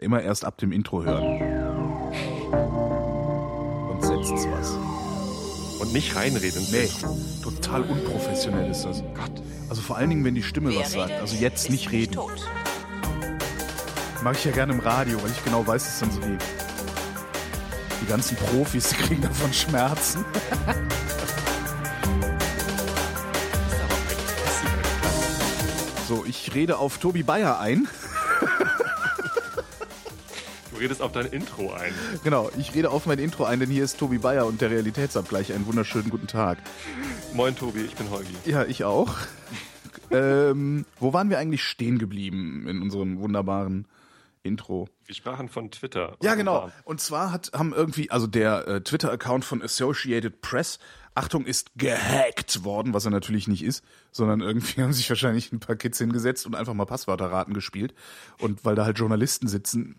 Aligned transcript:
Immer 0.00 0.22
erst 0.22 0.44
ab 0.44 0.56
dem 0.58 0.70
Intro 0.70 1.02
hören. 1.02 1.40
Und 3.90 4.00
setzt's 4.00 4.46
was. 4.48 4.70
Und 5.80 5.92
nicht 5.92 6.14
reinreden. 6.14 6.64
Nee, 6.70 6.88
total 7.42 7.82
unprofessionell 7.82 8.70
ist 8.70 8.84
das. 8.84 9.02
Gott. 9.14 9.32
Also 9.68 9.82
vor 9.82 9.96
allen 9.96 10.10
Dingen, 10.10 10.24
wenn 10.24 10.36
die 10.36 10.44
Stimme 10.44 10.72
was 10.76 10.92
sagt. 10.92 11.12
Also 11.20 11.36
jetzt 11.36 11.68
nicht 11.68 11.90
reden. 11.90 12.16
Mache 14.22 14.36
ich 14.36 14.44
ja 14.44 14.52
gerne 14.52 14.72
im 14.72 14.80
Radio, 14.80 15.20
weil 15.20 15.32
ich 15.32 15.44
genau 15.44 15.66
weiß, 15.66 15.84
dass 15.84 15.98
dann 16.00 16.12
so 16.12 16.20
die, 16.20 16.38
die 18.00 18.06
ganzen 18.06 18.36
Profis 18.36 18.90
die 18.90 18.94
kriegen 19.02 19.22
davon 19.22 19.52
Schmerzen. 19.52 20.24
so, 26.06 26.24
ich 26.24 26.54
rede 26.54 26.78
auf 26.78 26.98
Tobi 26.98 27.24
Bayer 27.24 27.58
ein. 27.58 27.88
Du 30.78 30.82
redest 30.82 31.02
auf 31.02 31.10
dein 31.10 31.26
Intro 31.26 31.72
ein. 31.72 31.92
Genau, 32.22 32.52
ich 32.56 32.72
rede 32.72 32.90
auf 32.92 33.04
mein 33.04 33.18
Intro 33.18 33.42
ein, 33.42 33.58
denn 33.58 33.68
hier 33.68 33.82
ist 33.82 33.98
Tobi 33.98 34.18
Bayer 34.18 34.46
und 34.46 34.60
der 34.60 34.70
Realitätsabgleich. 34.70 35.52
Einen 35.52 35.66
wunderschönen 35.66 36.08
guten 36.08 36.28
Tag. 36.28 36.58
Moin 37.34 37.56
Tobi, 37.56 37.80
ich 37.80 37.96
bin 37.96 38.08
Holgi. 38.10 38.32
Ja, 38.44 38.64
ich 38.64 38.84
auch. 38.84 39.16
ähm, 40.12 40.86
wo 41.00 41.12
waren 41.12 41.30
wir 41.30 41.38
eigentlich 41.40 41.64
stehen 41.64 41.98
geblieben 41.98 42.68
in 42.68 42.80
unserem 42.80 43.18
wunderbaren 43.18 43.88
Intro? 44.44 44.88
Wir 45.04 45.16
sprachen 45.16 45.48
von 45.48 45.72
Twitter. 45.72 46.16
Ja, 46.22 46.36
genau. 46.36 46.70
Und 46.84 47.00
zwar 47.00 47.32
hat, 47.32 47.50
haben 47.54 47.74
irgendwie, 47.74 48.12
also 48.12 48.28
der 48.28 48.68
äh, 48.68 48.80
Twitter-Account 48.80 49.44
von 49.44 49.60
Associated 49.60 50.42
Press, 50.42 50.78
Achtung, 51.16 51.44
ist 51.44 51.72
gehackt 51.74 52.62
worden, 52.62 52.94
was 52.94 53.04
er 53.04 53.10
natürlich 53.10 53.48
nicht 53.48 53.64
ist, 53.64 53.82
sondern 54.12 54.42
irgendwie 54.42 54.80
haben 54.82 54.92
sich 54.92 55.08
wahrscheinlich 55.08 55.50
ein 55.50 55.58
paar 55.58 55.74
Kids 55.74 55.98
hingesetzt 55.98 56.46
und 56.46 56.54
einfach 56.54 56.74
mal 56.74 56.86
Passwörterraten 56.86 57.52
gespielt. 57.52 57.94
Und 58.38 58.64
weil 58.64 58.76
da 58.76 58.84
halt 58.84 59.00
Journalisten 59.00 59.48
sitzen, 59.48 59.96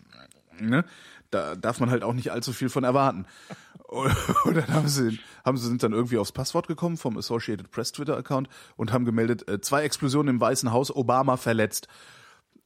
ne, 0.68 0.84
da 1.30 1.54
darf 1.54 1.80
man 1.80 1.90
halt 1.90 2.02
auch 2.02 2.12
nicht 2.12 2.32
allzu 2.32 2.52
viel 2.52 2.68
von 2.68 2.84
erwarten. 2.84 3.26
Und, 3.88 4.14
dann 4.54 4.68
haben 4.68 4.88
sie, 4.88 5.18
haben 5.44 5.56
sie 5.56 5.66
sind 5.66 5.82
dann 5.82 5.92
irgendwie 5.92 6.18
aufs 6.18 6.30
Passwort 6.30 6.68
gekommen 6.68 6.96
vom 6.96 7.18
Associated 7.18 7.72
Press 7.72 7.90
Twitter-Account 7.90 8.48
und 8.76 8.92
haben 8.92 9.04
gemeldet, 9.04 9.48
äh, 9.48 9.60
zwei 9.60 9.82
Explosionen 9.82 10.36
im 10.36 10.40
Weißen 10.40 10.70
Haus, 10.70 10.94
Obama 10.94 11.36
verletzt. 11.36 11.88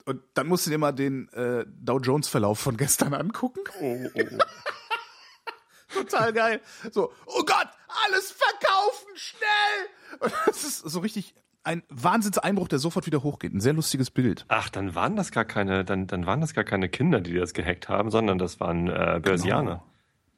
Und 0.05 0.21
dann 0.35 0.49
musst 0.49 0.67
du 0.67 0.71
dir 0.71 0.77
mal 0.77 0.93
den 0.93 1.29
äh, 1.31 1.65
Dow 1.67 1.99
Jones 1.99 2.29
Verlauf 2.29 2.59
von 2.59 2.77
gestern 2.77 3.15
angucken. 3.15 3.61
Oh, 3.81 3.97
oh, 4.15 4.21
oh. 4.23 4.39
Total 5.95 6.33
geil. 6.35 6.61
So, 6.93 7.11
oh 7.25 7.45
Gott, 7.47 7.69
alles 8.05 8.31
verkaufen, 8.33 9.09
schnell! 9.15 10.21
Und 10.21 10.33
das 10.47 10.65
ist 10.65 10.79
so 10.81 11.01
richtig 11.01 11.35
ein 11.65 11.83
Wahnsinnseinbruch, 11.89 12.69
der 12.69 12.79
sofort 12.79 13.07
wieder 13.07 13.23
hochgeht. 13.23 13.53
Ein 13.55 13.61
sehr 13.61 13.73
lustiges 13.73 14.11
Bild. 14.11 14.45
Ach, 14.49 14.69
dann 14.69 14.95
waren 14.95 15.17
das 15.17 15.33
gar 15.33 15.45
keine, 15.45 15.85
dann, 15.85 16.07
dann 16.07 16.27
waren 16.27 16.41
das 16.41 16.55
gar 16.55 16.65
keine 16.65 16.89
Kinder, 16.89 17.21
die 17.21 17.35
das 17.35 17.55
gehackt 17.55 17.89
haben, 17.89 18.11
sondern 18.11 18.39
das 18.39 18.61
waren 18.61 18.89
äh, 18.89 19.21
Börsianer. 19.23 19.63
Genau. 19.63 19.83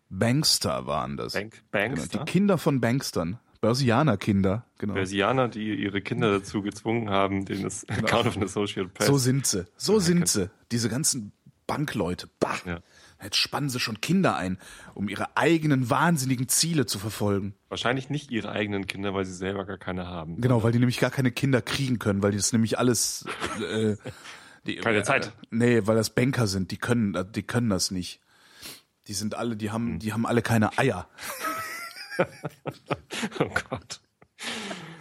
Bankster 0.09 0.87
waren 0.87 1.17
das. 1.17 1.33
Bank, 1.33 1.63
Genau, 1.73 1.87
Bankster. 1.97 2.19
die 2.19 2.25
Kinder 2.31 2.59
von 2.59 2.81
Bankstern. 2.81 3.39
Börsianer-Kinder, 3.61 4.65
genau. 4.79 4.95
Börsianer, 4.95 5.49
die 5.49 5.75
ihre 5.75 6.01
Kinder 6.01 6.31
dazu 6.31 6.63
gezwungen 6.63 7.11
haben, 7.11 7.45
den 7.45 7.63
das 7.63 7.89
Account 7.89 8.27
of 8.27 8.37
an 8.37 8.45
Associated 8.45 8.95
Press. 8.95 9.07
So 9.07 9.19
sind 9.19 9.47
sie. 9.47 9.67
So 9.77 9.99
sind 9.99 10.29
sie. 10.29 10.51
Diese 10.71 10.89
ganzen 10.89 11.33
Bankleute. 11.67 12.29
Bah. 12.39 12.55
Ja. 12.65 12.79
Jetzt 13.23 13.37
spannen 13.37 13.69
sie 13.71 13.81
schon 13.81 14.01
Kinder 14.01 14.37
ein, 14.37 14.59
um 14.95 15.09
ihre 15.09 15.37
eigenen 15.37 15.89
wahnsinnigen 15.89 16.49
Ziele 16.49 16.87
zu 16.87 16.99
verfolgen. 16.99 17.55
Wahrscheinlich 17.69 18.11
nicht 18.11 18.31
ihre 18.31 18.51
eigenen 18.51 18.87
Kinder, 18.87 19.15
weil 19.15 19.25
sie 19.25 19.33
selber 19.35 19.65
gar 19.65 19.79
keine 19.79 20.07
haben. 20.07 20.41
Genau, 20.41 20.63
weil 20.63 20.73
die 20.73 20.79
nämlich 20.79 21.01
gar 21.01 21.11
keine 21.11 21.31
Kinder 21.33 21.63
kriegen 21.63 21.99
können, 21.99 22.23
weil 22.23 22.31
die 22.33 22.37
das 22.37 22.53
nämlich 22.53 22.79
alles 22.79 23.25
äh, 23.61 23.97
die, 24.67 24.77
Keine 24.77 25.03
Zeit. 25.03 25.29
Äh, 25.29 25.31
nee, 25.51 25.81
weil 25.87 25.97
das 25.97 26.11
Banker 26.11 26.47
sind, 26.47 26.71
die 26.71 26.77
können 26.79 27.17
die 27.33 27.43
können 27.43 27.71
das 27.71 27.91
nicht. 27.91 28.21
Die 29.07 29.15
sind 29.15 29.35
alle, 29.35 29.57
die 29.57 29.67
Hm. 29.69 29.73
haben 29.73 29.99
die 29.99 30.13
haben 30.13 30.27
alle 30.27 30.43
keine 30.43 30.77
Eier. 30.79 31.09
Oh 33.39 33.49
Gott. 33.71 34.01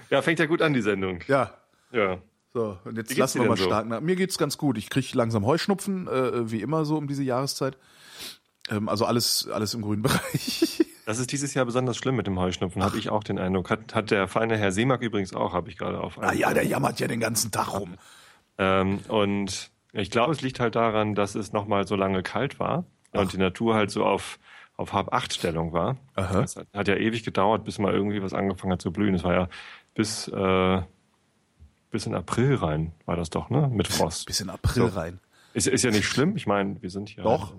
Ja, 0.10 0.22
fängt 0.22 0.40
ja 0.40 0.46
gut 0.46 0.62
an, 0.62 0.74
die 0.74 0.82
Sendung. 0.82 1.22
Ja. 1.28 1.58
Ja. 1.92 2.22
So, 2.56 2.78
und 2.86 2.96
jetzt 2.96 3.18
lassen 3.18 3.42
wir 3.42 3.50
mal 3.50 3.58
so? 3.58 3.66
stark 3.66 3.86
nach. 3.86 4.00
Mir 4.00 4.16
geht's 4.16 4.38
ganz 4.38 4.58
gut. 4.58 4.78
Ich 4.78 4.90
krieg 4.90 5.14
langsam 5.14 5.46
Heuschnupfen, 5.46 6.08
äh, 6.08 6.50
wie 6.50 6.62
immer 6.62 6.86
so 6.86 6.96
um 6.96 7.06
diese 7.06 7.22
Jahreszeit. 7.22 7.78
Ähm, 8.70 8.88
also 8.88 9.04
alles 9.04 9.50
alles 9.52 9.74
im 9.74 9.82
grünen 9.82 10.02
Bereich. 10.04 10.82
Das 11.06 11.20
ist 11.20 11.34
dieses 11.34 11.54
Jahr 11.54 11.66
besonders 11.66 11.98
schlimm 11.98 12.16
mit 12.16 12.28
dem 12.28 12.40
Heuschnupfen, 12.40 12.82
habe 12.82 12.98
ich 12.98 13.10
auch 13.10 13.26
den 13.26 13.40
Eindruck. 13.40 13.70
Hat, 13.70 13.94
hat 13.94 14.10
der 14.10 14.30
feine 14.30 14.56
Herr 14.58 14.72
Seemack 14.72 15.02
übrigens 15.02 15.34
auch, 15.34 15.52
habe 15.52 15.68
ich 15.70 15.78
gerade 15.78 16.00
auf 16.00 16.18
ah 16.18 16.32
ja, 16.32 16.54
der 16.54 16.66
jammert 16.66 16.98
ja 17.02 17.08
den 17.10 17.20
ganzen 17.20 17.52
Tag 17.52 17.74
rum. 17.78 17.96
Ähm, 18.58 19.02
und 19.10 19.70
ich 19.92 20.10
glaube, 20.10 20.32
es 20.32 20.42
liegt 20.42 20.62
halt 20.62 20.76
daran, 20.76 21.14
dass 21.14 21.36
es 21.36 21.52
nochmal 21.52 21.86
so 21.86 21.98
lange 21.98 22.24
kalt 22.24 22.58
war 22.58 22.86
und 23.12 23.34
die 23.34 23.38
Natur 23.38 23.76
halt 23.76 23.92
so 23.92 24.06
auf, 24.06 24.40
auf 24.78 24.94
Halb-Acht-Stellung 24.94 25.74
war. 25.74 25.98
Aha. 26.16 26.40
Es 26.40 26.56
hat, 26.56 26.68
hat 26.74 26.88
ja 26.88 26.96
ewig 26.96 27.26
gedauert, 27.26 27.66
bis 27.66 27.80
mal 27.80 27.94
irgendwie 27.94 28.24
was 28.24 28.34
angefangen 28.34 28.72
hat 28.72 28.82
zu 28.82 28.94
blühen. 28.94 29.14
Es 29.14 29.26
war 29.26 29.34
ja 29.34 29.50
bis, 29.94 30.30
äh, 30.30 30.82
bis 31.96 32.06
in 32.06 32.14
April 32.14 32.56
rein, 32.56 32.92
war 33.06 33.16
das 33.16 33.30
doch, 33.30 33.50
ne? 33.50 33.70
Mit 33.72 33.88
Frost. 33.88 34.26
Bis 34.26 34.42
in 34.42 34.50
April 34.50 34.90
So. 34.90 35.00
rein. 35.00 35.20
Ist, 35.54 35.68
ist 35.68 35.84
ja 35.84 35.92
nicht 35.92 36.06
schlimm. 36.06 36.36
Ich 36.36 36.46
meine, 36.46 36.82
wir 36.82 36.90
sind 36.90 37.08
hier 37.08 37.24
Doch. 37.24 37.54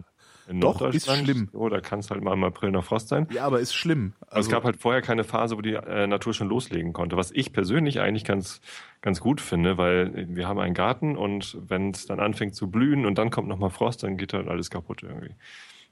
in 0.46 0.60
Doch, 0.60 0.82
ist 0.82 1.10
schlimm. 1.10 1.48
Oh, 1.54 1.70
da 1.70 1.80
kann 1.80 2.00
es 2.00 2.10
halt 2.10 2.22
mal 2.22 2.34
im 2.34 2.44
April 2.44 2.70
noch 2.70 2.84
Frost 2.84 3.08
sein. 3.08 3.26
Ja, 3.32 3.46
aber 3.46 3.60
ist 3.60 3.74
schlimm. 3.74 4.12
Aber 4.28 4.38
es 4.40 4.50
gab 4.50 4.64
halt 4.64 4.76
vorher 4.76 5.00
keine 5.00 5.24
Phase, 5.24 5.56
wo 5.56 5.62
die 5.62 5.72
äh, 5.72 6.06
Natur 6.06 6.34
schon 6.34 6.48
loslegen 6.48 6.92
konnte, 6.92 7.16
was 7.16 7.30
ich 7.30 7.54
persönlich 7.54 7.98
eigentlich 8.00 8.24
ganz, 8.24 8.60
ganz 9.00 9.20
gut 9.20 9.40
finde, 9.40 9.78
weil 9.78 10.26
wir 10.28 10.46
haben 10.46 10.58
einen 10.60 10.74
Garten 10.74 11.16
und 11.16 11.56
wenn 11.66 11.92
es 11.92 12.04
dann 12.04 12.20
anfängt 12.20 12.54
zu 12.54 12.70
blühen 12.70 13.06
und 13.06 13.16
dann 13.16 13.30
kommt 13.30 13.48
nochmal 13.48 13.70
Frost, 13.70 14.02
dann 14.02 14.18
geht 14.18 14.34
halt 14.34 14.46
alles 14.48 14.68
kaputt 14.68 15.02
irgendwie. 15.02 15.34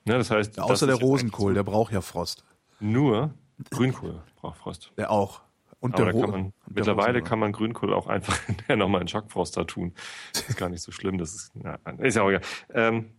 Ne, 0.05 0.19
das 0.19 0.31
heißt, 0.31 0.59
das 0.59 0.65
außer 0.65 0.85
der 0.87 0.97
ist 0.97 1.01
jetzt 1.01 1.09
Rosenkohl, 1.09 1.55
der 1.55 1.63
braucht 1.63 1.91
ja 1.95 2.03
Frost. 2.03 2.45
nur 2.81 3.33
Grünkohl 3.71 4.21
braucht 4.37 4.59
Frost. 4.59 4.93
Der 4.99 5.11
auch. 5.11 5.41
Und 5.85 5.95
Aber 5.97 6.13
da 6.15 6.19
kann 6.19 6.31
man, 6.31 6.53
mittlerweile 6.67 7.21
kann 7.21 7.39
man 7.39 7.53
Grünkohl 7.53 7.93
auch 7.93 8.07
einfach 8.07 8.41
nochmal 8.75 9.03
in 9.03 9.09
Schockfroster 9.09 9.67
tun. 9.67 9.93
Das 10.33 10.49
ist 10.49 10.57
gar 10.57 10.71
nicht 10.71 10.81
so 10.81 10.93
schlimm, 10.93 11.19
das 11.19 11.35
ist, 11.35 11.53
na, 11.53 11.75
ist 11.99 12.15
ja 12.15 12.23
auch 12.23 12.31
egal. 12.31 12.41
Ähm, 12.73 13.11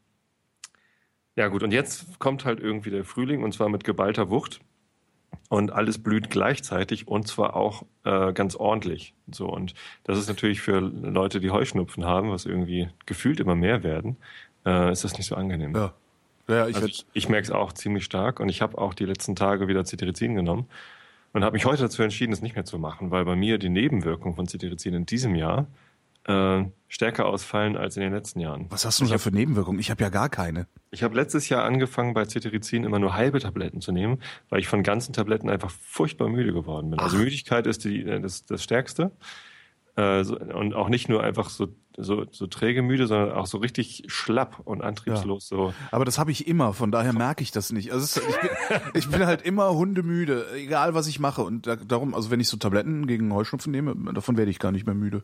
ja 1.36 1.48
gut, 1.48 1.62
und 1.62 1.72
jetzt 1.72 2.18
kommt 2.18 2.44
halt 2.44 2.59
irgendwie 2.59 2.90
der 2.90 3.06
Frühling 3.06 3.44
und 3.44 3.53
zwar 3.53 3.70
mit 3.70 3.84
geballter 3.84 4.31
Wucht 4.31 4.62
und 5.50 5.74
alles 5.74 6.02
blüht 6.02 6.31
gleichzeitig 6.31 7.08
und 7.08 7.28
zwar 7.28 7.56
auch 7.56 7.84
äh, 8.03 8.34
ganz 8.34 8.56
ordentlich. 8.56 9.14
So 9.32 9.47
und 9.47 9.76
das 10.03 10.18
ist 10.18 10.28
natürlich 10.28 10.59
für 10.59 10.80
Leute, 10.80 11.40
die 11.40 11.52
Heuschnupfen 11.52 12.03
haben, 12.03 12.32
was 12.32 12.47
irgendwie 12.47 12.90
gefühlt 13.06 13.40
immer 13.40 13.53
mehr 13.53 13.84
werden, 13.84 14.18
äh, 14.66 14.92
ist 14.92 15.03
das 15.03 15.16
nicht 15.20 15.28
so 15.28 15.36
angenehm. 15.36 15.76
Ja. 15.76 15.94
Ja, 16.47 16.68
ich 16.68 16.76
Also 16.76 16.88
ich, 16.88 17.06
ich 17.14 17.30
merke 17.30 17.46
es 17.46 17.52
auch 17.52 17.74
ziemlich 17.74 18.06
stark 18.06 18.40
und 18.40 18.50
ich 18.50 18.64
habe 18.64 18.80
auch 18.80 18.96
die 18.96 19.06
letzten 19.06 19.36
Tage 19.36 19.68
wieder 19.68 19.84
Cetirizin 19.86 20.34
genommen 20.34 20.68
und 21.35 21.44
habe 21.44 21.56
mich 21.56 21.66
heute 21.66 21.84
dazu 21.84 22.01
entschieden, 22.01 22.31
es 22.31 22.41
nicht 22.41 22.56
mehr 22.56 22.63
zu 22.63 22.79
machen, 22.79 23.12
weil 23.12 23.25
bei 23.25 23.35
mir 23.35 23.57
die 23.57 23.68
Nebenwirkungen 23.68 24.38
von 24.38 24.47
Cetirizin 24.47 24.94
in 24.94 25.06
diesem 25.06 25.35
Jahr 25.35 25.68
äh, 26.23 26.63
stärker 26.88 27.25
ausfallen 27.25 27.75
als 27.75 27.97
in 27.97 28.03
den 28.03 28.13
letzten 28.13 28.40
Jahren. 28.40 28.68
was 28.69 28.85
hast 28.85 29.01
du 29.01 29.03
denn 29.03 29.12
da 29.12 29.18
für 29.18 29.31
Nebenwirkungen? 29.31 29.78
Ich 29.79 29.91
habe 29.91 30.01
ja 30.01 30.07
gar 30.07 30.29
keine. 30.29 30.66
Ich 30.91 31.03
habe 31.03 31.13
letztes 31.13 31.50
Jahr 31.50 31.66
angefangen, 31.66 32.13
bei 32.13 32.23
Cetirizin 32.23 32.85
immer 32.85 33.00
nur 33.00 33.16
halbe 33.16 33.41
Tabletten 33.41 33.81
zu 33.81 33.91
nehmen, 33.91 34.22
weil 34.47 34.62
ich 34.62 34.69
von 34.69 34.81
ganzen 34.81 35.12
Tabletten 35.12 35.50
einfach 35.50 35.72
furchtbar 35.72 36.29
müde 36.29 36.53
geworden 36.53 36.90
bin. 36.91 37.00
Also 37.01 37.18
Müdigkeit 37.18 37.67
ist 37.67 37.84
die, 37.84 38.03
äh, 38.03 38.22
das, 38.22 38.46
das 38.46 38.63
Stärkste. 38.63 39.12
Äh, 39.98 40.24
so, 40.26 40.38
und 40.38 40.74
auch 40.74 40.90
nicht 40.90 41.08
nur 41.08 41.24
einfach 41.24 41.50
so, 41.50 41.70
so, 41.96 42.26
so 42.30 42.48
träge 42.48 42.82
müde, 42.82 43.08
sondern 43.08 43.32
auch 43.32 43.46
so 43.46 43.60
richtig 43.60 44.04
schlapp 44.08 44.60
und 44.66 44.82
antriebslos. 44.82 45.48
So. 45.48 45.74
Aber 45.92 46.04
das 46.04 46.20
habe 46.20 46.32
ich 46.32 46.48
immer, 46.48 46.74
von 46.74 46.92
daher 46.92 47.14
merke 47.14 47.44
ich 47.44 47.52
das 47.52 47.72
nicht. 47.72 47.94
Also 47.94 48.04
ist, 48.04 48.18
ich, 48.18 48.40
bin, 48.42 48.50
ich 48.94 49.10
bin 49.10 49.26
halt 49.26 49.42
immer 49.44 49.74
hundemüde, 49.74 50.48
egal 50.56 50.94
was 50.94 51.08
ich 51.08 51.20
mache. 51.20 51.44
Und 51.44 51.66
da, 51.66 51.78
darum, 51.78 52.14
also 52.14 52.30
wenn 52.30 52.42
ich 52.42 52.50
so 52.50 52.58
Tabletten 52.58 53.08
gegen 53.08 53.34
Heuschnupfen 53.34 53.72
nehme, 53.72 53.96
davon 54.14 54.36
werde 54.36 54.52
ich 54.52 54.60
gar 54.60 54.74
nicht 54.74 54.86
mehr 54.86 54.96
müde. 54.96 55.24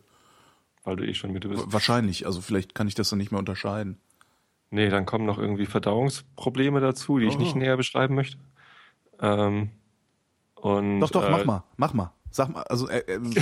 Weil 0.85 0.95
du 0.95 1.05
eh 1.05 1.13
schon 1.13 1.31
müde 1.33 1.49
bist. 1.49 1.65
Wahrscheinlich, 1.67 2.25
also 2.25 2.39
vielleicht 2.39 2.73
kann 2.73 2.87
ich 2.87 2.95
das 2.95 3.09
dann 3.09 3.19
nicht 3.19 3.31
mehr 3.31 3.39
unterscheiden. 3.39 3.97
Nee, 4.69 4.87
dann 4.89 5.05
kommen 5.05 5.25
noch 5.25 5.37
irgendwie 5.37 5.65
Verdauungsprobleme 5.65 6.79
dazu, 6.79 7.19
die 7.19 7.25
ich 7.25 7.37
nicht 7.37 7.55
Oh. 7.55 7.59
näher 7.59 7.75
beschreiben 7.75 8.15
möchte. 8.15 8.37
Ähm, 9.19 9.69
und, 10.55 11.01
Doch, 11.01 11.09
doch, 11.11 11.25
äh, 11.25 11.29
mach 11.29 11.43
mal, 11.43 11.63
mach 11.75 11.93
mal. 11.93 12.13
Sag 12.29 12.49
mal, 12.53 12.63
also 12.63 12.87
äh, 12.87 12.99
äh, 12.99 13.19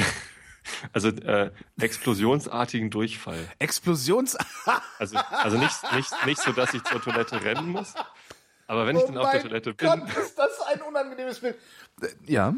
Also 0.93 1.09
äh, 1.09 1.51
explosionsartigen 1.79 2.89
Durchfall. 2.89 3.47
Explosions... 3.59 4.37
Also, 4.97 5.17
also 5.17 5.57
nicht, 5.57 5.93
nicht, 5.93 6.25
nicht 6.25 6.41
so, 6.41 6.51
dass 6.51 6.73
ich 6.73 6.83
zur 6.83 7.01
Toilette 7.01 7.43
rennen 7.43 7.69
muss. 7.69 7.93
Aber 8.67 8.85
wenn 8.85 8.97
ich 8.97 9.03
dann 9.03 9.17
auf 9.17 9.31
der 9.31 9.41
Toilette 9.41 9.73
bin, 9.73 10.03
ist 10.07 10.37
das 10.37 10.61
ein 10.61 10.81
unangenehmes 10.81 11.39
Bild. 11.39 11.55
Äh, 12.01 12.07
Ja, 12.27 12.53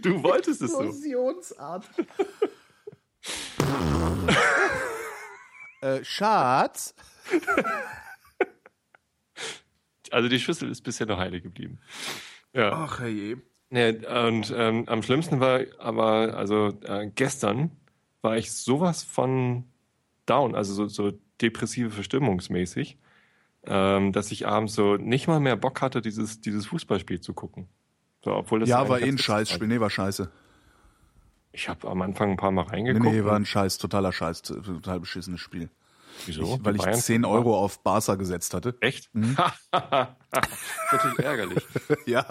du 0.00 0.22
wolltest 0.22 0.62
es 0.62 0.72
so. 0.72 0.80
Explosionsart. 0.80 1.84
äh, 5.82 6.02
Schatz. 6.04 6.94
Also 10.10 10.28
die 10.28 10.40
Schüssel 10.40 10.70
ist 10.70 10.82
bisher 10.82 11.06
noch 11.06 11.18
heilig 11.18 11.42
geblieben. 11.42 11.80
Ja. 12.52 12.72
Ach 12.72 13.00
je. 13.00 13.36
Nee, 13.74 13.88
und 14.06 14.52
ähm, 14.54 14.84
am 14.86 15.02
schlimmsten 15.02 15.40
war 15.40 15.60
aber, 15.78 16.36
also 16.36 16.74
äh, 16.84 17.10
gestern 17.14 17.70
war 18.20 18.36
ich 18.36 18.52
sowas 18.52 19.02
von 19.02 19.64
down, 20.26 20.54
also 20.54 20.74
so, 20.74 20.88
so 20.88 21.18
depressive 21.40 21.90
Verstimmungsmäßig, 21.90 22.98
ähm, 23.64 24.12
dass 24.12 24.30
ich 24.30 24.46
abends 24.46 24.74
so 24.74 24.96
nicht 24.96 25.26
mal 25.26 25.40
mehr 25.40 25.56
Bock 25.56 25.80
hatte, 25.80 26.02
dieses, 26.02 26.42
dieses 26.42 26.66
Fußballspiel 26.66 27.20
zu 27.20 27.32
gucken. 27.32 27.66
So, 28.22 28.34
obwohl 28.34 28.60
das 28.60 28.68
Ja, 28.68 28.88
war 28.90 29.00
eh 29.00 29.08
ein 29.08 29.16
Scheißspiel. 29.16 29.66
Nee, 29.66 29.80
war 29.80 29.88
scheiße. 29.90 30.30
Ich 31.52 31.68
habe 31.70 31.88
am 31.88 32.02
Anfang 32.02 32.32
ein 32.32 32.36
paar 32.36 32.50
Mal 32.50 32.64
Nee, 32.64 32.70
reingeguckt. 32.72 33.06
nee, 33.10 33.24
war 33.24 33.36
ein 33.36 33.46
Scheiß, 33.46 33.78
totaler 33.78 34.12
Scheiß, 34.12 34.42
total 34.42 35.00
beschissenes 35.00 35.40
Spiel. 35.40 35.70
Wieso? 36.26 36.42
Ich, 36.42 36.64
weil 36.64 36.74
Die 36.74 36.78
ich 36.80 36.84
Bayern 36.84 36.98
10 37.00 37.22
waren- 37.22 37.32
Euro 37.32 37.58
auf 37.58 37.82
Barca 37.82 38.16
gesetzt 38.16 38.52
hatte. 38.52 38.76
Echt? 38.80 39.08
Mhm. 39.14 39.36
natürlich 40.92 41.18
ärgerlich. 41.18 41.66
Ja. 42.06 42.22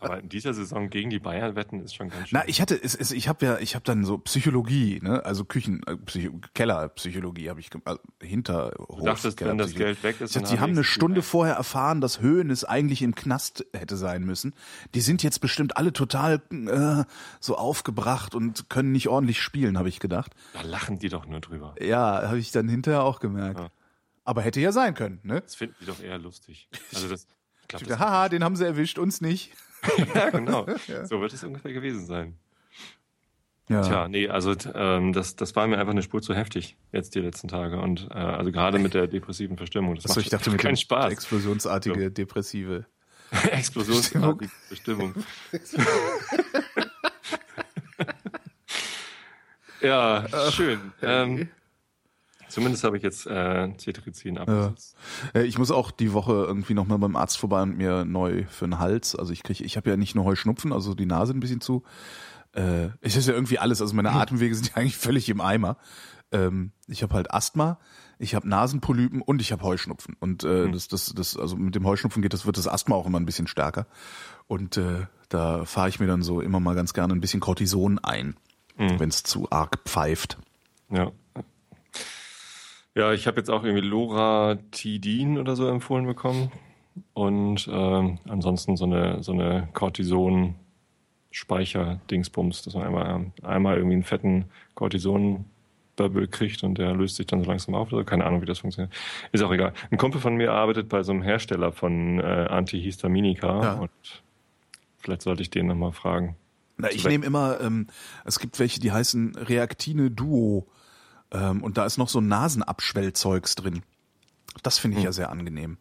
Aber 0.00 0.20
in 0.20 0.28
dieser 0.28 0.54
Saison 0.54 0.88
gegen 0.88 1.10
die 1.10 1.18
Bayern 1.18 1.56
wetten 1.56 1.80
ist 1.80 1.94
schon 1.94 2.10
ganz 2.10 2.28
schön. 2.28 2.38
Na, 2.38 2.46
ich 2.46 2.60
hatte, 2.60 2.80
es, 2.80 2.94
es, 2.94 3.10
ich 3.10 3.28
habe 3.28 3.44
ja, 3.44 3.58
ich 3.58 3.74
habe 3.74 3.84
dann 3.84 4.04
so 4.04 4.18
Psychologie, 4.18 5.00
ne, 5.02 5.24
also 5.24 5.44
Küchen, 5.44 5.82
äh, 5.86 5.96
Psycho 5.96 6.38
Kellerpsychologie 6.54 7.50
habe 7.50 7.60
ich, 7.60 7.70
also 7.84 8.00
hinter 8.22 8.72
du 8.76 9.04
dachtest, 9.04 9.40
wenn 9.40 9.58
das 9.58 9.74
Geld 9.74 10.02
weg 10.02 10.20
ist, 10.20 10.36
Ich 10.36 10.42
dachte, 10.42 10.54
die 10.54 10.60
haben 10.60 10.72
eine 10.72 10.84
Stunde 10.84 11.22
vorher 11.22 11.54
erfahren, 11.54 12.00
dass 12.00 12.20
Höhen 12.20 12.54
eigentlich 12.66 13.02
im 13.02 13.14
Knast 13.14 13.66
hätte 13.74 13.96
sein 13.96 14.24
müssen. 14.24 14.54
Die 14.94 15.00
sind 15.00 15.22
jetzt 15.22 15.40
bestimmt 15.40 15.76
alle 15.76 15.92
total 15.92 16.42
äh, 16.50 17.04
so 17.40 17.56
aufgebracht 17.56 18.34
und 18.34 18.70
können 18.70 18.92
nicht 18.92 19.08
ordentlich 19.08 19.40
spielen, 19.40 19.78
habe 19.78 19.88
ich 19.88 20.00
gedacht. 20.00 20.34
Da 20.52 20.62
lachen 20.62 20.98
die 20.98 21.08
doch 21.08 21.26
nur 21.26 21.40
drüber. 21.40 21.74
Ja, 21.80 22.22
habe 22.28 22.38
ich 22.38 22.52
dann 22.52 22.68
hinterher 22.68 23.02
auch 23.02 23.20
gemerkt. 23.20 23.60
Ja. 23.60 23.68
Aber 24.28 24.42
hätte 24.42 24.60
ja 24.60 24.72
sein 24.72 24.92
können, 24.92 25.20
ne? 25.22 25.40
Das 25.40 25.54
finden 25.54 25.74
die 25.80 25.86
doch 25.86 26.02
eher 26.02 26.18
lustig. 26.18 26.68
Also 26.92 27.08
das, 27.08 27.26
ich 27.62 27.68
glaube, 27.68 27.84
Ich 27.84 27.88
das 27.92 27.98
Haha, 27.98 28.28
den 28.28 28.44
haben 28.44 28.56
sie 28.56 28.66
erwischt, 28.66 28.98
uns 28.98 29.22
nicht. 29.22 29.54
ja, 30.14 30.28
genau. 30.28 30.66
So 31.04 31.22
wird 31.22 31.32
es 31.32 31.42
ungefähr 31.44 31.72
gewesen 31.72 32.04
sein. 32.04 32.38
Ja. 33.70 33.80
Tja, 33.80 34.06
nee, 34.06 34.28
also 34.28 34.54
ähm, 34.74 35.14
das, 35.14 35.34
das 35.36 35.56
war 35.56 35.66
mir 35.66 35.78
einfach 35.78 35.92
eine 35.92 36.02
Spur 36.02 36.20
zu 36.20 36.34
heftig 36.34 36.76
jetzt 36.92 37.14
die 37.14 37.20
letzten 37.20 37.48
Tage 37.48 37.80
und 37.80 38.08
äh, 38.10 38.18
also 38.18 38.52
gerade 38.52 38.78
mit 38.78 38.92
der 38.92 39.06
depressiven 39.06 39.56
Verstimmung. 39.56 39.94
Das 39.94 40.04
Achso, 40.04 40.20
macht 40.20 40.26
ich 40.26 40.30
dachte 40.30 40.50
mit 40.50 40.60
keinen 40.60 40.76
Spaß. 40.76 41.10
explosionsartige 41.10 42.10
Depressive. 42.10 42.84
Explosionsartige 43.50 44.50
Bestimmung. 44.68 45.14
ja, 49.80 50.50
schön. 50.50 50.92
Ähm, 51.00 51.48
zumindest 52.48 52.84
habe 52.84 52.96
ich 52.96 53.02
jetzt 53.02 53.26
äh, 53.26 53.68
Cetirizin 53.78 54.38
abgesetzt. 54.38 54.96
Äh, 55.34 55.44
Ich 55.44 55.58
muss 55.58 55.70
auch 55.70 55.90
die 55.90 56.12
Woche 56.12 56.32
irgendwie 56.32 56.74
nochmal 56.74 56.98
beim 56.98 57.16
Arzt 57.16 57.38
vorbei 57.38 57.62
und 57.62 57.76
mir 57.76 58.04
neu 58.04 58.44
für 58.48 58.66
den 58.66 58.78
Hals. 58.78 59.14
Also 59.14 59.32
ich 59.32 59.42
kriege, 59.42 59.64
ich 59.64 59.76
habe 59.76 59.90
ja 59.90 59.96
nicht 59.96 60.14
nur 60.14 60.24
Heuschnupfen, 60.24 60.72
also 60.72 60.94
die 60.94 61.06
Nase 61.06 61.32
ein 61.32 61.40
bisschen 61.40 61.60
zu. 61.60 61.82
Äh, 62.52 62.88
es 63.00 63.16
ist 63.16 63.28
ja 63.28 63.34
irgendwie 63.34 63.58
alles, 63.58 63.80
also 63.80 63.94
meine 63.94 64.10
Atemwege 64.12 64.54
sind 64.54 64.68
ja 64.68 64.76
eigentlich 64.76 64.96
völlig 64.96 65.28
im 65.28 65.40
Eimer. 65.40 65.76
Ähm, 66.32 66.72
ich 66.86 67.02
habe 67.02 67.14
halt 67.14 67.32
Asthma, 67.32 67.78
ich 68.18 68.34
habe 68.34 68.48
Nasenpolypen 68.48 69.22
und 69.22 69.40
ich 69.40 69.52
habe 69.52 69.62
Heuschnupfen. 69.62 70.16
Und 70.18 70.44
äh, 70.44 70.70
das, 70.70 70.88
das, 70.88 71.12
das, 71.14 71.36
also 71.36 71.56
mit 71.56 71.74
dem 71.74 71.86
Heuschnupfen 71.86 72.22
geht 72.22 72.32
das, 72.32 72.46
wird 72.46 72.56
das 72.58 72.66
Asthma 72.68 72.96
auch 72.96 73.06
immer 73.06 73.20
ein 73.20 73.26
bisschen 73.26 73.46
stärker. 73.46 73.86
Und 74.46 74.76
äh, 74.76 75.06
da 75.28 75.64
fahre 75.64 75.88
ich 75.88 76.00
mir 76.00 76.06
dann 76.06 76.22
so 76.22 76.40
immer 76.40 76.58
mal 76.60 76.74
ganz 76.74 76.94
gerne 76.94 77.12
ein 77.14 77.20
bisschen 77.20 77.40
Cortison 77.40 77.98
ein, 77.98 78.34
wenn 78.76 79.08
es 79.08 79.22
zu 79.24 79.50
arg 79.50 79.80
pfeift. 79.84 80.38
Ja. 80.90 81.10
Ja, 82.98 83.12
ich 83.12 83.28
habe 83.28 83.36
jetzt 83.36 83.48
auch 83.48 83.62
irgendwie 83.62 83.86
Loratidin 83.86 85.38
oder 85.38 85.54
so 85.54 85.68
empfohlen 85.68 86.04
bekommen. 86.04 86.50
Und 87.14 87.68
ähm, 87.72 88.18
ansonsten 88.28 88.76
so 88.76 88.86
eine, 88.86 89.22
so 89.22 89.30
eine 89.30 89.68
Cortison-Speicher-Dingsbums, 89.72 92.62
dass 92.62 92.74
man 92.74 92.86
einmal, 92.86 93.26
einmal 93.44 93.76
irgendwie 93.76 93.94
einen 93.94 94.02
fetten 94.02 94.46
Cortison-Bubble 94.74 96.26
kriegt 96.26 96.64
und 96.64 96.76
der 96.78 96.92
löst 96.92 97.14
sich 97.14 97.26
dann 97.26 97.44
so 97.44 97.48
langsam 97.48 97.76
auf. 97.76 97.92
Oder 97.92 98.02
keine 98.02 98.26
Ahnung, 98.26 98.42
wie 98.42 98.46
das 98.46 98.58
funktioniert. 98.58 98.92
Ist 99.30 99.44
auch 99.44 99.52
egal. 99.52 99.74
Ein 99.92 99.98
Kumpel 99.98 100.20
von 100.20 100.34
mir 100.34 100.52
arbeitet 100.52 100.88
bei 100.88 101.04
so 101.04 101.12
einem 101.12 101.22
Hersteller 101.22 101.70
von 101.70 102.18
äh, 102.18 102.48
Antihistaminika 102.50 103.62
Ja. 103.62 103.74
und 103.74 103.90
vielleicht 104.98 105.22
sollte 105.22 105.42
ich 105.42 105.50
den 105.50 105.68
nochmal 105.68 105.92
fragen. 105.92 106.34
Na, 106.78 106.90
ich 106.90 107.06
nehme 107.06 107.24
immer, 107.24 107.60
ähm, 107.60 107.86
es 108.24 108.40
gibt 108.40 108.58
welche, 108.58 108.80
die 108.80 108.90
heißen 108.90 109.36
Reaktine 109.36 110.10
Duo. 110.10 110.66
Ähm, 111.32 111.62
und 111.62 111.78
da 111.78 111.84
ist 111.84 111.98
noch 111.98 112.08
so 112.08 112.20
Nasenabschwellzeugs 112.20 113.54
drin. 113.54 113.82
Das 114.62 114.78
finde 114.78 114.98
ich 114.98 115.04
ja 115.04 115.12
sehr 115.12 115.30
angenehm. 115.30 115.78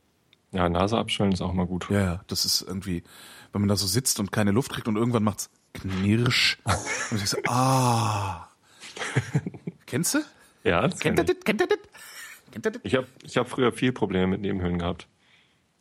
Ja, 0.51 0.69
Nase 0.69 0.97
abschwellen 0.97 1.33
ist 1.33 1.41
auch 1.41 1.53
mal 1.53 1.65
gut. 1.65 1.89
Ja, 1.89 1.99
ja, 1.99 2.21
das 2.27 2.45
ist 2.45 2.61
irgendwie, 2.61 3.03
wenn 3.51 3.61
man 3.61 3.67
da 3.67 3.75
so 3.75 3.87
sitzt 3.87 4.19
und 4.19 4.31
keine 4.31 4.51
Luft 4.51 4.71
kriegt 4.71 4.87
und 4.87 4.95
irgendwann 4.95 5.23
macht's 5.23 5.49
knirsch. 5.73 6.57
und 7.11 7.21
ich 7.21 7.29
so, 7.29 7.37
ah. 7.47 8.47
Kennst 9.85 10.15
du? 10.15 10.19
Ja, 10.63 10.87
das 10.87 10.99
kenn 10.99 11.17
ich. 11.17 11.25
das? 11.25 11.35
Kennt 11.43 11.61
ihr 11.61 11.67
das? 11.67 11.77
Kennt 12.51 12.65
ihr 12.65 12.71
das? 12.71 12.81
Ich 12.83 12.95
habe 12.95 13.07
ich 13.23 13.37
hab 13.37 13.49
früher 13.49 13.71
viel 13.71 13.91
Probleme 13.91 14.27
mit 14.27 14.41
Nebenhöhlen 14.41 14.79
gehabt. 14.79 15.07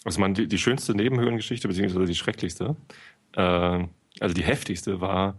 Also 0.05 0.21
man, 0.21 0.35
die, 0.35 0.47
die 0.47 0.59
schönste 0.59 0.95
Nebenhöhlengeschichte, 0.95 1.67
beziehungsweise 1.67 2.07
die 2.07 2.15
schrecklichste, 2.15 2.77
äh, 3.35 3.41
also 4.21 4.35
die 4.35 4.45
heftigste 4.45 5.01
war, 5.01 5.37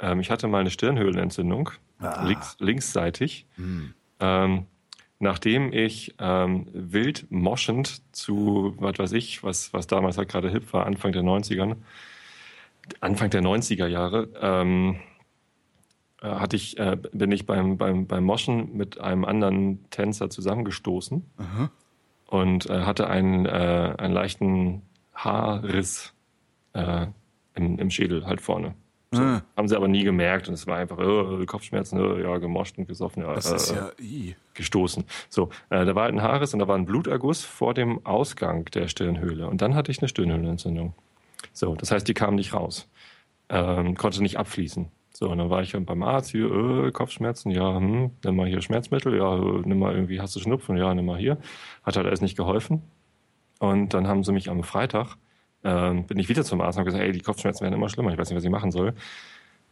ähm, 0.00 0.20
ich 0.20 0.30
hatte 0.30 0.48
mal 0.48 0.60
eine 0.60 0.70
Stirnhöhlenentzündung, 0.70 1.70
Ah. 2.00 2.24
links, 2.24 2.56
linksseitig, 2.60 3.46
ähm, 4.20 4.66
nachdem 5.18 5.72
ich 5.72 6.14
ähm, 6.20 6.68
wild 6.72 7.26
moschend 7.30 8.02
zu, 8.14 8.74
was 8.78 8.98
weiß 8.98 9.12
ich, 9.12 9.42
was, 9.42 9.72
was 9.72 9.88
damals 9.88 10.16
halt 10.16 10.28
gerade 10.28 10.48
hip 10.50 10.72
war, 10.72 10.86
Anfang 10.86 11.10
der 11.12 11.22
90ern, 11.22 11.76
Anfang 13.00 13.30
der 13.30 13.42
90er 13.42 13.86
Jahre, 13.88 14.28
ähm, 14.40 15.00
äh, 16.22 16.28
hatte 16.28 16.56
ich, 16.56 16.78
äh, 16.78 16.96
bin 17.12 17.32
ich 17.32 17.46
beim, 17.46 17.76
beim, 17.78 18.06
beim 18.06 18.24
Moschen 18.24 18.76
mit 18.76 19.00
einem 19.00 19.24
anderen 19.24 19.88
Tänzer 19.90 20.30
zusammengestoßen 20.30 21.24
Aha. 21.38 21.70
und 22.26 22.70
äh, 22.70 22.82
hatte 22.84 23.08
einen, 23.08 23.44
äh, 23.46 23.94
einen 23.98 24.14
leichten 24.14 24.82
Haarriss 25.14 26.14
äh, 26.74 27.06
im, 27.54 27.78
im 27.78 27.90
Schädel 27.90 28.24
halt 28.26 28.40
vorne. 28.40 28.74
So. 29.10 29.22
Ah. 29.22 29.42
Haben 29.56 29.68
sie 29.68 29.76
aber 29.76 29.88
nie 29.88 30.04
gemerkt 30.04 30.48
und 30.48 30.54
es 30.54 30.66
war 30.66 30.76
einfach 30.76 30.98
äh, 30.98 31.46
Kopfschmerzen, 31.46 31.98
äh, 31.98 32.22
ja, 32.22 32.36
gemoscht 32.36 32.76
und 32.76 32.86
gesoffen, 32.86 33.22
ja, 33.22 33.34
Das 33.34 33.50
ist 33.50 33.70
äh, 33.70 33.76
ja, 34.00 34.34
gestoßen. 34.52 35.04
So, 35.30 35.48
äh, 35.70 35.86
da 35.86 35.94
war 35.94 36.04
halt 36.04 36.14
ein 36.14 36.22
Haarriss 36.22 36.52
und 36.52 36.60
da 36.60 36.68
war 36.68 36.76
ein 36.76 36.84
Bluterguss 36.84 37.42
vor 37.42 37.72
dem 37.72 38.04
Ausgang 38.04 38.66
der 38.66 38.86
Stirnhöhle 38.88 39.48
und 39.48 39.62
dann 39.62 39.74
hatte 39.74 39.90
ich 39.90 40.00
eine 40.00 40.08
Stirnhöhlenentzündung. 40.08 40.92
So, 41.54 41.74
das 41.74 41.90
heißt, 41.90 42.06
die 42.06 42.14
kam 42.14 42.34
nicht 42.34 42.52
raus, 42.52 42.86
ähm, 43.48 43.96
konnte 43.96 44.22
nicht 44.22 44.38
abfließen. 44.38 44.90
So, 45.18 45.30
und 45.30 45.38
dann 45.38 45.50
war 45.50 45.62
ich 45.62 45.72
beim 45.72 46.02
Arzt, 46.04 46.30
hier, 46.30 46.48
äh, 46.48 46.92
Kopfschmerzen, 46.92 47.50
ja, 47.50 47.76
hm, 47.76 48.12
nimm 48.24 48.36
mal 48.36 48.46
hier 48.46 48.60
Schmerzmittel, 48.60 49.16
ja, 49.16 49.36
äh, 49.36 49.62
nimm 49.64 49.80
mal 49.80 49.92
irgendwie, 49.92 50.20
hast 50.20 50.36
du 50.36 50.40
Schnupfen, 50.40 50.76
ja, 50.76 50.94
nimm 50.94 51.06
mal 51.06 51.18
hier. 51.18 51.38
Hat 51.82 51.96
halt 51.96 52.06
alles 52.06 52.20
nicht 52.20 52.36
geholfen. 52.36 52.82
Und 53.58 53.94
dann 53.94 54.06
haben 54.06 54.22
sie 54.22 54.30
mich 54.30 54.48
am 54.48 54.62
Freitag, 54.62 55.16
ähm, 55.64 56.06
bin 56.06 56.18
ich 56.18 56.28
wieder 56.28 56.44
zum 56.44 56.60
Arzt 56.60 56.76
und 56.76 56.80
habe 56.80 56.90
gesagt, 56.90 57.04
ey, 57.04 57.12
die 57.12 57.20
Kopfschmerzen 57.20 57.62
werden 57.62 57.74
immer 57.74 57.88
schlimmer, 57.88 58.12
ich 58.12 58.18
weiß 58.18 58.28
nicht, 58.28 58.36
was 58.36 58.44
ich 58.44 58.50
machen 58.50 58.70
soll. 58.70 58.94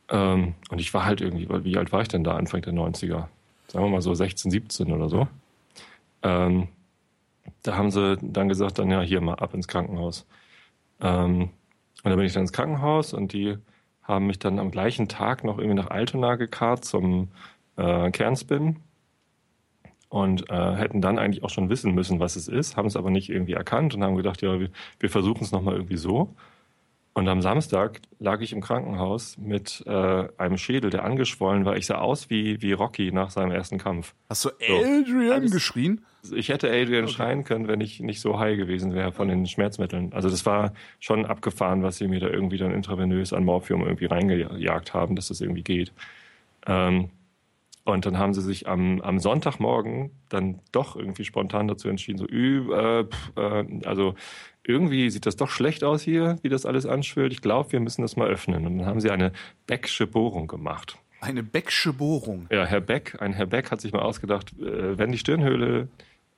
Ähm, 0.09 0.55
und 0.71 0.81
ich 0.81 0.93
war 0.95 1.05
halt 1.05 1.21
irgendwie, 1.21 1.49
wie 1.65 1.77
alt 1.77 1.93
war 1.93 2.03
ich 2.03 2.09
denn 2.09 2.25
da, 2.25 2.37
Anfang 2.37 2.63
der 2.63 2.73
90er? 2.73 3.27
Sagen 3.69 3.85
wir 3.85 3.89
mal 3.89 4.03
so 4.03 4.15
16, 4.15 4.51
17 4.51 4.93
oder 4.93 5.09
so. 5.09 5.29
Ähm, 6.23 6.69
da 7.63 7.77
haben 7.77 7.91
sie 7.91 8.17
dann 8.21 8.49
gesagt, 8.49 8.79
dann 8.79 8.91
ja, 8.91 9.01
hier 9.01 9.21
mal 9.21 9.35
ab 9.35 9.55
ins 9.55 9.69
Krankenhaus. 9.69 10.27
Ähm, 11.01 11.51
und 12.03 12.11
dann 12.11 12.17
bin 12.17 12.27
ich 12.27 12.33
dann 12.33 12.43
ins 12.43 12.53
Krankenhaus 12.53 13.13
und 13.13 13.33
die 13.33 13.57
haben 14.03 14.27
mich 14.27 14.39
dann 14.39 14.59
am 14.59 14.71
gleichen 14.71 15.09
Tag 15.09 15.43
noch 15.45 15.59
irgendwie 15.59 15.77
nach 15.77 15.91
Altona 15.91 16.37
gekarrt 16.37 16.85
zum 16.85 17.29
äh, 17.77 18.11
Kernspin 18.11 18.77
und 20.09 20.49
äh, 20.51 20.75
hätten 20.77 21.01
dann 21.01 21.19
eigentlich 21.19 21.43
auch 21.43 21.51
schon 21.51 21.69
wissen 21.69 21.95
müssen, 21.95 22.21
was 22.21 22.37
es 22.37 22.49
ist, 22.49 22.77
haben 22.77 22.87
es 22.87 22.97
aber 22.97 23.11
nicht 23.11 23.29
irgendwie 23.29 23.55
erkannt 23.55 23.95
und 23.95 24.03
haben 24.05 24.17
gedacht, 24.17 24.43
ja, 24.43 24.59
wir, 24.61 24.71
wir 25.01 25.11
versuchen 25.11 25.43
es 25.43 25.53
nochmal 25.53 25.75
irgendwie 25.75 25.97
so. 25.97 26.35
Und 27.13 27.29
am 27.29 27.41
Samstag 27.41 28.03
lag 28.19 28.43
ich 28.43 28.53
im 28.53 28.61
Krankenhaus 28.61 29.39
mit 29.39 29.83
äh, 29.87 30.29
einem 30.37 30.59
Schädel, 30.59 30.91
der 30.91 31.03
angeschwollen 31.05 31.65
war. 31.65 31.77
Ich 31.79 31.87
sah 31.87 31.97
aus 31.97 32.29
wie, 32.29 32.61
wie 32.61 32.73
Rocky 32.73 33.11
nach 33.11 33.31
seinem 33.31 33.53
ersten 33.53 33.79
Kampf. 33.79 34.15
Hast 34.29 34.45
du 34.45 34.51
Adrian 34.61 35.33
Alles- 35.33 35.51
geschrien? 35.51 36.05
Ich 36.35 36.51
hätte 36.51 36.69
Adrian 36.69 37.09
schreien 37.09 37.45
können, 37.45 37.69
wenn 37.69 37.81
ich 37.81 38.01
nicht 38.01 38.21
so 38.21 38.39
high 38.39 38.59
gewesen 38.59 38.93
wäre 38.95 39.13
von 39.13 39.29
den 39.29 39.47
Schmerzmitteln. 39.47 40.13
Also 40.13 40.29
das 40.29 40.45
war 40.45 40.73
schon 41.01 41.25
abgefahren, 41.25 41.83
was 41.83 41.97
sie 41.97 42.09
mir 42.09 42.21
da 42.21 42.29
irgendwie 42.29 42.59
dann 42.59 42.73
intravenös 42.75 43.33
an 43.33 43.45
Morphium 43.45 43.83
irgendwie 43.83 44.07
reingejagt 44.07 44.93
haben, 44.93 45.17
dass 45.17 45.29
das 45.29 45.41
irgendwie 45.41 45.63
geht. 45.63 45.93
Ähm, 46.67 47.11
und 47.87 48.05
dann 48.05 48.19
haben 48.19 48.35
sie 48.35 48.43
sich 48.43 48.69
am, 48.69 49.01
am 49.01 49.19
Sonntagmorgen 49.19 50.11
dann 50.29 50.61
doch 50.73 50.97
irgendwie 50.97 51.25
spontan 51.25 51.69
dazu 51.69 51.89
entschieden, 51.89 52.19
so, 52.19 52.27
äh, 52.27 53.05
pf, 53.05 53.33
äh, 53.37 53.65
also 53.87 54.15
irgendwie 54.65 55.09
sieht 55.11 55.25
das 55.27 55.37
doch 55.37 55.49
schlecht 55.49 55.85
aus 55.85 56.03
hier, 56.03 56.39
wie 56.43 56.49
das 56.49 56.67
alles 56.67 56.85
anschwillt. 56.87 57.33
Ich 57.33 57.41
glaube, 57.41 57.73
wir 57.73 57.81
müssen 57.81 58.03
das 58.03 58.17
mal 58.17 58.29
öffnen. 58.29 58.67
Und 58.67 58.79
dann 58.79 58.87
haben 58.87 59.01
sie 59.01 59.11
eine 59.11 59.33
Becksche 59.67 60.07
Bohrung 60.07 60.49
gemacht. 60.49 60.99
Eine 61.21 61.43
Becksche 61.45 61.93
Bohrung. 61.93 62.47
Ja, 62.51 62.65
Herr 62.67 62.81
Beck, 62.81 63.17
ein 63.21 63.33
Herr 63.33 63.47
Beck 63.47 63.71
hat 63.71 63.81
sich 63.81 63.93
mal 63.93 64.03
ausgedacht, 64.03 64.53
äh, 64.61 64.99
wenn 64.99 65.13
die 65.13 65.19
Stirnhöhle 65.19 65.89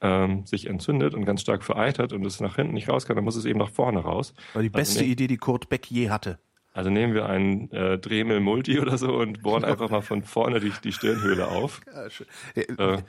ähm, 0.00 0.46
sich 0.46 0.66
entzündet 0.68 1.14
und 1.14 1.24
ganz 1.24 1.40
stark 1.40 1.64
vereitert 1.64 2.12
und 2.12 2.24
es 2.26 2.38
nach 2.40 2.56
hinten 2.56 2.74
nicht 2.74 2.88
raus 2.88 3.06
kann, 3.06 3.16
dann 3.16 3.24
muss 3.24 3.34
es 3.36 3.44
eben 3.46 3.58
nach 3.58 3.70
vorne 3.70 4.00
raus. 4.00 4.34
War 4.52 4.62
die 4.62 4.68
beste 4.68 4.98
Also 4.98 5.04
ne- 5.06 5.10
Idee, 5.12 5.26
die 5.26 5.38
Kurt 5.38 5.68
Beck 5.68 5.90
je 5.90 6.10
hatte. 6.10 6.38
Also 6.78 6.90
nehmen 6.90 7.12
wir 7.12 7.26
einen 7.26 7.72
äh, 7.72 7.98
Dremel 7.98 8.38
Multi 8.38 8.78
oder 8.78 8.96
so 8.98 9.12
und 9.16 9.42
bohren 9.42 9.64
einfach 9.64 9.90
mal 9.90 10.00
von 10.00 10.22
vorne 10.22 10.60
die, 10.60 10.72
die 10.84 10.92
Stirnhöhle 10.92 11.48
auf. 11.48 11.80
Ja. 12.54 12.62
Äh, 12.62 12.94
Äh, 12.96 13.02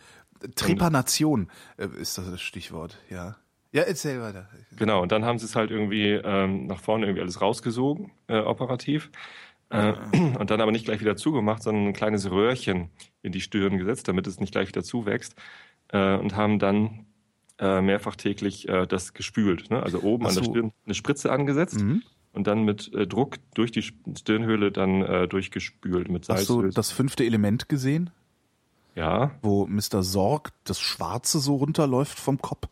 Trepanation 0.55 1.49
äh, 1.77 1.88
ist 2.01 2.17
das 2.17 2.41
Stichwort, 2.41 2.97
ja. 3.11 3.35
Ja, 3.71 3.83
erzähl 3.83 4.19
weiter. 4.21 4.49
Genau, 4.75 5.03
und 5.03 5.11
dann 5.11 5.23
haben 5.23 5.38
sie 5.38 5.45
es 5.45 5.55
halt 5.55 5.69
irgendwie 5.69 6.09
ähm, 6.13 6.65
nach 6.65 6.79
vorne 6.79 7.05
irgendwie 7.05 7.21
alles 7.21 7.41
rausgesogen, 7.41 8.11
äh, 8.27 8.39
operativ. 8.39 9.11
Äh, 9.69 9.93
und 10.39 10.49
dann 10.49 10.61
aber 10.61 10.71
nicht 10.71 10.85
gleich 10.85 10.99
wieder 11.01 11.15
zugemacht, 11.15 11.61
sondern 11.61 11.85
ein 11.88 11.93
kleines 11.93 12.31
Röhrchen 12.31 12.89
in 13.21 13.31
die 13.31 13.41
Stirn 13.41 13.77
gesetzt, 13.77 14.07
damit 14.07 14.25
es 14.25 14.39
nicht 14.39 14.51
gleich 14.53 14.69
wieder 14.69 14.81
zuwächst. 14.81 15.35
Äh, 15.89 16.15
und 16.15 16.35
haben 16.35 16.57
dann 16.57 17.05
äh, 17.59 17.81
mehrfach 17.81 18.15
täglich 18.15 18.65
das 18.88 19.13
gespült. 19.13 19.69
Ne? 19.69 19.83
Also 19.83 19.99
oben 20.01 20.25
Ach 20.25 20.29
an 20.29 20.35
der 20.35 20.43
so. 20.43 20.49
Stirn 20.49 20.71
eine 20.85 20.95
Spritze 20.95 21.31
angesetzt 21.31 21.79
Mhm. 21.81 22.01
Und 22.33 22.48
dann 22.48 22.63
mit 22.63 22.93
äh, 22.93 23.07
Druck 23.07 23.38
durch 23.53 23.71
die 23.71 23.81
Stirnhöhle 23.81 24.71
dann 24.71 25.01
äh, 25.01 25.27
durchgespült 25.27 26.09
mit 26.09 26.27
Hast 26.29 26.50
du 26.50 26.62
Salz. 26.62 26.75
das 26.75 26.91
fünfte 26.91 27.24
Element 27.24 27.69
gesehen, 27.69 28.09
ja, 28.95 29.31
wo 29.41 29.65
Mr. 29.65 30.03
Sorg 30.03 30.51
das 30.63 30.79
Schwarze 30.79 31.39
so 31.39 31.55
runterläuft 31.55 32.19
vom 32.19 32.41
Kopf? 32.41 32.67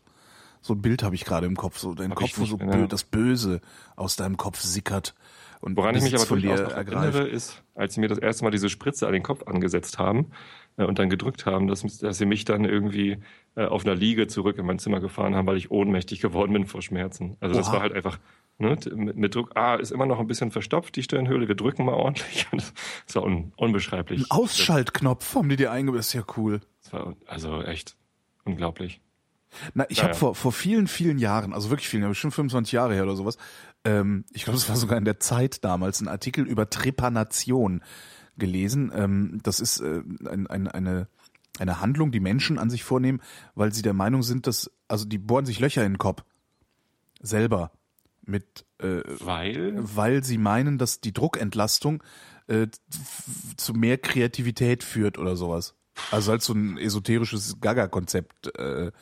So 0.60 0.74
ein 0.74 0.82
Bild 0.82 1.02
habe 1.02 1.14
ich 1.14 1.24
gerade 1.24 1.46
im 1.46 1.56
Kopf, 1.56 1.78
so 1.78 1.94
dein 1.94 2.14
Kopf, 2.14 2.38
wo 2.38 2.44
so 2.44 2.56
bö 2.56 2.86
das 2.88 3.04
Böse 3.04 3.60
aus 3.96 4.16
deinem 4.16 4.36
Kopf 4.36 4.60
sickert. 4.60 5.14
Und 5.60 5.76
Woran 5.76 5.96
ich 5.96 6.02
mich 6.02 6.14
aber 6.14 6.24
durchaus 6.26 6.58
dir 6.58 6.64
noch 6.64 6.72
erinnere, 6.72 7.26
ist, 7.26 7.62
als 7.74 7.94
sie 7.94 8.00
mir 8.00 8.08
das 8.08 8.18
erste 8.18 8.44
Mal 8.44 8.50
diese 8.50 8.68
Spritze 8.68 9.06
an 9.06 9.12
den 9.12 9.22
Kopf 9.22 9.42
angesetzt 9.46 9.98
haben 9.98 10.30
äh, 10.76 10.84
und 10.84 10.98
dann 10.98 11.10
gedrückt 11.10 11.46
haben, 11.46 11.66
dass, 11.66 11.82
dass 11.98 12.18
sie 12.18 12.26
mich 12.26 12.44
dann 12.44 12.64
irgendwie 12.64 13.18
äh, 13.58 13.66
auf 13.66 13.84
einer 13.84 13.96
Liege 13.96 14.28
zurück 14.28 14.56
in 14.56 14.66
mein 14.66 14.78
Zimmer 14.78 15.00
gefahren 15.00 15.34
haben, 15.34 15.46
weil 15.46 15.56
ich 15.56 15.70
ohnmächtig 15.70 16.20
geworden 16.20 16.52
bin 16.52 16.66
vor 16.66 16.80
Schmerzen. 16.80 17.36
Also 17.40 17.56
das 17.56 17.66
Oha. 17.68 17.74
war 17.74 17.80
halt 17.82 17.92
einfach 17.92 18.20
ne, 18.58 18.78
mit, 18.94 19.16
mit 19.16 19.34
Druck. 19.34 19.50
Ah, 19.56 19.74
ist 19.74 19.90
immer 19.90 20.06
noch 20.06 20.20
ein 20.20 20.28
bisschen 20.28 20.52
verstopft, 20.52 20.94
die 20.94 21.02
Stirnhöhle. 21.02 21.48
Wir 21.48 21.56
drücken 21.56 21.84
mal 21.84 21.94
ordentlich. 21.94 22.46
Das 23.06 23.16
war 23.16 23.24
un, 23.24 23.52
unbeschreiblich. 23.56 24.20
Ein 24.20 24.30
Ausschaltknopf 24.30 25.34
haben 25.34 25.48
die 25.48 25.56
dir 25.56 25.72
eingebaut, 25.72 26.00
ist 26.00 26.12
ja 26.12 26.22
cool. 26.36 26.60
Das 26.82 26.92
war 26.92 27.16
also 27.26 27.62
echt 27.62 27.96
unglaublich. 28.44 29.00
Na, 29.74 29.86
ich 29.88 29.98
Naja. 29.98 30.10
habe 30.10 30.18
vor, 30.18 30.34
vor 30.34 30.52
vielen, 30.52 30.86
vielen 30.86 31.18
Jahren, 31.18 31.52
also 31.52 31.70
wirklich 31.70 31.88
vielen, 31.88 32.02
Jahren, 32.02 32.12
bestimmt 32.12 32.34
25 32.34 32.72
Jahre 32.72 32.94
her 32.94 33.02
oder 33.04 33.16
sowas, 33.16 33.38
ähm, 33.84 34.24
ich 34.32 34.44
glaube, 34.44 34.58
es 34.58 34.68
war 34.68 34.76
sogar 34.76 34.98
in 34.98 35.04
der 35.04 35.20
Zeit 35.20 35.64
damals, 35.64 36.00
ein 36.00 36.08
Artikel 36.08 36.46
über 36.46 36.68
Trepanation 36.70 37.82
gelesen. 38.36 38.92
Ähm, 38.94 39.40
das 39.42 39.60
ist 39.60 39.80
äh, 39.80 40.02
ein, 40.28 40.46
ein, 40.46 40.68
eine, 40.68 41.08
eine 41.58 41.80
Handlung, 41.80 42.12
die 42.12 42.20
Menschen 42.20 42.58
an 42.58 42.70
sich 42.70 42.84
vornehmen, 42.84 43.20
weil 43.54 43.72
sie 43.72 43.82
der 43.82 43.94
Meinung 43.94 44.22
sind, 44.22 44.46
dass, 44.46 44.70
also 44.88 45.04
die 45.04 45.18
bohren 45.18 45.46
sich 45.46 45.60
Löcher 45.60 45.84
in 45.84 45.92
den 45.94 45.98
Kopf. 45.98 46.24
Selber. 47.20 47.72
Mit, 48.22 48.66
äh, 48.78 49.00
Weil 49.20 49.74
weil 49.78 50.22
sie 50.22 50.36
meinen, 50.36 50.76
dass 50.76 51.00
die 51.00 51.14
Druckentlastung 51.14 52.02
äh, 52.46 52.66
zu 53.56 53.72
mehr 53.72 53.96
Kreativität 53.96 54.84
führt 54.84 55.16
oder 55.16 55.34
sowas. 55.34 55.74
Also 56.10 56.32
halt 56.32 56.42
so 56.42 56.52
ein 56.52 56.76
esoterisches 56.76 57.58
Gaga-Konzept. 57.60 58.54
Äh, 58.58 58.92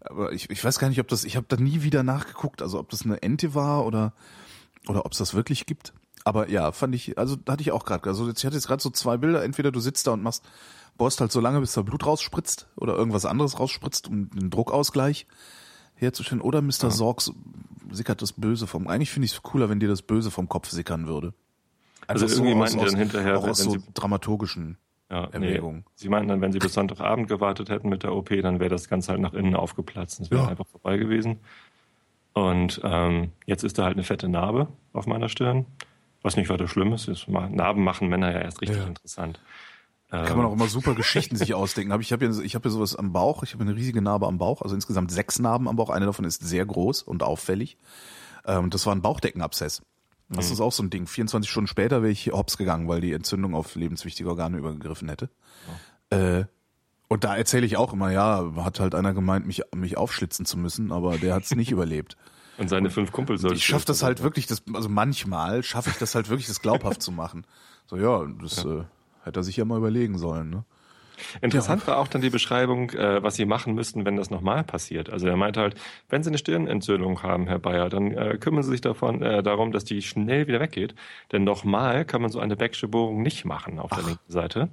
aber 0.00 0.32
ich, 0.32 0.50
ich 0.50 0.62
weiß 0.62 0.78
gar 0.78 0.90
nicht, 0.90 1.00
ob 1.00 1.08
das, 1.08 1.24
ich 1.24 1.36
habe 1.36 1.46
da 1.48 1.56
nie 1.56 1.82
wieder 1.82 2.02
nachgeguckt, 2.02 2.60
also 2.60 2.78
ob 2.78 2.90
das 2.90 3.04
eine 3.04 3.22
Ente 3.22 3.54
war 3.54 3.86
oder 3.86 4.12
oder 4.88 5.04
ob 5.04 5.12
es 5.12 5.18
das 5.18 5.34
wirklich 5.34 5.66
gibt. 5.66 5.92
Aber 6.24 6.50
ja, 6.50 6.72
fand 6.72 6.94
ich, 6.94 7.16
also 7.18 7.36
da 7.36 7.52
hatte 7.52 7.62
ich 7.62 7.72
auch 7.72 7.84
gerade, 7.84 8.08
also 8.08 8.28
ich 8.28 8.44
hatte 8.44 8.56
jetzt 8.56 8.66
gerade 8.66 8.82
so 8.82 8.90
zwei 8.90 9.16
Bilder, 9.16 9.44
entweder 9.44 9.70
du 9.70 9.80
sitzt 9.80 10.06
da 10.06 10.12
und 10.12 10.22
machst, 10.22 10.44
bohrst 10.98 11.20
halt 11.20 11.32
so 11.32 11.40
lange, 11.40 11.60
bis 11.60 11.72
da 11.72 11.82
Blut 11.82 12.04
rausspritzt 12.04 12.68
oder 12.76 12.94
irgendwas 12.96 13.24
anderes 13.24 13.58
rausspritzt, 13.58 14.08
um 14.08 14.28
den 14.30 14.50
Druckausgleich 14.50 15.26
herzustellen, 15.94 16.42
oder 16.42 16.60
Mr. 16.60 16.90
Sorgs 16.90 17.32
sickert 17.90 18.20
das 18.20 18.32
Böse 18.34 18.66
vom, 18.66 18.86
eigentlich 18.88 19.10
finde 19.10 19.26
ich 19.26 19.32
es 19.32 19.42
cooler, 19.42 19.68
wenn 19.70 19.80
dir 19.80 19.88
das 19.88 20.02
Böse 20.02 20.30
vom 20.30 20.48
Kopf 20.48 20.68
sickern 20.68 21.06
würde. 21.06 21.32
Also 22.06 22.26
Einfach 22.26 22.36
irgendwie 22.36 22.52
aus- 22.52 22.58
meinten 22.58 22.78
die 22.78 22.84
aus- 22.84 22.90
dann 22.92 23.00
hinterher, 23.00 23.38
auch 23.38 23.48
aus 23.48 23.58
so 23.58 23.70
sie- 23.70 23.80
dramaturgischen 23.94 24.76
Ja, 25.10 25.26
nee. 25.38 25.46
Erwägung. 25.48 25.84
Sie 25.94 26.08
meinten 26.10 26.28
dann, 26.28 26.40
wenn 26.42 26.52
sie 26.52 26.58
bis 26.58 26.74
Sonntagabend 26.74 27.28
gewartet 27.28 27.70
hätten 27.70 27.88
mit 27.88 28.02
der 28.02 28.14
OP, 28.14 28.42
dann 28.42 28.60
wäre 28.60 28.68
das 28.70 28.88
Ganze 28.90 29.12
halt 29.12 29.20
nach 29.22 29.32
innen 29.32 29.54
aufgeplatzt. 29.56 30.20
Das 30.20 30.30
wäre 30.30 30.42
Ja. 30.42 30.48
einfach 30.48 30.66
vorbei 30.66 30.98
gewesen. 30.98 31.38
Und 32.34 32.80
ähm, 32.84 33.32
jetzt 33.46 33.64
ist 33.64 33.78
da 33.78 33.84
halt 33.84 33.94
eine 33.96 34.04
fette 34.04 34.28
Narbe 34.28 34.68
auf 34.92 35.06
meiner 35.06 35.28
Stirn, 35.30 35.64
was 36.22 36.36
nicht 36.36 36.50
weiter 36.50 36.68
schlimm 36.68 36.92
ist. 36.92 37.08
Narben 37.28 37.82
machen 37.82 38.08
Männer 38.08 38.30
ja 38.32 38.40
erst 38.40 38.60
richtig 38.60 38.78
Ja. 38.78 38.86
interessant. 38.86 39.40
Kann 40.10 40.38
man 40.38 40.46
auch 40.46 40.52
immer 40.52 40.68
super 40.68 40.94
Geschichten 40.94 41.36
sich 41.36 41.52
ausdenken. 41.54 41.92
Hab 41.92 42.00
ich 42.00 42.12
habe 42.12 42.24
ja, 42.24 42.38
ich 42.40 42.54
hab 42.54 42.64
ja 42.64 42.70
sowas 42.70 42.96
am 42.96 43.12
Bauch, 43.12 43.42
ich 43.42 43.52
habe 43.52 43.64
eine 43.64 43.74
riesige 43.76 44.00
Narbe 44.00 44.26
am 44.26 44.38
Bauch, 44.38 44.62
also 44.62 44.74
insgesamt 44.74 45.10
sechs 45.10 45.38
Narben 45.38 45.68
am 45.68 45.76
Bauch. 45.76 45.90
Eine 45.90 46.06
davon 46.06 46.24
ist 46.24 46.42
sehr 46.42 46.64
groß 46.64 47.02
und 47.02 47.22
auffällig. 47.22 47.76
Ähm, 48.46 48.70
das 48.70 48.86
war 48.86 48.94
ein 48.94 49.02
Bauchdeckenabszess. 49.02 49.82
Das 50.30 50.50
ist 50.50 50.60
auch 50.60 50.72
so 50.72 50.82
ein 50.82 50.90
Ding. 50.90 51.06
24 51.06 51.50
Stunden 51.50 51.68
später 51.68 52.02
wäre 52.02 52.12
ich 52.12 52.32
hops 52.32 52.58
gegangen, 52.58 52.86
weil 52.86 53.00
die 53.00 53.12
Entzündung 53.12 53.54
auf 53.54 53.74
lebenswichtige 53.76 54.28
Organe 54.28 54.58
übergegriffen 54.58 55.08
hätte. 55.08 55.30
Äh, 56.10 56.44
und 57.08 57.24
da 57.24 57.34
erzähle 57.36 57.64
ich 57.64 57.78
auch 57.78 57.94
immer, 57.94 58.10
ja, 58.10 58.52
hat 58.56 58.80
halt 58.80 58.94
einer 58.94 59.14
gemeint, 59.14 59.46
mich, 59.46 59.62
mich 59.74 59.96
aufschlitzen 59.96 60.44
zu 60.44 60.58
müssen, 60.58 60.92
aber 60.92 61.16
der 61.16 61.34
hat 61.34 61.44
es 61.44 61.54
nicht 61.54 61.70
überlebt. 61.72 62.16
Und 62.58 62.68
seine 62.68 62.90
fünf 62.90 63.12
Kumpel 63.12 63.38
sollten. 63.38 63.56
Ich 63.56 63.64
schaffe 63.64 63.86
das 63.86 64.02
halt 64.02 64.22
wirklich, 64.22 64.46
das, 64.46 64.62
also 64.74 64.88
manchmal 64.88 65.62
schaffe 65.62 65.90
ich 65.90 65.96
das 65.96 66.14
halt 66.14 66.28
wirklich, 66.28 66.48
das 66.48 66.60
glaubhaft 66.60 67.00
zu 67.00 67.12
machen. 67.12 67.46
So, 67.86 67.96
ja, 67.96 68.26
das 68.42 68.64
Äh, 68.64 68.84
hätte 69.28 69.40
er 69.40 69.44
sich 69.44 69.56
ja 69.56 69.64
mal 69.64 69.78
überlegen 69.78 70.18
sollen, 70.18 70.50
ne? 70.50 70.64
Interessant 71.40 71.84
war 71.88 71.98
auch 71.98 72.06
dann 72.06 72.22
die 72.22 72.30
Beschreibung, 72.30 72.90
äh, 72.90 73.20
was 73.22 73.34
sie 73.34 73.44
machen 73.44 73.74
müssten, 73.74 74.04
wenn 74.04 74.16
das 74.16 74.30
nochmal 74.30 74.62
passiert. 74.62 75.10
Also 75.10 75.26
er 75.26 75.36
meinte 75.36 75.60
halt, 75.60 75.74
wenn 76.08 76.22
Sie 76.22 76.30
eine 76.30 76.38
Stirnentzündung 76.38 77.24
haben, 77.24 77.48
Herr 77.48 77.58
Bayer, 77.58 77.88
dann 77.88 78.12
äh, 78.12 78.38
kümmern 78.38 78.62
Sie 78.62 78.70
sich 78.70 78.80
davon, 78.80 79.20
äh, 79.20 79.42
darum, 79.42 79.72
dass 79.72 79.84
die 79.84 80.00
schnell 80.02 80.46
wieder 80.46 80.60
weggeht. 80.60 80.94
Denn 81.32 81.42
nochmal 81.42 82.04
kann 82.04 82.22
man 82.22 82.30
so 82.30 82.38
eine 82.38 82.54
Becksche 82.54 82.86
Bohrung 82.86 83.22
nicht 83.22 83.44
machen 83.44 83.80
auf 83.80 83.90
der 83.90 84.04
linken 84.04 84.30
Seite. 84.32 84.68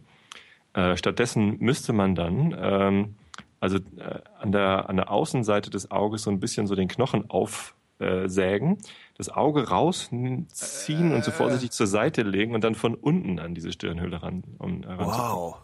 Äh, 0.74 0.96
stattdessen 0.98 1.58
müsste 1.60 1.94
man 1.94 2.14
dann 2.14 2.56
ähm, 2.60 3.16
also 3.60 3.78
äh, 3.78 4.20
an, 4.40 4.52
der, 4.52 4.90
an 4.90 4.98
der 4.98 5.12
Außenseite 5.12 5.70
des 5.70 5.92
Auges 5.92 6.24
so 6.24 6.32
ein 6.32 6.40
bisschen 6.40 6.68
so 6.68 6.76
den 6.76 6.88
Knochen 6.88 7.30
aufsägen, 7.30 8.78
das 9.18 9.30
Auge 9.30 9.70
rausziehen 9.70 11.14
und 11.14 11.24
so 11.24 11.32
vorsichtig 11.32 11.72
zur 11.72 11.88
Seite 11.88 12.22
legen 12.24 12.54
und 12.54 12.64
dann 12.64 12.76
von 12.76 12.96
unten 12.96 13.40
an 13.40 13.56
diese 13.56 13.72
Stirnhöhle 13.72 14.22
ran, 14.22 14.44
um 14.58 14.84
heranzukommen. 14.84 15.36
Wow. 15.36 15.58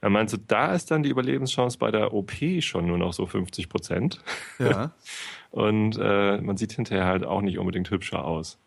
Er 0.00 0.10
meinte, 0.10 0.38
da 0.38 0.74
ist 0.74 0.90
dann 0.90 1.02
die 1.02 1.08
Überlebenschance 1.08 1.78
bei 1.78 1.90
der 1.90 2.12
OP 2.12 2.32
schon 2.60 2.86
nur 2.86 2.98
noch 2.98 3.14
so 3.14 3.24
50 3.24 3.70
Prozent. 3.70 4.20
Ja. 4.58 4.92
Und 5.50 5.96
äh, 5.98 6.42
man 6.42 6.58
sieht 6.58 6.72
hinterher 6.72 7.06
halt 7.06 7.24
auch 7.24 7.40
nicht 7.40 7.58
unbedingt 7.58 7.90
hübscher 7.90 8.24
aus. 8.24 8.58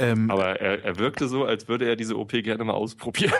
Ähm, 0.00 0.30
Aber 0.30 0.60
er, 0.60 0.84
er 0.84 0.98
wirkte 0.98 1.28
so, 1.28 1.44
als 1.44 1.68
würde 1.68 1.86
er 1.86 1.94
diese 1.94 2.18
OP 2.18 2.32
gerne 2.32 2.64
mal 2.64 2.72
ausprobieren. 2.72 3.34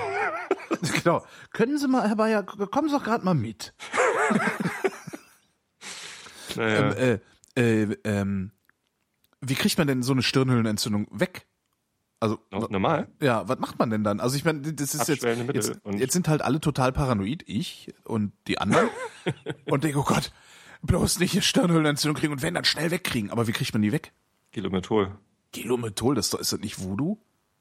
genau. 1.03 1.25
Können 1.53 1.77
Sie 1.79 1.89
mal, 1.89 2.07
Herr 2.07 2.15
Bayer, 2.15 2.45
kommen 2.45 2.89
Sie 2.89 2.95
doch 2.95 3.03
gerade 3.03 3.25
mal 3.25 3.35
mit. 3.35 3.75
Naja, 6.55 6.95
Ähm, 6.95 7.19
äh, 7.57 7.83
äh, 7.83 7.97
ähm, 8.05 8.53
wie 9.43 9.55
kriegt 9.55 9.77
man 9.77 9.87
denn 9.87 10.03
so 10.03 10.13
eine 10.13 10.23
Stirnhöhlenentzündung 10.23 11.09
weg? 11.11 11.47
Also, 12.21 12.39
normal. 12.51 13.09
ja, 13.21 13.49
was 13.49 13.59
macht 13.59 13.81
man 13.81 13.91
denn 13.91 14.05
dann? 14.05 14.21
Also 14.21 14.37
ich 14.37 14.45
meine, 14.45 14.61
das 14.61 14.95
ist 14.95 15.09
jetzt, 15.09 15.25
jetzt, 15.25 15.81
jetzt 15.91 16.13
sind 16.13 16.29
halt 16.29 16.41
alle 16.41 16.61
total 16.61 16.93
paranoid, 16.93 17.43
ich 17.49 17.93
und 18.05 18.33
die 18.47 18.59
anderen. 18.59 18.89
und 19.69 19.83
denke, 19.83 19.99
oh 19.99 20.05
Gott, 20.05 20.31
bloß 20.83 21.19
nicht 21.19 21.33
eine 21.33 21.43
Stirnhöhlenentzündung 21.43 22.17
kriegen 22.17 22.33
und 22.33 22.41
wenn, 22.41 22.55
dann 22.55 22.65
schnell 22.65 22.93
wegkriegen. 22.93 23.31
Aber 23.33 23.49
wie 23.49 23.53
kriegt 23.53 23.73
man 23.73 23.83
die 23.83 23.91
weg? 23.91 24.13
Gelomethol. 24.53 25.19
Gelomethol, 25.51 26.15
das 26.15 26.33
ist, 26.33 26.53
das 26.53 26.61
nicht 26.61 26.81
Voodoo? 26.81 27.19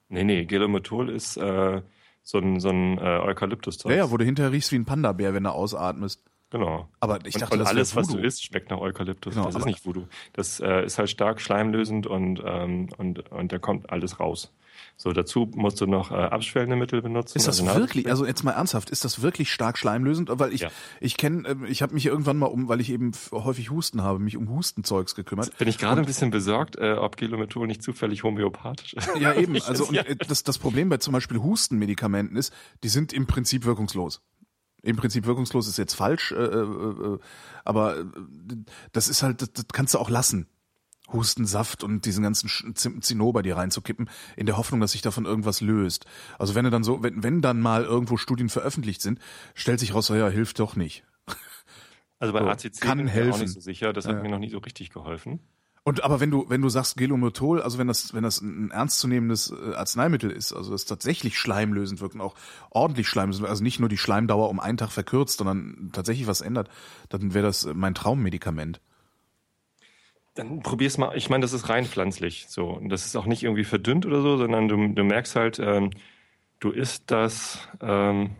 Nee, 0.09 0.23
nee, 0.23 0.45
Gelomethol 0.45 1.09
ist 1.09 1.37
äh, 1.37 1.81
so 2.21 2.37
ein, 2.37 2.59
so 2.59 2.69
ein 2.69 2.99
äh, 2.99 3.01
Eukalyptuszeug. 3.01 3.91
Ja, 3.91 3.97
ja, 3.97 4.11
wo 4.11 4.17
du 4.17 4.25
hinterher 4.25 4.51
riechst 4.51 4.71
wie 4.71 4.75
ein 4.75 4.85
Panda-Bär, 4.85 5.33
wenn 5.33 5.45
du 5.45 5.51
ausatmest. 5.51 6.23
Genau. 6.51 6.89
Aber 6.99 7.19
ich 7.25 7.35
und, 7.35 7.41
dachte, 7.41 7.53
und 7.53 7.59
das 7.59 7.69
alles, 7.69 7.95
was 7.95 8.09
du 8.09 8.17
isst, 8.17 8.43
schmeckt 8.43 8.69
nach 8.69 8.79
Eukalyptus. 8.79 9.33
Genau, 9.33 9.47
das 9.47 9.55
ist 9.55 9.65
nicht 9.65 9.85
Voodoo. 9.85 10.03
Das 10.33 10.59
äh, 10.59 10.85
ist 10.85 10.99
halt 10.99 11.09
stark 11.09 11.39
schleimlösend 11.41 12.07
und, 12.07 12.41
ähm, 12.45 12.89
und, 12.97 13.31
und 13.31 13.51
da 13.53 13.57
kommt 13.57 13.89
alles 13.89 14.19
raus. 14.19 14.51
So, 14.97 15.13
dazu 15.13 15.49
musst 15.55 15.79
du 15.79 15.85
noch 15.87 16.11
äh, 16.11 16.15
abschwellende 16.15 16.75
Mittel 16.75 17.01
benutzen. 17.01 17.37
Ist 17.37 17.47
das 17.47 17.61
also 17.61 17.79
wirklich, 17.79 18.09
also 18.09 18.25
jetzt 18.25 18.43
mal 18.43 18.51
ernsthaft, 18.51 18.89
ist 18.89 19.05
das 19.05 19.21
wirklich 19.21 19.51
stark 19.51 19.77
schleimlösend? 19.77 20.29
Weil 20.31 20.53
ich, 20.53 20.61
Ja. 20.61 20.69
ich 20.99 21.17
kenne, 21.17 21.47
äh, 21.47 21.67
ich 21.67 21.81
habe 21.81 21.93
mich 21.93 22.05
irgendwann 22.05 22.37
mal 22.37 22.47
um, 22.47 22.67
weil 22.67 22.81
ich 22.81 22.91
eben 22.91 23.11
häufig 23.31 23.71
Husten 23.71 24.03
habe, 24.03 24.19
mich 24.19 24.35
um 24.35 24.49
Hustenzeugs 24.49 25.15
gekümmert. 25.15 25.57
Bin 25.57 25.67
ich 25.67 25.77
gerade 25.77 26.01
ein 26.01 26.05
bisschen 26.05 26.31
besorgt, 26.31 26.75
äh, 26.75 26.93
ob 26.93 27.15
Gelomethol 27.17 27.65
nicht 27.65 27.81
zufällig 27.81 28.23
homöopathisch 28.23 28.93
ist. 28.93 29.09
Ja, 29.19 29.33
eben. 29.33 29.55
Also 29.71 29.85
und 29.85 29.95
ja. 29.95 30.01
äh, 30.01 30.15
das, 30.15 30.43
das 30.43 30.57
Problem 30.57 30.89
bei 30.89 30.97
zum 30.97 31.13
Beispiel 31.13 31.37
Hustenmedikamenten 31.37 32.35
ist, 32.35 32.53
die 32.83 32.89
sind 32.89 33.13
im 33.13 33.27
Prinzip 33.27 33.63
wirkungslos. 33.63 34.21
Im 34.83 34.95
Prinzip 34.95 35.25
wirkungslos 35.25 35.67
ist 35.67 35.77
jetzt 35.77 35.93
falsch, 35.93 36.31
äh, 36.31 36.35
äh, 36.35 36.59
äh, 37.15 37.19
aber 37.63 37.99
äh, 37.99 38.05
das 38.93 39.07
ist 39.07 39.21
halt, 39.23 39.41
das, 39.41 39.51
das 39.53 39.65
kannst 39.71 39.93
du 39.93 39.99
auch 39.99 40.09
lassen. 40.09 40.47
Hustensaft 41.11 41.83
und 41.83 42.05
diesen 42.05 42.23
ganzen 42.23 42.49
Zinnober 42.75 43.43
dir 43.43 43.57
reinzukippen, 43.57 44.09
in 44.37 44.45
der 44.45 44.55
Hoffnung, 44.55 44.79
dass 44.79 44.93
sich 44.93 45.01
davon 45.01 45.25
irgendwas 45.25 45.59
löst. 45.59 46.05
Also 46.39 46.55
wenn 46.55 46.63
du 46.63 46.71
dann 46.71 46.85
so, 46.85 47.03
wenn, 47.03 47.21
wenn 47.21 47.41
dann 47.41 47.59
mal 47.59 47.83
irgendwo 47.83 48.15
Studien 48.15 48.47
veröffentlicht 48.47 49.01
sind, 49.01 49.19
stellt 49.53 49.81
sich 49.81 49.93
raus, 49.93 50.07
ja, 50.07 50.29
hilft 50.29 50.59
doch 50.59 50.75
nicht. 50.77 51.03
Also 52.19 52.33
bei 52.33 52.39
So, 52.39 52.49
ACC 52.49 52.79
kann 52.79 52.99
bin 52.99 53.07
ich 53.07 53.13
mir 53.13 53.19
auch 53.21 53.25
helfen. 53.25 53.41
nicht 53.41 53.53
so 53.53 53.59
sicher. 53.59 53.93
Das 53.93 54.05
hat 54.05 54.15
Ja. 54.15 54.21
mir 54.21 54.29
noch 54.29 54.39
nie 54.39 54.49
so 54.49 54.59
richtig 54.59 54.89
geholfen. 54.91 55.39
Und 55.83 56.03
aber 56.03 56.19
wenn 56.19 56.29
du 56.29 56.45
wenn 56.47 56.61
du 56.61 56.69
sagst 56.69 56.95
Gelomyrtol, 56.97 57.61
also 57.61 57.79
wenn 57.79 57.87
das 57.87 58.13
wenn 58.13 58.21
das 58.23 58.39
ein 58.41 58.69
ernstzunehmendes 58.69 59.51
äh, 59.51 59.73
Arzneimittel 59.73 60.29
ist, 60.29 60.53
also 60.53 60.71
das 60.71 60.85
tatsächlich 60.85 61.39
schleimlösend 61.39 62.01
wirkt 62.01 62.13
und 62.13 62.21
auch 62.21 62.35
ordentlich 62.69 63.07
schleimlösend, 63.07 63.47
also 63.47 63.63
nicht 63.63 63.79
nur 63.79 63.89
die 63.89 63.97
Schleimdauer 63.97 64.49
um 64.49 64.59
einen 64.59 64.77
Tag 64.77 64.91
verkürzt, 64.91 65.39
sondern 65.39 65.89
tatsächlich 65.91 66.27
was 66.27 66.41
ändert, 66.41 66.69
dann 67.09 67.33
wäre 67.33 67.47
das 67.47 67.67
mein 67.73 67.95
Traummedikament. 67.95 68.79
Dann 70.35 70.61
probier's 70.61 70.99
mal. 70.99 71.17
Ich 71.17 71.29
meine, 71.29 71.41
das 71.41 71.51
ist 71.51 71.67
rein 71.67 71.85
pflanzlich. 71.85 72.45
So, 72.47 72.69
und 72.69 72.89
das 72.89 73.05
ist 73.05 73.15
auch 73.15 73.25
nicht 73.25 73.43
irgendwie 73.43 73.63
verdünnt 73.65 74.05
oder 74.05 74.21
so, 74.21 74.37
sondern 74.37 74.67
du, 74.67 74.75
du 74.93 75.03
merkst 75.03 75.35
halt, 75.35 75.59
ähm, 75.59 75.89
du 76.59 76.69
isst 76.69 77.09
das 77.09 77.67
ähm, 77.81 78.35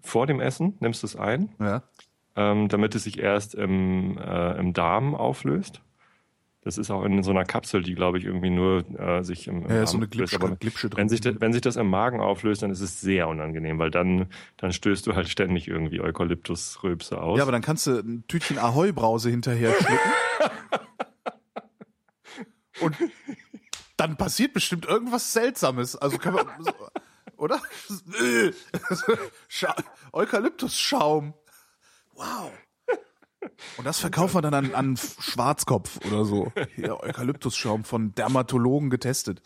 vor 0.00 0.26
dem 0.26 0.40
Essen, 0.40 0.74
nimmst 0.80 1.02
es 1.02 1.16
ein, 1.16 1.50
Ja. 1.58 1.82
ähm, 2.36 2.68
damit 2.68 2.94
es 2.94 3.02
sich 3.04 3.18
erst 3.18 3.54
im, 3.54 4.16
äh, 4.16 4.52
im 4.58 4.72
Darm 4.72 5.14
auflöst. 5.14 5.82
Das 6.64 6.78
ist 6.78 6.90
auch 6.90 7.04
in 7.04 7.22
so 7.22 7.30
einer 7.30 7.44
Kapsel, 7.44 7.82
die, 7.82 7.94
glaube 7.94 8.16
ich, 8.18 8.24
irgendwie 8.24 8.48
nur 8.50 8.84
äh, 8.98 9.22
sich 9.22 9.46
im, 9.48 9.64
im 9.64 9.70
Ja, 9.70 9.76
Darm 9.76 9.86
so 9.86 9.96
eine. 9.98 10.08
Glipsche, 10.08 10.36
Aber 10.36 10.56
Glipsche 10.56 10.88
drin. 10.88 10.98
wenn 10.98 11.08
sich, 11.10 11.20
das, 11.20 11.34
wenn 11.38 11.52
sich 11.52 11.60
das 11.62 11.76
im 11.76 11.90
Magen 11.90 12.20
auflöst, 12.20 12.62
dann 12.62 12.70
ist 12.70 12.80
es 12.80 13.00
sehr 13.02 13.28
unangenehm, 13.28 13.78
weil 13.78 13.90
dann, 13.90 14.26
dann 14.56 14.72
stößt 14.72 15.06
du 15.06 15.14
halt 15.14 15.28
ständig 15.28 15.68
irgendwie 15.68 16.00
Eukalyptusrülpse 16.00 17.20
aus. 17.20 17.36
Ja, 17.36 17.42
aber 17.44 17.52
dann 17.52 17.60
kannst 17.62 17.86
du 17.86 17.98
ein 17.98 18.24
Tütchen 18.28 18.58
Ahoi-Brause 18.58 19.28
hinterher 19.30 19.72
schlucken. 19.74 19.98
Und 22.80 22.96
dann 23.96 24.16
passiert 24.16 24.52
bestimmt 24.52 24.86
irgendwas 24.86 25.32
Seltsames. 25.32 25.96
Also 25.96 26.18
kann 26.18 26.34
man, 26.34 26.46
so- 26.60 26.72
oder? 27.36 27.60
Scha 29.48 29.74
Eukalyptusschaum. 30.12 31.34
Wow. 32.14 32.50
Und 33.76 33.84
das 33.86 33.98
verkaufen 34.00 34.34
wir 34.36 34.42
dann 34.42 34.54
an, 34.54 34.74
an 34.74 34.96
Schwarzkopf 34.96 35.98
oder 36.06 36.24
so. 36.24 36.52
Hier, 36.74 37.00
Eukalyptusschaum 37.00 37.84
von 37.84 38.14
Dermatologen 38.14 38.90
getestet. 38.90 39.42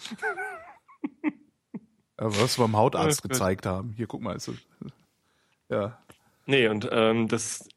Was 2.17 2.59
wir 2.59 2.65
beim 2.65 2.77
Hautarzt 2.77 3.23
gezeigt 3.23 3.65
haben. 3.67 3.93
Hier, 3.97 4.07
guck 4.09 4.21
mal, 4.23 4.35
ist 4.35 4.49
das, 4.49 4.57
ja. 5.69 5.99
Nee, 6.47 6.67
und 6.69 6.89
ähm, 6.91 7.29
das, 7.29 7.69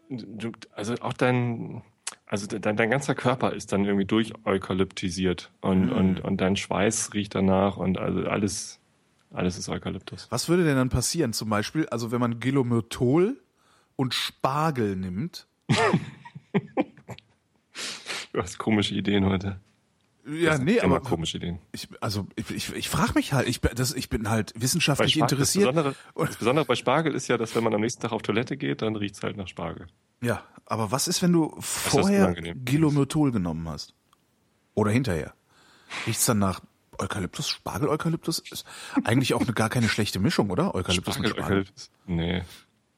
also 0.73 0.95
auch 1.01 1.13
dein, 1.13 1.83
also 2.25 2.47
dein, 2.47 2.75
dein 2.77 2.89
ganzer 2.89 3.13
Körper 3.13 3.53
ist 3.53 3.71
dann 3.71 3.83
irgendwie 3.85 4.05
durcheukalyptisiert 4.05 5.51
und, 5.61 5.87
Mhm. 5.87 5.91
und, 5.91 6.19
und 6.21 6.37
dein 6.41 6.55
Schweiß 6.55 7.13
riecht 7.13 7.35
danach 7.35 7.77
und 7.77 7.99
also 7.99 8.21
alles, 8.21 8.79
alles 9.31 9.57
ist 9.57 9.69
Eukalyptus. 9.69 10.27
Was 10.31 10.49
würde 10.49 10.63
denn 10.63 10.77
dann 10.77 10.89
passieren? 10.89 11.33
Zum 11.33 11.49
Beispiel, 11.49 11.87
also 11.89 12.11
wenn 12.11 12.21
man 12.21 12.39
Gelomyrtol 12.39 13.37
und 13.95 14.13
Spargel 14.13 14.95
nimmt. 14.95 15.47
Du 18.33 18.41
hast 18.41 18.57
komische 18.57 18.95
Ideen 18.95 19.25
heute. 19.25 19.59
Ja, 20.25 20.57
nee, 20.59 20.79
aber 20.79 20.99
komische 21.01 21.37
Ideen. 21.37 21.57
ich, 21.71 21.89
also 21.99 22.27
ich, 22.35 22.49
ich, 22.51 22.73
ich 22.75 22.89
frage 22.89 23.13
mich 23.15 23.33
halt, 23.33 23.47
ich, 23.47 23.59
bin- 23.59 23.71
das, 23.75 23.91
ich 23.93 24.07
bin 24.07 24.29
halt 24.29 24.53
wissenschaftlich 24.55 25.13
Spargel- 25.13 25.33
interessiert. 25.33 25.65
Das 25.69 25.73
Besondere, 25.75 25.95
das 26.27 26.37
Besondere 26.37 26.65
bei 26.65 26.75
Spargel 26.75 27.15
ist 27.15 27.27
ja, 27.27 27.37
dass 27.37 27.55
wenn 27.55 27.63
man 27.63 27.73
am 27.73 27.81
nächsten 27.81 28.01
Tag 28.01 28.11
auf 28.11 28.21
Toilette 28.21 28.55
geht, 28.55 28.83
dann 28.83 28.95
riecht's 28.95 29.23
halt 29.23 29.35
nach 29.35 29.47
Spargel. 29.47 29.87
Ja, 30.21 30.43
aber 30.67 30.91
was 30.91 31.07
ist, 31.07 31.21
wenn 31.23 31.33
du 31.33 31.55
vorher. 31.59 32.33
Gelomyrtol 32.33 33.31
genommen 33.31 33.67
hast? 33.67 33.95
Oder 34.75 34.91
hinterher? 34.91 35.33
Riecht's 36.05 36.25
dann 36.25 36.37
nach 36.39 36.61
Eukalyptus, 36.99 37.49
Spargel-Eukalyptus? 37.49 38.39
Ist 38.51 38.65
eigentlich 39.03 39.33
auch 39.33 39.41
eine, 39.41 39.53
gar 39.53 39.69
keine 39.69 39.89
schlechte 39.89 40.19
Mischung, 40.19 40.51
oder? 40.51 40.75
Eukalyptus 40.75 41.15
Spargel, 41.15 41.21
mit 41.31 41.37
Spargel. 41.39 41.57
Eukalyptus. 41.57 41.89
Nee. 42.05 42.43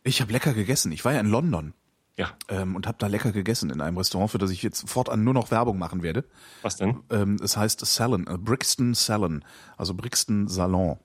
Ich 0.03 0.20
habe 0.22 0.34
lecker 0.34 0.53
gegessen. 0.53 0.92
Ich 0.92 1.06
war 1.06 1.13
ja 1.13 1.22
in 1.22 1.27
London 1.30 1.74
Ja. 2.17 2.29
ähm, 2.48 2.75
und 2.75 2.86
habe 2.86 2.98
da 3.00 3.08
lecker 3.08 3.32
gegessen 3.32 3.72
in 3.72 3.82
einem 3.82 3.98
Restaurant, 3.98 4.29
für 4.29 4.38
das 4.38 4.51
ich 4.51 4.62
jetzt 4.62 4.88
fortan 4.88 5.24
nur 5.24 5.34
noch 5.34 5.50
Werbung 5.50 5.79
machen 5.79 6.03
werde. 6.03 6.25
Was 6.62 6.77
denn? 6.77 7.00
Ähm, 7.10 7.39
es 7.43 7.58
heißt 7.58 7.84
Salon, 7.86 8.27
äh, 8.27 8.38
Brixton 8.38 8.93
Salon, 8.93 9.43
also 9.77 9.93
Brixton 9.96 10.48
Salon. 10.48 11.00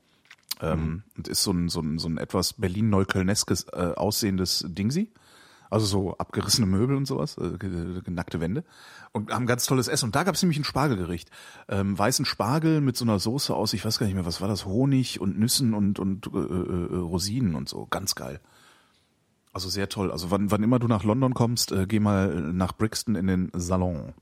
Ähm, 0.60 0.80
Mhm. 0.80 1.02
Und 1.16 1.28
ist 1.28 1.42
so 1.42 1.52
ein, 1.52 1.68
so 1.68 1.80
ein, 1.80 1.98
so 1.98 2.08
ein 2.08 2.18
etwas 2.18 2.52
Berlin-Neuköllneskes 2.54 3.68
äh, 3.72 3.92
aussehendes 3.96 4.64
Dingsi. 4.68 5.12
Also 5.70 5.86
so 5.86 6.16
abgerissene 6.16 6.66
Möbel 6.66 6.96
und 6.96 7.04
sowas, 7.04 7.36
äh, 7.38 7.58
genackte 7.58 8.40
Wände. 8.40 8.64
Und 9.12 9.30
haben 9.32 9.46
ganz 9.46 9.66
tolles 9.66 9.86
Essen. 9.86 10.06
Und 10.06 10.16
da 10.16 10.24
gab 10.24 10.34
es 10.34 10.42
nämlich 10.42 10.58
ein 10.58 10.64
Spargelgericht. 10.64 11.30
Ähm, 11.68 11.98
weißen 11.98 12.24
Spargel 12.24 12.80
mit 12.80 12.96
so 12.96 13.04
einer 13.04 13.18
Soße 13.18 13.54
aus, 13.54 13.72
ich 13.74 13.84
weiß 13.84 13.98
gar 13.98 14.06
nicht 14.06 14.14
mehr, 14.14 14.26
was 14.26 14.40
war 14.40 14.48
das? 14.48 14.64
Honig 14.64 15.20
und 15.20 15.38
Nüssen 15.38 15.74
und, 15.74 15.98
und 15.98 16.26
äh, 16.26 16.38
äh, 16.38 16.96
Rosinen 16.96 17.54
und 17.54 17.68
so. 17.68 17.86
Ganz 17.86 18.14
geil. 18.14 18.40
Also 19.58 19.70
sehr 19.70 19.88
toll. 19.88 20.12
Also 20.12 20.30
wann, 20.30 20.52
wann 20.52 20.62
immer 20.62 20.78
du 20.78 20.86
nach 20.86 21.02
London 21.02 21.34
kommst, 21.34 21.72
äh, 21.72 21.86
geh 21.88 21.98
mal 21.98 22.28
nach 22.28 22.72
Brixton 22.72 23.16
in 23.16 23.26
den 23.26 23.50
Salon. 23.54 24.14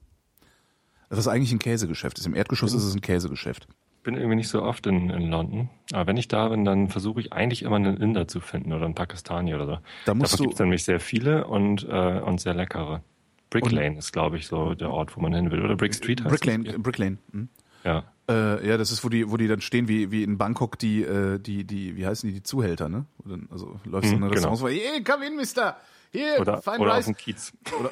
Das 1.10 1.18
ist 1.18 1.28
eigentlich 1.28 1.52
ein 1.52 1.58
Käsegeschäft. 1.58 2.18
Ist 2.18 2.24
Im 2.24 2.34
Erdgeschoss 2.34 2.72
ist 2.72 2.84
es 2.84 2.94
ein 2.94 3.02
Käsegeschäft. 3.02 3.68
bin 4.02 4.14
irgendwie 4.14 4.36
nicht 4.36 4.48
so 4.48 4.62
oft 4.62 4.86
in, 4.86 5.10
in 5.10 5.28
London. 5.28 5.68
Aber 5.92 6.06
wenn 6.06 6.16
ich 6.16 6.28
da 6.28 6.48
bin, 6.48 6.64
dann 6.64 6.88
versuche 6.88 7.20
ich 7.20 7.34
eigentlich 7.34 7.64
immer 7.64 7.76
einen 7.76 7.98
Inder 7.98 8.26
zu 8.26 8.40
finden 8.40 8.72
oder 8.72 8.86
einen 8.86 8.94
Pakistani 8.94 9.54
oder 9.54 9.66
so. 9.66 9.78
Da 10.06 10.14
musst 10.14 10.32
Davon 10.32 10.44
du- 10.44 10.48
gibt 10.48 10.54
es 10.54 10.60
nämlich 10.60 10.84
sehr 10.84 11.00
viele 11.00 11.46
und, 11.46 11.86
äh, 11.86 12.20
und 12.20 12.40
sehr 12.40 12.54
leckere. 12.54 13.02
Brick 13.50 13.70
Lane 13.70 13.98
ist, 13.98 14.12
glaube 14.12 14.38
ich, 14.38 14.46
so 14.46 14.72
der 14.72 14.90
Ort, 14.90 15.18
wo 15.18 15.20
man 15.20 15.34
hin 15.34 15.50
will. 15.50 15.62
Oder 15.62 15.76
Brick 15.76 15.94
Street 15.94 16.24
heißt 16.24 16.30
Brick 16.30 16.46
Lane? 16.46 16.78
Brick 16.78 16.96
Lane. 16.96 17.18
Hm. 17.32 17.50
Ja. 17.86 18.04
Äh, 18.28 18.68
ja, 18.68 18.76
das 18.76 18.90
ist, 18.90 19.04
wo 19.04 19.08
die, 19.08 19.30
wo 19.30 19.36
die 19.36 19.46
dann 19.46 19.60
stehen, 19.60 19.86
wie, 19.86 20.10
wie 20.10 20.24
in 20.24 20.36
Bangkok 20.36 20.78
die, 20.78 21.02
äh, 21.02 21.38
die, 21.38 21.64
die, 21.64 21.96
wie 21.96 22.06
heißen 22.06 22.28
die, 22.28 22.34
die 22.34 22.42
Zuhälter, 22.42 22.88
ne? 22.88 23.06
Dann, 23.24 23.48
also 23.52 23.78
läufst 23.84 24.10
du 24.10 24.16
Hm, 24.16 24.22
in 24.22 24.24
ein 24.24 24.30
genau. 24.30 24.50
Restaurant, 24.50 24.58
so, 24.58 24.68
hey, 24.68 25.02
come 25.04 25.26
in, 25.26 25.36
Mister! 25.36 25.76
Hier, 26.10 26.40
Oder, 26.40 26.62
fine 26.62 26.78
oder 26.78 26.92
auf 26.92 26.98
rice. 26.98 27.06
dem 27.06 27.16
Kiez. 27.16 27.52
Oder, 27.78 27.90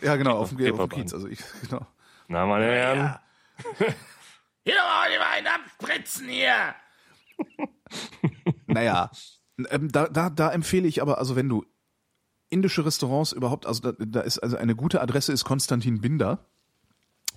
ja, 0.00 0.16
genau, 0.16 0.38
auf 0.38 0.54
dem, 0.54 0.72
auf 0.80 0.88
dem. 0.88 0.88
Kiez. 0.88 1.12
Also 1.12 1.28
ich, 1.28 1.38
genau. 1.68 1.86
Na, 2.28 2.46
meine 2.46 2.64
Herren. 2.66 3.18
Hier 4.64 4.74
mal 4.74 5.08
die 5.10 5.18
Wein 5.18 5.46
abspritzen 5.46 6.28
hier! 6.28 6.74
naja, 8.66 9.10
ähm, 9.70 9.90
da, 9.90 10.08
da, 10.08 10.28
da 10.28 10.50
empfehle 10.52 10.86
ich 10.88 11.00
aber, 11.00 11.18
also 11.18 11.36
wenn 11.36 11.48
du 11.48 11.64
indische 12.50 12.84
Restaurants 12.84 13.32
überhaupt, 13.32 13.66
also 13.66 13.92
da, 13.92 13.92
da 14.04 14.20
ist 14.20 14.38
also 14.40 14.56
eine 14.56 14.74
gute 14.76 15.00
Adresse 15.00 15.32
ist 15.32 15.44
Konstantin 15.44 16.00
Binder 16.00 16.46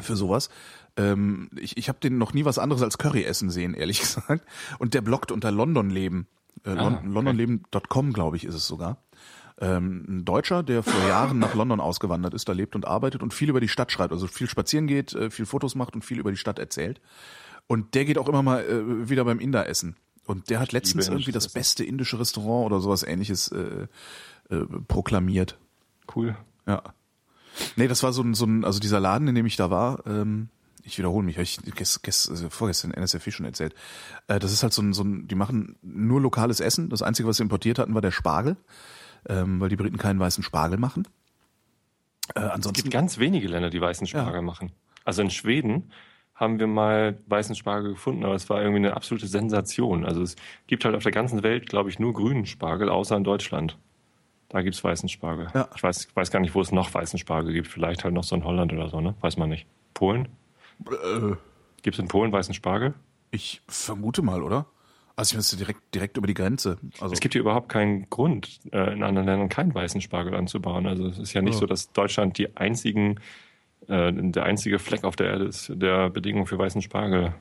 für 0.02 0.16
sowas. 0.16 0.50
Ähm, 0.98 1.50
ich 1.58 1.78
ich 1.78 1.90
habe 1.90 2.00
den 2.00 2.18
noch 2.18 2.34
nie 2.34 2.46
was 2.46 2.60
anderes 2.60 2.82
als 2.82 2.98
Curry 2.98 3.24
essen 3.24 3.50
sehen, 3.50 3.74
ehrlich 3.74 4.00
gesagt. 4.02 4.46
Und 4.80 4.94
der 4.94 5.02
bloggt 5.02 5.32
unter 5.32 5.52
Londonleben. 5.52 6.28
Äh, 6.66 6.72
Ah, 6.72 6.88
okay. 6.88 7.08
Londonleben.com, 7.08 8.14
glaube 8.14 8.38
ich, 8.38 8.46
ist 8.46 8.56
es 8.56 8.68
sogar. 8.68 8.98
Ähm, 9.60 10.06
ein 10.08 10.26
Deutscher, 10.26 10.64
der 10.64 10.82
vor 10.84 11.08
Jahren 11.08 11.38
nach 11.40 11.54
London 11.54 11.80
ausgewandert 11.80 12.34
ist, 12.34 12.50
da 12.50 12.54
lebt 12.54 12.76
und 12.76 12.86
arbeitet 12.86 13.22
und 13.22 13.34
viel 13.34 13.50
über 13.50 13.62
die 13.62 13.68
Stadt 13.68 13.92
schreibt, 13.92 14.12
also 14.12 14.28
viel 14.28 14.48
spazieren 14.50 14.88
geht, 14.88 15.14
äh, 15.14 15.30
viel 15.30 15.46
Fotos 15.46 15.76
macht 15.76 15.94
und 15.94 16.04
viel 16.04 16.20
über 16.20 16.32
die 16.32 16.38
Stadt 16.38 16.58
erzählt. 16.60 17.00
Und 17.68 17.94
der 17.94 18.06
geht 18.06 18.18
auch 18.18 18.28
immer 18.28 18.42
mal 18.44 18.64
äh, 18.64 19.10
wieder 19.10 19.24
beim 19.24 19.40
Inder 19.40 19.68
essen. 19.70 19.96
Und 20.26 20.50
der 20.50 20.60
hat 20.60 20.72
letztens 20.72 21.08
irgendwie 21.10 21.32
das 21.32 21.50
beste 21.50 21.84
indische 21.84 22.20
Restaurant 22.20 22.66
oder 22.66 22.80
sowas 22.80 23.04
ähnliches 23.04 23.50
äh, 23.50 23.88
äh, 24.50 24.66
proklamiert. 24.88 25.58
Cool. 26.16 26.36
Ja. 26.68 26.82
Nee, 27.76 27.88
das 27.88 28.04
war 28.04 28.14
so 28.14 28.22
ein, 28.22 28.34
so 28.34 28.46
ein, 28.46 28.64
also 28.66 28.80
dieser 28.80 29.00
Laden, 29.00 29.28
in 29.28 29.36
dem 29.36 29.46
ich 29.46 29.56
da 29.56 29.70
war, 29.70 30.06
ähm, 30.06 30.50
ich 30.84 30.98
wiederhole 30.98 31.26
mich, 31.26 31.36
habe 31.36 31.44
ich 31.44 31.60
gest, 31.76 32.04
gest, 32.04 32.30
also 32.30 32.50
vorgestern 32.50 32.92
NSFW 32.92 33.32
schon 33.32 33.46
erzählt. 33.46 33.76
Äh, 34.28 34.40
das 34.40 34.52
ist 34.52 34.64
halt 34.64 34.74
so 34.74 34.82
ein, 34.82 34.94
so 34.94 35.04
ein, 35.04 35.28
die 35.28 35.36
machen 35.36 35.76
nur 35.82 36.22
lokales 36.22 36.60
Essen. 36.60 36.90
Das 36.90 37.02
Einzige, 37.02 37.28
was 37.28 37.38
sie 37.38 37.44
importiert 37.44 37.80
hatten, 37.80 37.94
war 37.94 38.02
der 38.02 38.12
Spargel, 38.12 38.58
ähm, 39.30 39.60
weil 39.60 39.70
die 39.70 39.76
Briten 39.76 39.98
keinen 39.98 40.20
weißen 40.20 40.44
Spargel 40.44 40.78
machen. 40.78 41.08
Äh, 42.36 42.40
Es 42.40 42.52
ansonsten, 42.52 42.84
gibt 42.84 42.94
ganz 42.94 43.20
wenige 43.20 43.48
Länder, 43.48 43.70
die 43.70 43.82
weißen 43.82 44.08
Spargel 44.08 44.42
machen. 44.42 44.72
Also 45.04 45.22
in 45.22 45.30
Schweden 45.30 45.92
haben 46.36 46.60
wir 46.60 46.68
mal 46.68 47.20
weißen 47.28 47.56
Spargel 47.56 47.94
gefunden, 47.94 48.26
aber 48.26 48.34
es 48.34 48.50
war 48.50 48.60
irgendwie 48.62 48.78
eine 48.78 48.96
absolute 48.96 49.28
Sensation. 49.28 50.06
Also 50.06 50.24
es 50.24 50.36
gibt 50.66 50.86
halt 50.86 50.96
auf 50.96 51.04
der 51.04 51.12
ganzen 51.12 51.44
Welt, 51.44 51.70
glaube 51.70 51.90
ich, 51.90 52.00
nur 52.00 52.14
grünen 52.14 52.46
Spargel, 52.48 52.90
außer 52.90 53.16
in 53.16 53.24
Deutschland. 53.24 53.78
Da 54.52 54.62
gibt's 54.62 54.84
weißen 54.84 55.08
Spargel. 55.08 55.48
Ja. 55.54 55.70
Ich 55.76 55.82
weiß, 55.82 56.10
weiß 56.14 56.30
gar 56.30 56.42
nicht, 56.42 56.54
wo 56.54 56.60
es 56.60 56.74
noch 56.74 56.94
weißen 56.94 57.18
Spargel 57.18 57.54
gibt. 57.54 57.68
Vielleicht 57.70 58.04
halt 58.04 58.14
noch 58.14 58.26
so 58.26 58.36
in 58.36 58.44
Holland 58.44 58.74
oder 58.74 58.90
so, 58.90 59.00
ne? 59.00 59.16
Weiß 59.22 59.38
man 59.38 59.48
nicht. 59.50 59.66
Polen? 59.94 60.28
äh, 60.90 61.36
Gibt's 61.84 62.00
in 62.00 62.08
Polen 62.10 62.32
weißen 62.32 62.54
Spargel? 62.54 62.94
ich 63.34 63.62
vermute 63.70 64.22
mal, 64.22 64.44
oder? 64.44 64.66
Also 65.16 65.32
ich 65.32 65.38
müsste 65.38 65.56
direkt, 65.56 65.96
direkt 65.96 66.18
über 66.18 66.28
die 66.28 66.34
Grenze. 66.34 66.78
Also 67.00 67.14
Es 67.14 67.22
gibt 67.22 67.34
hier 67.34 67.40
überhaupt 67.42 67.70
keinen 67.70 68.10
Grund, 68.10 68.60
äh, 68.74 68.92
in 68.92 69.04
anderen 69.04 69.26
Ländern 69.26 69.48
keinen 69.48 69.74
weißen 69.74 70.02
Spargel 70.02 70.36
anzubauen. 70.36 70.86
Also 70.86 71.08
es 71.08 71.18
ist 71.18 71.32
ja 71.34 71.42
nicht 71.42 71.54
Ja. 71.54 71.60
so, 71.62 71.66
dass 71.66 71.94
Deutschland 71.94 72.38
die 72.38 72.58
einzigen, 72.58 73.22
äh, 73.88 74.12
der 74.12 74.44
einzige 74.44 74.80
Fleck 74.80 75.06
auf 75.06 75.16
der 75.16 75.28
Erde 75.28 75.46
ist, 75.46 75.72
der 75.74 76.10
Bedingungen 76.10 76.46
für 76.46 76.58
weißen 76.58 76.82
Spargel 76.82 77.34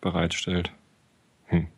bereitstellt. 0.00 0.72
Hm. 1.46 1.68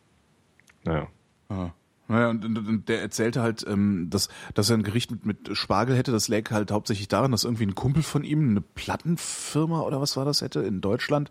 Naja. 0.83 1.07
Ja. 1.51 1.73
Naja, 2.09 2.31
und, 2.31 2.43
und, 2.43 2.57
und 2.57 2.89
der 2.89 3.01
erzählte 3.01 3.43
halt, 3.43 3.63
ähm, 3.67 4.07
dass, 4.09 4.29
dass 4.55 4.71
er 4.71 4.77
ein 4.77 4.83
Gericht 4.83 5.11
mit, 5.11 5.27
mit 5.27 5.55
Spargel 5.55 5.95
hätte. 5.95 6.11
Das 6.11 6.27
lag 6.27 6.49
halt 6.49 6.71
hauptsächlich 6.71 7.07
daran, 7.07 7.31
dass 7.31 7.43
irgendwie 7.43 7.67
ein 7.67 7.75
Kumpel 7.75 8.01
von 8.01 8.23
ihm 8.23 8.49
eine 8.49 8.61
Plattenfirma 8.61 9.81
oder 9.81 10.01
was 10.01 10.17
war 10.17 10.25
das 10.25 10.41
hätte 10.41 10.61
in 10.61 10.81
Deutschland, 10.81 11.29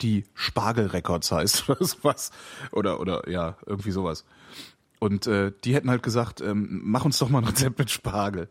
die 0.00 0.24
Spargel 0.34 0.86
Records 0.86 1.30
heißt 1.30 1.68
oder 1.70 1.84
sowas. 1.84 2.32
Oder, 2.72 2.98
oder 2.98 3.30
ja, 3.30 3.56
irgendwie 3.66 3.92
sowas. 3.92 4.24
Und 4.98 5.28
äh, 5.28 5.52
die 5.62 5.76
hätten 5.76 5.90
halt 5.90 6.02
gesagt, 6.02 6.40
ähm, 6.40 6.80
mach 6.82 7.04
uns 7.04 7.18
doch 7.18 7.28
mal 7.28 7.38
ein 7.38 7.44
Rezept 7.48 7.78
mit 7.78 7.90
Spargel. 7.92 8.48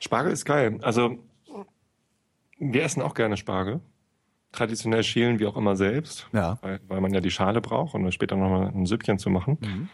Spargel 0.00 0.32
ist 0.32 0.44
geil. 0.44 0.80
Also 0.82 1.18
Wir 2.58 2.82
essen 2.82 3.02
auch 3.02 3.14
gerne 3.14 3.36
Spargel. 3.36 3.80
Traditionell 4.52 5.02
schälen 5.04 5.38
wir 5.38 5.48
auch 5.48 5.56
immer 5.56 5.76
selbst, 5.76 6.28
Ja. 6.32 6.58
weil, 6.62 6.80
weil 6.88 7.00
man 7.00 7.12
ja 7.14 7.20
die 7.20 7.30
Schale 7.30 7.60
braucht, 7.60 7.94
um 7.94 8.02
dann 8.02 8.12
später 8.12 8.36
nochmal 8.36 8.68
ein 8.68 8.86
Süppchen 8.86 9.18
zu 9.18 9.30
machen. 9.30 9.58
Mhm. 9.60 9.88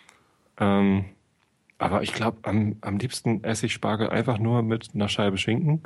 Ähm, 0.58 1.04
aber 1.78 2.02
ich 2.02 2.14
glaube, 2.14 2.38
am, 2.42 2.76
am 2.80 2.96
liebsten 2.98 3.44
esse 3.44 3.66
ich 3.66 3.74
Spargel 3.74 4.08
einfach 4.08 4.38
nur 4.38 4.62
mit 4.62 4.90
einer 4.94 5.08
Scheibe 5.10 5.36
Schinken 5.36 5.82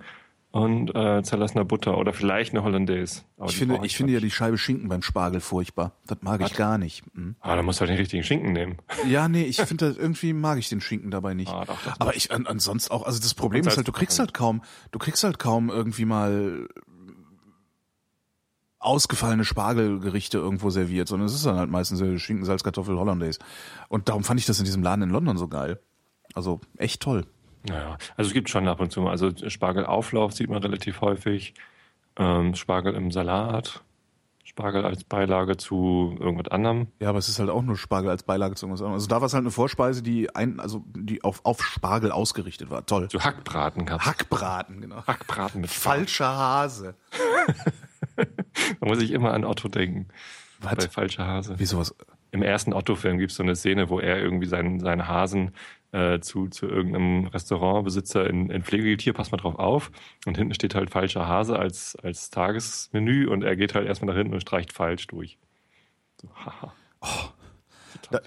und 0.52 0.94
äh, 0.94 1.22
zerlassener 1.22 1.64
Butter 1.64 1.96
oder 1.98 2.12
vielleicht 2.12 2.52
eine 2.52 2.62
Hollandaise. 2.62 3.22
Ich 3.46 3.56
finde, 3.56 3.74
brauche 3.76 3.86
ich 3.86 3.96
finde 3.96 4.12
ja 4.12 4.20
die 4.20 4.30
Scheibe 4.30 4.56
Schinken 4.58 4.88
beim 4.88 5.02
Spargel 5.02 5.40
furchtbar. 5.40 5.92
Das 6.06 6.18
mag 6.22 6.40
ich 6.40 6.50
Was? 6.50 6.56
gar 6.56 6.78
nicht. 6.78 7.02
Mhm. 7.16 7.34
Ah, 7.40 7.56
da 7.56 7.62
musst 7.62 7.78
du 7.78 7.82
halt 7.82 7.90
den 7.90 7.98
richtigen 7.98 8.22
Schinken 8.22 8.52
nehmen. 8.52 8.76
Ja, 9.08 9.28
nee, 9.28 9.42
ich 9.44 9.56
finde 9.60 9.88
das 9.88 9.96
irgendwie 9.96 10.32
mag 10.32 10.58
ich 10.58 10.68
den 10.68 10.80
Schinken 10.80 11.10
dabei 11.10 11.34
nicht. 11.34 11.52
Ah, 11.52 11.64
doch, 11.64 11.78
Aber 11.98 12.14
ich 12.16 12.30
an, 12.32 12.46
ansonsten 12.46 12.92
auch, 12.92 13.04
also 13.04 13.20
das 13.20 13.34
Problem 13.34 13.62
Und 13.62 13.68
ist 13.68 13.76
halt, 13.76 13.86
du 13.88 13.92
kriegst 13.92 14.18
halt 14.20 14.32
kaum, 14.34 14.62
du 14.92 14.98
kriegst 15.00 15.22
halt 15.24 15.38
kaum 15.40 15.70
irgendwie 15.70 16.04
mal 16.04 16.68
ausgefallene 18.80 19.44
Spargelgerichte 19.44 20.38
irgendwo 20.38 20.70
serviert, 20.70 21.06
sondern 21.06 21.26
es 21.26 21.34
ist 21.34 21.46
dann 21.46 21.56
halt 21.56 21.70
meistens 21.70 22.00
äh, 22.00 22.18
Schinken, 22.18 22.44
Salz, 22.44 22.64
Kartoffel, 22.64 22.98
Hollandaise. 22.98 23.38
Und 23.88 24.08
darum 24.08 24.24
fand 24.24 24.40
ich 24.40 24.46
das 24.46 24.58
in 24.58 24.64
diesem 24.64 24.82
Laden 24.82 25.02
in 25.02 25.10
London 25.10 25.36
so 25.36 25.48
geil. 25.48 25.78
Also 26.34 26.60
echt 26.76 27.02
toll. 27.02 27.26
Naja, 27.68 27.98
also 28.16 28.28
es 28.28 28.34
gibt 28.34 28.48
schon 28.48 28.66
ab 28.68 28.80
und 28.80 28.90
zu 28.90 29.02
mal. 29.02 29.10
Also 29.10 29.30
Spargelauflauf 29.48 30.32
sieht 30.32 30.48
man 30.48 30.62
relativ 30.62 31.02
häufig. 31.02 31.54
Ähm, 32.16 32.54
Spargel 32.54 32.94
im 32.94 33.10
Salat. 33.10 33.82
Spargel 34.44 34.84
als 34.84 35.04
Beilage 35.04 35.58
zu 35.58 36.16
irgendwas 36.18 36.50
anderem. 36.50 36.88
Ja, 36.98 37.10
aber 37.10 37.18
es 37.18 37.28
ist 37.28 37.38
halt 37.38 37.50
auch 37.50 37.62
nur 37.62 37.76
Spargel 37.76 38.10
als 38.10 38.22
Beilage 38.22 38.56
zu 38.56 38.66
irgendwas 38.66 38.80
anderem. 38.80 38.94
Also 38.94 39.06
da 39.06 39.20
war 39.20 39.26
es 39.26 39.34
halt 39.34 39.42
eine 39.42 39.50
Vorspeise, 39.50 40.02
die 40.02 40.34
ein, 40.34 40.58
also 40.58 40.82
die 40.96 41.22
auf, 41.22 41.40
auf 41.44 41.62
Spargel 41.62 42.10
ausgerichtet 42.10 42.70
war. 42.70 42.84
Toll. 42.86 43.08
Zu 43.08 43.22
Hackbraten 43.22 43.84
gab's. 43.86 44.06
Hackbraten, 44.06 44.80
genau. 44.80 45.06
Hackbraten 45.06 45.60
mit. 45.60 45.70
Falscher 45.70 46.36
Hase. 46.36 46.94
Da 48.80 48.86
muss 48.86 49.00
ich 49.02 49.10
immer 49.12 49.32
an 49.32 49.44
Otto 49.44 49.68
denken. 49.68 50.08
Bei 50.60 50.76
Was? 50.76 50.86
Falscher 50.86 51.26
Hase. 51.26 51.58
Wie 51.58 51.64
sowas? 51.64 51.94
Im 52.32 52.42
ersten 52.42 52.72
Otto-Film 52.72 53.18
gibt 53.18 53.30
es 53.32 53.36
so 53.36 53.42
eine 53.42 53.56
Szene, 53.56 53.88
wo 53.88 53.98
er 53.98 54.20
irgendwie 54.20 54.46
seinen, 54.46 54.78
seinen 54.78 55.08
Hasen 55.08 55.52
äh, 55.92 56.20
zu, 56.20 56.48
zu 56.48 56.66
irgendeinem 56.68 57.26
Restaurantbesitzer 57.26 58.28
in, 58.28 58.50
in 58.50 58.62
Pflege 58.62 58.84
gibt. 58.84 59.02
Hier, 59.02 59.12
pass 59.14 59.32
mal 59.32 59.38
drauf 59.38 59.56
auf. 59.58 59.90
Und 60.26 60.36
hinten 60.36 60.54
steht 60.54 60.74
halt 60.74 60.90
falscher 60.90 61.26
Hase 61.26 61.58
als, 61.58 61.96
als 62.02 62.30
Tagesmenü 62.30 63.26
und 63.26 63.42
er 63.42 63.56
geht 63.56 63.74
halt 63.74 63.86
erstmal 63.86 64.14
nach 64.14 64.18
hinten 64.18 64.34
und 64.34 64.40
streicht 64.40 64.72
falsch 64.72 65.06
durch. 65.08 65.38
So, 66.20 66.28
haha. 66.36 66.72
Da, 68.10 68.20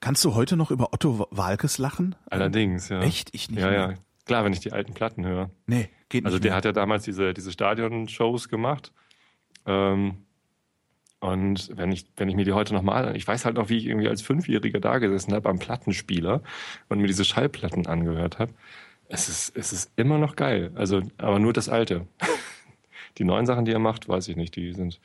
kannst 0.00 0.24
du 0.24 0.34
heute 0.34 0.56
noch 0.56 0.70
über 0.70 0.92
Otto 0.92 1.26
Walkes 1.30 1.78
lachen? 1.78 2.14
Allerdings, 2.30 2.88
ja. 2.88 3.00
Echt? 3.00 3.30
Ich 3.34 3.50
nicht 3.50 3.60
Ja, 3.60 3.70
mehr. 3.70 3.78
ja. 3.90 3.94
Klar, 4.26 4.44
wenn 4.44 4.52
ich 4.52 4.60
die 4.60 4.72
alten 4.72 4.92
Platten 4.92 5.24
höre. 5.24 5.50
Nee, 5.66 5.88
geht 6.08 6.24
nicht 6.24 6.26
Also 6.26 6.38
der 6.38 6.50
mehr. 6.50 6.56
hat 6.56 6.64
ja 6.64 6.72
damals 6.72 7.04
diese, 7.04 7.32
diese 7.32 7.52
Stadion-Shows 7.52 8.48
gemacht. 8.48 8.92
Ähm, 9.66 10.26
und 11.20 11.76
wenn 11.76 11.92
ich, 11.92 12.06
wenn 12.16 12.28
ich 12.28 12.36
mir 12.36 12.44
die 12.44 12.52
heute 12.52 12.74
nochmal, 12.74 13.16
ich 13.16 13.26
weiß 13.26 13.44
halt 13.44 13.56
noch, 13.56 13.68
wie 13.68 13.78
ich 13.78 13.86
irgendwie 13.86 14.08
als 14.08 14.22
Fünfjähriger 14.22 14.80
da 14.80 14.98
gesessen 14.98 15.32
habe 15.32 15.48
am 15.48 15.58
Plattenspieler 15.58 16.42
und 16.88 17.00
mir 17.00 17.06
diese 17.06 17.24
Schallplatten 17.24 17.86
angehört 17.86 18.38
habe. 18.38 18.52
Es 19.08 19.28
ist, 19.28 19.56
es 19.56 19.72
ist 19.72 19.90
immer 19.96 20.18
noch 20.18 20.36
geil. 20.36 20.72
Also, 20.74 21.02
aber 21.16 21.38
nur 21.38 21.52
das 21.52 21.68
Alte. 21.68 22.06
Die 23.18 23.24
neuen 23.24 23.46
Sachen, 23.46 23.64
die 23.64 23.72
er 23.72 23.78
macht, 23.78 24.08
weiß 24.08 24.28
ich 24.28 24.36
nicht. 24.36 24.56
Die 24.56 24.72
sind, 24.74 25.00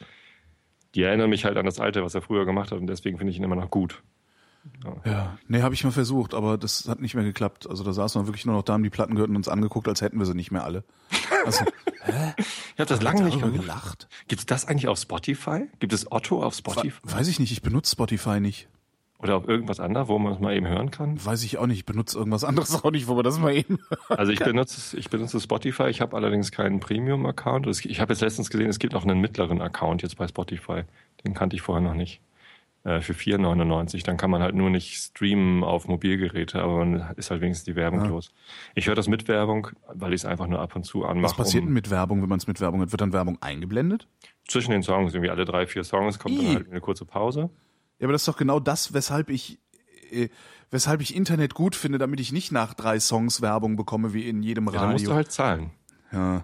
die 0.95 1.03
erinnern 1.03 1.29
mich 1.29 1.45
halt 1.45 1.55
an 1.57 1.65
das 1.65 1.79
Alte, 1.79 2.03
was 2.03 2.13
er 2.13 2.21
früher 2.21 2.45
gemacht 2.45 2.71
hat 2.71 2.79
und 2.79 2.87
deswegen 2.87 3.17
finde 3.17 3.31
ich 3.31 3.37
ihn 3.37 3.43
immer 3.43 3.55
noch 3.55 3.71
gut. 3.71 4.03
Ja, 5.05 5.37
nee, 5.47 5.61
habe 5.61 5.73
ich 5.73 5.83
mal 5.83 5.91
versucht, 5.91 6.33
aber 6.33 6.57
das 6.57 6.87
hat 6.87 7.01
nicht 7.01 7.15
mehr 7.15 7.23
geklappt. 7.23 7.69
Also 7.69 7.83
da 7.83 7.93
saßen 7.93 8.21
wir 8.21 8.27
wirklich 8.27 8.45
nur 8.45 8.55
noch 8.55 8.63
da, 8.63 8.73
haben 8.73 8.83
die 8.83 8.89
Platten 8.89 9.15
gehört 9.15 9.29
und 9.29 9.35
uns 9.35 9.47
angeguckt, 9.47 9.87
als 9.87 10.01
hätten 10.01 10.19
wir 10.19 10.25
sie 10.25 10.35
nicht 10.35 10.51
mehr 10.51 10.63
alle. 10.63 10.83
Also, 11.45 11.65
Ich 12.07 12.79
habe 12.79 12.85
das 12.89 13.01
lange 13.01 13.23
nicht 13.23 13.39
mehr 13.39 13.49
gelacht. 13.51 14.07
Gibt 14.27 14.39
es 14.39 14.45
das 14.45 14.65
eigentlich 14.65 14.87
auf 14.87 14.97
Spotify? 14.99 15.67
Gibt 15.79 15.93
es 15.93 16.11
Otto 16.11 16.43
auf 16.43 16.55
Spotify? 16.55 16.99
Weiß 17.03 17.27
ich 17.27 17.39
nicht, 17.39 17.51
ich 17.51 17.61
benutze 17.61 17.91
Spotify 17.91 18.39
nicht. 18.39 18.67
Oder 19.19 19.35
auf 19.35 19.47
irgendwas 19.47 19.79
anderes, 19.79 20.07
wo 20.07 20.17
man 20.17 20.33
es 20.33 20.39
mal 20.39 20.55
eben 20.55 20.67
hören 20.67 20.89
kann? 20.89 21.23
Weiß 21.23 21.43
ich 21.43 21.59
auch 21.59 21.67
nicht, 21.67 21.77
ich 21.77 21.85
benutze 21.85 22.17
irgendwas 22.17 22.43
anderes 22.43 22.73
auch 22.83 22.89
nicht, 22.89 23.07
wo 23.07 23.15
wir 23.15 23.23
das 23.23 23.37
mal 23.37 23.55
eben. 23.55 23.77
Also 24.09 24.31
ich 24.31 24.39
benutze, 24.39 24.97
ich 24.97 25.11
benutze 25.11 25.39
Spotify, 25.39 25.89
ich 25.89 26.01
habe 26.01 26.15
allerdings 26.17 26.51
keinen 26.51 26.79
Premium-Account. 26.79 27.67
Ich 27.67 27.99
habe 27.99 28.13
jetzt 28.13 28.21
letztens 28.21 28.49
gesehen, 28.49 28.69
es 28.69 28.79
gibt 28.79 28.95
auch 28.95 29.03
einen 29.03 29.19
mittleren 29.19 29.61
Account 29.61 30.01
jetzt 30.01 30.17
bei 30.17 30.27
Spotify. 30.27 30.83
Den 31.23 31.35
kannte 31.35 31.55
ich 31.55 31.61
vorher 31.61 31.83
noch 31.87 31.93
nicht. 31.93 32.19
Äh, 32.83 33.01
Für 33.01 33.13
4,99. 33.13 34.03
Dann 34.05 34.17
kann 34.17 34.31
man 34.31 34.41
halt 34.41 34.55
nur 34.55 34.69
nicht 34.71 34.95
streamen 34.97 35.63
auf 35.63 35.87
Mobilgeräte, 35.87 36.61
aber 36.63 36.83
man 36.83 37.13
ist 37.15 37.29
halt 37.29 37.41
wenigstens 37.41 37.65
die 37.65 37.75
Werbung 37.75 38.01
Ja. 38.01 38.07
los. 38.07 38.33
Ich 38.73 38.87
höre 38.87 38.95
das 38.95 39.07
mit 39.07 39.27
Werbung, 39.27 39.67
weil 39.93 40.13
ich 40.13 40.21
es 40.21 40.25
einfach 40.25 40.47
nur 40.47 40.59
ab 40.59 40.75
und 40.75 40.83
zu 40.83 41.05
anmache. 41.05 41.25
Was 41.31 41.37
passiert 41.37 41.61
denn 41.61 41.67
um, 41.69 41.73
mit 41.75 41.91
Werbung, 41.91 42.21
wenn 42.23 42.29
man 42.29 42.39
es 42.39 42.47
mit 42.47 42.59
Werbung 42.59 42.81
hat? 42.81 42.91
Wird 42.91 43.01
dann 43.01 43.13
Werbung 43.13 43.37
eingeblendet? 43.41 44.07
zwischen 44.47 44.71
den 44.71 44.81
Songs, 44.83 45.13
irgendwie 45.13 45.29
alle 45.29 45.45
drei, 45.45 45.65
vier 45.67 45.83
Songs, 45.83 46.17
kommt 46.19 46.35
Ih. 46.35 46.43
dann 46.45 46.55
halt 46.55 46.69
eine 46.71 46.81
kurze 46.81 47.05
Pause. 47.05 47.49
Ja, 47.99 48.05
aber 48.07 48.11
das 48.13 48.23
ist 48.23 48.27
doch 48.27 48.35
genau 48.37 48.59
das, 48.59 48.93
weshalb 48.93 49.29
ich, 49.29 49.59
äh, 50.11 50.27
weshalb 50.71 50.99
ich 51.01 51.15
Internet 51.15 51.53
gut 51.53 51.75
finde, 51.75 51.99
damit 51.99 52.19
ich 52.19 52.31
nicht 52.33 52.51
nach 52.51 52.73
drei 52.73 52.99
Songs 52.99 53.41
Werbung 53.41 53.75
bekomme, 53.77 54.13
wie 54.13 54.27
in 54.27 54.41
jedem 54.43 54.65
Ja, 54.67 54.81
dann 54.81 54.91
musst 54.93 55.05
du 55.05 55.09
Radio. 55.11 55.15
halt 55.17 55.31
zahlen. 55.31 55.69
Ja, 56.11 56.43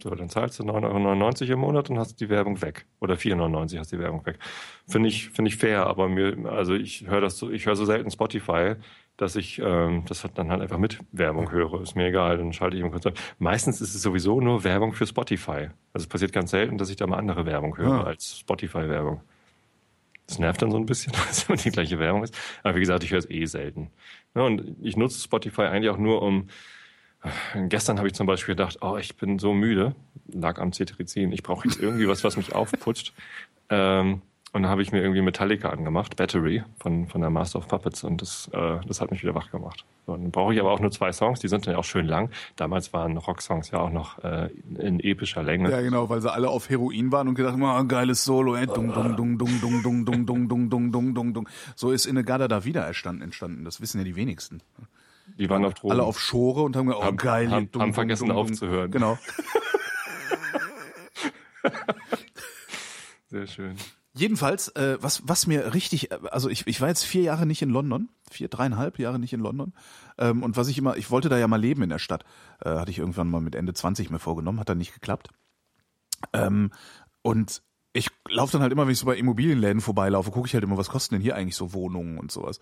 So, 0.00 0.10
dann 0.10 0.28
zahlst 0.28 0.58
du 0.60 0.62
9,99 0.62 1.42
Euro 1.42 1.52
im 1.54 1.58
Monat 1.58 1.90
und 1.90 1.98
hast 1.98 2.20
die 2.20 2.28
Werbung 2.28 2.62
weg. 2.62 2.86
Oder 3.00 3.14
4,99 3.14 3.78
hast 3.78 3.90
die 3.92 3.98
Werbung 3.98 4.24
weg. 4.26 4.38
Finde 4.86 5.08
ich, 5.08 5.30
finde 5.30 5.48
ich 5.50 5.56
fair, 5.56 5.86
aber 5.86 6.08
mir, 6.08 6.36
also 6.48 6.74
ich 6.74 7.06
höre 7.08 7.20
das 7.20 7.36
so, 7.36 7.50
ich 7.50 7.66
höre 7.66 7.74
so 7.74 7.84
selten 7.84 8.10
Spotify, 8.10 8.74
dass 9.16 9.34
ich 9.34 9.58
ähm, 9.58 10.04
das 10.06 10.24
dann 10.34 10.50
halt 10.52 10.62
einfach 10.62 10.78
mit 10.78 11.00
Werbung 11.10 11.50
höre. 11.50 11.82
Ist 11.82 11.96
mir 11.96 12.06
egal, 12.06 12.38
dann 12.38 12.52
schalte 12.52 12.76
ich 12.76 12.82
kurz 12.92 13.06
ab. 13.06 13.14
Meistens 13.40 13.80
ist 13.80 13.94
es 13.96 14.02
sowieso 14.02 14.40
nur 14.40 14.62
Werbung 14.62 14.92
für 14.92 15.06
Spotify. 15.06 15.70
Also 15.92 16.04
es 16.04 16.06
passiert 16.06 16.32
ganz 16.32 16.52
selten, 16.52 16.78
dass 16.78 16.90
ich 16.90 16.96
da 16.96 17.06
mal 17.08 17.18
andere 17.18 17.44
Werbung 17.44 17.76
höre 17.76 17.88
Ja. 17.88 18.04
als 18.04 18.38
Spotify-Werbung. 18.38 19.20
Das 20.28 20.38
nervt 20.38 20.62
dann 20.62 20.70
so 20.70 20.76
ein 20.76 20.86
bisschen, 20.86 21.12
weil 21.14 21.26
es 21.30 21.48
immer 21.48 21.58
die 21.58 21.70
gleiche 21.70 21.98
Werbung 21.98 22.22
ist. 22.22 22.38
Aber 22.62 22.76
wie 22.76 22.80
gesagt, 22.80 23.02
ich 23.02 23.10
höre 23.10 23.18
es 23.18 23.28
eh 23.28 23.44
selten. 23.46 23.90
Ja, 24.36 24.42
und 24.42 24.76
ich 24.80 24.96
nutze 24.96 25.20
Spotify 25.20 25.62
eigentlich 25.62 25.90
auch 25.90 25.98
nur, 25.98 26.22
um 26.22 26.46
Gestern 27.68 27.98
habe 27.98 28.08
ich 28.08 28.14
zum 28.14 28.26
Beispiel 28.26 28.54
gedacht, 28.54 28.78
oh, 28.80 28.96
ich 28.96 29.16
bin 29.16 29.38
so 29.38 29.52
müde, 29.52 29.94
lag 30.28 30.60
am 30.60 30.72
Cetirizin, 30.72 31.32
ich 31.32 31.42
brauche 31.42 31.66
jetzt 31.66 31.80
irgendwie 31.80 32.08
was, 32.08 32.22
was 32.24 32.36
mich 32.36 32.54
aufputscht. 32.54 33.12
Ähm, 33.70 34.22
und 34.52 34.62
dann 34.62 34.70
habe 34.70 34.80
ich 34.80 34.92
mir 34.92 35.02
irgendwie 35.02 35.20
Metallica 35.20 35.68
angemacht, 35.68 36.16
Battery 36.16 36.62
von, 36.80 37.06
von 37.06 37.20
der 37.20 37.28
Master 37.28 37.58
of 37.58 37.68
Puppets 37.68 38.02
und 38.02 38.22
das, 38.22 38.48
äh, 38.54 38.78
das 38.86 39.00
hat 39.02 39.10
mich 39.10 39.22
wieder 39.22 39.34
wach 39.34 39.50
gemacht. 39.50 39.84
So, 40.06 40.16
dann 40.16 40.30
brauche 40.30 40.54
ich 40.54 40.60
aber 40.60 40.72
auch 40.72 40.80
nur 40.80 40.90
zwei 40.90 41.12
Songs, 41.12 41.40
die 41.40 41.48
sind 41.48 41.66
dann 41.66 41.74
auch 41.74 41.84
schön 41.84 42.06
lang. 42.06 42.30
Damals 42.56 42.94
waren 42.94 43.18
Rocksongs 43.18 43.70
ja 43.72 43.80
auch 43.80 43.90
noch 43.90 44.18
äh, 44.24 44.48
in 44.78 45.00
epischer 45.00 45.42
Länge. 45.42 45.70
ja 45.70 45.82
genau, 45.82 46.08
weil 46.08 46.22
sie 46.22 46.32
alle 46.32 46.48
auf 46.48 46.70
Heroin 46.70 47.12
waren 47.12 47.28
und 47.28 47.34
gedacht 47.34 47.52
haben, 47.52 47.64
ah, 47.64 47.82
geiles 47.82 48.24
Solo, 48.24 48.56
ey, 48.56 48.66
dung, 48.66 48.94
dung, 48.94 49.16
dung, 49.16 49.38
dung, 49.38 49.60
dung, 49.60 49.82
dung, 49.82 50.04
dung, 50.06 50.48
dung, 50.48 50.70
dung, 50.70 50.90
dung, 50.92 51.14
dung, 51.14 51.34
dung. 51.34 51.48
So 51.76 51.90
ist 51.90 52.06
Inegada 52.06 52.48
da 52.48 52.64
wieder 52.64 52.82
erstanden, 52.82 53.20
entstanden. 53.20 53.66
Das 53.66 53.82
wissen 53.82 53.98
ja 53.98 54.04
die 54.04 54.16
wenigsten. 54.16 54.62
Die 55.38 55.48
waren 55.48 55.64
auf 55.64 55.74
Drogen. 55.74 55.92
Alle 55.92 56.02
auf 56.02 56.18
Schore 56.20 56.62
und 56.62 56.74
haben 56.76 56.86
gesagt, 56.86 57.02
oh 57.02 57.06
Haben- 57.06 57.16
geil. 57.16 57.50
haben- 57.50 57.70
dung, 57.70 57.82
haben 57.82 57.94
vergessen 57.94 58.26
dung, 58.28 58.36
dung. 58.36 58.44
aufzuhören. 58.46 58.90
Genau. 58.90 59.18
Sehr 63.28 63.46
schön. 63.46 63.76
Jedenfalls, 64.14 64.68
äh, 64.68 64.96
was, 65.00 65.22
was 65.28 65.46
mir 65.46 65.74
richtig, 65.74 66.10
äh, 66.10 66.18
also 66.30 66.48
ich, 66.48 66.66
ich 66.66 66.80
war 66.80 66.88
jetzt 66.88 67.04
vier 67.04 67.22
Jahre 67.22 67.46
nicht 67.46 67.62
in 67.62 67.70
London, 67.70 68.08
vier, 68.30 68.48
dreieinhalb 68.48 68.98
Jahre 68.98 69.18
nicht 69.18 69.32
in 69.32 69.40
London. 69.40 69.74
Ähm, 70.16 70.42
und 70.42 70.56
was 70.56 70.68
ich 70.68 70.78
immer, 70.78 70.96
ich 70.96 71.10
wollte 71.10 71.28
da 71.28 71.38
ja 71.38 71.46
mal 71.46 71.60
leben 71.60 71.82
in 71.82 71.90
der 71.90 71.98
Stadt. 71.98 72.24
Äh, 72.64 72.70
hatte 72.70 72.90
ich 72.90 72.98
irgendwann 72.98 73.30
mal 73.30 73.40
mit 73.40 73.54
Ende 73.54 73.74
20 73.74 74.10
mir 74.10 74.18
vorgenommen, 74.18 74.58
hat 74.58 74.68
dann 74.70 74.78
nicht 74.78 74.94
geklappt. 74.94 75.28
Ähm, 76.32 76.72
und 77.22 77.62
ich 77.92 78.08
laufe 78.28 78.52
dann 78.52 78.62
halt 78.62 78.72
immer, 78.72 78.86
wenn 78.86 78.92
ich 78.92 78.98
so 78.98 79.06
bei 79.06 79.16
Immobilienläden 79.16 79.80
vorbeilaufe, 79.80 80.30
gucke 80.30 80.46
ich 80.48 80.54
halt 80.54 80.64
immer, 80.64 80.78
was 80.78 80.88
kosten 80.88 81.14
denn 81.16 81.22
hier 81.22 81.36
eigentlich 81.36 81.56
so 81.56 81.72
Wohnungen 81.72 82.18
und 82.18 82.32
sowas. 82.32 82.60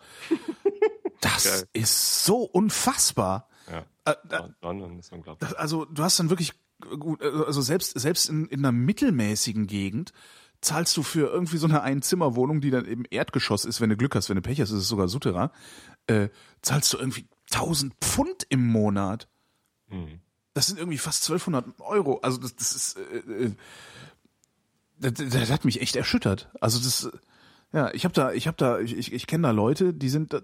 Das 1.35 1.45
Geil. 1.45 1.69
ist 1.73 2.25
so 2.25 2.43
unfassbar. 2.43 3.49
Ja. 3.71 3.85
Äh, 4.05 4.49
London 4.63 4.99
ist 4.99 5.13
unglaublich. 5.13 5.59
also 5.59 5.85
du 5.85 6.03
hast 6.03 6.19
dann 6.21 6.31
wirklich 6.31 6.53
gut, 6.99 7.23
also 7.23 7.61
selbst 7.61 7.99
selbst 7.99 8.29
in, 8.29 8.47
in 8.47 8.61
einer 8.61 8.73
mittelmäßigen 8.73 9.67
Gegend 9.67 10.13
zahlst 10.61 10.97
du 10.97 11.03
für 11.03 11.29
irgendwie 11.29 11.59
so 11.59 11.67
eine 11.67 11.83
Einzimmerwohnung, 11.83 12.61
die 12.61 12.71
dann 12.71 12.85
im 12.85 13.05
Erdgeschoss 13.09 13.65
ist, 13.65 13.81
wenn 13.81 13.91
du 13.91 13.97
Glück 13.97 14.15
hast, 14.15 14.29
wenn 14.29 14.37
du 14.37 14.43
Pech 14.43 14.61
hast, 14.61 14.71
ist 14.71 14.79
es 14.79 14.89
sogar 14.89 15.09
Souterrain, 15.09 15.51
äh, 16.07 16.29
zahlst 16.63 16.93
du 16.93 16.99
irgendwie 16.99 17.27
1000 17.53 17.95
Pfund 18.01 18.47
im 18.49 18.67
Monat. 18.67 19.29
Hm. 19.89 20.21
Das 20.55 20.67
sind 20.67 20.79
irgendwie 20.79 20.99
fast 20.99 21.23
1200 21.25 21.81
Euro. 21.81 22.19
Also 22.19 22.39
das, 22.39 22.57
das 22.57 22.75
ist, 22.75 22.99
äh, 22.99 23.19
äh, 23.19 23.53
das, 24.99 25.13
das 25.15 25.51
hat 25.51 25.65
mich 25.65 25.81
echt 25.81 25.97
erschüttert. 25.97 26.49
Also 26.61 26.79
das, 26.79 27.05
äh, 27.05 27.19
ja, 27.73 27.93
ich 27.93 28.05
habe 28.05 28.15
da, 28.15 28.33
ich 28.33 28.47
habe 28.47 28.57
da, 28.57 28.79
ich, 28.81 28.97
ich, 28.97 29.13
ich 29.13 29.27
kenne 29.27 29.49
da 29.49 29.51
Leute, 29.51 29.93
die 29.93 30.09
sind 30.09 30.33
da 30.33 30.41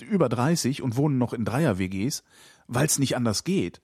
über 0.00 0.28
30 0.28 0.80
und 0.82 0.96
wohnen 0.96 1.18
noch 1.18 1.32
in 1.34 1.44
Dreier-WGs, 1.44 2.22
weil 2.68 2.86
es 2.86 2.98
nicht 2.98 3.16
anders 3.16 3.44
geht. 3.44 3.80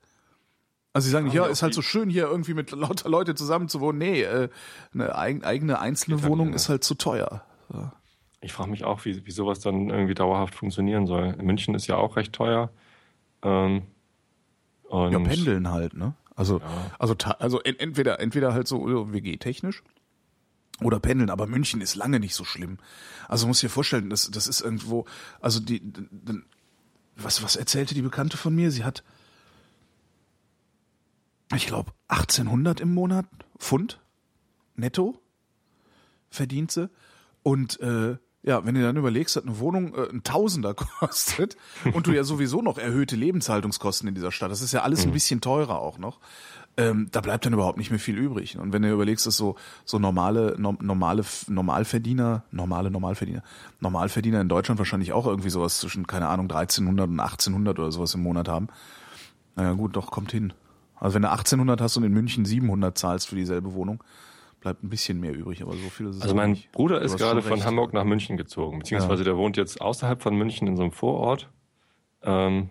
Also 0.95 1.05
sie 1.07 1.11
sagen 1.13 1.27
nicht, 1.27 1.35
ja, 1.35 1.45
ja, 1.45 1.49
ist 1.51 1.63
halt 1.63 1.75
so 1.75 1.83
schön 1.83 2.09
hier 2.09 2.25
irgendwie 2.29 2.55
mit 2.55 2.71
lauter 2.71 3.09
Leute 3.11 3.35
zusammen 3.35 3.69
zu 3.69 3.81
wohnen. 3.81 3.99
Nee, 3.99 4.23
äh, 4.23 4.49
eine 4.95 5.15
eig 5.17 5.45
eigene 5.45 5.79
einzelne 5.81 6.17
halt 6.23 6.31
Wohnung 6.31 6.55
ist 6.55 6.69
halt 6.71 6.83
zu 6.83 6.95
teuer. 6.95 7.45
So. 7.71 7.91
Ich 8.41 8.53
frage 8.53 8.71
mich 8.71 8.85
auch, 8.85 9.05
wie, 9.05 9.27
wie 9.27 9.31
sowas 9.31 9.61
dann 9.61 9.91
irgendwie 9.91 10.15
dauerhaft 10.15 10.55
funktionieren 10.55 11.07
soll. 11.07 11.37
München 11.37 11.75
ist 11.75 11.87
ja 11.89 11.97
auch 11.97 12.17
recht 12.17 12.33
teuer. 12.33 12.71
Ähm, 13.43 13.83
Ja, 14.91 15.19
pendeln 15.19 15.71
halt, 15.71 15.95
ne? 15.95 16.15
Also, 16.35 16.61
also, 16.99 17.15
ta- 17.15 17.37
also 17.41 17.61
en- 17.61 17.79
entweder, 17.79 18.21
entweder 18.21 18.55
halt 18.55 18.67
so 18.69 19.13
WG-technisch 19.13 19.83
oder 20.83 21.01
pendeln, 21.01 21.31
aber 21.31 21.47
München 21.47 21.81
ist 21.81 21.97
lange 21.97 22.21
nicht 22.21 22.35
so 22.35 22.45
schlimm. 22.45 22.79
Also 23.27 23.47
muss 23.47 23.61
dir 23.61 23.71
vorstellen, 23.71 24.11
das, 24.11 24.31
das 24.31 24.47
ist 24.47 24.61
irgendwo, 24.61 25.07
also 25.41 25.61
die, 25.61 25.83
was, 27.17 27.43
was 27.43 27.57
erzählte 27.57 27.95
die 27.95 28.03
Bekannte 28.03 28.37
von 28.37 28.55
mir? 28.55 28.71
Sie 28.71 28.85
hat, 28.85 29.03
ich 31.55 31.67
glaube, 31.67 31.93
1800 32.09 32.81
im 32.81 32.95
Monat 32.95 33.27
Pfund 33.59 34.01
netto 34.77 35.21
verdient 36.31 36.71
sie. 36.71 36.91
Und 37.43 37.81
äh, 37.81 38.19
ja, 38.43 38.65
wenn 38.65 38.75
du 38.75 38.83
dann 38.83 38.97
überlegst, 38.97 39.37
dass 39.37 39.43
eine 39.43 39.59
Wohnung 39.59 39.95
äh, 39.95 40.09
ein 40.09 40.23
Tausender 40.23 40.75
kostet 41.01 41.57
und 41.93 42.07
du 42.07 42.13
ja 42.13 42.25
sowieso 42.25 42.63
noch 42.63 42.79
erhöhte 42.79 43.17
Lebenshaltungskosten 43.17 44.09
in 44.09 44.15
dieser 44.15 44.33
Stadt, 44.33 44.51
das 44.51 44.63
ist 44.63 44.73
ja 44.73 44.83
alles 44.83 45.05
ein 45.05 45.13
bisschen 45.13 45.41
teurer 45.41 45.81
auch 45.81 45.99
noch, 45.99 46.21
ähm, 46.79 47.09
da 47.11 47.21
bleibt 47.21 47.45
dann 47.45 47.53
überhaupt 47.53 47.77
nicht 47.77 47.91
mehr 47.91 47.99
viel 47.99 48.17
übrig. 48.17 48.57
Und 48.57 48.73
wenn 48.73 48.83
du 48.83 48.91
überlegst, 48.91 49.27
dass 49.27 49.37
so 49.37 49.57
so 49.85 49.99
normale 49.99 50.55
no, 50.59 50.77
normale 50.81 51.25
Normalverdiener, 51.49 52.45
normale 52.53 52.91
Normalverdiener, 52.91 53.43
Normalverdiener 53.81 54.41
in 54.41 54.49
Deutschland 54.49 54.79
wahrscheinlich 54.79 55.13
auch 55.13 55.27
irgendwie 55.27 55.51
sowas 55.51 55.79
zwischen 55.79 56.07
keine 56.07 56.29
Ahnung 56.29 56.45
1300 56.45 57.09
und 57.09 57.19
1800 57.19 57.79
oder 57.81 57.91
sowas 57.91 58.15
im 58.15 58.23
Monat 58.23 58.49
haben. 58.49 58.69
Naja 59.57 59.73
gut, 59.73 59.97
doch 59.97 60.13
kommt 60.13 60.31
hin. 60.31 60.53
Also 60.95 61.17
wenn 61.17 61.23
du 61.23 61.31
1800 61.31 61.81
hast 61.81 61.97
und 61.97 62.05
in 62.05 62.13
München 62.13 62.45
700 62.45 62.97
zahlst 62.97 63.29
für 63.29 63.35
dieselbe 63.35 63.75
Wohnung, 63.75 64.03
bleibt 64.61 64.85
ein 64.85 64.89
bisschen 64.89 65.19
mehr 65.19 65.35
übrig, 65.35 65.63
aber 65.63 65.73
so 65.73 65.89
viel 65.91 66.07
ist 66.07 66.17
es 66.17 66.23
Also 66.23 66.37
mein 66.37 66.53
nicht. 66.53 66.71
Bruder 66.71 67.03
ist 67.03 67.17
gerade 67.17 67.43
von. 67.43 67.65
Hamburg 67.65 67.93
nach 67.93 68.05
München 68.05 68.37
gezogen, 68.37 68.79
beziehungsweise 68.79 69.25
der 69.25 69.37
wohnt 69.37 69.57
jetzt 69.57 69.81
außerhalb 69.81 70.23
von 70.23 70.37
München 70.37 70.69
in 70.69 70.77
so 70.77 70.83
einem 70.83 70.93
Vorort, 70.93 71.51
ähm, 72.23 72.71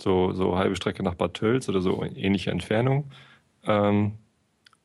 so, 0.00 0.32
so 0.32 0.56
halbe 0.56 0.76
Strecke 0.76 1.02
nach 1.02 1.14
Bad 1.14 1.34
Tölz 1.34 1.68
oder 1.68 1.80
so 1.82 2.02
ähnliche 2.02 2.50
Entfernung. 2.50 3.10
Ähm, 3.66 4.12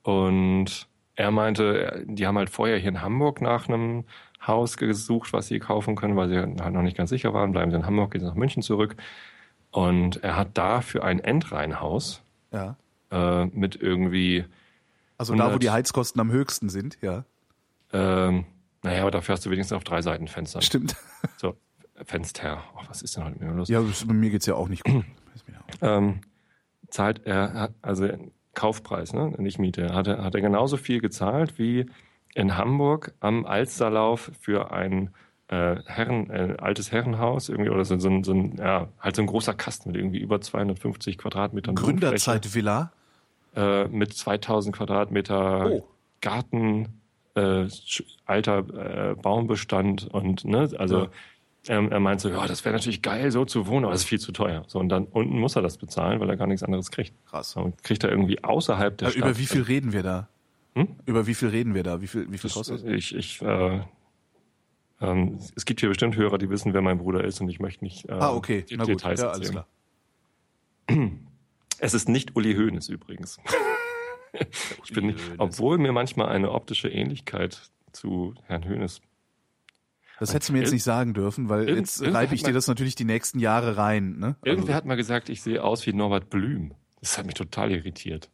und 0.04 0.88
er 1.16 1.32
meinte, 1.32 2.04
die 2.08 2.26
haben 2.28 2.38
halt 2.38 2.50
vorher 2.50 2.78
hier 2.78 2.90
in 2.90 3.02
Hamburg 3.02 3.42
nach 3.42 3.68
einem 3.68 4.06
Haus 4.46 4.78
gesucht, 4.78 5.34
was 5.34 5.48
sie 5.48 5.60
kaufen 5.60 5.96
können, 5.96 6.16
weil 6.16 6.30
sie 6.30 6.38
halt 6.38 6.74
noch 6.74 6.82
nicht 6.82 6.96
ganz 6.98 7.10
sicher 7.10 7.34
waren. 7.34 7.52
Bleiben 7.52 7.72
sie 7.72 7.78
in 7.78 7.86
Hamburg, 7.86 8.12
gehen 8.12 8.22
sie 8.22 8.28
nach 8.28 8.36
München 8.36 8.64
zurück. 8.64 8.96
Und 9.72 10.24
er 10.24 10.36
hat 10.38 10.58
da 10.58 10.82
für 10.82 11.04
ein 11.04 11.20
Endreihenhaus 11.20 12.24
Ja. 12.52 12.78
äh, 13.12 13.46
mit 13.48 13.76
irgendwie 13.76 14.46
Also 15.18 15.34
da, 15.34 15.40
wo 15.40 15.44
100. 15.48 15.64
die 15.64 15.70
Heizkosten 15.70 16.22
am 16.22 16.32
höchsten 16.32 16.70
sind, 16.70 16.98
ja. 17.02 17.26
Ähm, 17.92 18.46
naja, 18.84 19.02
aber 19.02 19.12
dafür 19.12 19.34
hast 19.34 19.46
du 19.46 19.50
wenigstens 19.52 19.76
auf 19.76 19.84
drei 19.84 20.02
Seiten 20.02 20.28
Fenster. 20.28 20.62
Stimmt. 20.62 20.96
So, 21.38 21.58
Fenster. 22.06 22.64
Oh, 22.78 22.82
was 22.88 23.02
ist 23.02 23.18
denn 23.18 23.26
heute 23.26 23.38
mit 23.40 23.50
mir 23.50 23.56
los? 23.56 23.68
Ja, 23.68 23.82
bei 24.08 24.14
mir 24.14 24.30
geht's 24.30 24.46
ja 24.46 24.56
auch 24.56 24.70
nicht 24.70 24.84
gut. 24.86 25.04
Ähm, 25.82 26.22
zahlt 26.90 27.26
er, 27.26 27.70
also 27.82 28.08
Kaufpreis, 28.54 29.14
ne? 29.14 29.34
nicht 29.38 29.60
Miete, 29.60 29.94
hat 29.94 30.08
er, 30.08 30.24
hat 30.24 30.36
er 30.36 30.42
genauso 30.42 30.78
viel 30.78 31.00
gezahlt 31.02 31.58
wie 31.58 31.86
in 32.36 32.58
Hamburg 32.58 33.14
am 33.20 33.46
Alsterlauf 33.46 34.32
für 34.40 34.72
ein 34.72 35.10
äh, 35.48 35.78
Herren, 35.86 36.30
äh, 36.30 36.56
altes 36.60 36.92
Herrenhaus 36.92 37.50
irgendwie 37.50 37.70
oder 37.72 37.84
so, 37.86 37.98
so, 37.98 38.10
ein, 38.10 38.24
so 38.24 38.34
ein, 38.34 38.58
ja, 38.58 38.88
halt 39.00 39.16
so 39.16 39.22
ein 39.24 39.28
großer 39.28 39.54
Kasten 39.56 39.90
mit 39.90 39.98
irgendwie 39.98 40.20
über 40.20 40.40
250 40.42 41.18
Quadratmetern 41.18 41.74
Gründerzeit-Villa. 41.76 42.92
äh, 43.56 43.88
mit 43.88 44.14
2000 44.14 44.76
Quadratmeter 44.76 45.72
Oh. 45.72 45.88
Garten, 46.22 47.02
äh, 47.36 47.66
alter 48.26 48.58
äh, 49.12 49.16
Baumbestand 49.16 50.08
und 50.14 50.46
ne, 50.46 50.70
also 50.78 51.00
Ja. 51.04 51.08
Ähm, 51.70 51.90
er 51.92 52.00
meint 52.02 52.20
so, 52.20 52.30
ja, 52.30 52.46
das 52.48 52.66
wäre 52.66 52.74
natürlich 52.76 53.02
geil, 53.02 53.32
so 53.32 53.46
zu 53.46 53.68
wohnen, 53.68 53.86
aber 53.86 53.94
es 53.94 54.02
ist 54.02 54.08
viel 54.10 54.20
zu 54.20 54.32
teuer. 54.34 54.64
So 54.68 54.80
und 54.80 54.90
dann 54.90 55.06
unten 55.06 55.40
muss 55.40 55.56
er 55.56 55.62
das 55.62 55.78
bezahlen, 55.78 56.20
weil 56.20 56.30
er 56.30 56.36
gar 56.36 56.48
nichts 56.48 56.64
anderes 56.64 56.92
kriegt. 56.92 57.14
Krass. 57.28 57.56
Und 57.56 57.82
kriegt 57.84 58.04
er 58.04 58.10
irgendwie 58.10 58.44
außerhalb 58.44 58.98
der 58.98 59.08
Äh, 59.08 59.12
Stadt. 59.12 59.24
über 59.24 59.38
wie 59.38 59.46
viel 59.46 59.62
reden 59.62 59.94
wir 59.94 60.04
da? 60.04 60.28
Hm? 60.76 60.88
Über 61.06 61.26
wie 61.28 61.34
viel 61.36 61.48
reden 61.50 61.74
wir 61.76 61.84
da? 61.84 62.02
Wie 62.02 62.08
viel, 62.08 62.24
wie 62.32 62.38
viel 62.38 62.50
Das, 62.50 62.54
kostet? 62.54 62.84
ich, 62.86 63.16
ich, 63.16 63.42
äh, 63.42 63.82
ähm, 65.02 65.40
es 65.56 65.66
gibt 65.66 65.80
hier 65.80 65.90
bestimmt 65.90 66.16
Hörer, 66.18 66.38
die 66.38 66.50
wissen, 66.50 66.74
wer 66.74 66.82
mein 66.82 66.98
Bruder 66.98 67.24
ist 67.24 67.40
und 67.40 67.50
ich 67.50 67.60
möchte 67.60 67.84
nicht 67.86 68.10
äh, 68.10 68.14
Ah, 68.14 68.34
okay. 68.34 68.66
Na 68.72 68.78
gut. 68.84 68.88
Details 68.90 69.22
Ja, 69.22 69.30
alles 69.30 69.50
erzählen. 69.50 69.64
klar. 70.88 71.10
Es 71.82 71.94
ist 71.94 72.10
nicht 72.10 72.36
Uli 72.36 72.56
Hoeneß 72.56 72.90
übrigens. 72.90 73.38
ich 74.84 74.92
bin, 74.92 75.06
Hoeneß. 75.12 75.22
obwohl 75.38 75.78
mir 75.78 75.94
manchmal 75.94 76.28
eine 76.28 76.52
optische 76.52 76.90
Ähnlichkeit 76.90 77.70
zu 77.94 78.36
Herrn 78.48 78.68
Hoeneß. 78.68 79.00
Das 80.20 80.34
hättest 80.34 80.50
du 80.50 80.54
mir 80.54 80.60
jetzt 80.60 80.72
nicht 80.74 80.84
sagen 80.84 81.14
dürfen, 81.14 81.50
weil 81.50 81.70
jetzt 81.70 82.02
reibe 82.06 82.36
ich 82.36 82.44
dir 82.44 82.54
das 82.54 82.68
natürlich 82.68 82.96
die 82.96 83.06
nächsten 83.06 83.40
Jahre 83.40 83.78
rein. 83.78 84.18
Ne? 84.20 84.36
Irgendwer 84.44 84.70
Also, 84.70 84.74
hat 84.76 84.86
mal 84.86 84.96
gesagt, 84.96 85.30
ich 85.30 85.42
sehe 85.42 85.64
aus 85.64 85.86
wie 85.86 85.94
Norbert 85.94 86.30
Blüm. 86.30 86.74
Das 87.00 87.18
hat 87.18 87.26
mich 87.26 87.36
total 87.36 87.72
irritiert. 87.72 88.30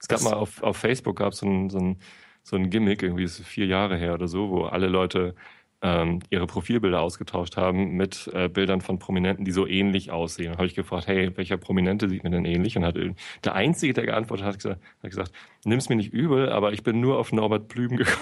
Es 0.00 0.08
gab 0.08 0.18
Das- 0.18 0.24
mal 0.28 0.34
auf, 0.34 0.62
auf 0.62 0.76
Facebook 0.76 1.16
gab 1.16 1.34
so 1.34 1.46
ein, 1.46 1.70
so 1.70 1.78
ein 1.78 1.96
so 2.44 2.56
ein 2.56 2.70
Gimmick, 2.70 3.02
irgendwie 3.02 3.24
ist 3.24 3.38
es 3.40 3.46
vier 3.46 3.66
Jahre 3.66 3.98
her 3.98 4.14
oder 4.14 4.26
so, 4.26 4.48
wo 4.48 4.62
alle 4.64 4.86
Leute 4.86 5.34
ähm, 5.82 6.20
ihre 6.30 6.46
Profilbilder 6.46 6.98
ausgetauscht 7.00 7.58
haben 7.58 7.90
mit 7.90 8.28
äh, 8.32 8.48
Bildern 8.48 8.80
von 8.80 8.98
Prominenten, 8.98 9.44
die 9.44 9.50
so 9.52 9.66
ähnlich 9.66 10.10
aussehen. 10.10 10.52
Da 10.52 10.56
habe 10.58 10.66
ich 10.66 10.74
gefragt, 10.74 11.06
hey, 11.08 11.30
welcher 11.36 11.58
Prominente 11.58 12.08
sieht 12.08 12.24
mir 12.24 12.30
denn 12.30 12.46
ähnlich? 12.46 12.76
Und 12.78 12.84
hat 12.86 12.96
der 13.44 13.54
Einzige, 13.54 13.92
der 13.92 14.06
geantwortet 14.06 14.46
hat, 14.46 14.56
gesagt, 14.56 14.80
hat 15.02 15.10
gesagt, 15.10 15.32
nimm's 15.66 15.90
mir 15.90 15.96
nicht 15.96 16.12
übel, 16.12 16.48
aber 16.48 16.72
ich 16.72 16.82
bin 16.82 17.00
nur 17.00 17.18
auf 17.18 17.32
Norbert 17.32 17.68
Blüm 17.68 17.96
gekommen. 17.96 18.16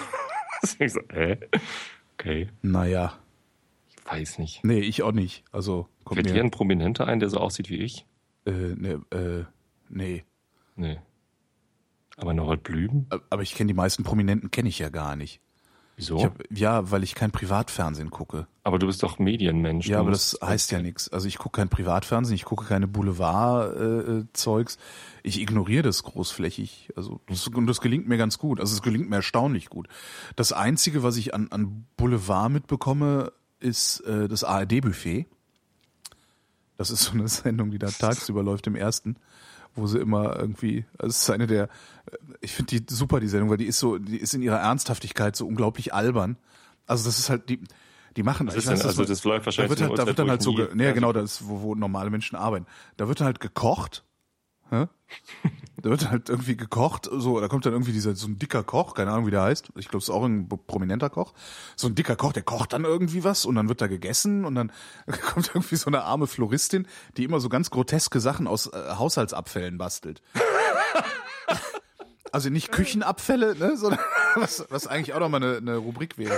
ich 0.79 0.91
so, 0.91 0.99
hä? 1.13 1.37
Okay, 2.19 2.49
naja. 2.61 3.13
ich 3.89 4.05
weiß 4.05 4.39
nicht. 4.39 4.63
Nee, 4.63 4.79
ich 4.79 5.03
auch 5.03 5.11
nicht. 5.11 5.43
Also 5.51 5.87
kommt 6.03 6.15
Fällt 6.17 6.29
dir 6.29 6.33
mir. 6.33 6.43
ein 6.43 6.51
Prominenter 6.51 7.05
ein, 7.07 7.19
der 7.19 7.29
so 7.29 7.37
aussieht 7.37 7.69
wie 7.69 7.77
ich? 7.77 8.05
Äh, 8.45 8.51
ne, 8.51 9.01
äh, 9.11 9.43
nee. 9.89 10.23
Nee. 10.75 10.99
Aber 12.15 12.33
Norbert 12.33 12.63
Blüm? 12.63 13.05
Aber 13.29 13.43
ich 13.43 13.53
kenne 13.53 13.67
die 13.67 13.75
meisten 13.75 14.03
Prominenten, 14.03 14.49
kenne 14.49 14.69
ich 14.69 14.79
ja 14.79 14.89
gar 14.89 15.15
nicht. 15.15 15.39
Wieso? 15.97 16.17
Ich 16.17 16.25
hab, 16.25 16.43
ja, 16.51 16.91
weil 16.91 17.03
ich 17.03 17.15
kein 17.15 17.31
Privatfernsehen 17.31 18.11
gucke. 18.11 18.45
aber 18.63 18.77
du 18.77 18.85
bist 18.85 19.01
doch 19.01 19.17
Medienmensch. 19.17 19.87
Ja, 19.87 19.99
aber 19.99 20.11
das 20.11 20.37
heißt 20.43 20.71
ja 20.71 20.79
nichts. 20.79 21.09
Also 21.09 21.27
ich 21.27 21.39
gucke 21.39 21.57
kein 21.57 21.69
Privatfernsehen, 21.69 22.35
ich 22.35 22.45
gucke 22.45 22.65
keine 22.65 22.87
Boulevard-Zeugs. 22.87 24.77
ich 25.23 25.41
ignoriere 25.41 25.81
das 25.81 26.03
großflächig. 26.03 26.91
Also 26.95 27.19
das, 27.25 27.47
und 27.47 27.65
das 27.65 27.81
gelingt 27.81 28.07
mir 28.07 28.17
ganz 28.17 28.37
gut. 28.37 28.59
Also 28.59 28.75
es 28.75 28.83
gelingt 28.83 29.09
mir 29.09 29.15
erstaunlich 29.17 29.69
gut. 29.69 29.87
Das 30.35 30.53
Einzige, 30.53 31.01
was 31.01 31.17
ich 31.17 31.33
an, 31.33 31.47
an 31.49 31.87
Boulevard 31.97 32.51
mitbekomme, 32.51 33.33
ist 33.59 34.01
äh, 34.01 34.27
das 34.27 34.43
ARD-Buffet. 34.43 35.25
Das 36.77 36.91
ist 36.91 37.05
so 37.05 37.13
eine 37.13 37.27
Sendung, 37.27 37.71
die 37.71 37.79
da 37.79 37.87
tagsüber 37.87 38.43
läuft 38.43 38.67
im 38.67 38.75
ersten, 38.75 39.15
wo 39.77 39.87
sie 39.87 39.99
immer 39.99 40.37
irgendwie, 40.37 40.85
also 40.97 41.09
es 41.09 41.21
ist 41.21 41.29
eine 41.29 41.47
der, 41.47 41.69
ich 42.41 42.51
finde 42.53 42.79
die 42.79 42.93
super, 42.93 43.19
die 43.19 43.27
Sendung, 43.27 43.49
weil 43.49 43.57
die 43.57 43.65
ist 43.65 43.79
so, 43.79 43.97
die 43.97 44.17
ist 44.17 44.33
in 44.33 44.41
ihrer 44.41 44.59
Ernsthaftigkeit 44.59 45.35
so 45.35 45.47
unglaublich 45.47 45.93
albern. 45.93 46.37
Also 46.85 47.05
das 47.05 47.19
ist 47.19 47.29
halt, 47.29 47.49
die, 47.49 47.61
die 48.15 48.23
machen, 48.23 48.47
ich 48.47 48.55
ist 48.55 48.67
denn? 48.67 48.73
weiß, 48.73 48.85
Also 48.85 49.05
das 49.05 49.23
läuft 49.23 49.45
wahrscheinlich 49.45 49.77
da 49.77 49.79
wird 49.79 49.89
halt, 49.89 49.99
da 49.99 50.07
wird 50.07 50.19
dann 50.19 50.29
halt 50.29 50.41
so, 50.41 50.51
nee, 50.73 50.91
genau, 50.93 51.13
das 51.13 51.41
ist, 51.41 51.47
wo, 51.47 51.61
wo 51.61 51.75
normale 51.75 52.09
Menschen 52.09 52.35
arbeiten. 52.35 52.65
Da 52.97 53.07
wird 53.07 53.19
dann 53.19 53.27
halt 53.27 53.39
gekocht, 53.39 54.03
hä? 54.69 54.87
Da 55.79 55.91
wird 55.91 56.09
halt 56.09 56.29
irgendwie 56.29 56.57
gekocht, 56.57 57.07
so, 57.11 57.39
da 57.39 57.47
kommt 57.47 57.65
dann 57.65 57.73
irgendwie 57.73 57.91
dieser, 57.91 58.15
so 58.15 58.27
ein 58.27 58.39
dicker 58.39 58.63
Koch, 58.63 58.95
keine 58.95 59.11
Ahnung, 59.11 59.27
wie 59.27 59.31
der 59.31 59.43
heißt. 59.43 59.69
Ich 59.75 59.89
glaube, 59.89 59.99
es 59.99 60.05
ist 60.05 60.09
auch 60.09 60.23
ein 60.23 60.49
prominenter 60.49 61.09
Koch. 61.09 61.33
So 61.75 61.87
ein 61.87 61.93
dicker 61.93 62.15
Koch, 62.15 62.33
der 62.33 62.41
kocht 62.41 62.73
dann 62.73 62.83
irgendwie 62.83 63.23
was 63.23 63.45
und 63.45 63.55
dann 63.55 63.69
wird 63.69 63.81
da 63.81 63.87
gegessen 63.87 64.43
und 64.45 64.55
dann 64.55 64.71
kommt 65.33 65.49
irgendwie 65.53 65.75
so 65.75 65.87
eine 65.87 66.03
arme 66.03 66.25
Floristin, 66.25 66.87
die 67.15 67.23
immer 67.23 67.39
so 67.39 67.49
ganz 67.49 67.69
groteske 67.69 68.19
Sachen 68.19 68.47
aus 68.47 68.67
äh, 68.67 68.95
Haushaltsabfällen 68.97 69.77
bastelt. 69.77 70.21
Also 72.31 72.49
nicht 72.49 72.71
Küchenabfälle, 72.71 73.55
ne, 73.55 73.77
sondern 73.77 73.99
was, 74.35 74.65
was 74.69 74.87
eigentlich 74.87 75.13
auch 75.13 75.19
nochmal 75.19 75.43
eine, 75.43 75.57
eine 75.57 75.77
Rubrik 75.77 76.17
wäre. 76.17 76.37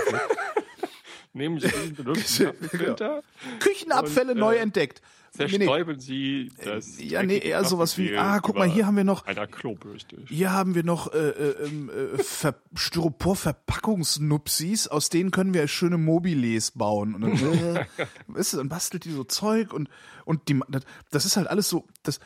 Nehmen 1.32 1.60
Sie 1.60 1.68
den 1.68 1.94
benutzten 1.94 2.46
Kaffeefilter, 2.46 3.22
Küchenabfälle 3.60 4.32
Und, 4.32 4.38
äh, 4.38 4.40
neu. 4.40 4.66
Nee, 4.66 4.66
nee. 4.66 4.88
zerstäuben 5.30 6.00
Sie 6.00 6.50
das. 6.64 7.00
Ja, 7.00 7.22
nee, 7.22 7.38
eher 7.38 7.62
sowas 7.64 7.96
wie, 7.98 8.16
ah, 8.16 8.40
guck 8.40 8.56
mal, 8.56 8.68
hier 8.68 8.84
haben 8.86 8.96
wir 8.96 9.04
noch, 9.04 9.26
Einer 9.26 9.46
Klobürste. 9.46 10.16
hier 10.26 10.52
haben 10.52 10.74
wir 10.74 10.82
noch 10.82 11.14
äh, 11.14 11.18
äh, 11.18 11.66
ähm, 11.66 11.88
äh, 11.88 12.18
Ver 12.22 12.56
Styropor-Verpackungsnupsis, 12.74 14.88
aus 14.88 15.08
denen 15.08 15.30
können 15.30 15.54
wir 15.54 15.68
schöne 15.68 15.98
Mobiles 15.98 16.72
bauen. 16.72 17.14
Und 17.14 17.20
dann, 17.20 17.32
äh, 17.76 17.86
weißt 18.26 18.54
du, 18.54 18.56
dann 18.56 18.68
bastelt 18.68 19.04
die 19.04 19.12
so 19.12 19.22
Zeug 19.22 19.72
und, 19.72 19.88
und 20.24 20.48
die, 20.48 20.58
das, 20.68 20.82
das 21.10 21.24
ist 21.26 21.36
halt 21.36 21.46
alles 21.46 21.68
so, 21.68 21.86
das, 22.02 22.18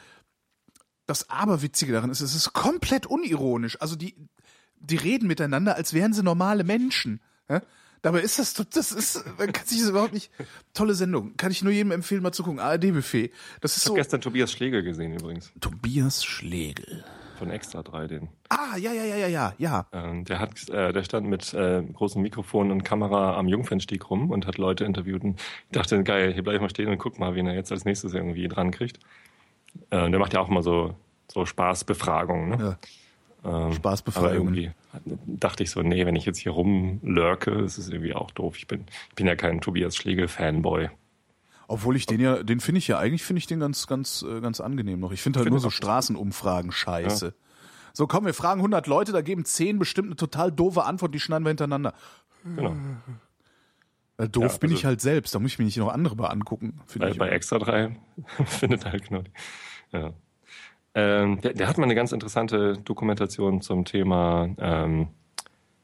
das 1.06 1.28
Aberwitzige 1.28 1.92
daran 1.92 2.08
ist, 2.10 2.22
es 2.22 2.34
ist 2.34 2.54
komplett 2.54 3.04
unironisch. 3.06 3.78
Also 3.82 3.96
die, 3.96 4.16
die 4.76 4.96
reden 4.96 5.26
miteinander, 5.26 5.76
als 5.76 5.92
wären 5.92 6.14
sie 6.14 6.22
normale 6.22 6.64
Menschen. 6.64 7.20
Ja? 7.50 7.60
Dabei 8.04 8.20
ist 8.20 8.38
das, 8.38 8.52
das 8.52 8.92
ist, 8.92 9.24
man 9.38 9.50
kann 9.50 9.64
sich 9.64 9.80
das 9.80 9.88
überhaupt 9.88 10.12
nicht, 10.12 10.30
tolle 10.74 10.92
Sendung. 10.92 11.38
Kann 11.38 11.50
ich 11.50 11.62
nur 11.62 11.72
jedem 11.72 11.90
empfehlen, 11.90 12.22
mal 12.22 12.32
zu 12.32 12.42
gucken. 12.42 12.60
ARD-Buffet. 12.60 13.30
Das 13.62 13.78
ist 13.78 13.78
Ich 13.78 13.84
so, 13.84 13.94
gestern 13.94 14.20
Tobias 14.20 14.52
Schlegel 14.52 14.82
gesehen 14.82 15.14
übrigens. 15.14 15.50
Tobias 15.58 16.22
Schlegel. 16.22 17.02
Von 17.38 17.48
Extra 17.50 17.82
3, 17.82 18.06
den. 18.06 18.28
Ah, 18.50 18.76
ja, 18.76 18.92
ja, 18.92 19.04
ja, 19.04 19.16
ja, 19.16 19.28
ja, 19.28 19.54
ja. 19.56 19.86
Ähm, 19.92 20.26
der 20.26 20.38
hat, 20.38 20.68
äh, 20.68 20.92
der 20.92 21.02
stand 21.02 21.28
mit 21.28 21.54
äh, 21.54 21.82
großem 21.82 22.20
Mikrofon 22.20 22.70
und 22.70 22.84
Kamera 22.84 23.38
am 23.38 23.48
Jungfernstieg 23.48 24.10
rum 24.10 24.30
und 24.30 24.46
hat 24.46 24.58
Leute 24.58 24.84
interviewt 24.84 25.24
und 25.24 25.40
ich 25.40 25.72
dachte, 25.72 26.04
geil, 26.04 26.34
hier 26.34 26.42
bleib 26.42 26.56
ich 26.56 26.60
mal 26.60 26.68
stehen 26.68 26.90
und 26.90 26.98
guck 26.98 27.18
mal, 27.18 27.34
wen 27.34 27.46
er 27.46 27.54
jetzt 27.54 27.72
als 27.72 27.86
nächstes 27.86 28.12
irgendwie 28.12 28.46
dran 28.48 28.70
kriegt. 28.70 28.98
Äh, 29.88 30.10
der 30.10 30.18
macht 30.18 30.34
ja 30.34 30.40
auch 30.40 30.48
mal 30.48 30.62
so 30.62 30.94
so 31.32 31.46
Spaßbefragungen. 31.46 32.50
Ne? 32.50 32.58
Ja. 32.60 32.78
Ähm, 33.44 33.72
Spaßbefragungen. 33.72 34.34
aber 34.34 34.34
irgendwie 34.34 34.72
dachte 35.26 35.62
ich 35.62 35.70
so, 35.70 35.82
nee, 35.82 36.06
wenn 36.06 36.16
ich 36.16 36.24
jetzt 36.24 36.38
hier 36.38 36.52
rumlurke, 36.52 37.50
ist 37.50 37.78
es 37.78 37.88
irgendwie 37.88 38.14
auch 38.14 38.30
doof. 38.30 38.56
Ich 38.56 38.66
bin, 38.66 38.86
ich 39.10 39.14
bin 39.14 39.26
ja 39.26 39.36
kein 39.36 39.60
Tobias 39.60 39.96
Schlegel-Fanboy. 39.96 40.88
Obwohl 41.68 41.96
ich 41.96 42.06
den 42.06 42.20
ja, 42.20 42.42
den 42.42 42.60
finde 42.60 42.78
ich 42.78 42.88
ja, 42.88 42.98
eigentlich 42.98 43.22
finde 43.22 43.38
ich 43.38 43.46
den 43.46 43.60
ganz, 43.60 43.86
ganz, 43.86 44.22
äh, 44.22 44.40
ganz 44.40 44.60
angenehm 44.60 45.00
noch. 45.00 45.12
Ich 45.12 45.22
finde 45.22 45.38
halt 45.38 45.44
Finde 45.44 45.54
nur 45.54 45.60
so 45.60 45.70
Straßenumfragen 45.70 46.72
scheiße. 46.72 47.34
So, 47.92 48.06
komm, 48.06 48.26
wir 48.26 48.34
fragen 48.34 48.60
100 48.60 48.86
Leute, 48.86 49.12
da 49.12 49.20
geben 49.22 49.44
10 49.44 49.78
bestimmt 49.78 50.08
eine 50.08 50.16
total 50.16 50.50
doofe 50.50 50.84
Antwort, 50.84 51.14
die 51.14 51.20
schneiden 51.20 51.44
wir 51.44 51.50
hintereinander. 51.50 51.94
Genau. 52.44 52.74
Weil 54.16 54.28
doof 54.28 54.52
Ja, 54.52 54.58
bin 54.58 54.70
also- 54.70 54.78
ich 54.78 54.84
halt 54.84 55.00
selbst, 55.00 55.34
da 55.34 55.38
muss 55.38 55.52
ich 55.52 55.58
mir 55.58 55.64
nicht 55.64 55.76
noch 55.76 55.92
andere 55.92 56.16
mal 56.16 56.26
angucken. 56.28 56.80
Bei, 56.96 57.10
ich. 57.10 57.18
bei 57.18 57.28
Extra 57.28 57.58
3 57.58 57.96
findet 58.46 58.84
halt 58.84 59.08
genau 59.08 59.22
die. 59.22 59.30
Ja. 59.92 60.12
Ähm, 60.94 61.40
der, 61.40 61.54
der 61.54 61.68
hat 61.68 61.78
mal 61.78 61.84
eine 61.84 61.94
ganz 61.94 62.12
interessante 62.12 62.78
Dokumentation 62.78 63.60
zum 63.60 63.84
Thema 63.84 64.48
ähm, 64.58 65.08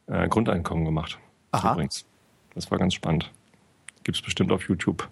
äh, 0.06 0.28
Grundeinkommen 0.28 0.84
gemacht. 0.84 1.18
Aha. 1.50 1.72
Übrigens. 1.72 2.06
Das 2.54 2.70
war 2.70 2.78
ganz 2.78 2.94
spannend. 2.94 3.30
Gibt 4.04 4.16
es 4.16 4.22
bestimmt 4.22 4.52
auf 4.52 4.68
YouTube. 4.68 5.08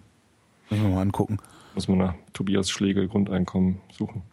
Muss 0.69 0.79
ich 0.79 0.85
mir 0.85 0.93
mal 0.93 1.01
angucken. 1.01 1.37
Muss 1.75 1.87
man 1.87 1.97
nach 1.97 2.13
Tobias 2.33 2.69
Schlegel 2.69 3.07
Grundeinkommen 3.07 3.81
suchen. 3.91 4.23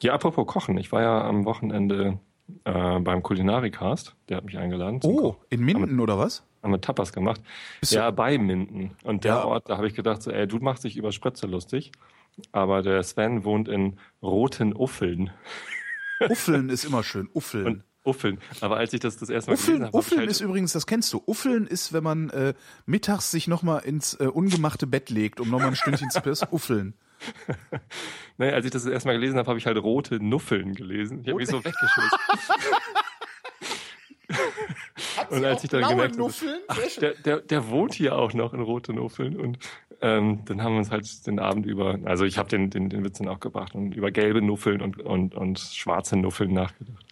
Ja, 0.00 0.14
apropos 0.14 0.46
Kochen. 0.46 0.78
Ich 0.78 0.92
war 0.92 1.02
ja 1.02 1.22
am 1.24 1.44
Wochenende 1.44 2.18
äh, 2.64 2.98
beim 3.00 3.22
Kulinarikast. 3.22 4.14
Der 4.28 4.38
hat 4.38 4.44
mich 4.44 4.58
eingeladen. 4.58 5.00
Oh, 5.02 5.36
in 5.50 5.64
Minden 5.64 6.00
oder 6.00 6.18
was? 6.18 6.44
haben 6.62 6.72
wir 6.72 6.80
Tapas 6.80 7.12
gemacht. 7.12 7.40
Bist 7.80 7.92
ja, 7.92 8.10
bei 8.10 8.36
Minden. 8.38 8.90
Und 9.04 9.24
der 9.24 9.34
Ja. 9.34 9.44
Ort, 9.44 9.68
da 9.70 9.76
habe 9.76 9.86
ich 9.86 9.94
gedacht, 9.94 10.22
so, 10.22 10.30
ey, 10.30 10.46
du 10.46 10.58
machst 10.58 10.84
dich 10.84 10.96
über 10.96 11.12
Spritze 11.12 11.46
lustig. 11.46 11.92
Aber 12.52 12.82
der 12.82 13.02
Sven 13.02 13.44
wohnt 13.44 13.68
in 13.68 13.98
Roten 14.22 14.74
Uffeln. 14.74 15.30
Uffeln 16.28 16.68
ist 16.70 16.84
immer 16.84 17.02
schön. 17.02 17.28
Uffeln. 17.32 17.66
Und 17.66 17.84
Uffeln. 18.04 18.38
Aber 18.60 18.78
als 18.78 18.92
ich 18.92 19.00
das 19.00 19.18
das 19.18 19.28
erste 19.28 19.50
Mal 19.50 19.54
Uffeln, 19.54 19.66
gelesen 19.66 19.86
habe, 19.86 19.96
Uffeln 19.96 20.20
halt, 20.20 20.30
ist 20.30 20.40
übrigens, 20.40 20.72
das 20.72 20.86
kennst 20.86 21.12
du. 21.12 21.22
Uffeln 21.26 21.66
ist, 21.66 21.92
wenn 21.92 22.02
man 22.02 22.30
äh, 22.30 22.54
mittags 22.86 23.30
sich 23.30 23.48
nochmal 23.48 23.80
ins 23.84 24.14
äh, 24.14 24.24
ungemachte 24.24 24.86
Bett 24.86 25.10
legt, 25.10 25.40
um 25.40 25.50
nochmal 25.50 25.68
ein 25.68 25.76
Stündchen 25.76 26.10
zu 26.10 26.20
pissen. 26.20 26.48
Uffeln. 26.50 26.94
nee, 28.38 28.50
als 28.50 28.64
ich 28.64 28.70
das 28.70 28.84
das 28.84 28.92
erste 28.92 29.08
Mal 29.08 29.14
gelesen 29.14 29.38
habe, 29.38 29.48
habe 29.48 29.58
ich 29.58 29.66
halt 29.66 29.76
rote 29.78 30.22
Nuffeln 30.24 30.74
gelesen. 30.74 31.20
Ich 31.22 31.28
habe 31.28 31.38
mich 31.38 31.48
so 31.48 31.58
weggeschmissen. 31.64 32.18
Und 35.30 35.44
als 35.44 35.64
ich 35.64 35.70
dann 35.70 35.82
gemerkt 35.82 36.12
habe, 36.12 36.22
Nuffeln? 36.22 36.60
ach, 36.68 36.78
der, 37.00 37.14
der, 37.14 37.40
der 37.40 37.68
wohnt 37.68 37.94
hier 37.94 38.16
auch 38.16 38.32
noch 38.34 38.52
in 38.54 38.60
Rote 38.60 38.92
Nuffeln. 38.92 39.36
Und 39.36 39.58
ähm, 40.00 40.44
dann 40.44 40.62
haben 40.62 40.72
wir 40.72 40.78
uns 40.78 40.90
halt 40.90 41.26
den 41.26 41.38
Abend 41.38 41.66
über, 41.66 41.98
also 42.04 42.24
ich 42.24 42.38
habe 42.38 42.48
den, 42.48 42.70
den, 42.70 42.88
den 42.88 43.04
Witz 43.04 43.18
dann 43.18 43.28
auch 43.28 43.40
gebracht 43.40 43.74
und 43.74 43.92
über 43.94 44.10
gelbe 44.10 44.40
Nuffeln 44.42 44.80
und, 44.80 45.00
und, 45.00 45.34
und 45.34 45.58
schwarze 45.58 46.16
Nuffeln 46.16 46.52
nachgedacht. 46.52 47.04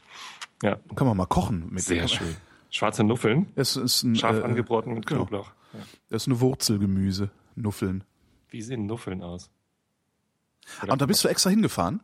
Ja, 0.63 0.77
Kann 0.95 1.07
man 1.07 1.17
mal 1.17 1.27
kochen. 1.27 1.69
Mit 1.71 1.83
sehr 1.83 2.09
schön. 2.09 2.37
Schwarze 2.71 3.05
Nuffeln, 3.05 3.47
Es 3.55 3.77
ist 3.77 4.03
ein, 4.03 4.17
scharf 4.17 4.39
äh, 4.39 4.43
angebraten 4.43 4.95
mit 4.95 5.07
genau. 5.07 5.25
Knoblauch. 5.27 5.53
Ja. 5.73 5.81
Das 6.11 6.23
ist 6.23 6.29
eine 6.29 6.41
Wurzelgemüse. 6.41 7.31
Nuffeln. 7.55 8.05
Wie 8.51 8.61
sehen 8.63 8.87
Nuffeln 8.87 9.23
aus? 9.23 9.51
Ah, 10.81 10.93
Und 10.93 11.01
da 11.01 11.07
bist 11.07 11.25
du 11.25 11.29
extra 11.29 11.51
hingefahren? 11.51 12.01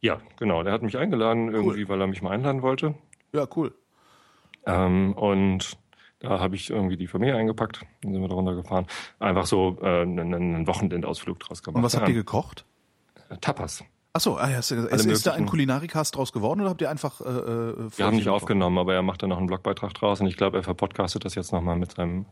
Ja, 0.00 0.20
genau. 0.38 0.62
Der 0.62 0.72
hat 0.72 0.82
mich 0.82 0.96
eingeladen, 0.98 1.52
irgendwie, 1.52 1.88
weil 1.88 2.00
er 2.00 2.06
mich 2.06 2.22
mal 2.22 2.30
einladen 2.30 2.62
wollte. 2.62 2.94
Ja, 3.32 3.48
cool. 3.56 3.74
Ähm, 4.66 5.12
und 5.14 5.76
da 6.20 6.40
habe 6.40 6.56
ich 6.56 6.70
irgendwie 6.70 6.96
die 6.96 7.06
Familie 7.06 7.36
eingepackt, 7.36 7.80
dann 8.02 8.12
sind 8.12 8.20
wir 8.22 8.28
da 8.28 8.34
runtergefahren. 8.34 8.86
Einfach 9.18 9.46
so 9.46 9.78
äh, 9.82 10.02
einen, 10.02 10.34
einen 10.34 10.66
Wochenendausflug 10.66 11.38
draus 11.40 11.62
gemacht. 11.62 11.76
Und 11.76 11.82
was 11.82 11.96
habt 11.96 12.08
ihr 12.08 12.14
gekocht? 12.14 12.64
Tapas. 13.40 13.84
Achso, 14.12 14.36
ah, 14.36 14.48
ja, 14.48 14.60
ist, 14.60 14.70
ist 14.70 15.26
da 15.26 15.32
ein 15.32 15.44
Kulinarikast 15.46 16.14
draus 16.16 16.32
geworden 16.32 16.60
oder 16.60 16.70
habt 16.70 16.80
ihr 16.80 16.88
einfach 16.88 17.20
äh, 17.20 17.24
äh, 17.24 17.28
Wir 17.28 17.36
haben 17.36 17.88
nicht 17.88 17.96
Vollchen 17.96 18.28
aufgenommen, 18.28 18.78
aber 18.78 18.94
er 18.94 19.02
macht 19.02 19.22
dann 19.22 19.30
noch 19.30 19.38
einen 19.38 19.48
Blogbeitrag 19.48 19.92
draus 19.94 20.20
und 20.20 20.28
ich 20.28 20.36
glaube, 20.36 20.56
er 20.58 20.62
verpodcastet 20.62 21.24
das 21.24 21.34
jetzt 21.34 21.52
nochmal 21.52 21.76
mit 21.76 21.92
seinem 21.92 22.26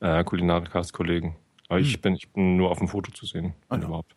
äh, 0.00 0.24
Kulinarikast-Kollegen. 0.24 1.36
Aber 1.68 1.78
ich, 1.78 2.00
bin, 2.00 2.16
ich 2.16 2.28
bin 2.32 2.56
nur 2.56 2.70
auf 2.72 2.78
dem 2.78 2.88
Foto 2.88 3.12
zu 3.12 3.26
sehen, 3.26 3.54
Hm. 3.70 3.80
ja. 3.80 3.86
überhaupt. 3.86 4.16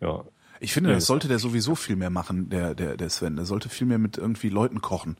Ja, 0.00 0.22
Ich 0.60 0.72
finde, 0.72 0.90
das- 0.94 1.06
sollte 1.06 1.26
der 1.26 1.40
sowieso 1.40 1.74
viel 1.74 1.96
mehr 1.96 2.10
machen, 2.10 2.48
der, 2.48 2.76
der, 2.76 2.96
der 2.96 3.10
Sven. 3.10 3.34
Der 3.34 3.44
sollte 3.44 3.68
viel 3.68 3.88
mehr 3.88 3.98
mit 3.98 4.16
irgendwie 4.16 4.50
Leuten 4.50 4.80
kochen 4.80 5.16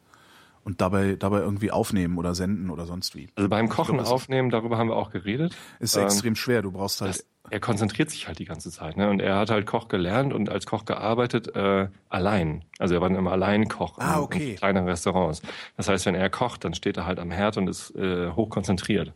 und 0.64 0.80
dabei, 0.80 1.16
dabei 1.16 1.38
irgendwie 1.40 1.70
aufnehmen 1.70 2.18
oder 2.18 2.34
senden 2.34 2.70
oder 2.70 2.86
sonst 2.86 3.14
wie. 3.14 3.28
Also 3.34 3.48
beim 3.48 3.68
Kochen 3.68 3.98
ist- 3.98 4.08
aufnehmen, 4.08 4.50
darüber 4.50 4.78
haben 4.78 4.88
wir 4.88 4.96
auch 4.96 5.10
geredet. 5.10 5.56
Ist 5.78 5.96
Ähm, 5.96 6.04
extrem 6.04 6.36
schwer. 6.36 6.62
Du 6.62 6.70
brauchst 6.72 7.00
halt. 7.00 7.10
das, 7.14 7.26
er 7.50 7.58
konzentriert 7.60 8.10
sich 8.10 8.28
halt 8.28 8.38
die 8.38 8.44
ganze 8.44 8.70
Zeit. 8.70 8.96
Ne? 8.96 9.08
Und 9.10 9.20
er 9.20 9.36
hat 9.36 9.50
halt 9.50 9.66
Koch 9.66 9.88
gelernt 9.88 10.32
und 10.32 10.48
als 10.50 10.66
Koch 10.66 10.84
gearbeitet 10.84 11.54
äh, 11.56 11.88
allein. 12.08 12.64
Also 12.78 12.94
er 12.94 13.00
war 13.00 13.08
dann 13.08 13.18
immer 13.18 13.32
Alleinkoch 13.32 13.98
Ah, 13.98 14.14
in, 14.16 14.20
okay. 14.20 14.50
in 14.50 14.56
kleinen 14.56 14.86
Restaurants. 14.88 15.42
Das 15.76 15.88
heißt, 15.88 16.06
wenn 16.06 16.14
er 16.14 16.30
kocht, 16.30 16.64
dann 16.64 16.74
steht 16.74 16.96
er 16.96 17.06
halt 17.06 17.18
am 17.18 17.30
Herd 17.30 17.56
und 17.56 17.68
ist 17.68 17.94
äh, 17.96 18.30
hochkonzentriert. 18.30 19.12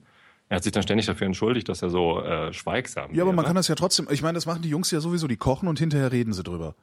Er 0.49 0.57
hat 0.57 0.63
sich 0.65 0.73
dann 0.73 0.83
ständig 0.83 1.07
dafür 1.07 1.27
entschuldigt, 1.27 1.69
dass 1.69 1.81
er 1.83 1.89
so 1.91 2.21
äh, 2.21 2.53
schweigsam 2.53 3.15
ja, 3.15 3.23
aber 3.23 3.33
man 3.33 3.45
kann 3.47 3.57
das 3.57 3.69
ja 3.69 3.75
trotzdem. 3.75 4.09
Ich 4.11 4.23
meine, 4.23 4.35
das 4.35 4.45
machen 4.47 4.61
die 4.63 4.69
Jungs 4.69 4.91
ja 4.91 5.01
sowieso. 5.01 5.27
Die 5.27 5.37
kochen 5.39 5.69
und 5.69 5.79
hinterher 5.79 6.13
reden 6.13 6.33
sie 6.33 6.43
drüber. 6.43 6.75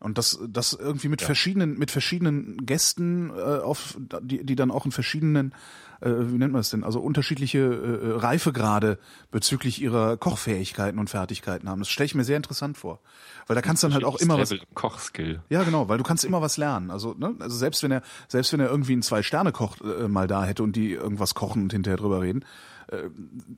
Und 0.00 0.16
das, 0.16 0.38
das 0.48 0.74
irgendwie 0.74 1.08
mit 1.08 1.22
verschiedenen, 1.22 1.76
mit 1.76 1.90
verschiedenen 1.90 2.64
Gästen 2.64 3.30
äh, 3.30 3.58
auf, 3.58 3.98
die, 4.22 4.44
die 4.44 4.54
dann 4.54 4.70
auch 4.70 4.84
in 4.84 4.92
verschiedenen, 4.92 5.52
äh, 6.00 6.10
wie 6.10 6.38
nennt 6.38 6.52
man 6.52 6.60
es 6.60 6.70
denn, 6.70 6.84
also 6.84 7.00
unterschiedliche 7.00 7.58
äh, 7.58 8.16
Reifegrade 8.16 8.98
bezüglich 9.32 9.82
ihrer 9.82 10.16
Kochfähigkeiten 10.16 11.00
und 11.00 11.10
Fertigkeiten 11.10 11.68
haben. 11.68 11.80
Das 11.80 11.88
stelle 11.88 12.06
ich 12.06 12.14
mir 12.14 12.22
sehr 12.22 12.36
interessant 12.36 12.78
vor, 12.78 13.00
weil 13.48 13.56
da 13.56 13.60
kannst 13.60 13.82
du 13.82 13.88
dann 13.88 13.94
halt 13.94 14.04
auch 14.04 14.20
immer 14.20 14.38
was. 14.38 14.50
Level 14.50 14.64
Kochskill. 14.74 15.42
Ja, 15.48 15.64
genau, 15.64 15.88
weil 15.88 15.98
du 15.98 16.04
kannst 16.04 16.24
immer 16.24 16.40
was 16.40 16.58
lernen. 16.58 16.92
Also, 16.92 17.14
ne, 17.18 17.34
also 17.40 17.56
selbst 17.56 17.82
wenn 17.82 17.90
er, 17.90 18.02
selbst 18.28 18.52
wenn 18.52 18.60
er 18.60 18.70
irgendwie 18.70 18.92
einen 18.92 19.02
Zwei-Sterne-Koch 19.02 19.78
äh, 19.80 20.06
mal 20.06 20.28
da 20.28 20.44
hätte 20.44 20.62
und 20.62 20.76
die 20.76 20.92
irgendwas 20.92 21.34
kochen 21.34 21.64
und 21.64 21.72
hinterher 21.72 21.96
drüber 21.96 22.20
reden, 22.20 22.44
äh, 22.90 23.08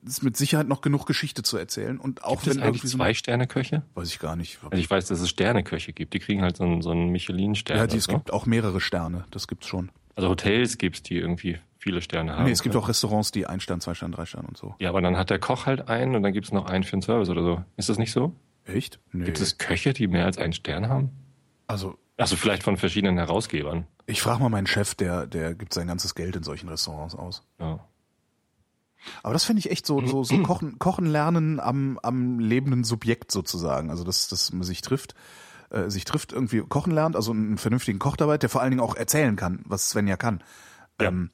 ist 0.06 0.22
mit 0.22 0.36
Sicherheit 0.36 0.68
noch 0.68 0.80
genug 0.80 1.06
Geschichte 1.06 1.42
zu 1.42 1.56
erzählen. 1.56 1.98
Und 1.98 2.24
auch 2.24 2.42
Gibt 2.42 2.46
es 2.46 2.54
wenn 2.56 2.62
eigentlich 2.62 2.68
irgendwie 2.82 2.86
so 2.88 2.98
zwei 2.98 3.14
Sterne-Köche? 3.14 3.82
weiß 3.94 4.08
ich 4.08 4.18
gar 4.18 4.36
nicht. 4.36 4.58
Also 4.64 4.76
ich 4.76 4.90
weiß, 4.90 5.06
dass 5.06 5.20
es 5.20 5.28
Sterneköche 5.28 5.92
gibt. 5.92 6.14
Die 6.14 6.18
kriegen 6.18 6.42
halt 6.42 6.56
so 6.56 6.64
einen, 6.64 6.82
so 6.82 6.90
einen 6.90 7.10
Michelin-Stern. 7.10 7.76
Ja, 7.78 7.86
die, 7.86 7.96
es 7.98 8.04
so. 8.04 8.12
gibt 8.12 8.32
auch 8.32 8.46
mehrere 8.46 8.80
Sterne. 8.80 9.24
Das 9.30 9.48
gibt's 9.48 9.66
schon. 9.66 9.90
Also 10.16 10.28
Hotels 10.28 10.78
gibt's, 10.78 11.02
die 11.02 11.16
irgendwie 11.16 11.58
viele 11.78 12.02
Sterne 12.02 12.36
haben. 12.36 12.44
nee, 12.44 12.50
es 12.50 12.62
gibt 12.62 12.76
auch 12.76 12.88
Restaurants, 12.88 13.32
die 13.32 13.46
ein 13.46 13.60
Stern, 13.60 13.80
zwei 13.80 13.94
Sterne, 13.94 14.14
drei 14.14 14.26
Sterne 14.26 14.48
und 14.48 14.56
so. 14.56 14.74
Ja, 14.80 14.90
aber 14.90 15.00
dann 15.00 15.16
hat 15.16 15.30
der 15.30 15.38
Koch 15.38 15.66
halt 15.66 15.88
einen 15.88 16.14
und 16.14 16.22
dann 16.22 16.32
gibt's 16.32 16.52
noch 16.52 16.66
einen 16.66 16.84
für 16.84 16.90
den 16.96 17.02
Service 17.02 17.30
oder 17.30 17.42
so. 17.42 17.64
Ist 17.76 17.88
das 17.88 17.96
nicht 17.98 18.12
so? 18.12 18.34
Echt? 18.64 19.00
Nee. 19.12 19.24
Gibt 19.24 19.40
es 19.40 19.56
Köche, 19.56 19.92
die 19.94 20.06
mehr 20.06 20.26
als 20.26 20.36
einen 20.36 20.52
Stern 20.52 20.88
haben? 20.88 21.10
Also, 21.66 21.96
Also 22.18 22.36
vielleicht 22.36 22.62
von 22.64 22.76
verschiedenen 22.76 23.16
Herausgebern. 23.16 23.86
ich 24.06 24.20
frage 24.20 24.42
mal 24.42 24.50
meinen 24.50 24.66
Chef, 24.66 24.94
der, 24.94 25.26
der 25.26 25.54
gibt 25.54 25.72
sein 25.72 25.86
ganzes 25.86 26.14
Geld 26.14 26.36
in 26.36 26.42
solchen 26.42 26.68
Restaurants 26.68 27.14
aus. 27.14 27.42
Ja. 27.58 27.80
Aber 29.22 29.32
das 29.32 29.44
finde 29.44 29.60
ich 29.60 29.70
echt 29.70 29.86
so, 29.86 30.04
so, 30.06 30.24
so 30.24 30.38
kochen, 30.42 30.78
kochen 30.78 31.06
lernen 31.06 31.60
am, 31.60 31.98
am 32.02 32.38
lebenden 32.38 32.84
Subjekt 32.84 33.32
sozusagen. 33.32 33.90
Also, 33.90 34.04
dass, 34.04 34.28
dass 34.28 34.52
man 34.52 34.62
sich 34.62 34.82
trifft, 34.82 35.14
äh, 35.70 35.88
sich 35.88 36.04
trifft, 36.04 36.32
irgendwie 36.32 36.60
kochen 36.60 36.92
lernt, 36.92 37.16
also 37.16 37.32
einen 37.32 37.58
vernünftigen 37.58 37.98
Koch 37.98 38.16
dabei, 38.16 38.38
der 38.38 38.48
vor 38.48 38.60
allen 38.60 38.70
Dingen 38.70 38.82
auch 38.82 38.94
erzählen 38.94 39.36
kann, 39.36 39.60
was 39.64 39.90
Sven 39.90 40.06
ja 40.06 40.16
kann. 40.16 40.42
Ja. 41.00 41.08
Ähm, 41.08 41.30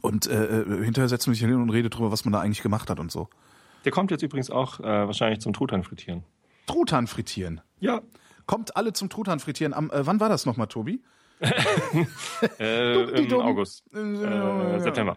und 0.00 0.26
äh, 0.26 0.62
äh, 0.62 0.84
hinterher 0.84 1.08
setzt 1.08 1.26
man 1.26 1.34
sich 1.34 1.44
hin 1.44 1.54
und 1.54 1.70
redet 1.70 1.96
drüber, 1.96 2.10
was 2.10 2.24
man 2.24 2.32
da 2.32 2.40
eigentlich 2.40 2.62
gemacht 2.62 2.88
hat 2.88 2.98
und 2.98 3.12
so. 3.12 3.28
Der 3.84 3.92
kommt 3.92 4.10
jetzt 4.10 4.22
übrigens 4.22 4.50
auch 4.50 4.80
äh, 4.80 4.84
wahrscheinlich 4.84 5.40
zum 5.40 5.52
Truthahn 5.52 5.84
frittieren. 5.84 6.24
Truthahn 6.66 7.06
frittieren. 7.06 7.60
Ja. 7.80 8.00
Kommt 8.46 8.76
alle 8.76 8.92
zum 8.92 9.08
Truthahn 9.10 9.40
frittieren. 9.40 9.74
Am, 9.74 9.90
äh, 9.90 10.06
wann 10.06 10.20
war 10.20 10.28
das 10.28 10.46
nochmal, 10.46 10.68
Tobi? 10.68 11.02
Äh, 12.58 13.24
Im. 13.24 13.32
August. 13.34 13.84
Äh, 13.92 14.80
September. 14.80 15.16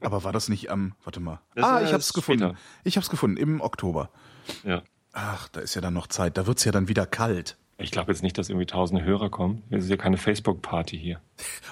Aber 0.00 0.24
war 0.24 0.32
das 0.32 0.48
nicht 0.48 0.70
am, 0.70 0.94
warte 1.04 1.20
mal. 1.20 1.40
Das 1.54 1.64
ah, 1.64 1.82
ich 1.82 1.92
hab's 1.92 2.12
gefunden. 2.12 2.42
später. 2.42 2.58
Ich 2.84 2.96
hab's 2.96 3.10
gefunden, 3.10 3.36
im 3.36 3.60
Oktober. 3.60 4.10
Ja. 4.64 4.82
Ach, 5.12 5.48
da 5.48 5.60
ist 5.60 5.74
ja 5.74 5.80
dann 5.80 5.94
noch 5.94 6.06
Zeit. 6.06 6.36
Da 6.36 6.46
wird's 6.46 6.64
ja 6.64 6.72
dann 6.72 6.88
wieder 6.88 7.06
kalt. 7.06 7.56
Ich 7.78 7.90
glaube 7.90 8.10
jetzt 8.10 8.22
nicht, 8.22 8.38
dass 8.38 8.48
irgendwie 8.48 8.66
tausende 8.66 9.04
Hörer 9.04 9.28
kommen. 9.28 9.62
Es 9.68 9.84
ist 9.84 9.90
ja 9.90 9.98
keine 9.98 10.16
Facebook-Party 10.16 10.98
hier. 10.98 11.20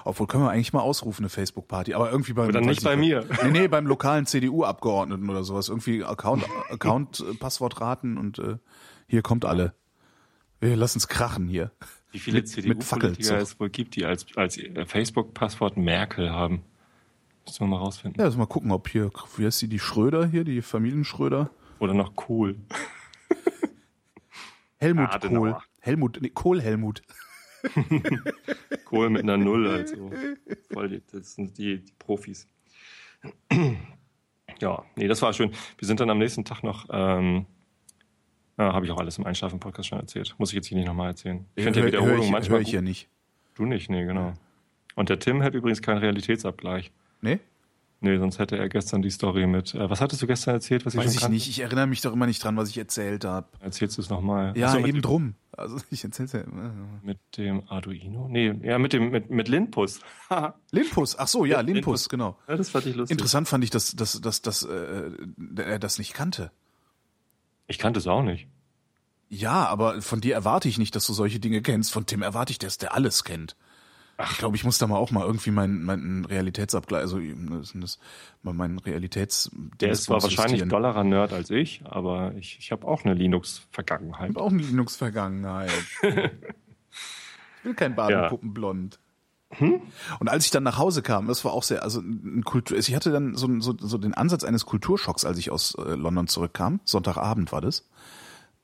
Obwohl 0.05 0.27
können 0.27 0.45
wir 0.45 0.51
eigentlich 0.51 0.75
mal 0.75 0.81
ausrufen, 0.81 1.23
eine 1.23 1.31
Facebook-Party. 1.31 1.95
Aber 1.95 2.11
irgendwie 2.11 2.35
beim. 2.35 2.53
Weiß 2.53 2.65
nicht 2.65 2.85
bei 2.85 2.97
mir. 2.97 3.27
Nee, 3.43 3.51
nee, 3.51 3.69
beim 3.69 3.87
lokalen 3.87 4.27
CDU-Abgeordneten 4.27 5.31
oder 5.31 5.45
sowas. 5.45 5.71
Irgendwie 5.71 6.05
Account, 6.05 6.45
Account, 6.71 7.21
äh, 7.21 7.35
Passwort 7.35 7.81
raten 7.81 8.19
und 8.19 8.39
äh, 8.39 8.59
hier 9.07 9.23
kommt 9.23 9.47
alle. 9.47 9.73
Wir 10.61 10.77
lassen's 10.77 11.09
krachen 11.09 11.49
hier. 11.49 11.71
Wie 12.13 12.19
viele. 12.19 12.45
CDU-Politiker 12.45 13.39
es 13.39 13.59
wohl 13.59 13.71
gibt, 13.71 13.97
die 13.97 14.05
als, 14.05 14.27
als 14.37 14.59
Facebook-Passwort 14.87 15.79
Merkel 15.79 16.31
haben? 16.31 16.65
Müssen 17.47 17.61
wir 17.61 17.67
mal 17.67 17.77
rausfinden. 17.79 18.19
Ja, 18.21 18.25
also 18.27 18.39
mal 18.39 18.47
gucken, 18.47 18.71
ob 18.73 18.89
hier, 18.89 19.11
wie 19.37 19.45
heißt 19.47 19.61
die, 19.63 19.69
die 19.69 19.79
Schröder 19.79 20.27
hier, 20.27 20.45
die 20.45 20.63
Familienschröder? 20.63 21.51
Oder 21.79 21.95
noch 21.95 22.13
cool. 22.29 22.57
Helmut 24.79 25.11
Adenauer. 25.15 25.53
Kohl. 25.53 25.63
Helmut, 25.81 26.19
nee, 26.21 26.31
Kohl 26.31 26.61
Helmut. 26.61 27.03
Kohl 28.85 29.11
mit 29.11 29.23
einer 29.23 29.37
Null, 29.37 29.67
also. 29.69 30.11
Voll, 30.73 30.89
die- 30.89 31.03
das 31.13 31.35
sind 31.35 31.57
die, 31.59 31.79
die 31.85 31.93
Profis. 31.99 32.49
Ja, 34.61 34.85
nee, 34.95 35.09
das 35.09 35.21
war 35.21 35.33
schön. 35.33 35.51
Wir 35.79 35.89
sind 35.89 35.99
dann 35.99 36.11
am 36.11 36.19
nächsten 36.19 36.45
Tag 36.45 36.63
noch 36.63 36.87
ähm, 36.89 37.45
Ja, 38.57 38.73
habe 38.73 38.87
ich 38.87 38.93
auch 38.93 38.99
alles 39.01 39.19
im 39.19 39.27
Einschlafen-Podcast 39.27 39.89
schon 39.89 39.99
erzählt. 39.99 40.33
Muss 40.39 40.51
ich 40.51 40.55
jetzt 40.55 40.69
hier 40.69 40.79
nicht 40.79 40.87
nochmal 40.87 41.09
erzählen. 41.09 41.45
Ich 41.57 41.65
finde 41.65 41.81
ja 41.81 41.87
Wiederholung 41.87 42.19
hör 42.19 42.25
ich, 42.25 42.31
manchmal 42.31 42.59
hör 42.59 42.63
ich 42.63 42.71
ja 42.71 42.79
gut. 42.79 42.89
nicht. 42.89 43.09
Du 43.57 43.65
nicht, 43.67 43.91
nee, 43.91 44.05
genau. 44.05 44.33
Und 44.95 45.09
der 45.09 45.19
Tim 45.19 45.43
hat 45.43 45.55
übrigens 45.55 45.83
keinen 45.83 45.99
Realitätsabgleich. 45.99 46.93
Nee? 47.25 47.41
Nee, 48.01 48.19
sonst 48.19 48.39
hätte 48.39 48.59
er 48.59 48.69
gestern 48.69 49.01
die 49.01 49.09
Story 49.09 49.47
mit. 49.47 49.75
Äh, 49.75 49.89
was 49.89 50.03
hattest 50.03 50.21
du 50.21 50.27
gestern 50.27 50.55
erzählt, 50.55 50.85
was 50.85 50.93
ich 50.93 51.01
Weiß 51.01 51.15
schon 51.19 51.33
ich 51.33 51.47
nicht. 51.47 51.49
Ich 51.49 51.61
erinnere 51.61 51.87
mich 51.87 52.03
doch 52.03 52.13
immer 52.13 52.27
nicht 52.27 52.45
dran, 52.45 52.55
was 52.55 52.69
ich 52.69 52.77
erzählt 52.77 53.25
habe. 53.25 53.49
Erzählst 53.61 53.97
du 53.97 54.03
es 54.03 54.11
nochmal? 54.11 54.55
Ja, 54.59 54.69
Achso, 54.69 54.85
eben 54.85 55.01
drum. 55.01 55.37
Also 55.53 55.79
ich 55.91 56.05
erzähl's 56.05 56.33
ja. 56.33 56.41
immer. 56.41 56.71
Mit 57.03 57.19
dem 57.39 57.67
Arduino? 57.67 58.29
Nee, 58.29 58.53
ja, 58.63 58.79
mit 58.79 58.93
dem, 58.93 59.11
mit, 59.11 59.31
mit 59.31 59.49
Linpus. 59.49 60.01
Haha. 60.29 60.55
Limpus, 60.71 61.19
ach 61.19 61.29
so, 61.29 61.47
ja, 61.47 61.57
Ja, 61.57 61.61
Limpus, 61.63 62.03
Limpus. 62.03 62.09
genau. 62.11 62.39
ja, 62.47 62.57
das 62.59 62.69
fand 62.69 62.85
ich 62.85 62.95
lustig. 62.95 63.15
Interessant 63.15 63.49
fand 63.49 63.65
ich, 63.65 63.71
dass, 63.71 63.97
dass, 63.97 64.21
dass, 64.21 64.43
dass 64.43 64.65
äh, 64.65 65.11
er 65.57 65.79
das 65.79 65.99
nicht 65.99 66.13
kannte. 66.13 66.51
Ich 67.69 67.79
kannte 67.79 68.01
es 68.01 68.07
auch 68.07 68.23
nicht. 68.23 68.49
Ja, 69.31 69.67
aber 69.67 70.03
von 70.03 70.21
dir 70.21 70.35
erwarte 70.35 70.69
ich 70.69 70.77
nicht, 70.77 70.95
dass 70.95 71.07
du 71.07 71.15
solche 71.15 71.41
Dinge 71.41 71.63
kennst. 71.63 71.91
Von 71.91 72.05
Tim 72.05 72.21
erwarte 72.21 72.53
ich, 72.53 72.59
dass 72.59 72.77
der 72.77 72.93
alles 72.95 73.25
kennt. 73.25 73.57
Ich 74.31 74.39
glaube, 74.39 74.57
ich 74.57 74.65
muss 74.65 74.79
da 74.79 74.87
mal 74.87 74.97
auch 74.97 75.11
mal 75.11 75.25
irgendwie 75.25 75.51
meinen 75.51 75.83
meinen 75.85 76.25
Realitätsabgleich, 76.25 77.03
also 77.03 77.19
das, 77.75 77.99
mal 78.43 78.55
meinen 78.55 78.79
Realitäts. 78.79 79.51
Der 79.81 79.91
ist 79.91 80.05
zwar 80.05 80.23
wahrscheinlich 80.23 80.63
dollerer 80.69 81.03
Nerd 81.03 81.33
als 81.33 81.51
ich, 81.51 81.83
aber 81.85 82.33
ich, 82.37 82.59
ich 82.61 82.71
habe 82.71 82.87
auch 82.87 83.05
eine 83.05 83.15
Linux-Vergangenheit. 83.15 84.31
Ich 84.31 84.37
habe 84.37 84.45
auch 84.45 84.53
eine 84.53 84.63
Linux-Vergangenheit. 84.63 85.73
ich 86.03 87.65
will 87.65 87.75
kein 87.75 87.97
Badenpuppenblond. 87.97 89.01
Und 89.59 90.29
als 90.29 90.45
ich 90.45 90.51
dann 90.51 90.63
nach 90.63 90.79
Hause 90.79 91.03
kam, 91.03 91.27
das 91.27 91.45
war 91.45 91.53
auch 91.53 91.63
sehr, 91.63 91.83
also 91.83 92.01
ein 92.01 92.45
Kultur, 92.45 92.77
ich 92.77 92.95
hatte 92.95 93.13
dann 93.13 93.37
so, 93.37 93.49
so, 93.61 93.75
so 93.79 93.99
den 93.99 94.15
Ansatz 94.15 94.45
eines 94.45 94.67
Kulturschocks, 94.67 95.25
als 95.25 95.39
ich 95.39 95.51
aus 95.51 95.75
äh, 95.75 95.95
London 95.95 96.27
zurückkam. 96.27 96.81
Sonntagabend 96.85 97.53
war 97.53 97.61
das. 97.61 97.89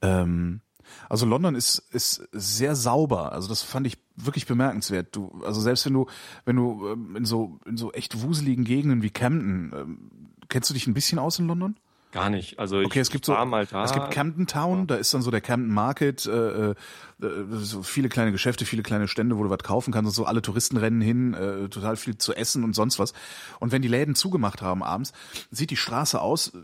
Ähm, 0.03 0.61
also 1.09 1.26
London 1.26 1.55
ist 1.55 1.78
ist 1.92 2.28
sehr 2.32 2.74
sauber. 2.74 3.32
Also 3.32 3.48
das 3.48 3.62
fand 3.62 3.86
ich 3.86 3.98
wirklich 4.24 4.46
bemerkenswert. 4.46 5.14
Du, 5.14 5.42
also 5.44 5.60
selbst 5.60 5.86
wenn 5.86 5.94
du 5.94 6.06
wenn 6.44 6.56
du 6.56 6.88
ähm, 6.88 7.16
in 7.16 7.24
so 7.24 7.58
in 7.66 7.76
so 7.76 7.92
echt 7.92 8.22
wuseligen 8.22 8.64
Gegenden 8.64 9.02
wie 9.02 9.10
Camden, 9.10 9.72
ähm, 9.74 10.10
kennst 10.48 10.70
du 10.70 10.74
dich 10.74 10.86
ein 10.86 10.94
bisschen 10.94 11.18
aus 11.18 11.38
in 11.38 11.46
London? 11.46 11.76
Gar 12.12 12.28
nicht. 12.28 12.58
Also 12.58 12.80
ich, 12.80 12.86
Okay, 12.86 12.98
es 12.98 13.10
gibt 13.10 13.24
so, 13.24 13.34
es 13.36 13.92
gibt 13.92 14.10
Camden 14.10 14.48
Town, 14.48 14.88
da 14.88 14.96
ist 14.96 15.14
dann 15.14 15.22
so 15.22 15.30
der 15.30 15.40
Camden 15.40 15.72
Market, 15.72 16.26
äh, 16.26 16.70
äh, 16.70 16.74
so 17.20 17.84
viele 17.84 18.08
kleine 18.08 18.32
Geschäfte, 18.32 18.64
viele 18.64 18.82
kleine 18.82 19.06
Stände, 19.06 19.38
wo 19.38 19.44
du 19.44 19.50
was 19.50 19.60
kaufen 19.60 19.92
kannst 19.92 20.08
und 20.08 20.14
so 20.14 20.24
alle 20.24 20.42
Touristen 20.42 20.76
rennen 20.76 21.00
hin, 21.00 21.34
äh, 21.34 21.68
total 21.68 21.96
viel 21.96 22.18
zu 22.18 22.34
essen 22.34 22.64
und 22.64 22.74
sonst 22.74 22.98
was. 22.98 23.12
Und 23.60 23.70
wenn 23.70 23.80
die 23.82 23.88
Läden 23.88 24.16
zugemacht 24.16 24.60
haben 24.60 24.82
abends, 24.82 25.12
sieht 25.52 25.70
die 25.70 25.76
Straße 25.76 26.20
aus 26.20 26.48
äh, 26.48 26.58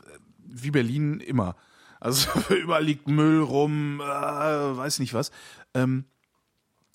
wie 0.49 0.73
Berlin 0.73 1.21
immer. 1.21 1.55
Also 2.01 2.29
überall 2.55 2.85
liegt 2.85 3.07
Müll 3.07 3.41
rum, 3.41 4.01
äh, 4.01 4.05
weiß 4.05 4.99
nicht 4.99 5.15
was. 5.15 5.31
Ähm, 5.75 6.07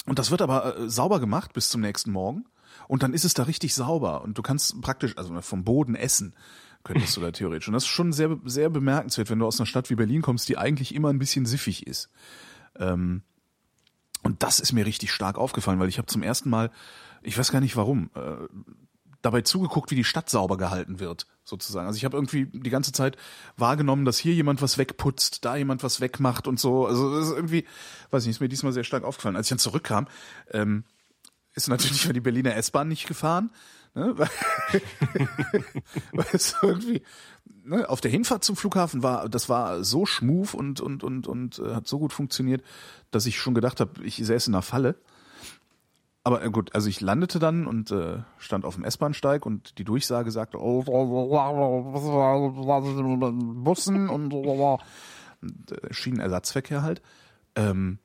und 0.06 0.20
das 0.20 0.32
wird 0.32 0.42
aber 0.42 0.78
äh, 0.78 0.90
sauber 0.90 1.20
gemacht 1.20 1.54
bis 1.54 1.70
zum 1.70 1.82
nächsten 1.82 2.12
Morgen. 2.12 2.46
Und 2.88 3.04
dann 3.04 3.14
ist 3.14 3.26
es 3.26 3.34
da 3.34 3.44
richtig 3.44 3.74
sauber. 3.74 4.22
Und 4.24 4.38
du 4.38 4.42
kannst 4.42 4.82
praktisch, 4.82 5.18
also 5.18 5.40
vom 5.42 5.64
Boden 5.64 5.96
essen, 5.96 6.36
könntest 6.84 7.16
du 7.16 7.22
da 7.22 7.32
theoretisch. 7.32 7.68
Und 7.68 7.74
das 7.74 7.84
ist 7.84 7.90
schon 7.90 8.12
sehr, 8.12 8.38
sehr 8.46 8.70
bemerkenswert, 8.70 9.30
wenn 9.30 9.40
du 9.40 9.46
aus 9.46 9.60
einer 9.60 9.68
Stadt 9.68 9.90
wie 9.90 9.96
Berlin 9.96 10.22
kommst, 10.22 10.50
die 10.50 10.58
eigentlich 10.58 10.96
immer 10.96 11.10
ein 11.10 11.20
bisschen 11.20 11.46
siffig 11.46 11.86
ist. 11.86 12.10
Ähm, 12.78 13.22
und 14.24 14.44
das 14.44 14.60
ist 14.60 14.74
mir 14.74 14.86
richtig 14.86 15.12
stark 15.12 15.38
aufgefallen, 15.38 15.80
weil 15.80 15.90
ich 15.90 15.98
habe 15.98 16.08
zum 16.08 16.24
ersten 16.24 16.50
Mal, 16.50 16.72
ich 17.22 17.38
weiß 17.38 17.52
gar 17.52 17.62
nicht 17.62 17.76
warum, 17.76 18.10
äh, 18.16 18.36
dabei 19.22 19.42
zugeguckt, 19.42 19.92
wie 19.92 19.96
die 19.96 20.04
Stadt 20.04 20.30
sauber 20.30 20.58
gehalten 20.58 21.00
wird, 21.00 21.28
sozusagen. 21.44 21.88
Also 21.88 21.98
ich 21.98 22.06
habe 22.06 22.18
irgendwie 22.18 22.46
die 22.46 22.70
ganze 22.70 22.92
Zeit 22.92 23.18
wahrgenommen, 23.56 24.06
dass 24.06 24.18
hier 24.18 24.34
jemand 24.34 24.62
was 24.62 24.78
wegputzt, 24.78 25.46
da 25.46 25.56
jemand 25.56 25.84
was 25.84 26.02
wegmacht 26.02 26.48
und 26.48 26.60
so. 26.60 26.88
Also 26.88 27.16
das 27.16 27.28
ist 27.28 27.36
irgendwie, 27.36 27.66
weiß 28.10 28.26
nicht, 28.26 28.36
ist 28.36 28.42
mir 28.42 28.50
diesmal 28.50 28.74
sehr 28.74 28.84
stark 28.84 29.04
aufgefallen. 29.04 29.36
Als 29.36 29.48
ich 29.48 29.52
dann 29.52 29.60
zurückkam, 29.60 30.08
ähm, 30.52 30.84
ist 31.54 31.68
natürlich 31.68 32.08
die 32.08 32.20
Berliner 32.20 32.56
S-Bahn 32.56 32.88
nicht 32.88 33.08
gefahren. 33.08 33.52
Ne? 33.94 34.16
Weil, 36.12 36.26
es 36.32 36.56
irgendwie 36.62 37.02
ne, 37.64 37.90
auf 37.90 38.02
der 38.02 38.12
Hinfahrt 38.12 38.44
zum 38.44 38.56
Flughafen 38.56 39.04
war, 39.04 39.28
das 39.28 39.50
war 39.50 39.84
so 39.84 40.06
schmuf 40.06 40.54
und 40.54 40.80
und 40.80 41.04
und 41.04 41.28
und 41.28 41.60
äh, 41.60 41.76
hat 41.76 41.88
so 41.88 42.00
gut 42.00 42.14
funktioniert, 42.14 42.64
dass 43.12 43.26
ich 43.26 43.38
schon 43.38 43.54
gedacht 43.54 43.82
habe, 43.82 44.04
ich 44.04 44.16
säße 44.16 44.50
in 44.50 44.56
einer 44.56 44.62
Falle. 44.62 44.96
Aber 46.24 46.44
äh, 46.44 46.50
gut, 46.50 46.76
also 46.76 46.88
ich 46.88 47.02
landete 47.02 47.40
dann 47.40 47.66
und 47.66 47.92
äh, 47.92 48.20
stand 48.38 48.66
auf 48.66 48.76
dem 48.76 48.84
S-Bahnsteig 48.84 49.46
und 49.46 49.78
die 49.80 49.84
Durchsage 49.84 50.32
sagte 50.32 50.60
oh, 50.62 50.84
Bussen 53.64 54.10
und, 54.10 54.34
äh, 54.34 55.94
Schienenersatzverkehr 55.94 56.84
halt. 56.84 57.02
Ähm, 57.56 57.98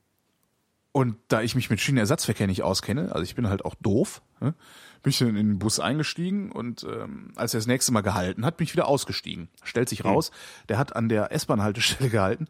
und 0.97 1.17
da 1.29 1.43
ich 1.43 1.55
mich 1.55 1.69
mit 1.69 1.79
Schienenersatzverkehr 1.79 2.47
nicht 2.47 2.63
auskenne, 2.63 3.13
also 3.13 3.23
ich 3.23 3.35
bin 3.35 3.51
halt 3.51 3.67
auch 3.67 3.75
doof, 3.75 4.23
ne, 4.41 4.55
bin 5.03 5.11
ich 5.11 5.19
dann 5.19 5.29
in 5.29 5.37
den 5.37 5.59
Bus 5.59 5.79
eingestiegen 5.79 6.51
und 6.51 6.85
ähm, 6.85 7.33
als 7.37 7.53
er 7.53 7.59
das 7.61 7.67
nächste 7.67 7.93
Mal 7.93 8.01
gehalten 8.01 8.47
hat, 8.47 8.57
bin 8.57 8.65
ich 8.65 8.73
wieder 8.73 8.89
ausgestiegen. 8.89 9.51
Stellt 9.63 9.91
sich 9.91 10.07
raus, 10.07 10.31
der 10.71 10.79
hat 10.79 10.97
an 10.97 11.11
der 11.11 11.33
S-Bahn-Haltestelle 11.33 12.09
gehalten, 12.09 12.47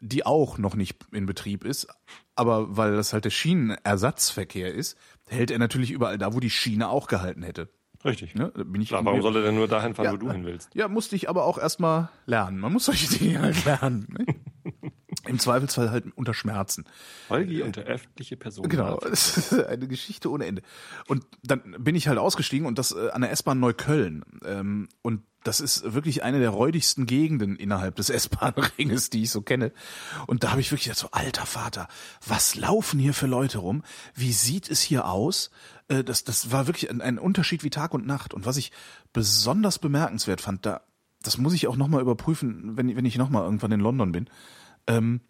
die 0.00 0.24
auch 0.24 0.56
noch 0.56 0.74
nicht 0.74 0.96
in 1.12 1.26
Betrieb 1.26 1.64
ist, 1.66 1.86
aber 2.34 2.78
weil 2.78 2.96
das 2.96 3.12
halt 3.12 3.26
der 3.26 3.30
Schienenersatzverkehr 3.30 4.72
ist, 4.72 4.96
hält 5.28 5.50
er 5.50 5.58
natürlich 5.58 5.90
überall 5.90 6.16
da, 6.16 6.32
wo 6.32 6.40
die 6.40 6.48
Schiene 6.50 6.88
auch 6.88 7.08
gehalten 7.08 7.42
hätte. 7.42 7.68
Richtig. 8.06 8.34
Ne? 8.34 8.50
Da 8.56 8.64
bin 8.64 8.80
ich 8.82 8.88
Klar, 8.88 9.04
warum 9.04 9.22
soll 9.22 9.36
er 9.36 9.42
denn 9.42 9.54
nur 9.54 9.68
dahin 9.68 9.94
fahren, 9.94 10.06
Ja. 10.06 10.12
wo 10.12 10.16
du 10.16 10.30
hin 10.32 10.44
willst? 10.44 10.70
ja, 10.74 10.88
musste 10.88 11.14
ich 11.14 11.28
aber 11.28 11.44
auch 11.44 11.58
erstmal 11.58 12.08
lernen. 12.26 12.58
Man 12.58 12.72
muss 12.72 12.86
solche 12.86 13.06
Dinge 13.18 13.40
halt 13.42 13.64
lernen. 13.66 14.06
Ne? 14.18 14.26
Im 15.32 15.38
Zweifelsfall 15.38 15.90
halt 15.90 16.04
unter 16.14 16.34
Schmerzen. 16.34 16.84
Holgi 17.30 17.62
und 17.62 17.76
der 17.76 17.84
öffentliche 17.84 18.36
Person. 18.36 18.68
Genau, 18.68 18.98
es 19.10 19.36
ist 19.36 19.64
eine 19.64 19.88
Geschichte 19.88 20.30
ohne 20.30 20.44
Ende. 20.44 20.62
Und 21.08 21.24
dann 21.42 21.76
bin 21.78 21.96
ich 21.96 22.06
halt 22.06 22.18
ausgestiegen 22.18 22.66
und 22.66 22.78
das 22.78 22.92
äh, 22.92 23.10
an 23.10 23.22
der 23.22 23.30
S-Bahn 23.30 23.58
Neukölln. 23.58 24.24
Ähm, 24.44 24.88
und 25.00 25.22
das 25.42 25.60
ist 25.60 25.94
wirklich 25.94 26.22
eine 26.22 26.38
der 26.38 26.50
räudigsten 26.50 27.06
Gegenden 27.06 27.56
innerhalb 27.56 27.96
des 27.96 28.10
S-Bahn-Ringes, 28.10 29.10
die 29.10 29.22
ich 29.22 29.30
so 29.30 29.40
kenne. 29.42 29.72
Und 30.26 30.44
da 30.44 30.50
habe 30.50 30.60
ich 30.60 30.70
wirklich 30.70 30.84
gedacht, 30.84 30.98
so, 30.98 31.08
alter 31.10 31.46
Vater, 31.46 31.88
was 32.26 32.54
laufen 32.54 33.00
hier 33.00 33.14
für 33.14 33.26
Leute 33.26 33.58
rum? 33.58 33.82
Wie 34.14 34.32
sieht 34.32 34.70
es 34.70 34.80
hier 34.80 35.08
aus? 35.08 35.50
Äh, 35.88 36.04
das, 36.04 36.24
das 36.24 36.52
war 36.52 36.66
wirklich 36.66 36.90
ein, 36.90 37.00
ein 37.00 37.18
Unterschied 37.18 37.64
wie 37.64 37.70
Tag 37.70 37.94
und 37.94 38.06
Nacht. 38.06 38.34
Und 38.34 38.46
was 38.46 38.56
ich 38.56 38.70
besonders 39.12 39.78
bemerkenswert 39.78 40.40
fand, 40.40 40.66
da, 40.66 40.82
das 41.22 41.38
muss 41.38 41.54
ich 41.54 41.66
auch 41.66 41.76
nochmal 41.76 42.02
überprüfen, 42.02 42.76
wenn, 42.76 42.94
wenn 42.94 43.04
ich 43.04 43.16
nochmal 43.16 43.44
irgendwann 43.44 43.72
in 43.72 43.80
London 43.80 44.12
bin. 44.12 44.28
Ähm, 44.86 45.20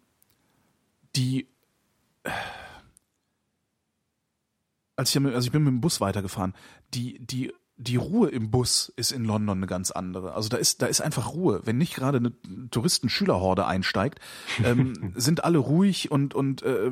die 1.15 1.47
als 4.95 5.15
ich, 5.15 5.25
also 5.25 5.45
ich 5.45 5.51
bin 5.51 5.63
mit 5.63 5.71
dem 5.71 5.81
Bus 5.81 6.01
weitergefahren, 6.01 6.53
die, 6.93 7.19
die, 7.19 7.53
die 7.77 7.95
Ruhe 7.95 8.29
im 8.29 8.51
Bus 8.51 8.93
ist 8.95 9.11
in 9.11 9.25
London 9.25 9.57
eine 9.57 9.67
ganz 9.67 9.89
andere. 9.89 10.35
Also 10.35 10.47
da 10.47 10.57
ist, 10.57 10.83
da 10.83 10.85
ist 10.85 11.01
einfach 11.01 11.33
Ruhe. 11.33 11.61
Wenn 11.63 11.79
nicht 11.79 11.95
gerade 11.95 12.19
eine 12.19 12.31
Touristenschülerhorde 12.69 13.65
einsteigt, 13.65 14.19
ähm, 14.63 15.11
sind 15.15 15.43
alle 15.43 15.57
ruhig 15.57 16.11
und, 16.11 16.35
und 16.35 16.61
äh, 16.61 16.91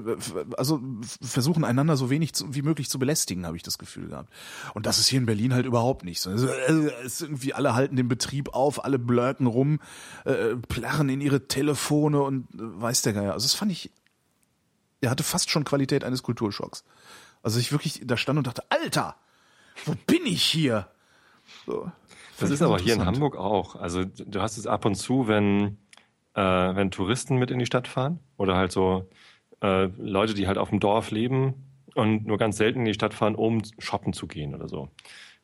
also 0.57 0.82
versuchen 1.21 1.63
einander 1.63 1.97
so 1.97 2.09
wenig 2.09 2.34
zu, 2.34 2.55
wie 2.55 2.63
möglich 2.63 2.89
zu 2.89 2.97
belästigen, 2.97 3.45
habe 3.45 3.57
ich 3.57 3.63
das 3.63 3.77
Gefühl 3.77 4.07
gehabt. 4.07 4.34
Und 4.73 4.88
das 4.88 4.97
ist 4.97 5.07
hier 5.07 5.19
in 5.19 5.27
Berlin 5.27 5.53
halt 5.53 5.67
überhaupt 5.67 6.03
nicht 6.03 6.19
so. 6.19 6.32
Also, 6.32 6.47
äh, 6.47 6.91
es 7.05 7.13
ist 7.13 7.21
irgendwie 7.21 7.53
alle 7.53 7.75
halten 7.75 7.95
den 7.95 8.07
Betrieb 8.07 8.53
auf, 8.53 8.84
alle 8.84 8.97
blöken 8.97 9.45
rum, 9.45 9.79
äh, 10.25 10.55
plärren 10.55 11.09
in 11.09 11.21
ihre 11.21 11.47
Telefone 11.47 12.21
und 12.21 12.51
äh, 12.55 12.57
weiß 12.59 13.03
der 13.03 13.13
Geier. 13.13 13.34
Also 13.34 13.45
das 13.45 13.53
fand 13.53 13.71
ich, 13.71 13.91
er 14.99 15.11
hatte 15.11 15.23
fast 15.23 15.51
schon 15.51 15.63
Qualität 15.63 16.03
eines 16.03 16.23
Kulturschocks. 16.23 16.84
Also 17.43 17.59
ich 17.59 17.71
wirklich 17.71 18.01
da 18.03 18.17
stand 18.17 18.39
und 18.39 18.47
dachte, 18.47 18.63
Alter, 18.69 19.15
wo 19.86 19.93
bin 20.07 20.25
ich 20.25 20.43
hier? 20.43 20.88
So. 21.65 21.91
Das 22.39 22.49
ist 22.49 22.61
aber 22.61 22.79
hier 22.79 22.95
in. 22.95 23.05
Hamburg 23.05 23.38
auch. 23.38 23.75
Also 23.75 24.03
du 24.03 24.41
hast 24.41 24.57
es 24.57 24.65
ab 24.65 24.86
und 24.86 24.95
zu, 24.95 25.27
wenn, 25.27 25.77
äh, 26.34 26.41
wenn 26.41 26.89
Touristen 26.91 27.38
mit 27.38 27.51
in 27.51 27.59
die 27.59 27.65
Stadt 27.65 27.88
fahren 27.88 28.19
oder 28.38 28.55
halt 28.55 28.71
so 28.71 29.07
äh, 29.61 29.86
Leute, 29.97 30.34
die 30.34 30.47
halt 30.47 30.57
auf 30.57 30.69
dem 30.69 30.79
Dorf 30.79 31.11
leben 31.11 31.53
und 31.93 32.25
nur 32.25 32.38
ganz 32.38 32.57
selten 32.57 32.79
in 32.79 32.86
die 32.86 32.93
Stadt 32.93 33.13
fahren, 33.13 33.36
um 33.36 33.61
shoppen 33.77 34.13
zu 34.13 34.27
gehen 34.27 34.55
oder 34.55 34.67
so. 34.67 34.89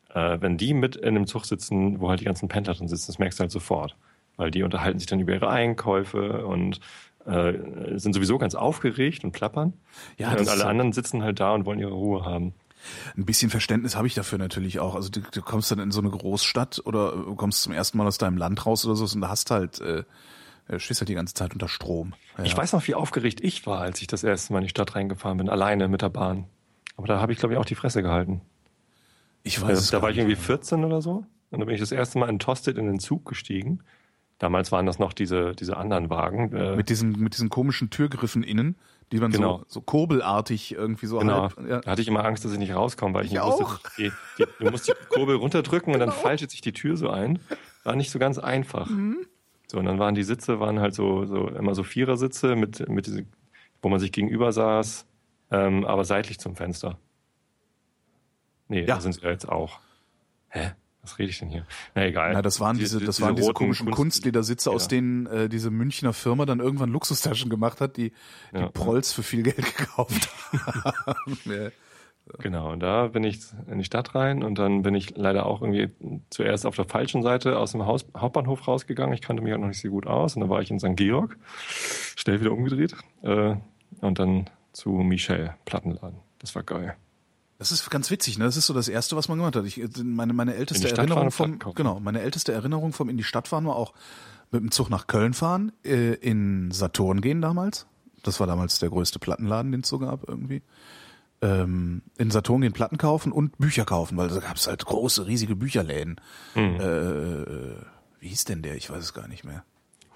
Äh, 0.10 0.38
wenn 0.42 0.58
die 0.58 0.74
mit 0.74 0.96
in 0.96 1.10
einem 1.10 1.28
Zug 1.28 1.46
sitzen, 1.46 2.00
wo 2.00 2.10
halt 2.10 2.22
die 2.22 2.26
ganzen 2.26 2.48
Pendler 2.48 2.74
drin 2.74 2.88
sitzen, 2.88 3.08
das 3.08 3.20
merkst 3.20 3.40
du 3.40 3.42
halt 3.42 3.52
sofort. 3.52 3.96
Weil 4.38 4.52
die 4.52 4.64
unterhalten 4.64 5.00
sich 5.00 5.08
dann 5.08 5.20
über 5.20 5.34
ihre 5.34 5.50
Einkäufe 5.50 6.46
und 6.46 6.80
äh, 7.26 7.54
sind 7.96 8.14
sowieso 8.14 8.38
ganz 8.38 8.56
aufgeregt 8.56 9.24
und 9.24 9.34
plappern. 9.34 9.74
Ja, 10.18 10.32
und 10.32 10.40
alle 10.40 10.50
halt- 10.50 10.64
anderen 10.64 10.94
sitzen 10.94 11.22
halt 11.24 11.40
da 11.40 11.54
und 11.54 11.66
wollen 11.66 11.80
ihre 11.80 11.92
Ruhe 11.92 12.24
haben. 12.24 12.54
Ein 13.16 13.26
bisschen 13.26 13.50
Verständnis 13.50 13.96
habe 13.96 14.08
ich 14.08 14.14
dafür 14.14 14.38
natürlich 14.38 14.80
auch. 14.80 14.96
Also 14.96 15.10
du, 15.10 15.22
du 15.22 15.42
kommst 15.42 15.72
dann 15.72 15.80
in 15.80 15.92
so 15.92 16.00
eine 16.00 16.10
Großstadt 16.10 16.82
oder 16.86 17.12
kommst 17.36 17.64
zum 17.64 17.74
ersten 17.74 17.98
Mal 17.98 18.08
aus 18.08 18.18
deinem 18.18 18.38
Land 18.38 18.66
raus 18.66 18.86
oder 18.86 18.96
so 18.96 19.06
und 19.14 19.22
da 19.22 19.30
hast 19.30 19.52
halt, 19.52 19.82
äh, 19.82 20.04
äh, 20.68 20.80
stehst 20.80 21.02
halt 21.02 21.10
die 21.10 21.16
ganze 21.16 21.34
Zeit 21.34 21.54
unter 21.54 21.68
Strom. 21.68 22.14
Ja. 22.38 22.44
Ich 22.44 22.56
weiß 22.56 22.74
noch, 22.74 22.88
wie 22.88 22.96
aufgeregt 22.96 23.42
ich 23.42 23.66
war, 23.66 23.82
als 23.82 24.02
ich 24.02 24.08
das 24.08 24.24
erste 24.24 24.54
Mal 24.54 24.60
in 24.60 24.66
die 24.66 24.70
Stadt 24.70 24.96
reingefahren 24.96 25.38
bin, 25.38 25.50
alleine 25.50 25.88
mit 25.88 26.02
der 26.02 26.10
Bahn. 26.10 26.46
Aber 26.96 27.08
da 27.08 27.20
habe 27.22 27.32
ich, 27.32 27.40
glaube 27.40 27.54
ich, 27.54 27.60
auch 27.60 27.66
die 27.66 27.76
Fresse 27.76 28.02
gehalten. 28.02 28.42
ich 29.44 29.60
Da, 29.60 29.68
weiß 29.68 29.80
es 29.80 29.90
da 29.92 30.02
war 30.02 30.10
ich 30.10 30.18
irgendwie 30.18 30.36
mehr. 30.36 30.44
14 30.44 30.84
oder 30.84 31.02
so. 31.02 31.26
Und 31.50 31.60
dann 31.60 31.66
bin 31.66 31.76
ich 31.76 31.80
das 31.80 31.92
erste 31.92 32.20
Mal 32.20 32.30
in 32.30 32.40
Tosted 32.40 32.78
in 32.78 32.88
den 32.88 33.00
Zug 33.00 33.26
gestiegen. 33.26 33.82
Damals 34.40 34.72
waren 34.72 34.86
das 34.86 35.00
noch 35.00 35.14
diese, 35.14 35.54
diese 35.54 35.78
anderen 35.78 36.10
Wagen. 36.10 36.54
Äh, 36.56 36.76
Mit 36.76 36.90
diesen, 36.90 37.14
mit 37.14 37.34
diesen 37.34 37.50
komischen 37.50 37.90
Türgriffen 37.90 38.44
innen, 38.44 38.76
die 39.12 39.20
man 39.20 39.32
Genau. 39.32 39.60
so, 39.60 39.66
so 39.68 39.82
kurbelartig 39.82 40.74
irgendwie 40.74 41.06
so 41.06 41.20
Genau. 41.20 41.44
halb. 41.44 41.70
Ja. 41.70 41.80
Da 41.82 41.92
hatte 41.92 42.02
ich 42.02 42.08
immer 42.08 42.26
Angst, 42.26 42.44
dass 42.46 42.52
ich 42.52 42.60
nicht 42.60 42.74
rauskomme, 42.76 43.14
weil 43.14 43.22
ich, 43.26 43.28
Ich 43.28 43.34
nicht 43.34 43.42
auch. 43.42 43.60
wusste, 43.60 43.90
die, 43.98 44.12
die, 44.38 44.46
du 44.60 44.70
musst 44.72 44.88
die 44.88 44.94
Kurbel 45.10 45.36
runterdrücken 45.38 45.94
und 45.94 46.00
dann 46.00 46.12
faltet 46.12 46.52
sich 46.52 46.62
die 46.62 46.74
Tür 46.74 46.98
so 46.98 47.10
ein. 47.10 47.40
War 47.84 47.96
nicht 47.96 48.12
so 48.12 48.20
ganz 48.20 48.38
einfach. 48.38 48.90
Mhm. 48.90 49.26
So, 49.68 49.80
und 49.80 49.86
dann 49.86 50.00
waren 50.00 50.16
die 50.16 50.24
Sitze, 50.24 50.60
waren 50.60 50.80
halt 50.80 50.94
so, 50.94 51.26
so 51.26 51.48
immer 51.50 51.76
so 51.76 51.84
Vierersitze 51.84 52.56
mit, 52.56 52.88
mit 52.90 53.06
diese, 53.08 53.26
wo 53.82 53.90
man 53.90 54.00
sich 54.00 54.12
gegenüber 54.12 54.52
saß, 54.52 55.06
ähm, 55.52 55.86
aber 55.86 56.04
seitlich 56.06 56.40
zum 56.40 56.56
Fenster. 56.56 56.98
Nee, 58.70 58.82
Ja. 58.82 58.96
da 58.96 59.02
sind 59.02 59.14
sie 59.14 59.22
ja 59.22 59.30
jetzt 59.30 59.48
auch. 59.48 59.80
Hä? 60.50 60.72
Was 61.08 61.20
rede 61.20 61.30
ich 61.30 61.40
denn 61.40 61.48
hier? 61.50 61.66
Na 61.96 62.06
egal. 62.06 62.34
Na, 62.34 62.42
das 62.42 62.60
waren 62.60 62.76
Die- 62.76 62.84
diese, 62.84 63.00
die- 63.00 63.06
das 63.06 63.22
waren 63.22 63.36
diese 63.38 63.54
komischen 63.54 63.86
Kunst- 63.86 63.98
Kunstledersitze, 63.98 64.70
aus 64.72 64.84
Ja. 64.84 64.90
denen 64.90 65.26
äh, 65.28 65.48
diese 65.48 65.72
Münchner 65.72 66.12
Firma 66.12 66.46
dann 66.46 66.60
irgendwann 66.60 66.90
Luxustaschen 66.90 67.50
gemacht 67.50 67.80
hat, 67.80 67.96
die 67.96 68.12
die 68.54 68.60
Ja. 68.60 68.68
Prolls 68.70 69.14
für 69.14 69.24
viel 69.24 69.44
Geld 69.44 69.56
gekauft 69.78 70.30
haben. 70.52 71.38
ja. 71.46 71.70
Genau, 72.40 72.74
und 72.74 72.82
da 72.82 73.08
bin 73.08 73.24
ich 73.24 73.40
in 73.72 73.78
die 73.78 73.86
Stadt 73.86 74.14
rein 74.14 74.44
und 74.44 74.60
dann 74.60 74.82
bin 74.82 74.94
ich 74.96 75.16
leider 75.16 75.46
auch 75.46 75.62
irgendwie 75.62 75.90
zuerst 76.30 76.66
auf 76.66 76.76
der 76.76 76.84
falschen 76.84 77.22
Seite 77.24 77.58
aus 77.58 77.72
dem 77.72 77.86
Haus, 77.86 78.06
Hauptbahnhof 78.18 78.68
rausgegangen. 78.68 79.14
Ich 79.14 79.22
kannte 79.22 79.42
mich 79.42 79.52
halt 79.54 79.62
noch 79.62 79.70
nicht 79.70 79.80
so 79.80 79.88
gut 79.90 80.08
aus 80.08 80.36
und 80.36 80.42
dann 80.42 80.50
war 80.50 80.62
ich 80.62 80.70
in 80.70 80.78
St. 80.78 80.98
Georg, 80.98 81.38
schnell 82.18 82.42
wieder 82.42 82.52
umgedreht 82.52 82.96
äh, 83.22 83.56
und 84.02 84.20
dann 84.20 84.50
zu 84.74 84.90
Michel, 84.90 85.56
Plattenladen. 85.64 86.18
Das 86.40 86.54
war 86.54 86.64
geil. 86.64 86.98
Das 87.60 87.72
ist 87.72 87.90
ganz 87.90 88.12
witzig, 88.12 88.38
ne? 88.38 88.46
Das 88.46 88.56
ist 88.58 88.68
so 88.68 88.74
das 88.74 88.88
Erste, 88.88 89.16
was 89.16 89.30
man 89.30 89.38
gemacht 89.40 89.56
hat. 89.56 89.66
Ich, 89.66 89.82
meine, 90.04 90.34
meine 90.34 90.54
In 90.54 90.60
älteste 90.60 90.90
Erinnerung 90.96 91.32
vom, 91.32 91.58
genau, 91.76 92.00
meine 92.00 92.22
älteste 92.22 92.52
Erinnerung 92.54 92.94
vom 92.94 93.10
in 93.10 93.18
die 93.18 93.24
Stadt 93.24 93.48
fahren 93.48 93.66
war 93.66 93.76
auch 93.76 93.94
mit 94.52 94.62
dem 94.62 94.72
Zug 94.72 94.90
nach 94.90 95.08
Köln 95.08 95.34
fahren, 95.34 95.72
äh, 95.84 96.14
in 96.14 96.72
Saturn 96.72 97.20
gehen 97.22 97.42
damals. 97.42 97.88
Das 98.24 98.40
war 98.40 98.48
damals 98.48 98.80
der 98.80 98.90
größte 98.90 99.20
Plattenladen, 99.20 99.72
den 99.72 99.82
es 99.82 99.90
so 99.90 100.00
gab 100.00 100.28
irgendwie. 100.28 100.62
Ähm, 101.42 102.02
in 102.18 102.32
Saturn 102.32 102.62
gehen 102.62 102.74
Platten 102.74 102.98
kaufen 102.98 103.32
und 103.32 103.58
Bücher 103.58 103.86
kaufen, 103.86 104.18
weil 104.18 104.28
da 104.30 104.40
gab 104.40 104.56
es 104.56 104.68
halt 104.68 104.86
große, 104.86 105.28
riesige 105.28 105.56
Bücherläden. 105.56 106.20
Mhm. 106.56 106.76
Äh, 106.80 107.76
wie 108.20 108.30
hieß 108.30 108.46
denn 108.46 108.62
der? 108.62 108.76
Ich 108.76 108.90
weiß 108.90 109.04
es 109.04 109.14
gar 109.14 109.28
nicht 109.28 109.44
mehr. 109.44 109.64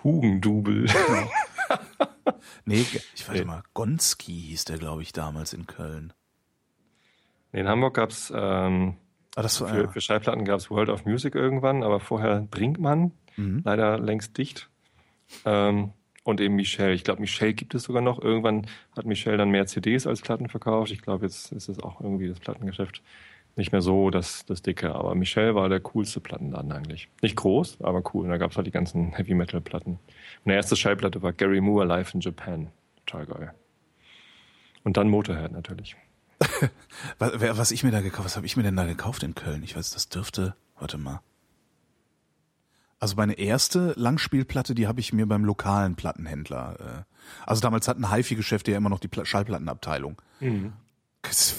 Hugendubel. 0.04 0.86
Nee, 2.66 2.86
ich 3.16 3.28
weiß 3.28 3.38
Nee. 3.40 3.46
mal, 3.46 3.64
Gonski 3.74 4.34
hieß 4.50 4.66
der, 4.66 4.78
glaube 4.78 5.02
ich, 5.02 5.14
damals 5.14 5.54
in 5.54 5.68
Köln. 5.68 6.14
In 7.54 7.68
Hamburg 7.68 7.96
gab's 7.96 8.32
ähm, 8.36 8.96
Ah, 9.36 9.48
für, 9.48 9.66
ja. 9.84 9.88
für 9.88 10.02
Schallplatten 10.02 10.44
gab's 10.44 10.70
World 10.70 10.90
of 10.90 11.06
Music 11.06 11.36
irgendwann, 11.36 11.84
aber 11.84 12.00
vorher 12.02 12.42
Brinkmann, 12.52 13.12
Mhm. 13.38 13.62
leider 13.64 13.98
längst 13.98 14.38
dicht. 14.38 14.70
Ähm, 15.46 15.92
und 16.26 16.42
eben 16.42 16.56
Michel. 16.56 16.92
Ich 16.94 17.04
glaube, 17.06 17.22
Michel 17.22 17.54
gibt 17.54 17.74
es 17.74 17.84
sogar 17.84 18.02
noch. 18.02 18.22
Irgendwann 18.22 18.68
hat 18.96 19.06
Michel 19.06 19.38
dann 19.38 19.50
mehr 19.50 19.66
CDs 19.68 20.06
als 20.06 20.22
Platten 20.22 20.50
verkauft. 20.50 20.92
Ich 20.92 21.02
glaube, 21.02 21.26
jetzt 21.26 21.52
ist 21.54 21.70
es 21.70 21.80
auch 21.82 22.02
irgendwie 22.02 22.28
das 22.28 22.40
Plattengeschäft 22.40 23.02
nicht 23.56 23.72
mehr 23.72 23.82
so 23.82 24.10
das, 24.12 24.46
das 24.46 24.62
dicke. 24.62 24.94
Aber 24.94 25.16
Michel 25.16 25.56
war 25.56 25.68
der 25.70 25.80
coolste 25.80 26.20
Plattenladen 26.20 26.72
eigentlich. 26.72 27.08
Nicht 27.22 27.36
groß, 27.38 27.80
aber 27.82 28.04
cool. 28.14 28.26
Und 28.26 28.30
da 28.32 28.38
gab's 28.38 28.56
halt 28.58 28.68
die 28.68 28.72
ganzen 28.72 29.14
Heavy 29.14 29.34
Metal 29.34 29.62
Platten. 29.62 29.98
Meine 30.46 30.58
erste 30.58 30.76
Schallplatte 30.76 31.22
war 31.22 31.32
Gary 31.34 31.60
Moore 31.62 31.86
Live 31.86 32.14
in 32.14 32.20
Japan. 32.20 32.68
Total 33.06 33.26
geil. 33.26 33.54
Und 34.84 34.98
dann 34.98 35.10
Motorhead 35.10 35.52
natürlich. 35.54 35.96
Was, 37.20 37.58
was 37.58 37.72
ich 37.72 37.84
mir 37.84 37.92
da 37.92 38.02
gekauft, 38.02 38.26
was 38.26 38.36
habe 38.36 38.46
ich 38.46 38.58
mir 38.58 38.64
denn 38.64 38.76
da 38.76 38.86
gekauft 38.86 39.24
in 39.24 39.34
Köln? 39.34 39.64
Ich 39.64 39.76
weiß, 39.76 39.92
das 39.92 40.10
dürfte, 40.10 40.56
warte 40.80 40.98
mal. 40.98 41.22
Also 43.00 43.16
meine 43.16 43.40
erste 43.40 43.94
Langspielplatte, 43.98 44.76
die 44.76 44.88
habe 44.88 45.00
ich 45.00 45.12
mir 45.12 45.26
beim 45.26 45.44
lokalen 45.44 45.96
Plattenhändler. 45.96 46.78
Äh, 46.80 47.48
also 47.48 47.62
damals 47.62 47.88
hat 47.88 47.98
ein 47.98 48.12
HiFi-Geschäft 48.12 48.68
ja 48.68 48.78
immer 48.78 48.90
noch 48.90 49.00
die 49.00 49.08
Pla 49.08 49.26
Schallplattenabteilung. 49.26 50.22
Das, 51.24 51.56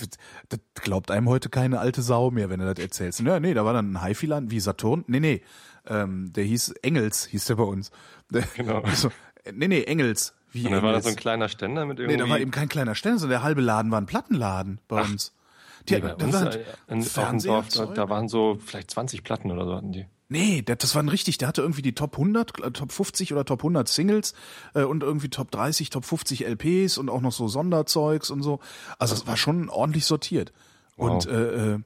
das 0.49 0.61
glaubt 0.75 1.11
einem 1.11 1.29
heute 1.29 1.49
keine 1.49 1.81
alte 1.81 2.03
Sau 2.03 2.31
mehr, 2.31 2.49
wenn 2.49 2.61
du 2.61 2.73
das 2.73 2.83
erzählst. 2.83 3.21
Ja, 3.21 3.41
nee, 3.41 3.55
da 3.55 3.65
war 3.65 3.73
dann 3.73 3.97
ein 3.97 4.05
HiFi-Laden 4.05 4.51
wie 4.53 4.61
Saturn. 4.61 5.05
Nee, 5.09 5.21
nee, 5.21 5.43
ähm, 5.87 6.33
der 6.33 6.45
hieß 6.45 6.71
Engels, 6.83 7.25
hieß 7.27 7.47
der 7.47 7.57
bei 7.57 7.65
uns. 7.65 7.91
Genau. 8.55 8.81
Also, 8.85 9.11
nee, 9.53 9.69
nee, 9.69 9.83
Engels. 9.83 10.35
Wie 10.53 10.67
Und 10.67 10.73
dann 10.73 10.83
war 10.83 10.93
da 10.93 11.01
so 11.01 11.09
ein 11.09 11.17
kleiner 11.17 11.49
Ständer 11.49 11.87
mit 11.87 11.99
Nee, 11.99 12.05
irgendwie. 12.05 12.19
da 12.19 12.29
war 12.29 12.39
eben 12.39 12.51
kein 12.51 12.69
kleiner 12.69 12.95
Ständer, 12.95 13.19
sondern 13.19 13.39
der 13.39 13.43
halbe 13.43 13.63
Laden 13.63 13.91
war 13.91 14.01
ein 14.01 14.07
Plattenladen 14.07 14.81
bei 14.87 15.01
Ach. 15.01 15.11
uns. 15.11 15.33
Die, 15.89 15.95
Nee, 15.95 16.01
bei 16.01 16.15
da 16.15 16.25
uns, 16.25 16.35
war 16.35 16.55
äh, 16.55 16.65
in, 16.89 17.03
Fernseher, 17.03 17.53
Dorf, 17.53 17.95
da, 17.95 18.09
waren 18.09 18.29
so 18.29 18.59
vielleicht 18.65 18.91
20 18.91 19.25
Platten 19.25 19.51
oder 19.51 19.65
so 19.65 19.75
hatten 19.75 19.93
die. 19.93 20.07
Nee, 20.29 20.63
das 20.63 20.95
war 20.95 21.03
ein 21.03 21.09
richtig, 21.09 21.39
der 21.39 21.49
hatte 21.49 21.61
irgendwie 21.61 21.83
die 21.83 21.95
Top 21.95 22.15
100, 22.15 22.61
äh, 22.65 22.71
Top 22.71 22.93
50 22.93 23.33
oder 23.33 23.45
Top 23.45 23.61
100 23.61 23.89
Singles 23.89 24.35
äh, 24.75 24.83
und 24.83 25.03
irgendwie 25.03 25.29
Top 25.29 25.51
30, 25.51 25.91
Top 25.91 26.05
50 26.05 26.47
LPs 26.47 26.99
und 26.99 27.11
auch 27.11 27.21
noch 27.21 27.33
so 27.33 27.49
Sonderzeugs 27.49 28.31
und 28.31 28.43
so. 28.43 28.61
Also 28.99 29.15
es 29.15 29.27
war 29.27 29.37
schon 29.37 29.69
ordentlich 29.69 30.07
sortiert. 30.07 30.53
Wow. 30.97 31.11
Und 31.11 31.27
äh, 31.27 31.79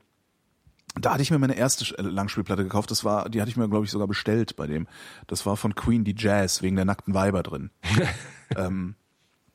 da 1.00 1.12
hatte 1.12 1.22
ich 1.22 1.30
mir 1.30 1.38
meine 1.38 1.56
erste 1.56 1.96
äh, 1.98 2.02
Langspielplatte 2.02 2.62
gekauft. 2.64 2.90
Das 2.90 3.04
war, 3.04 3.28
die 3.28 3.40
hatte 3.40 3.50
ich 3.50 3.56
mir 3.56 3.68
glaube 3.68 3.84
ich 3.84 3.90
sogar 3.90 4.08
bestellt 4.08 4.56
bei 4.56 4.66
dem. 4.66 4.86
Das 5.26 5.46
war 5.46 5.56
von 5.56 5.74
Queen 5.74 6.04
die 6.04 6.14
Jazz 6.16 6.62
wegen 6.62 6.76
der 6.76 6.84
nackten 6.84 7.14
Weiber 7.14 7.42
drin. 7.42 7.70
ähm, 8.56 8.94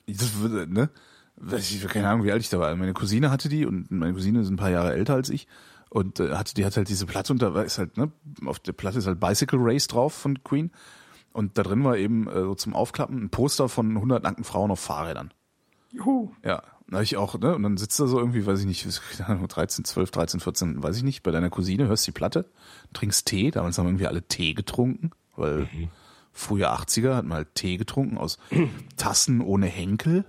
das, 0.07 0.31
ne? 0.67 0.89
Weiß 1.37 1.71
Ich 1.71 1.87
keine 1.87 2.09
Ahnung, 2.09 2.23
wie 2.25 2.31
alt 2.31 2.41
ich 2.41 2.49
da 2.49 2.59
war. 2.59 2.75
Meine 2.75 2.93
Cousine 2.93 3.31
hatte 3.31 3.49
die 3.49 3.65
und 3.65 3.89
meine 3.89 4.13
Cousine 4.13 4.41
ist 4.41 4.49
ein 4.49 4.57
paar 4.57 4.69
Jahre 4.69 4.93
älter 4.93 5.15
als 5.15 5.29
ich 5.29 5.47
und 5.89 6.19
äh, 6.19 6.35
hatte 6.35 6.53
die 6.53 6.65
hat 6.65 6.77
halt 6.77 6.89
diese 6.89 7.05
Platte 7.05 7.33
und 7.33 7.41
da 7.41 7.53
war- 7.53 7.65
ist 7.65 7.77
halt 7.79 7.97
ne 7.97 8.11
auf 8.45 8.59
der 8.59 8.73
Platte 8.73 8.99
ist 8.99 9.07
halt 9.07 9.19
Bicycle 9.19 9.59
Race 9.61 9.87
drauf 9.87 10.13
von 10.13 10.43
Queen 10.43 10.71
und 11.33 11.57
da 11.57 11.63
drin 11.63 11.83
war 11.83 11.97
eben 11.97 12.27
äh, 12.27 12.41
so 12.41 12.55
zum 12.55 12.75
Aufklappen 12.75 13.23
ein 13.23 13.29
Poster 13.29 13.69
von 13.69 13.95
100 13.95 14.21
nackten 14.23 14.43
Frauen 14.43 14.69
auf 14.71 14.79
Fahrrädern. 14.79 15.33
Juhu. 15.91 16.31
Ja, 16.45 16.61
hab 16.91 17.03
ich 17.03 17.17
auch, 17.17 17.37
ne? 17.39 17.55
Und 17.55 17.63
dann 17.63 17.77
sitzt 17.77 17.99
da 17.99 18.07
so 18.07 18.19
irgendwie, 18.19 18.45
weiß 18.45 18.59
ich 18.59 18.65
nicht, 18.65 18.87
keine 19.17 19.29
Ahnung, 19.29 19.47
13, 19.47 19.85
12, 19.85 20.11
13, 20.11 20.39
14, 20.39 20.83
weiß 20.83 20.97
ich 20.97 21.03
nicht, 21.03 21.23
bei 21.23 21.31
deiner 21.31 21.49
Cousine, 21.49 21.87
hörst 21.87 22.05
die 22.05 22.11
Platte, 22.11 22.45
trinkst 22.93 23.25
Tee, 23.27 23.51
damals 23.51 23.77
haben 23.77 23.87
irgendwie 23.87 24.07
alle 24.07 24.23
Tee 24.23 24.53
getrunken, 24.53 25.11
weil 25.35 25.67
frühe 26.33 26.69
80er 26.71 27.15
hat 27.15 27.25
man 27.25 27.37
halt 27.37 27.55
Tee 27.55 27.77
getrunken 27.77 28.17
aus 28.17 28.37
Tassen 28.97 29.41
ohne 29.41 29.67
Henkel. 29.67 30.25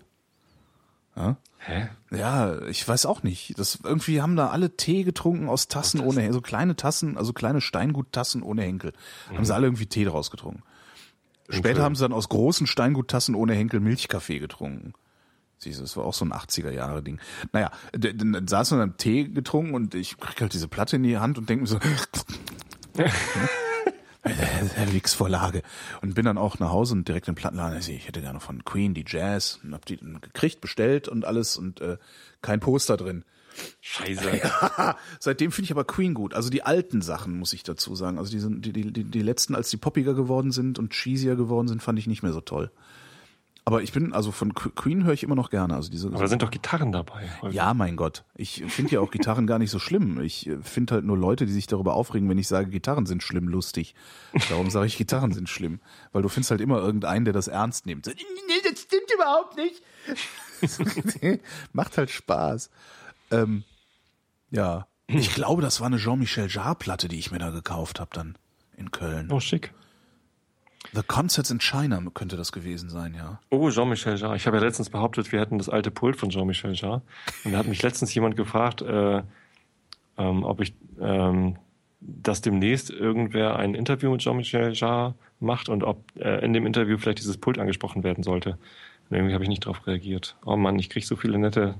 Hä? 1.14 1.88
Ja, 2.10 2.62
ich 2.62 2.86
weiß 2.88 3.06
auch 3.06 3.22
nicht. 3.22 3.58
Das 3.58 3.78
irgendwie 3.84 4.22
haben 4.22 4.34
da 4.34 4.48
alle 4.48 4.76
Tee 4.76 5.04
getrunken 5.04 5.48
aus 5.48 5.68
Tassen 5.68 6.00
ohne 6.00 6.20
Henkel, 6.20 6.32
so 6.32 6.40
kleine 6.40 6.74
Tassen, 6.74 7.16
also 7.18 7.32
kleine 7.32 7.60
Steinguttassen 7.60 8.42
ohne 8.42 8.62
Henkel. 8.62 8.92
Haben 9.32 9.44
sie 9.44 9.54
alle 9.54 9.66
irgendwie 9.66 9.86
Tee 9.86 10.04
draus 10.04 10.30
getrunken. 10.30 10.62
Später 11.50 11.76
Okay. 11.80 11.82
haben 11.82 11.94
sie 11.96 12.02
dann 12.02 12.12
aus 12.14 12.28
großen 12.30 12.66
Steinguttassen 12.66 13.34
ohne 13.34 13.54
Henkel 13.54 13.80
Milchkaffee 13.80 14.38
getrunken. 14.38 14.94
Siehst 15.62 15.78
du, 15.78 15.82
das 15.82 15.96
war 15.96 16.04
auch 16.04 16.14
so 16.14 16.24
ein 16.24 16.32
80er-Jahre-Ding. 16.32 17.20
Naja, 17.52 17.70
dann 17.92 18.32
dann 18.32 18.48
saß 18.48 18.72
man 18.72 18.80
dann 18.80 18.96
Tee 18.96 19.28
getrunken 19.28 19.74
und 19.74 19.94
ich 19.94 20.16
krieg 20.16 20.40
halt 20.40 20.52
diese 20.54 20.66
Platte 20.66 20.96
in 20.96 21.04
die 21.04 21.18
Hand 21.18 21.38
und 21.38 21.48
denke 21.48 21.62
mir 21.62 21.68
so, 21.68 21.78
der 24.24 24.92
Wix-Vorlage. 24.92 25.62
Und 26.00 26.14
bin 26.14 26.24
dann 26.24 26.36
auch 26.36 26.58
nach 26.58 26.70
Hause 26.70 26.94
und 26.94 27.06
direkt 27.06 27.28
im 27.28 27.36
Plattenladen, 27.36 27.76
also 27.76 27.92
ich 27.92 28.08
hätte 28.08 28.20
gerne 28.20 28.40
von 28.40 28.64
Queen 28.64 28.92
die 28.92 29.04
Jazz 29.06 29.60
und 29.62 29.72
hab 29.72 29.86
die 29.86 29.98
dann 29.98 30.20
gekriegt, 30.20 30.60
bestellt 30.60 31.06
und 31.06 31.24
alles 31.24 31.56
und 31.56 31.80
äh, 31.80 31.98
kein 32.40 32.58
Poster 32.58 32.96
drin. 32.96 33.24
Scheiße. 33.80 34.40
Seitdem 35.20 35.52
finde 35.52 35.66
ich 35.66 35.70
aber 35.70 35.84
Queen 35.84 36.14
gut. 36.14 36.34
Also 36.34 36.50
die 36.50 36.64
alten 36.64 37.02
Sachen, 37.02 37.38
muss 37.38 37.52
ich 37.52 37.62
dazu 37.62 37.94
sagen. 37.94 38.18
Also 38.18 38.32
die, 38.32 38.40
sind, 38.40 38.64
die, 38.64 38.72
die, 38.72 38.92
die, 38.92 39.04
die 39.04 39.22
letzten, 39.22 39.54
als 39.54 39.70
die 39.70 39.76
poppiger 39.76 40.14
geworden 40.14 40.50
sind 40.50 40.80
und 40.80 40.92
cheesier 40.92 41.36
geworden 41.36 41.68
sind, 41.68 41.82
fand 41.82 42.00
ich 42.00 42.08
nicht 42.08 42.24
mehr 42.24 42.32
so 42.32 42.40
toll. 42.40 42.72
Aber 43.64 43.80
ich 43.80 43.92
bin, 43.92 44.12
also 44.12 44.32
von 44.32 44.54
Qu- 44.54 44.70
Queen 44.74 45.04
höre 45.04 45.12
ich 45.12 45.22
immer 45.22 45.36
noch 45.36 45.48
gerne. 45.48 45.76
Also 45.76 45.88
diese, 45.88 46.08
Aber 46.08 46.18
da 46.18 46.26
sind 46.26 46.42
doch 46.42 46.50
Gitarren 46.50 46.90
dabei. 46.90 47.28
ja, 47.50 47.72
mein 47.74 47.94
Gott. 47.94 48.24
Ich 48.34 48.64
finde 48.66 48.90
ja 48.92 49.00
auch 49.00 49.12
Gitarren 49.12 49.46
gar 49.46 49.60
nicht 49.60 49.70
so 49.70 49.78
schlimm. 49.78 50.20
Ich 50.20 50.50
finde 50.62 50.94
halt 50.94 51.04
nur 51.04 51.16
Leute, 51.16 51.46
die 51.46 51.52
sich 51.52 51.68
darüber 51.68 51.94
aufregen, 51.94 52.28
wenn 52.28 52.38
ich 52.38 52.48
sage, 52.48 52.70
Gitarren 52.70 53.06
sind 53.06 53.22
schlimm, 53.22 53.46
lustig. 53.46 53.94
Darum 54.48 54.68
sage 54.68 54.86
ich, 54.86 54.96
Gitarren 54.96 55.32
sind 55.32 55.48
schlimm. 55.48 55.78
Weil 56.10 56.22
du 56.22 56.28
findest 56.28 56.50
halt 56.50 56.60
immer 56.60 56.78
irgendeinen, 56.78 57.24
der 57.24 57.34
das 57.34 57.46
ernst 57.46 57.86
nimmt. 57.86 58.04
So, 58.06 58.10
Nee, 58.10 58.68
das 58.68 58.80
stimmt 58.80 59.10
überhaupt 59.14 59.56
nicht. 59.56 59.80
Macht 61.72 61.98
halt 61.98 62.10
Spaß. 62.10 62.68
Ähm, 63.30 63.62
ja. 64.50 64.86
Ich 65.06 65.34
glaube, 65.34 65.62
das 65.62 65.80
war 65.80 65.86
eine 65.86 65.98
Jean-Michel 65.98 66.48
Jarre-Platte, 66.50 67.06
die 67.08 67.18
ich 67.18 67.30
mir 67.30 67.38
da 67.38 67.50
gekauft 67.50 68.00
habe 68.00 68.10
dann 68.12 68.36
in 68.76 68.90
Köln. 68.90 69.28
Oh, 69.30 69.40
schick. 69.40 69.72
The 70.94 71.02
Concerts 71.06 71.50
in 71.50 71.58
China 71.60 72.02
könnte 72.12 72.36
das 72.36 72.52
gewesen 72.52 72.90
sein, 72.90 73.14
ja. 73.14 73.40
Oh, 73.50 73.70
Jean-Michel 73.70 74.16
Jarre. 74.18 74.36
Ich 74.36 74.46
habe 74.46 74.58
ja 74.58 74.62
letztens 74.62 74.90
behauptet, 74.90 75.32
wir 75.32 75.40
hätten 75.40 75.56
das 75.58 75.68
alte 75.70 75.90
Pult 75.90 76.16
von 76.16 76.28
Jean-Michel 76.30 76.74
Jarre. 76.74 77.00
Und 77.44 77.52
da 77.52 77.58
hat 77.58 77.66
mich 77.66 77.82
letztens 77.82 78.14
jemand 78.14 78.36
gefragt, 78.36 78.82
äh, 78.82 79.22
ähm, 80.18 80.44
ob 80.44 80.60
ich, 80.60 80.74
ähm, 81.00 81.56
dass 82.00 82.42
demnächst 82.42 82.90
irgendwer 82.90 83.56
ein 83.56 83.74
Interview 83.74 84.10
mit 84.10 84.20
Jean-Michel 84.20 84.72
Jarre 84.74 85.14
macht 85.40 85.68
und 85.70 85.82
ob 85.82 86.02
äh, 86.16 86.44
in 86.44 86.52
dem 86.52 86.66
Interview 86.66 86.98
vielleicht 86.98 87.20
dieses 87.20 87.38
Pult 87.38 87.58
angesprochen 87.58 88.04
werden 88.04 88.22
sollte. 88.22 88.58
Und 89.08 89.16
irgendwie 89.16 89.34
habe 89.34 89.44
ich 89.44 89.50
nicht 89.50 89.64
darauf 89.64 89.86
reagiert. 89.86 90.36
Oh 90.44 90.56
Mann, 90.56 90.78
ich 90.78 90.90
kriege 90.90 91.06
so 91.06 91.16
viele 91.16 91.38
nette 91.38 91.74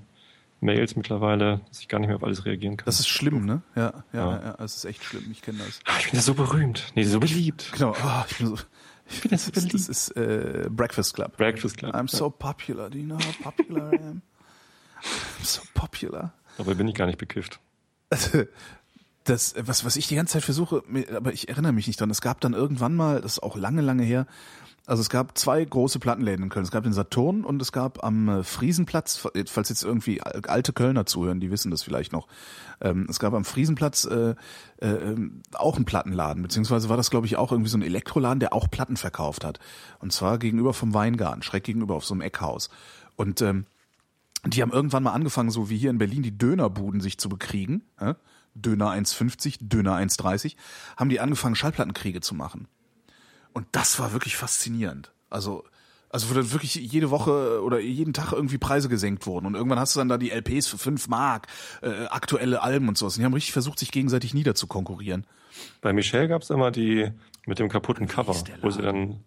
Mails 0.60 0.96
mittlerweile, 0.96 1.60
dass 1.68 1.80
ich 1.80 1.88
gar 1.88 1.98
nicht 1.98 2.06
mehr 2.08 2.16
auf 2.16 2.22
alles 2.24 2.44
reagieren 2.46 2.76
kann. 2.76 2.86
Das 2.86 3.00
ist 3.00 3.08
schlimm, 3.08 3.44
ne? 3.44 3.62
Ja, 3.74 4.04
ja, 4.12 4.18
Ja. 4.30 4.42
ja, 4.42 4.64
es 4.64 4.76
ist 4.76 4.84
echt 4.84 5.02
schlimm. 5.04 5.24
Ich 5.32 5.42
kenne 5.42 5.58
das. 5.58 5.80
Ah, 5.86 5.96
ich 5.98 6.06
bin 6.06 6.14
ja 6.14 6.22
so 6.22 6.34
berühmt. 6.34 6.92
Nee, 6.94 7.02
so 7.02 7.18
beliebt. 7.20 7.72
Genau, 7.76 7.94
ah, 8.02 8.24
ich 8.30 8.38
bin 8.38 8.46
so, 8.46 8.56
Wie 9.20 9.28
das, 9.28 9.50
das, 9.50 9.68
das 9.68 9.88
ist 9.88 10.10
äh, 10.16 10.68
Breakfast 10.70 11.14
Club. 11.14 11.36
Breakfast 11.36 11.76
Club. 11.76 11.94
I'm 11.94 12.08
so 12.08 12.30
popular. 12.30 12.90
Do 12.90 12.98
you 12.98 13.04
know 13.04 13.18
how 13.18 13.52
popular 13.54 13.92
I 13.92 13.96
am? 13.96 14.22
I'm 15.40 15.44
so 15.44 15.62
popular. 15.74 16.32
Dabei 16.58 16.74
bin 16.74 16.88
ich 16.88 16.94
gar 16.94 17.06
nicht 17.06 17.18
bekifft. 17.18 17.60
Das, 19.24 19.54
was, 19.56 19.84
was 19.84 19.96
ich 19.96 20.08
die 20.08 20.16
ganze 20.16 20.34
Zeit 20.34 20.42
versuche, 20.42 20.82
aber 21.14 21.32
ich 21.32 21.48
erinnere 21.48 21.72
mich 21.72 21.86
nicht 21.86 22.00
dran. 22.00 22.10
Es 22.10 22.20
gab 22.20 22.40
dann 22.40 22.54
irgendwann 22.54 22.94
mal, 22.94 23.20
das 23.20 23.34
ist 23.34 23.42
auch 23.42 23.56
lange, 23.56 23.80
lange 23.80 24.02
her, 24.02 24.26
also 24.84 25.00
es 25.00 25.10
gab 25.10 25.38
zwei 25.38 25.64
große 25.64 26.00
Plattenläden 26.00 26.44
in 26.44 26.48
Köln. 26.48 26.64
Es 26.64 26.72
gab 26.72 26.82
den 26.82 26.92
Saturn 26.92 27.44
und 27.44 27.62
es 27.62 27.70
gab 27.70 28.02
am 28.02 28.28
äh, 28.28 28.42
Friesenplatz, 28.42 29.28
falls 29.46 29.68
jetzt 29.68 29.84
irgendwie 29.84 30.20
alte 30.20 30.72
Kölner 30.72 31.06
zuhören, 31.06 31.38
die 31.38 31.52
wissen 31.52 31.70
das 31.70 31.84
vielleicht 31.84 32.12
noch. 32.12 32.26
Ähm, 32.80 33.06
es 33.08 33.20
gab 33.20 33.32
am 33.32 33.44
Friesenplatz 33.44 34.04
äh, 34.06 34.34
äh, 34.78 35.16
auch 35.52 35.76
einen 35.76 35.84
Plattenladen, 35.84 36.42
beziehungsweise 36.42 36.88
war 36.88 36.96
das, 36.96 37.10
glaube 37.10 37.26
ich, 37.26 37.36
auch 37.36 37.52
irgendwie 37.52 37.70
so 37.70 37.78
ein 37.78 37.82
Elektroladen, 37.82 38.40
der 38.40 38.52
auch 38.52 38.68
Platten 38.70 38.96
verkauft 38.96 39.44
hat. 39.44 39.60
Und 40.00 40.12
zwar 40.12 40.38
gegenüber 40.38 40.74
vom 40.74 40.94
Weingarten, 40.94 41.42
schräg 41.42 41.62
gegenüber 41.62 41.94
auf 41.94 42.04
so 42.04 42.14
einem 42.14 42.22
Eckhaus. 42.22 42.68
Und 43.14 43.40
ähm, 43.40 43.66
die 44.44 44.62
haben 44.62 44.72
irgendwann 44.72 45.04
mal 45.04 45.12
angefangen, 45.12 45.50
so 45.50 45.70
wie 45.70 45.78
hier 45.78 45.90
in 45.90 45.98
Berlin, 45.98 46.24
die 46.24 46.36
Dönerbuden 46.36 47.00
sich 47.00 47.18
zu 47.18 47.28
bekriegen. 47.28 47.82
Äh? 48.00 48.14
Döner 48.55 48.90
1,50, 48.90 49.59
Döner 49.61 49.96
1,30, 49.96 50.57
haben 50.96 51.09
die 51.09 51.20
angefangen, 51.20 51.55
Schallplattenkriege 51.55 52.20
zu 52.20 52.34
machen. 52.34 52.68
Und 53.53 53.66
das 53.72 53.98
war 53.98 54.12
wirklich 54.12 54.36
faszinierend. 54.36 55.12
Also, 55.30 55.64
also 56.11 56.28
wo 56.28 56.34
dann 56.34 56.53
wirklich 56.53 56.74
jede 56.74 57.11
Woche 57.11 57.62
oder 57.62 57.80
jeden 57.80 58.12
Tag 58.12 58.32
irgendwie 58.32 58.59
Preise 58.59 58.88
gesenkt 58.88 59.26
wurden. 59.26 59.46
Und 59.46 59.55
irgendwann 59.55 59.78
hast 59.78 59.94
du 59.94 60.00
dann 60.00 60.09
da 60.09 60.18
die 60.18 60.30
LPs 60.30 60.66
für 60.66 60.78
fünf 60.78 61.09
Mark, 61.09 61.46
äh, 61.80 62.07
aktuelle 62.07 62.62
Alben 62.62 62.88
und 62.88 62.98
sowas. 62.98 63.16
Und 63.16 63.20
die 63.20 63.24
haben 63.24 63.34
richtig 63.34 63.53
versucht, 63.53 63.78
sich 63.78 63.90
gegenseitig 63.90 64.34
niederzukonkurrieren. 64.34 65.26
Bei 65.80 65.92
Michelle 65.92 66.28
gab's 66.28 66.50
immer 66.50 66.70
die 66.70 67.11
mit 67.46 67.59
dem 67.59 67.68
kaputten 67.68 68.07
Cover, 68.07 68.34
wo 68.61 68.70
sie 68.70 68.82
dann, 68.82 69.20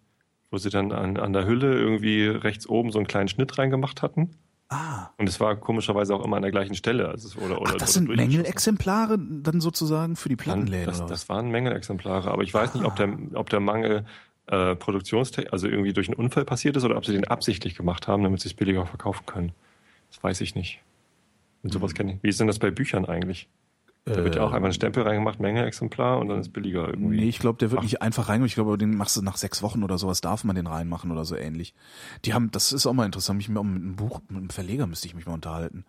wo 0.50 0.58
sie 0.58 0.70
dann 0.70 0.92
an, 0.92 1.16
an 1.16 1.32
der 1.32 1.46
Hülle 1.46 1.74
irgendwie 1.74 2.26
rechts 2.26 2.68
oben 2.68 2.90
so 2.92 2.98
einen 2.98 3.06
kleinen 3.06 3.28
Schnitt 3.28 3.58
reingemacht 3.58 4.02
hatten. 4.02 4.30
Ah. 4.68 5.10
Und 5.16 5.28
es 5.28 5.38
war 5.38 5.54
komischerweise 5.56 6.14
auch 6.14 6.24
immer 6.24 6.36
an 6.36 6.42
der 6.42 6.50
gleichen 6.50 6.74
Stelle. 6.74 7.08
Also 7.08 7.38
oder, 7.38 7.60
oder, 7.60 7.70
Ach, 7.70 7.78
das 7.78 7.96
oder 7.96 8.06
sind 8.06 8.16
Mängelexemplare 8.16 9.16
dann 9.18 9.60
sozusagen 9.60 10.16
für 10.16 10.28
die 10.28 10.36
Plattenläden? 10.36 10.86
Das, 10.86 11.06
das 11.06 11.28
waren 11.28 11.50
Mängelexemplare, 11.50 12.30
aber 12.30 12.42
ich 12.42 12.52
weiß 12.52 12.74
nicht, 12.74 12.84
ob 12.84 12.96
der, 12.96 13.16
ob 13.34 13.48
der 13.48 13.60
Mangel 13.60 14.04
äh, 14.46 14.74
Produktionstechnik, 14.74 15.52
also 15.52 15.68
irgendwie 15.68 15.92
durch 15.92 16.08
einen 16.08 16.16
Unfall 16.16 16.44
passiert 16.44 16.76
ist 16.76 16.84
oder 16.84 16.96
ob 16.96 17.06
sie 17.06 17.12
den 17.12 17.26
absichtlich 17.28 17.76
gemacht 17.76 18.08
haben, 18.08 18.24
damit 18.24 18.40
sie 18.40 18.48
es 18.48 18.54
billiger 18.54 18.86
verkaufen 18.86 19.24
können. 19.26 19.52
Das 20.10 20.22
weiß 20.22 20.40
ich 20.40 20.54
nicht. 20.56 20.80
Und 21.62 21.72
sowas 21.72 21.92
Mhm. 21.92 21.96
kenne 21.96 22.12
ich. 22.14 22.22
Wie 22.22 22.28
ist 22.28 22.40
denn 22.40 22.46
das 22.48 22.58
bei 22.58 22.70
Büchern 22.70 23.04
eigentlich? 23.06 23.48
Da 24.08 24.22
wird 24.22 24.36
ja 24.36 24.42
auch 24.42 24.52
einfach 24.52 24.68
ein 24.68 24.72
Stempel 24.72 25.02
reingemacht, 25.02 25.40
Menge-Exemplar 25.40 26.18
und 26.18 26.28
dann 26.28 26.38
ist 26.38 26.52
billiger 26.52 26.86
irgendwie. 26.88 27.16
Äh, 27.16 27.20
Nee, 27.22 27.28
ich 27.28 27.40
glaube, 27.40 27.58
der 27.58 27.72
wird 27.72 27.80
Ach. 27.80 27.82
nicht 27.82 28.02
einfach 28.02 28.28
reingemacht. 28.28 28.50
Ich 28.50 28.54
glaube, 28.54 28.78
den 28.78 28.96
machst 28.96 29.16
du 29.16 29.22
nach 29.22 29.36
sechs 29.36 29.62
Wochen 29.62 29.82
oder 29.82 29.98
sowas, 29.98 30.20
darf 30.20 30.44
man 30.44 30.54
den 30.54 30.68
reinmachen 30.68 31.10
oder 31.10 31.24
so 31.24 31.34
ähnlich. 31.34 31.74
Die 32.24 32.32
haben, 32.32 32.52
das 32.52 32.72
ist 32.72 32.86
auch 32.86 32.92
mal 32.92 33.04
interessant, 33.04 33.38
mich 33.38 33.48
mal 33.48 33.64
mit 33.64 33.82
einem 33.82 33.96
Buch, 33.96 34.20
mit 34.28 34.38
einem 34.38 34.50
Verleger 34.50 34.86
müsste 34.86 35.08
ich 35.08 35.16
mich 35.16 35.26
mal 35.26 35.34
unterhalten. 35.34 35.84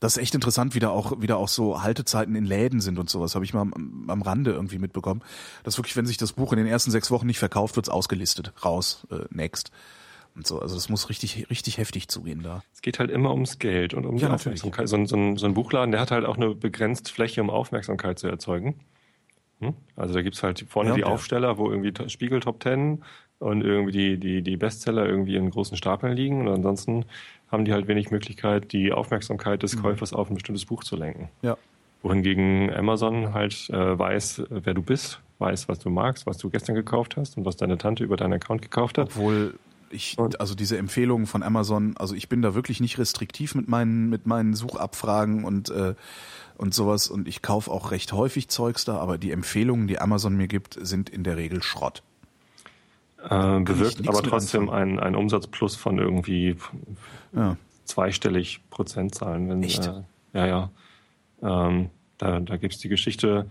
Das 0.00 0.16
ist 0.16 0.22
echt 0.22 0.34
interessant, 0.34 0.74
wie 0.74 0.78
da 0.78 0.88
auch, 0.88 1.20
wie 1.20 1.26
da 1.26 1.36
auch 1.36 1.48
so 1.48 1.82
Haltezeiten 1.82 2.36
in 2.36 2.46
Läden 2.46 2.80
sind 2.80 2.98
und 2.98 3.10
sowas. 3.10 3.34
Habe 3.34 3.44
ich 3.44 3.52
mal 3.52 3.60
am, 3.60 4.06
am 4.08 4.22
Rande 4.22 4.52
irgendwie 4.52 4.78
mitbekommen. 4.78 5.20
Dass 5.62 5.76
wirklich, 5.76 5.94
wenn 5.94 6.06
sich 6.06 6.16
das 6.16 6.32
Buch 6.32 6.52
in 6.54 6.58
den 6.58 6.66
ersten 6.66 6.90
sechs 6.90 7.10
Wochen 7.10 7.26
nicht 7.26 7.38
verkauft, 7.38 7.76
wird's 7.76 7.90
ausgelistet. 7.90 8.54
Raus, 8.64 9.06
äh, 9.10 9.26
next. 9.28 9.72
Und 10.38 10.46
so. 10.46 10.60
Also 10.60 10.76
das 10.76 10.88
muss 10.88 11.08
richtig, 11.10 11.50
richtig 11.50 11.78
heftig 11.78 12.06
zugehen 12.08 12.42
da. 12.44 12.62
Es 12.72 12.80
geht 12.80 12.98
halt 13.00 13.10
immer 13.10 13.32
ums 13.32 13.58
Geld 13.58 13.92
und 13.92 14.06
um 14.06 14.16
die 14.16 14.22
Ja, 14.22 14.28
natürlich. 14.28 14.60
Aufmerksamkeit. 14.62 14.88
So 14.88 14.96
ein, 14.96 15.06
so, 15.06 15.16
ein, 15.16 15.36
so 15.36 15.46
ein 15.46 15.52
Buchladen, 15.54 15.90
der 15.90 16.00
hat 16.00 16.12
halt 16.12 16.24
auch 16.24 16.36
eine 16.36 16.54
begrenzt 16.54 17.10
Fläche, 17.10 17.42
um 17.42 17.50
Aufmerksamkeit 17.50 18.20
zu 18.20 18.28
erzeugen. 18.28 18.76
Hm? 19.60 19.74
Also 19.96 20.14
da 20.14 20.22
gibt's 20.22 20.42
halt 20.44 20.64
vorne 20.68 20.90
Ja, 20.90 20.94
die 20.94 21.00
ja. 21.00 21.06
Aufsteller, 21.08 21.58
wo 21.58 21.68
irgendwie 21.70 21.92
Spiegel 22.08 22.38
Top 22.38 22.60
Ten 22.60 23.02
und 23.40 23.62
irgendwie 23.64 23.90
die, 23.92 24.16
die, 24.18 24.42
die 24.42 24.56
Bestseller 24.56 25.06
irgendwie 25.06 25.34
in 25.34 25.50
großen 25.50 25.76
Stapeln 25.76 26.16
liegen. 26.16 26.46
Und 26.46 26.54
ansonsten 26.54 27.04
haben 27.50 27.64
die 27.64 27.72
halt 27.72 27.88
wenig 27.88 28.12
Möglichkeit, 28.12 28.72
die 28.72 28.92
Aufmerksamkeit 28.92 29.58
Mhm. 29.58 29.62
des 29.62 29.82
Käufers 29.82 30.12
auf 30.12 30.30
ein 30.30 30.34
bestimmtes 30.34 30.64
Buch 30.66 30.84
zu 30.84 30.94
lenken. 30.94 31.30
Ja. 31.42 31.56
Wohingegen 32.02 32.72
Amazon 32.72 33.34
halt 33.34 33.68
äh, 33.70 33.98
weiß, 33.98 34.44
wer 34.50 34.74
du 34.74 34.82
bist, 34.82 35.20
weiß, 35.40 35.68
was 35.68 35.80
du 35.80 35.90
magst, 35.90 36.26
was 36.26 36.38
du 36.38 36.48
gestern 36.48 36.76
gekauft 36.76 37.16
hast 37.16 37.36
und 37.36 37.44
was 37.44 37.56
deine 37.56 37.76
Tante 37.76 38.04
über 38.04 38.16
deinen 38.16 38.34
Account 38.34 38.62
gekauft 38.62 38.98
hat. 38.98 39.08
Obwohl 39.08 39.58
ich, 39.90 40.16
Und- 40.18 40.40
also 40.40 40.54
diese 40.54 40.76
Empfehlungen 40.78 41.26
von 41.26 41.42
Amazon, 41.42 41.96
also 41.96 42.14
ich 42.14 42.28
bin 42.28 42.42
da 42.42 42.54
wirklich 42.54 42.80
nicht 42.80 42.98
restriktiv 42.98 43.54
mit 43.54 43.68
meinen, 43.68 44.08
mit 44.10 44.26
meinen 44.26 44.54
Suchabfragen 44.54 45.44
und, 45.44 45.70
äh, 45.70 45.94
und 46.56 46.74
sowas 46.74 47.08
und 47.08 47.28
ich 47.28 47.42
kaufe 47.42 47.70
auch 47.70 47.90
recht 47.90 48.12
häufig 48.12 48.48
Zeugs 48.48 48.84
da, 48.84 48.98
aber 48.98 49.18
die 49.18 49.30
Empfehlungen, 49.30 49.86
die 49.88 49.98
Amazon 50.00 50.36
mir 50.36 50.48
gibt, 50.48 50.78
sind 50.80 51.08
in 51.08 51.24
der 51.24 51.36
Regel 51.36 51.62
Schrott. 51.62 52.02
Äh, 53.22 53.60
bewirkt 53.60 54.06
aber 54.08 54.22
trotzdem 54.22 54.62
anfangen. 54.68 54.80
einen, 54.90 55.00
einen 55.00 55.16
Umsatzplus 55.16 55.74
von 55.76 55.98
irgendwie 55.98 56.56
Ja. 57.32 57.56
zweistellig 57.84 58.60
Prozentzahlen. 58.70 59.48
Wenn, 59.48 59.62
Echt? 59.62 59.86
Äh, 59.86 60.02
ja, 60.34 60.46
ja. 60.46 60.70
Ähm, 61.42 61.90
da 62.18 62.38
da 62.40 62.56
gibt's 62.56 62.78
die 62.78 62.88
Geschichte, 62.88 63.46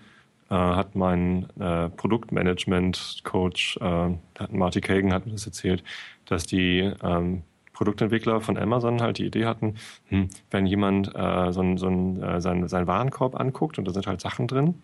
äh, 0.49 0.55
hat 0.55 0.95
mein 0.95 1.47
äh, 1.59 1.89
Produktmanagement-Coach, 1.89 3.77
äh, 3.81 4.09
Marty 4.51 4.81
Kagan 4.81 5.13
hat 5.13 5.25
mir 5.25 5.33
das 5.33 5.45
erzählt, 5.45 5.83
dass 6.25 6.45
die 6.45 6.91
ähm, 7.03 7.43
Produktentwickler 7.73 8.41
von 8.41 8.57
Amazon 8.57 9.01
halt 9.01 9.19
die 9.19 9.25
Idee 9.25 9.45
hatten, 9.45 9.75
hm, 10.07 10.29
wenn 10.49 10.65
jemand 10.65 11.13
äh, 11.15 11.51
so, 11.51 11.61
ein, 11.61 11.77
so 11.77 11.87
ein, 11.87 12.21
äh, 12.23 12.41
seinen, 12.41 12.67
seinen 12.67 12.87
Warenkorb 12.87 13.39
anguckt 13.39 13.77
und 13.77 13.87
da 13.87 13.93
sind 13.93 14.07
halt 14.07 14.21
Sachen 14.21 14.47
drin, 14.47 14.81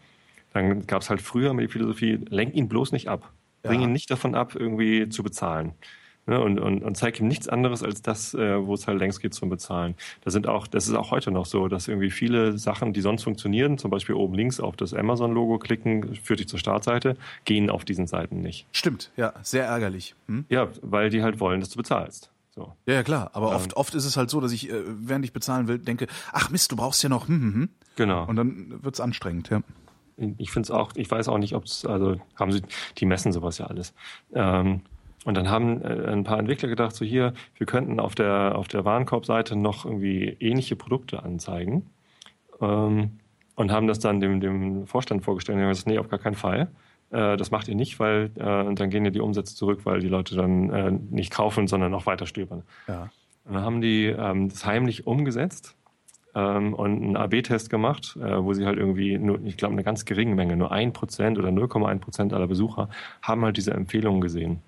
dann 0.54 0.86
gab's 0.86 1.10
halt 1.10 1.22
früher 1.22 1.50
immer 1.52 1.62
die 1.62 1.68
Philosophie, 1.68 2.20
lenk 2.30 2.54
ihn 2.54 2.70
bloß 2.70 2.92
nicht 2.92 3.08
ab. 3.10 3.32
Bring 3.64 3.80
Ja. 3.80 3.88
ihn 3.88 3.94
nicht 3.94 4.12
davon 4.12 4.36
ab, 4.36 4.56
irgendwie 4.56 5.10
zu 5.10 5.24
bezahlen. 5.24 5.74
Ne, 6.26 6.40
und, 6.40 6.58
und, 6.58 6.84
und 6.84 6.96
zeig 6.96 7.20
ihm 7.20 7.28
nichts 7.28 7.50
anderes 7.50 7.84
als 7.84 8.02
das, 8.02 8.34
äh, 8.34 8.66
wo 8.66 8.76
es 8.76 8.88
halt 8.88 8.98
längst 8.98 9.20
geht 9.20 9.34
zum 9.34 9.50
Bezahlen. 9.50 9.96
Da 10.22 10.32
sind 10.32 10.48
auch, 10.48 10.68
das 10.68 10.88
ist 10.88 10.94
auch 10.94 11.12
heute 11.12 11.32
noch 11.32 11.46
so, 11.46 11.68
dass 11.68 11.90
irgendwie 11.90 12.12
viele 12.12 12.58
Sachen, 12.58 12.94
die 12.94 13.02
sonst 13.02 13.24
funktionieren, 13.24 13.78
zum 13.78 13.92
Beispiel 13.92 14.16
oben 14.16 14.34
links 14.34 14.62
auf 14.62 14.78
das 14.78 14.94
Amazon-Logo 14.94 15.60
klicken, 15.60 16.16
führt 16.16 16.40
dich 16.40 16.48
zur 16.48 16.60
Startseite, 16.60 17.18
gehen 17.44 17.70
auf 17.70 17.84
diesen 17.84 18.08
Seiten 18.08 18.40
nicht. 18.40 18.68
Stimmt, 18.72 19.12
ja, 19.18 19.34
sehr 19.42 19.66
ärgerlich. 19.66 20.16
Hm? 20.28 20.46
Ja, 20.48 20.70
weil 20.82 21.10
die 21.10 21.24
halt 21.24 21.42
wollen, 21.42 21.60
dass 21.60 21.72
du 21.72 21.78
bezahlst. 21.78 22.30
So. 22.56 22.72
Ja, 22.86 22.94
ja, 22.94 23.04
klar, 23.04 23.32
aber 23.34 23.50
Ja. 23.50 23.56
oft, 23.58 23.76
oft 23.76 23.94
ist 23.94 24.06
es 24.06 24.16
halt 24.16 24.30
so, 24.30 24.40
dass 24.40 24.54
ich, 24.54 24.70
äh, 24.70 24.82
während 24.86 25.26
ich 25.26 25.34
bezahlen 25.34 25.68
will, 25.68 25.78
denke, 25.80 26.08
ach 26.32 26.50
Mist, 26.52 26.72
du 26.72 26.78
brauchst 26.78 27.04
ja 27.04 27.10
noch, 27.10 27.28
hm, 27.28 27.42
hm, 27.42 27.54
hm. 27.54 27.70
Genau. 27.98 28.26
Und 28.28 28.38
dann 28.38 28.82
wird's 28.82 29.02
anstrengend, 29.02 29.50
ja. 29.50 29.62
Ich 30.38 30.52
finde 30.52 30.68
es 30.68 30.72
auch, 30.72 30.92
ich 30.96 31.10
weiß 31.12 31.28
auch 31.28 31.40
nicht, 31.40 31.54
ob 31.56 31.66
es, 31.66 31.86
also 31.86 32.16
haben 32.40 32.52
sie, 32.54 32.62
die 33.00 33.06
messen 33.06 33.34
sowas 33.34 33.58
ja 33.58 33.66
alles. 33.66 33.94
Ähm, 34.34 34.82
und 35.26 35.36
dann 35.36 35.50
haben 35.50 35.82
äh, 35.82 36.12
ein 36.12 36.24
paar 36.24 36.40
Entwickler 36.40 36.70
gedacht, 36.70 36.96
so 36.96 37.06
hier, 37.06 37.34
wir 37.58 37.66
könnten 37.66 38.00
auf 38.00 38.16
der, 38.16 38.58
auf 38.58 38.68
der 38.68 38.86
Warenkorbseite 38.86 39.56
noch 39.56 39.86
irgendwie 39.86 40.38
ähnliche 40.40 40.76
Produkte 40.76 41.24
anzeigen. 41.24 41.90
Ähm, 42.62 43.20
und 43.56 43.72
haben 43.72 43.88
das 43.88 44.00
dann 44.00 44.20
dem, 44.20 44.40
dem 44.40 44.88
Vorstand 44.88 45.24
vorgestellt 45.24 45.58
und 45.58 45.64
haben 45.64 45.70
gesagt, 45.70 45.88
nee, 45.88 46.00
auf 46.00 46.10
gar 46.10 46.20
keinen 46.20 46.36
Fall. 46.36 46.70
Äh, 47.12 47.38
das 47.38 47.52
macht 47.52 47.68
ihr 47.68 47.76
nicht, 47.76 48.00
weil 48.00 48.32
äh, 48.36 48.64
und 48.64 48.80
dann 48.80 48.90
gehen 48.90 49.06
ja 49.06 49.12
die 49.12 49.22
Umsätze 49.22 49.56
zurück, 49.56 49.82
weil 49.84 50.00
die 50.00 50.08
Leute 50.08 50.36
dann 50.36 50.70
äh, 50.72 50.92
nicht 50.92 51.32
kaufen, 51.32 51.68
sondern 51.68 51.92
noch 51.92 52.06
weiter 52.06 52.26
stöbern. 52.26 52.64
Ja. 52.88 53.10
Und 53.46 53.56
dann 53.56 53.64
haben 53.64 53.82
die 53.82 54.06
ähm, 54.06 54.50
das 54.50 54.66
heimlich 54.66 55.06
umgesetzt 55.06 55.76
ähm, 56.34 56.74
und 56.74 57.04
einen 57.04 57.18
AB-Test 57.18 57.70
gemacht, 57.70 58.18
äh, 58.22 58.44
wo 58.44 58.54
sie 58.54 58.66
halt 58.66 58.80
irgendwie 58.80 59.20
nur, 59.20 59.40
ich 59.44 59.58
glaube, 59.58 59.74
eine 59.74 59.84
ganz 59.84 60.06
geringe 60.06 60.36
Menge, 60.36 60.56
nur 60.56 60.72
ein 60.72 60.94
Prozent 60.94 61.38
oder 61.38 61.50
0,1 61.50 62.00
Prozent 62.00 62.34
aller 62.34 62.48
Besucher 62.48 62.90
haben 63.22 63.44
halt 63.44 63.58
diese 63.58 63.74
Empfehlungen 63.74 64.22
gesehen. 64.22 64.62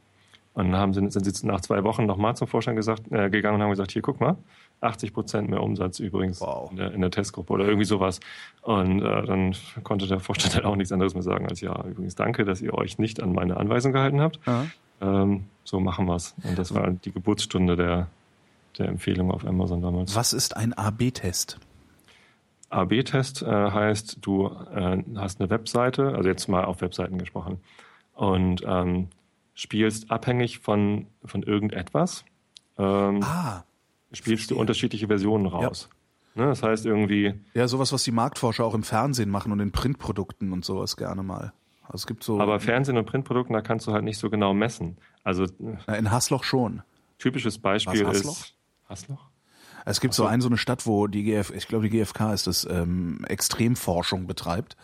Und 0.56 0.72
dann 0.72 0.80
haben 0.80 0.94
sie, 0.94 1.10
sind 1.12 1.24
sie 1.26 1.46
nach 1.48 1.62
zwei 1.62 1.84
Wochen 1.84 2.06
nochmal 2.06 2.36
zum 2.36 2.48
Vorstand 2.48 2.78
gesagt, 2.78 3.12
äh, 3.12 3.30
gegangen 3.30 3.56
und 3.58 3.62
haben 3.62 3.70
gesagt, 3.70 3.92
hier, 3.92 4.02
guck 4.02 4.20
mal, 4.22 4.38
80 4.82 5.14
Prozent 5.14 5.50
mehr 5.50 5.62
Umsatz 5.62 6.00
übrigens 6.00 6.40
Wow. 6.42 6.72
in, 6.72 6.78
der, 6.78 6.94
in 6.94 7.02
der 7.02 7.12
Testgruppe 7.12 7.52
oder 7.54 7.66
irgendwie 7.66 7.86
sowas. 7.86 8.20
Und 8.62 9.02
äh, 9.02 9.26
dann 9.26 9.54
konnte 9.84 10.08
der 10.08 10.20
Vorstand 10.20 10.56
halt 10.56 10.66
auch 10.66 10.76
nichts 10.78 10.92
anderes 10.92 11.14
mehr 11.14 11.24
sagen 11.24 11.48
als, 11.48 11.62
ja, 11.62 11.76
übrigens 11.86 12.16
danke, 12.16 12.46
dass 12.46 12.62
ihr 12.62 12.74
euch 12.74 12.98
nicht 12.98 13.22
an 13.22 13.34
meine 13.34 13.58
Anweisung 13.58 13.92
gehalten 13.92 14.22
habt. 14.22 14.40
Ähm, 15.02 15.46
so 15.66 15.80
machen 15.80 16.06
wir's. 16.06 16.36
Und 16.44 16.58
das 16.58 16.74
war 16.74 16.90
die 16.90 17.12
Geburtsstunde 17.12 17.76
der, 17.76 18.08
der 18.78 18.88
Empfehlung 18.88 19.32
auf 19.32 19.46
Amazon 19.46 19.82
damals. 19.82 20.16
Was 20.16 20.32
ist 20.32 20.56
ein 20.56 20.72
AB-Test? 20.74 21.60
AB-Test 22.70 23.42
äh, 23.44 23.46
heißt, 23.48 24.20
du 24.22 24.48
äh, 24.74 25.04
hast 25.18 25.40
eine 25.40 25.50
Webseite, 25.50 26.14
also 26.16 26.28
jetzt 26.30 26.48
mal 26.48 26.66
auf 26.66 26.82
Webseiten 26.82 27.18
gesprochen, 27.18 27.60
und 28.14 28.64
ähm, 28.66 29.10
spielst 29.56 30.12
abhängig 30.12 30.60
von, 30.60 31.08
von 31.24 31.42
irgendetwas, 31.42 32.24
ähm, 32.78 33.24
Ah, 33.24 33.64
spielst 34.14 34.52
du 34.52 34.58
unterschiedliche 34.60 35.08
Versionen 35.08 35.48
raus. 35.48 35.90
Ne, 36.36 36.46
das 36.48 36.62
heißt 36.62 36.86
irgendwie, 36.86 37.34
ja, 37.54 37.68
sowas, 37.68 37.94
was 37.94 38.04
die 38.04 38.12
Marktforscher 38.12 38.66
auch 38.66 38.74
im 38.74 38.84
Fernsehen 38.84 39.30
machen 39.30 39.54
und 39.54 39.62
in 39.62 39.72
Printprodukten 39.72 40.52
und 40.52 40.66
sowas 40.66 40.98
gerne 40.98 41.24
mal. 41.24 41.54
Also 41.84 41.96
es 41.96 42.08
gibt 42.08 42.24
so, 42.24 42.40
aber 42.42 42.60
Fernsehen- 42.60 42.98
und 42.98 43.06
Printprodukten, 43.06 43.54
da 43.54 43.62
kannst 43.62 43.88
du 43.88 43.94
halt 43.94 44.04
nicht 44.04 44.18
so 44.18 44.30
genau 44.30 44.54
messen. 44.54 44.98
Also 45.24 45.46
na, 45.60 45.96
in 45.96 46.12
Hassloch 46.12 46.44
schon. 46.44 46.82
typisches 47.20 47.58
Beispiel 47.58 48.06
Was, 48.06 48.18
ist 48.18 48.26
Hasloch? 48.26 48.46
Hasloch? 48.90 49.30
Es 49.86 50.02
gibt 50.02 50.16
so, 50.16 50.26
ein, 50.26 50.42
so 50.42 50.48
eine 50.48 50.58
Stadt, 50.58 50.88
wo 50.88 51.06
die 51.08 51.24
GF, 51.24 51.54
ich 51.56 51.68
glaube, 51.68 51.88
die 51.88 51.96
GfK 51.96 52.34
ist 52.34 52.48
das, 52.48 52.68
ähm, 52.70 53.24
Extremforschung 53.28 54.26
betreibt. 54.26 54.76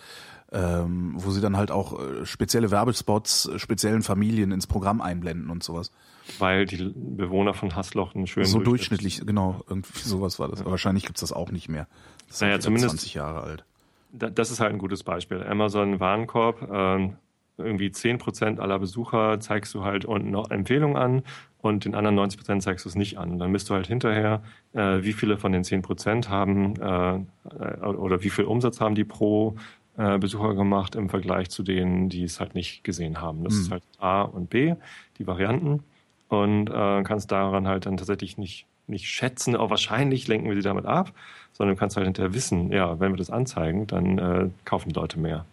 Ähm, 0.52 1.14
wo 1.16 1.32
sie 1.32 1.42
dann 1.42 1.56
halt 1.58 1.72
auch 1.72 2.00
äh, 2.00 2.26
spezielle 2.26 2.72
Werbespots 2.72 3.48
äh, 3.48 3.60
speziellen 3.60 4.02
Familien 4.02 4.52
ins 4.52 4.68
Programm 4.68 5.02
einblenden 5.02 5.50
und 5.50 5.64
sowas. 5.64 5.92
Weil 6.40 6.66
die 6.66 6.92
Bewohner 6.96 7.54
von 7.54 7.76
Hassloch 7.76 8.14
einen 8.16 8.28
schönen 8.28 8.46
So 8.46 8.60
durchschnittlich, 8.60 9.26
genau, 9.26 9.62
irgendwie 9.70 10.00
sowas 10.00 10.40
war 10.40 10.48
das. 10.50 10.60
Ja. 10.60 10.66
Aber 10.66 10.72
wahrscheinlich 10.72 11.06
gibt's 11.06 11.22
das 11.22 11.32
auch 11.34 11.52
nicht 11.52 11.70
mehr. 11.70 11.88
Das 12.28 12.36
ist 12.38 12.42
Naja, 12.42 12.54
halt 12.54 12.64
zumindest- 12.64 12.90
20 12.98 13.14
Jahre 13.14 13.42
alt. 13.42 13.66
Da- 14.14 14.30
Das 14.30 14.52
ist 14.52 14.60
halt 14.60 14.74
ein 14.74 14.78
gutes 14.80 15.04
Beispiel. 15.04 15.42
Amazon 15.44 16.00
Warenkorb, 16.00 16.70
ähm, 16.72 17.16
irgendwie 17.58 17.90
10% 17.92 18.60
aller 18.60 18.80
Besucher 18.80 19.40
zeigst 19.40 19.74
du 19.74 19.84
halt 19.84 20.04
unten 20.06 20.32
noch 20.32 20.50
Empfehlungen 20.52 20.98
an 20.98 21.22
und 21.60 21.86
den 21.86 21.96
anderen 21.96 22.16
90% 22.16 22.62
zeigst 22.62 22.86
du 22.86 22.90
es 22.90 22.96
nicht 22.96 23.18
an. 23.20 23.32
Und 23.32 23.40
dann 23.40 23.52
misst 23.52 23.70
du 23.70 23.74
halt 23.74 23.88
hinterher, 23.88 24.42
äh, 24.74 25.04
wie 25.04 25.14
viele 25.14 25.38
von 25.38 25.52
den 25.52 25.64
10% 25.64 26.28
haben 26.30 26.76
äh, 26.82 27.16
äh, 27.16 27.86
oder 27.86 28.24
wie 28.24 28.30
viel 28.32 28.46
Umsatz 28.46 28.82
haben 28.82 28.96
die 28.96 29.04
pro 29.04 29.56
äh, 30.02 30.18
Besucher 30.18 30.56
gemacht 30.56 30.96
im 30.96 31.10
Vergleich 31.10 31.50
zu 31.50 31.64
denen, 31.64 32.10
die 32.10 32.24
es 32.24 32.40
halt 32.40 32.56
nicht 32.56 32.84
gesehen 32.84 33.22
haben. 33.22 33.44
Das 33.44 33.54
Mhm. 33.54 33.60
ist 33.62 33.72
halt 33.72 33.84
A 34.00 34.22
und 34.24 34.50
B, 34.50 34.74
die 35.20 35.28
Varianten. 35.28 35.84
Und 36.30 36.70
äh, 36.70 37.04
kannst 37.04 37.32
daran 37.32 37.68
halt 37.68 37.86
dann 37.86 37.98
tatsächlich 37.98 38.38
nicht, 38.38 38.66
nicht 38.88 39.08
schätzen, 39.08 39.56
oh, 39.56 39.70
wahrscheinlich 39.70 40.28
lenken 40.28 40.48
wir 40.48 40.56
sie 40.56 40.62
damit 40.62 40.86
ab, 40.86 41.12
sondern 41.54 41.76
du 41.76 41.80
kannst 41.80 41.98
halt 41.98 42.06
hinterher 42.06 42.34
wissen, 42.34 42.72
ja, 42.72 43.00
wenn 43.00 43.12
wir 43.12 43.18
das 43.18 43.30
anzeigen, 43.30 43.86
dann 43.88 44.18
äh, 44.18 44.50
kaufen 44.64 44.90
die 44.90 44.96
Leute 44.96 45.20
mehr. 45.20 45.46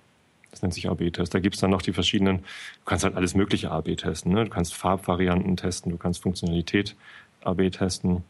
Das 0.51 0.63
nennt 0.63 0.73
sich 0.75 0.89
AB-Test. 0.89 1.35
Da 1.35 1.41
gibt's 1.41 1.59
dann 1.61 1.71
noch 1.71 1.83
die 1.83 1.93
verschiedenen, 1.93 2.39
du 2.39 2.85
kannst 2.87 3.05
halt 3.05 3.17
alles 3.17 3.35
mögliche 3.35 3.71
AB 3.71 3.97
testen. 3.97 4.33
Ne? 4.33 4.45
Du 4.45 4.51
kannst 4.51 4.75
Farbvarianten 4.75 5.57
testen, 5.57 5.93
du 5.93 5.99
kannst 5.99 6.23
Funktionalität 6.23 6.95
AB 7.43 7.71
testen. 7.71 8.23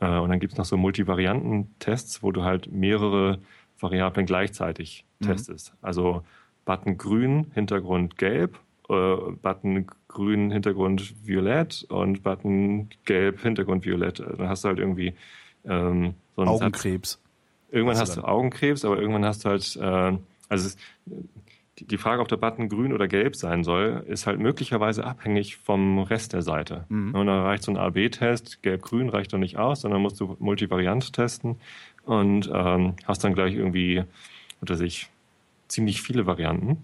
Äh, 0.00 0.18
und 0.18 0.28
dann 0.28 0.40
gibt's 0.40 0.56
noch 0.58 0.64
so 0.66 0.76
Multivarianten-Tests, 0.76 2.22
wo 2.22 2.30
du 2.32 2.42
halt 2.42 2.70
mehrere 2.72 3.38
Variablen 3.82 4.26
gleichzeitig 4.26 5.04
Mhm. 5.20 5.26
testest. 5.26 5.74
Also 5.82 6.22
Button 6.64 6.96
grün, 6.98 7.46
Hintergrund 7.54 8.16
gelb, 8.18 8.58
äh, 8.88 9.16
Button 9.42 9.86
grün, 10.08 10.50
Hintergrund 10.50 11.14
violett 11.26 11.84
und 11.88 12.22
Button 12.22 12.88
gelb, 13.04 13.40
Hintergrund 13.40 13.84
violett. 13.84 14.20
Dann 14.20 14.48
hast 14.48 14.64
du 14.64 14.68
halt 14.68 14.78
irgendwie 14.78 15.14
ähm, 15.64 16.14
so 16.36 16.42
einen 16.42 16.50
Satz. 16.50 16.60
Augenkrebs. 16.62 17.20
Irgendwann 17.70 17.96
Hast 17.96 18.10
hast 18.10 18.16
du 18.16 18.22
Augenkrebs, 18.22 18.84
aber 18.84 18.98
irgendwann 18.98 19.24
hast 19.24 19.44
du 19.44 19.48
halt, 19.48 19.76
äh, 19.76 20.18
also 20.48 20.66
es, 20.66 20.76
die, 21.78 21.96
Frage, 21.96 22.20
ob 22.20 22.28
der 22.28 22.36
Button 22.36 22.68
grün 22.68 22.92
oder 22.92 23.08
gelb 23.08 23.34
sein 23.34 23.64
soll, 23.64 24.04
ist 24.06 24.26
halt 24.26 24.38
möglicherweise 24.38 25.04
abhängig 25.04 25.56
vom 25.56 26.00
Rest 26.00 26.32
der 26.34 26.42
Seite. 26.42 26.84
Mhm. 26.90 27.14
Und 27.14 27.26
da 27.26 27.42
reicht 27.44 27.62
so 27.62 27.72
ein 27.72 27.78
AB-Test, 27.78 28.62
gelb-grün 28.62 29.08
reicht 29.08 29.32
doch 29.32 29.38
nicht 29.38 29.56
aus, 29.56 29.80
sondern 29.80 30.02
musst 30.02 30.20
du 30.20 30.36
Multivariant 30.38 31.12
testen 31.12 31.56
und 32.04 32.50
ähm, 32.52 32.94
hast 33.04 33.24
dann 33.24 33.34
gleich 33.34 33.54
irgendwie, 33.54 34.04
unter 34.60 34.76
sich, 34.76 35.08
ziemlich 35.68 36.02
viele 36.02 36.26
Varianten. 36.26 36.78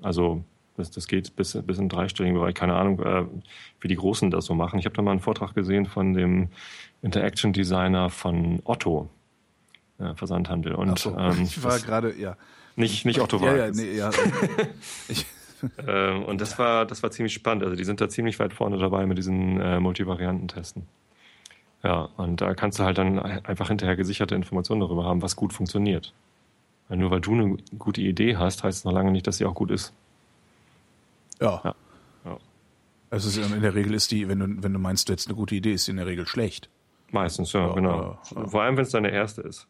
Also 0.00 0.42
das, 0.76 0.90
das 0.90 1.06
geht 1.06 1.36
bis, 1.36 1.58
bis 1.66 1.78
in 1.78 1.88
dreistelligen 1.88 2.38
Bereich, 2.38 2.54
keine 2.54 2.74
Ahnung, 2.74 3.00
äh, 3.00 3.24
wie 3.80 3.88
die 3.88 3.96
Großen 3.96 4.30
das 4.30 4.46
so 4.46 4.54
machen. 4.54 4.78
Ich 4.78 4.86
habe 4.86 4.96
da 4.96 5.02
mal 5.02 5.10
einen 5.10 5.20
Vortrag 5.20 5.54
gesehen 5.54 5.86
von 5.86 6.14
dem 6.14 6.48
Interaction 7.02 7.52
Designer 7.52 8.08
von 8.08 8.60
Otto, 8.64 9.10
äh, 9.98 10.14
Versandhandel. 10.14 10.74
Und 10.74 10.98
so, 10.98 11.16
ähm, 11.16 11.42
ich 11.44 11.62
war 11.62 11.78
gerade, 11.78 12.14
ja. 12.18 12.36
nicht, 12.76 13.04
nicht 13.04 13.20
Otto 13.20 13.36
Ja, 13.36 13.42
war 13.42 13.56
ja, 13.56 13.66
es. 13.66 13.76
nee, 13.76 13.96
ja. 13.96 14.10
ich, 15.08 15.26
Ähm, 15.86 16.24
und 16.24 16.40
das 16.40 16.58
war, 16.58 16.86
das 16.86 17.02
war 17.02 17.10
ziemlich 17.10 17.32
spannend. 17.32 17.64
Also 17.64 17.76
die 17.76 17.84
sind 17.84 18.00
da 18.00 18.08
ziemlich 18.08 18.38
weit 18.38 18.52
vorne 18.52 18.78
dabei 18.78 19.06
mit 19.06 19.18
diesen 19.18 19.60
äh, 19.60 19.80
Multivarianten-Testen. 19.80 20.86
Ja, 21.84 22.08
und 22.16 22.40
da 22.40 22.54
kannst 22.54 22.78
du 22.78 22.84
halt 22.84 22.98
dann 22.98 23.18
einfach 23.18 23.68
hinterher 23.68 23.96
gesicherte 23.96 24.34
Informationen 24.34 24.80
darüber 24.80 25.04
haben, 25.04 25.20
was 25.22 25.34
gut 25.36 25.52
funktioniert. 25.52 26.12
Weil 26.88 26.98
nur 26.98 27.10
weil 27.10 27.20
du 27.20 27.32
eine 27.32 27.56
gute 27.78 28.00
Idee 28.00 28.36
hast, 28.36 28.62
heißt 28.62 28.78
es 28.78 28.84
noch 28.84 28.92
lange 28.92 29.10
nicht, 29.10 29.26
dass 29.26 29.38
sie 29.38 29.44
auch 29.46 29.54
gut 29.54 29.70
ist. 29.70 29.92
ja. 31.40 31.60
Ja. 31.64 31.74
Ja. 32.24 32.38
Also 33.10 33.28
ist, 33.28 33.52
in 33.52 33.60
der 33.62 33.74
Regel 33.74 33.94
ist 33.94 34.10
die, 34.12 34.28
wenn 34.28 34.38
du, 34.38 34.62
wenn 34.62 34.72
du 34.72 34.78
meinst, 34.78 35.08
du 35.08 35.12
hättest 35.12 35.28
eine 35.28 35.36
gute 35.36 35.54
Idee, 35.54 35.72
ist 35.74 35.86
die 35.86 35.90
in 35.90 35.96
der 35.96 36.06
Regel 36.06 36.26
schlecht. 36.26 36.68
Meistens, 37.10 37.52
ja, 37.52 37.66
Ja, 37.66 37.74
genau. 37.74 38.18
Vor 38.46 38.62
allem, 38.62 38.76
wenn 38.76 38.84
es 38.84 38.90
deine 38.90 39.10
erste 39.10 39.42
ist. 39.42 39.66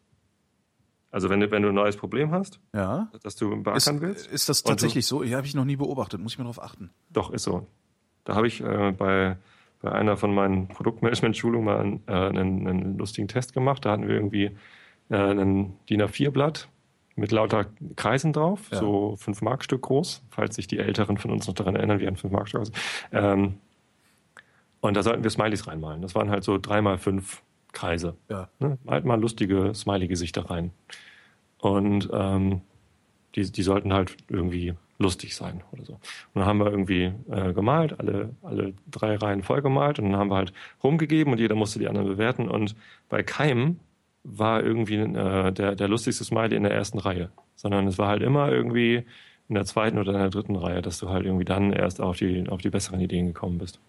Also 1.11 1.29
wenn 1.29 1.39
du, 1.41 1.51
wenn 1.51 1.61
du 1.61 1.69
ein 1.69 1.75
neues 1.75 1.97
Problem 1.97 2.31
hast, 2.31 2.59
Ja. 2.73 3.09
das 3.21 3.35
du 3.35 3.53
Ist, 3.53 3.63
beackern 3.63 4.01
willst, 4.01 4.27
ist 4.27 4.49
das 4.49 4.61
Und 4.61 4.65
du- 4.67 4.71
tatsächlich 4.71 5.05
so? 5.05 5.23
Ja, 5.23 5.37
habe 5.37 5.45
ich 5.47 5.53
noch 5.55 5.65
nie 5.65 5.75
beobachtet. 5.75 6.19
Muss 6.21 6.33
ich 6.33 6.37
mal 6.37 6.45
drauf 6.45 6.61
achten. 6.61 6.89
Doch, 7.11 7.31
ist 7.31 7.43
so. 7.43 7.67
Da 8.23 8.35
habe 8.35 8.47
ich 8.47 8.61
äh, 8.61 8.91
bei, 8.97 9.37
bei 9.83 9.91
einer 9.91 10.17
von 10.17 10.33
meinen 10.33 10.69
Produktmanagement-Schulungen 10.69 11.65
mal 11.65 11.77
einen, 11.77 12.03
äh, 12.07 12.11
einen, 12.39 12.67
einen 12.67 12.97
lustigen 12.97 13.27
Test 13.27 13.53
gemacht. 13.53 13.85
Da 13.85 13.91
hatten 13.91 14.07
wir 14.07 14.15
irgendwie 14.15 14.45
äh, 15.09 15.15
ein 15.15 15.75
DIN 15.89 16.01
A4-Blatt 16.01 16.69
mit 17.15 17.31
lauter 17.31 17.65
Kreisen 17.97 18.31
drauf, 18.33 18.61
Ja. 18.71 18.79
so 18.79 19.15
5 19.17 19.41
Mark 19.41 19.63
Stück 19.63 19.83
groß, 19.83 20.23
falls 20.29 20.55
sich 20.55 20.67
die 20.67 20.79
Älteren 20.79 21.17
von 21.17 21.29
uns 21.31 21.45
noch 21.47 21.53
daran 21.53 21.75
erinnern, 21.75 21.99
wie 21.99 22.07
ein 22.07 22.15
5 22.15 22.31
Mark 22.33 22.47
Stück 22.47 22.61
aussieht. 22.61 22.77
Ähm, 23.11 23.55
und 24.79 24.95
da 24.97 25.03
sollten 25.03 25.21
wir 25.23 25.29
Smileys 25.29 25.67
reinmalen. 25.67 26.01
Das 26.01 26.15
waren 26.15 26.29
halt 26.29 26.43
so 26.43 26.57
drei 26.57 26.81
mal 26.81 26.97
fünf 26.97 27.43
Kreise. 27.73 28.15
Ja. 28.29 28.49
Ne? 28.59 28.77
Malt 28.83 29.03
mal 29.05 29.19
lustige 29.19 29.73
Smiley-Gesichter 29.75 30.49
rein. 30.49 30.71
Und 31.59 32.09
ähm, 32.13 32.61
die, 33.35 33.51
die 33.51 33.63
sollten 33.63 33.93
halt 33.93 34.15
irgendwie 34.29 34.75
lustig 34.99 35.35
sein 35.35 35.61
oder 35.71 35.85
so. 35.85 35.93
Und 35.93 36.01
dann 36.35 36.45
haben 36.45 36.59
wir 36.59 36.71
irgendwie 36.71 37.11
äh, 37.29 37.53
gemalt, 37.53 37.99
alle, 37.99 38.29
alle 38.41 38.73
drei 38.89 39.15
Reihen 39.15 39.43
voll 39.43 39.61
gemalt 39.61 39.99
und 39.99 40.11
dann 40.11 40.19
haben 40.19 40.29
wir 40.29 40.37
halt 40.37 40.53
rumgegeben 40.83 41.33
und 41.33 41.39
jeder 41.39 41.55
musste 41.55 41.79
die 41.79 41.87
anderen 41.87 42.07
bewerten. 42.07 42.47
Und 42.47 42.75
bei 43.09 43.23
keinem 43.23 43.79
war 44.23 44.63
irgendwie 44.63 44.95
äh, 44.95 45.51
der, 45.51 45.75
der 45.75 45.87
lustigste 45.87 46.23
Smiley 46.23 46.55
in 46.55 46.63
der 46.63 46.73
ersten 46.73 46.99
Reihe, 46.99 47.29
sondern 47.55 47.87
es 47.87 47.97
war 47.97 48.07
halt 48.07 48.21
immer 48.21 48.51
irgendwie 48.51 49.03
in 49.49 49.55
der 49.55 49.65
zweiten 49.65 49.97
oder 49.97 50.13
in 50.13 50.19
der 50.19 50.29
dritten 50.29 50.55
Reihe, 50.55 50.81
dass 50.81 50.99
du 50.99 51.09
halt 51.09 51.25
irgendwie 51.25 51.45
dann 51.45 51.73
erst 51.73 51.99
auf 51.99 52.17
die, 52.17 52.47
auf 52.47 52.61
die 52.61 52.69
besseren 52.69 52.99
Ideen 52.99 53.27
gekommen 53.27 53.57
bist. 53.57 53.79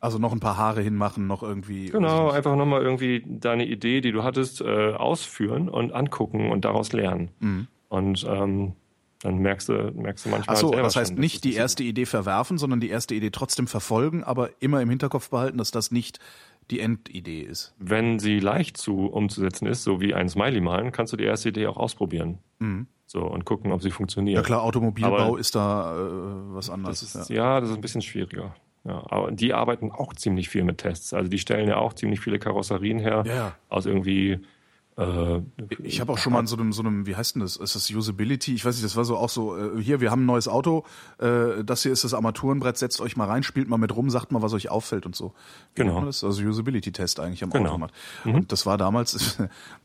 Also 0.00 0.18
noch 0.18 0.32
ein 0.32 0.40
paar 0.40 0.56
Haare 0.56 0.80
hinmachen, 0.80 1.26
noch 1.26 1.42
irgendwie. 1.42 1.90
Genau, 1.90 2.30
einfach 2.30 2.56
nochmal 2.56 2.80
irgendwie 2.80 3.22
deine 3.26 3.66
Idee, 3.66 4.00
die 4.00 4.12
du 4.12 4.24
hattest, 4.24 4.62
äh, 4.62 4.94
ausführen 4.94 5.68
und 5.68 5.92
angucken 5.92 6.50
und 6.50 6.64
daraus 6.64 6.92
lernen. 6.92 7.28
Mhm. 7.38 7.66
Und 7.90 8.26
ähm, 8.26 8.72
dann 9.22 9.38
merkst 9.38 9.68
du, 9.68 9.92
merkst 9.94 10.24
du 10.24 10.30
manchmal. 10.30 10.56
Ach 10.56 10.60
so, 10.60 10.70
das 10.70 10.96
heißt 10.96 11.12
schon, 11.12 11.20
nicht 11.20 11.36
es 11.36 11.40
die 11.42 11.54
erste 11.54 11.84
Idee 11.84 12.06
verwerfen, 12.06 12.58
sondern 12.58 12.80
die 12.80 12.88
erste 12.88 13.14
Idee 13.14 13.30
trotzdem 13.30 13.66
verfolgen, 13.66 14.24
aber 14.24 14.50
immer 14.60 14.80
im 14.80 14.88
Hinterkopf 14.88 15.30
behalten, 15.30 15.58
dass 15.58 15.70
das 15.70 15.90
nicht 15.90 16.18
die 16.70 16.80
Endidee 16.80 17.42
ist. 17.42 17.74
Wenn 17.78 18.18
sie 18.18 18.38
leicht 18.38 18.76
zu 18.76 19.06
umzusetzen 19.06 19.66
ist, 19.66 19.82
so 19.82 20.00
wie 20.00 20.14
ein 20.14 20.28
Smiley 20.28 20.60
malen, 20.60 20.92
kannst 20.92 21.12
du 21.12 21.16
die 21.16 21.24
erste 21.24 21.50
Idee 21.50 21.66
auch 21.66 21.76
ausprobieren. 21.76 22.38
Mhm. 22.60 22.86
So 23.06 23.22
und 23.22 23.44
gucken, 23.44 23.72
ob 23.72 23.82
sie 23.82 23.90
funktioniert. 23.90 24.36
Ja 24.36 24.42
klar, 24.42 24.62
Automobilbau 24.62 25.16
Aber- 25.16 25.38
ist 25.38 25.54
da 25.54 25.96
äh, 25.96 26.54
was 26.54 26.70
anderes. 26.70 27.00
Das 27.00 27.14
ist, 27.14 27.30
ja. 27.30 27.36
ja. 27.36 27.60
das 27.60 27.70
ist 27.70 27.74
ein 27.74 27.80
bisschen 27.80 28.02
schwieriger. 28.02 28.54
Ja, 28.84 29.04
aber 29.10 29.30
die 29.30 29.52
arbeiten 29.52 29.90
auch 29.90 30.14
ziemlich 30.14 30.48
viel 30.48 30.64
mit 30.64 30.78
Tests. 30.78 31.12
Also 31.12 31.28
die 31.28 31.38
stellen 31.38 31.68
ja 31.68 31.76
auch 31.76 31.92
ziemlich 31.92 32.20
viele 32.20 32.38
Karosserien 32.38 32.98
her 32.98 33.24
ja. 33.26 33.52
aus 33.68 33.84
irgendwie. 33.84 34.38
Äh, 35.00 35.40
Ich 35.82 36.00
habe 36.00 36.12
auch 36.12 36.18
schon 36.18 36.32
mal 36.32 36.40
in 36.40 36.46
so 36.46 36.56
einem, 36.56 36.72
so 36.72 36.82
einem, 36.82 37.06
wie 37.06 37.16
heißt 37.16 37.34
denn 37.34 37.40
das? 37.42 37.56
Ist 37.56 37.74
das 37.74 37.90
Usability? 37.90 38.54
Ich 38.54 38.64
weiß 38.64 38.74
nicht, 38.74 38.84
das 38.84 38.96
war 38.96 39.04
so 39.04 39.16
auch 39.16 39.30
so, 39.30 39.56
äh, 39.56 39.82
hier, 39.82 40.00
wir 40.00 40.10
haben 40.10 40.22
ein 40.22 40.26
neues 40.26 40.46
Auto, 40.46 40.84
äh, 41.18 41.64
das 41.64 41.82
hier 41.82 41.92
ist 41.92 42.04
das 42.04 42.12
Armaturenbrett, 42.14 42.76
setzt 42.76 43.00
euch 43.00 43.16
mal 43.16 43.26
rein, 43.26 43.42
spielt 43.42 43.68
mal 43.68 43.78
mit 43.78 43.94
rum, 43.96 44.10
sagt 44.10 44.30
mal, 44.32 44.42
was 44.42 44.52
euch 44.52 44.68
auffällt 44.70 45.06
und 45.06 45.16
so. 45.16 45.32
Wie 45.74 45.82
Genau. 45.82 46.04
Das? 46.04 46.22
Also 46.22 46.42
Usability-Test 46.42 47.18
eigentlich 47.20 47.42
am 47.42 47.50
Genau. 47.50 47.64
Auto 47.70 47.72
gemacht. 47.76 47.94
Und 48.24 48.52
das 48.52 48.66
war 48.66 48.76
damals, 48.76 49.38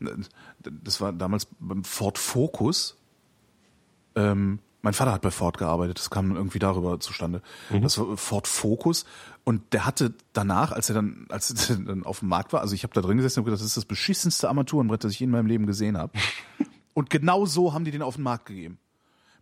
das 0.64 1.00
war 1.00 1.12
damals 1.12 1.46
beim 1.60 1.84
Ford 1.84 2.18
Focus. 2.18 2.96
Ähm, 4.14 4.58
mein 4.82 4.92
Vater 4.94 5.12
hat 5.12 5.22
bei 5.22 5.30
Ford 5.30 5.58
gearbeitet, 5.58 5.98
das 5.98 6.10
kam 6.10 6.36
irgendwie 6.36 6.58
darüber 6.60 7.00
zustande. 7.00 7.42
Das 7.82 7.98
war 7.98 8.16
Ford 8.16 8.46
Focus 8.46 9.04
und 9.48 9.72
der 9.72 9.86
hatte 9.86 10.12
danach, 10.32 10.72
als 10.72 10.90
er 10.90 10.96
dann, 10.96 11.26
als 11.28 11.70
er 11.70 11.76
dann 11.84 12.04
auf 12.04 12.18
dem 12.18 12.28
Markt 12.28 12.52
war, 12.52 12.62
also 12.62 12.74
ich 12.74 12.82
habe 12.82 12.92
da 12.92 13.00
drin 13.00 13.16
gesessen 13.16 13.38
und 13.38 13.44
gedacht, 13.44 13.60
das 13.60 13.68
ist 13.68 13.76
das 13.76 13.84
beschissenste 13.84 14.48
Armaturenbrett, 14.48 15.04
das 15.04 15.12
ich 15.12 15.22
in 15.22 15.30
meinem 15.30 15.46
Leben 15.46 15.66
gesehen 15.66 15.96
habe. 15.96 16.12
und 16.94 17.10
genau 17.10 17.46
so 17.46 17.72
haben 17.72 17.84
die 17.84 17.92
den 17.92 18.02
auf 18.02 18.16
den 18.16 18.24
Markt 18.24 18.46
gegeben. 18.46 18.78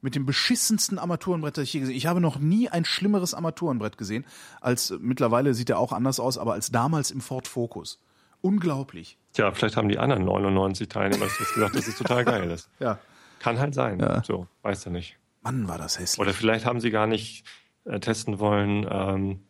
Mit 0.02 0.14
dem 0.14 0.26
beschissensten 0.26 0.98
Armaturenbrett, 0.98 1.56
das 1.56 1.64
ich 1.64 1.72
je 1.72 1.80
gesehen 1.80 1.94
habe. 1.94 1.96
Ich 1.96 2.06
habe 2.06 2.20
noch 2.20 2.38
nie 2.38 2.68
ein 2.68 2.84
schlimmeres 2.84 3.32
Armaturenbrett 3.32 3.96
gesehen, 3.96 4.26
als 4.60 4.94
mittlerweile 5.00 5.54
sieht 5.54 5.70
er 5.70 5.78
auch 5.78 5.92
anders 5.92 6.20
aus, 6.20 6.36
aber 6.36 6.52
als 6.52 6.70
damals 6.70 7.10
im 7.10 7.22
Ford 7.22 7.48
Focus. 7.48 7.98
Unglaublich. 8.42 9.16
Tja, 9.32 9.52
vielleicht 9.52 9.78
haben 9.78 9.88
die 9.88 9.96
anderen 9.96 10.26
99 10.26 10.86
Teilnehmer 10.86 11.24
jetzt 11.24 11.54
gesagt, 11.54 11.76
dass 11.76 11.88
es 11.88 11.96
total 11.96 12.24
geil 12.26 12.50
ist. 12.50 12.68
Ja. 12.78 12.98
Kann 13.38 13.58
halt 13.58 13.72
sein. 13.72 14.00
Ja. 14.00 14.22
So, 14.22 14.48
weißt 14.60 14.84
du 14.84 14.90
nicht. 14.90 15.16
Mann, 15.40 15.66
war 15.66 15.78
das 15.78 15.98
hässlich. 15.98 16.20
Oder 16.20 16.34
vielleicht 16.34 16.66
haben 16.66 16.80
sie 16.80 16.90
gar 16.90 17.06
nicht 17.06 17.46
äh, 17.86 18.00
testen 18.00 18.38
wollen, 18.38 18.86
ähm, 18.90 19.40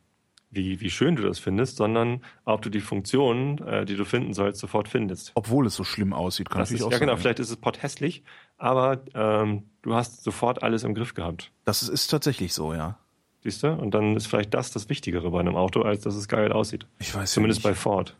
wie, 0.54 0.80
wie 0.80 0.90
schön 0.90 1.16
du 1.16 1.22
das 1.22 1.38
findest, 1.38 1.76
sondern 1.76 2.22
ob 2.44 2.62
du 2.62 2.70
die 2.70 2.80
Funktionen, 2.80 3.58
äh, 3.58 3.84
die 3.84 3.96
du 3.96 4.04
finden 4.04 4.32
sollst, 4.34 4.60
sofort 4.60 4.88
findest. 4.88 5.32
Obwohl 5.34 5.66
es 5.66 5.74
so 5.74 5.84
schlimm 5.84 6.12
aussieht, 6.12 6.50
kann 6.50 6.60
Das 6.60 6.70
ist, 6.70 6.80
natürlich 6.80 6.86
auch 6.88 6.92
ja, 6.92 6.98
genau, 6.98 7.12
sein. 7.14 7.20
vielleicht 7.22 7.38
ist 7.40 7.50
es 7.50 7.56
potthässlich, 7.56 8.22
aber 8.58 9.00
ähm, 9.14 9.64
du 9.82 9.94
hast 9.94 10.22
sofort 10.24 10.62
alles 10.62 10.84
im 10.84 10.94
Griff 10.94 11.14
gehabt. 11.14 11.50
Das 11.64 11.82
ist 11.82 12.08
tatsächlich 12.08 12.54
so, 12.54 12.72
ja. 12.74 12.98
Siehst 13.42 13.62
du? 13.62 13.72
Und 13.72 13.92
dann 13.92 14.16
ist 14.16 14.26
vielleicht 14.26 14.54
das 14.54 14.70
das 14.70 14.88
Wichtigere 14.88 15.30
bei 15.30 15.40
einem 15.40 15.54
Auto, 15.56 15.82
als 15.82 16.02
dass 16.02 16.14
es 16.14 16.28
geil 16.28 16.50
aussieht. 16.52 16.86
Ich 16.98 17.14
weiß 17.14 17.32
Zumindest 17.32 17.60
ja 17.62 17.68
bei 17.68 17.70
nicht. 17.72 17.80
Ford. 17.82 18.16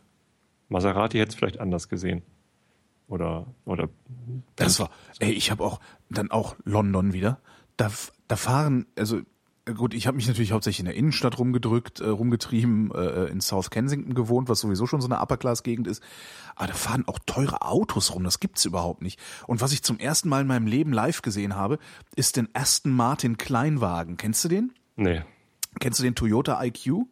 Maserati 0.69 1.17
hätte 1.17 1.29
es 1.29 1.35
vielleicht 1.35 1.59
anders 1.59 1.89
gesehen. 1.89 2.21
oder 3.07 3.47
oder 3.65 3.89
Das 4.55 4.79
war, 4.79 4.89
ey, 5.19 5.31
ich 5.31 5.51
habe 5.51 5.63
auch 5.63 5.79
dann 6.09 6.29
auch 6.31 6.55
London 6.63 7.13
wieder. 7.13 7.39
Da, 7.77 7.91
da 8.27 8.35
fahren, 8.35 8.85
also 8.97 9.21
gut, 9.73 9.93
ich 9.93 10.07
habe 10.07 10.15
mich 10.15 10.27
natürlich 10.27 10.51
hauptsächlich 10.51 10.79
in 10.79 10.85
der 10.85 10.95
Innenstadt 10.95 11.39
rumgedrückt, 11.39 11.99
äh, 11.99 12.07
rumgetrieben, 12.07 12.91
äh, 12.93 13.25
in 13.25 13.41
South 13.41 13.69
Kensington 13.69 14.13
gewohnt, 14.13 14.47
was 14.47 14.59
sowieso 14.59 14.85
schon 14.85 15.01
so 15.01 15.07
eine 15.07 15.21
Upper-Class-Gegend 15.21 15.87
ist. 15.87 16.03
Aber 16.55 16.67
da 16.67 16.73
fahren 16.73 17.03
auch 17.07 17.19
teure 17.25 17.61
Autos 17.63 18.13
rum, 18.13 18.23
das 18.23 18.39
gibt's 18.39 18.65
überhaupt 18.65 19.01
nicht. 19.01 19.19
Und 19.47 19.61
was 19.61 19.71
ich 19.71 19.81
zum 19.81 19.99
ersten 19.99 20.29
Mal 20.29 20.41
in 20.41 20.47
meinem 20.47 20.67
Leben 20.67 20.93
live 20.93 21.21
gesehen 21.21 21.55
habe, 21.55 21.79
ist 22.15 22.37
den 22.37 22.49
Aston 22.53 22.91
Martin 22.91 23.37
Kleinwagen. 23.37 24.17
Kennst 24.17 24.43
du 24.43 24.49
den? 24.49 24.73
nee. 24.95 25.21
Kennst 25.79 25.99
du 25.99 26.03
den 26.03 26.15
Toyota 26.15 26.63
IQ? 26.63 27.05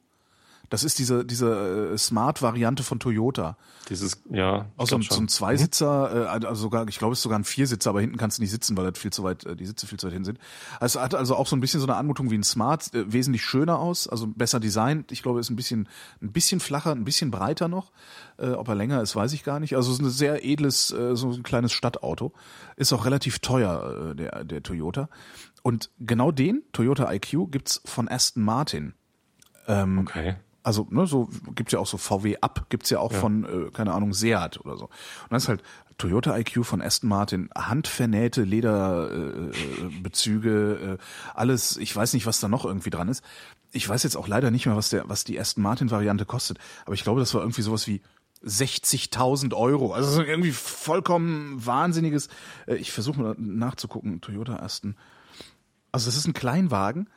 Das 0.69 0.83
ist 0.83 0.97
diese, 0.97 1.25
diese 1.25 1.91
äh, 1.93 1.97
Smart-Variante 1.97 2.83
von 2.83 2.99
Toyota. 2.99 3.57
Dieses 3.89 4.23
ja, 4.31 4.65
Auch 4.77 4.87
so, 4.87 4.99
so 5.01 5.19
ein 5.19 5.27
Zweisitzer, 5.27 6.25
äh, 6.25 6.45
also 6.45 6.63
sogar, 6.63 6.87
ich 6.87 6.97
glaube, 6.97 7.13
es 7.13 7.19
ist 7.19 7.23
sogar 7.23 7.37
ein 7.37 7.43
Viersitzer, 7.43 7.89
aber 7.89 8.01
hinten 8.01 8.17
kannst 8.17 8.37
du 8.37 8.41
nicht 8.41 8.51
sitzen, 8.51 8.75
weil 8.77 8.89
das 8.89 8.97
viel 8.97 9.11
zu 9.11 9.23
weit, 9.23 9.45
äh, 9.45 9.55
die 9.55 9.65
Sitze 9.65 9.85
viel 9.87 9.99
zu 9.99 10.07
weit 10.07 10.13
hin 10.13 10.23
sind. 10.23 10.39
Also 10.79 10.97
es 10.97 11.05
hat 11.05 11.15
also 11.15 11.35
auch 11.35 11.47
so 11.47 11.55
ein 11.55 11.59
bisschen 11.59 11.79
so 11.79 11.85
eine 11.85 11.95
Anmutung 11.95 12.31
wie 12.31 12.37
ein 12.37 12.43
Smart, 12.43 12.89
wesentlich 12.93 13.43
schöner 13.43 13.77
aus, 13.77 14.07
also 14.07 14.25
besser 14.25 14.59
designt. 14.59 15.11
Ich 15.11 15.21
glaube, 15.21 15.39
ist 15.39 15.49
ein 15.49 15.55
bisschen, 15.55 15.89
ein 16.21 16.31
bisschen 16.31 16.59
flacher, 16.59 16.91
ein 16.91 17.03
bisschen 17.03 17.29
breiter 17.29 17.67
noch. 17.67 17.91
Ob 18.37 18.67
er 18.67 18.75
länger 18.75 19.01
ist, 19.01 19.15
weiß 19.15 19.33
ich 19.33 19.43
gar 19.43 19.59
nicht. 19.59 19.75
Also 19.75 19.91
es 19.91 19.99
ist 19.99 20.05
ein 20.05 20.09
sehr 20.09 20.43
edles, 20.43 20.87
so 20.87 21.29
ein 21.29 21.43
kleines 21.43 21.71
Stadtauto. 21.71 22.33
Ist 22.77 22.93
auch 22.93 23.05
relativ 23.05 23.39
teuer, 23.39 24.15
der, 24.15 24.43
der 24.43 24.63
Toyota. 24.63 25.07
Und 25.61 25.91
genau 25.99 26.31
den, 26.31 26.63
Toyota 26.71 27.11
IQ, 27.11 27.51
gibt's 27.51 27.81
von 27.85 28.09
Aston 28.09 28.43
Martin. 28.43 28.93
Okay. 29.67 30.35
Also, 30.63 30.87
ne, 30.89 31.05
so 31.05 31.29
gibt's 31.55 31.73
ja 31.73 31.79
auch 31.79 31.87
so 31.87 31.97
VW 31.97 32.37
Up, 32.41 32.69
gibt's 32.69 32.89
ja 32.89 32.99
auch 32.99 33.11
von, 33.11 33.43
äh, 33.43 33.69
keine 33.71 33.93
Ahnung, 33.93 34.13
Seat 34.13 34.61
oder 34.61 34.77
so. 34.77 34.85
Und 34.85 35.31
das 35.31 35.43
ist 35.43 35.49
halt 35.49 35.61
Toyota 35.97 36.37
IQ 36.37 36.65
von 36.65 36.81
Aston 36.81 37.09
Martin, 37.09 37.49
handvernähte 37.55 38.43
Lederbezüge, 38.43 40.79
äh, 40.81 40.93
äh, 40.93 40.97
alles, 41.33 41.75
ich 41.77 41.95
weiß 41.95 42.13
nicht, 42.13 42.25
was 42.25 42.39
da 42.39 42.47
noch 42.47 42.65
irgendwie 42.65 42.89
dran 42.89 43.09
ist. 43.09 43.23
Ich 43.71 43.89
weiß 43.89 44.03
jetzt 44.03 44.15
auch 44.15 44.27
leider 44.27 44.51
nicht 44.51 44.65
mehr, 44.65 44.77
was 44.77 44.89
der, 44.89 45.09
was 45.09 45.23
die 45.23 45.39
Aston 45.39 45.63
Martin 45.63 45.91
Variante 45.91 46.25
kostet, 46.25 46.57
aber 46.85 46.95
ich 46.95 47.03
glaube, 47.03 47.19
das 47.19 47.33
war 47.33 47.41
irgendwie 47.41 47.61
sowas 47.61 47.87
wie 47.87 48.01
60.000 48.45 49.53
Euro. 49.53 49.93
Also 49.93 50.11
so 50.11 50.21
irgendwie 50.21 50.51
vollkommen 50.51 51.65
wahnsinniges. 51.65 52.27
Äh, 52.67 52.75
ich 52.75 52.91
versuche 52.91 53.21
mal 53.21 53.35
nachzugucken. 53.37 54.19
Toyota 54.21 54.57
Aston. 54.57 54.95
Also 55.91 56.07
das 56.07 56.17
ist 56.17 56.27
ein 56.27 56.33
Kleinwagen. 56.33 57.09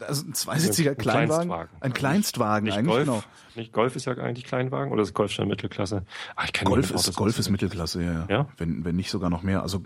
Also 0.00 0.26
ein 0.26 0.34
zweisitziger 0.34 0.90
Ein 0.90 0.96
Kleinwagen. 0.98 1.48
Kleinstwagen. 1.48 1.82
Ein 1.82 1.92
Kleinstwagen 1.92 2.64
Nicht 2.66 2.76
eigentlich, 2.76 2.94
Golf. 2.94 3.04
genau. 3.06 3.22
Nicht 3.54 3.72
Golf 3.72 3.96
ist 3.96 4.04
ja 4.04 4.12
eigentlich 4.12 4.44
Kleinwagen 4.44 4.92
oder 4.92 5.02
ist 5.02 5.14
Golf 5.14 5.32
schon 5.32 5.48
Mittelklasse? 5.48 6.04
Ah, 6.34 6.44
ich 6.44 6.52
kenne 6.52 6.68
Golf 6.70 6.90
ist, 6.90 7.16
Golf 7.16 7.38
ist. 7.38 7.48
Mittelklasse, 7.48 8.02
ja, 8.02 8.26
ja. 8.28 8.48
Wenn, 8.58 8.84
wenn 8.84 8.96
nicht 8.96 9.10
sogar 9.10 9.30
noch 9.30 9.42
mehr. 9.42 9.62
Also 9.62 9.82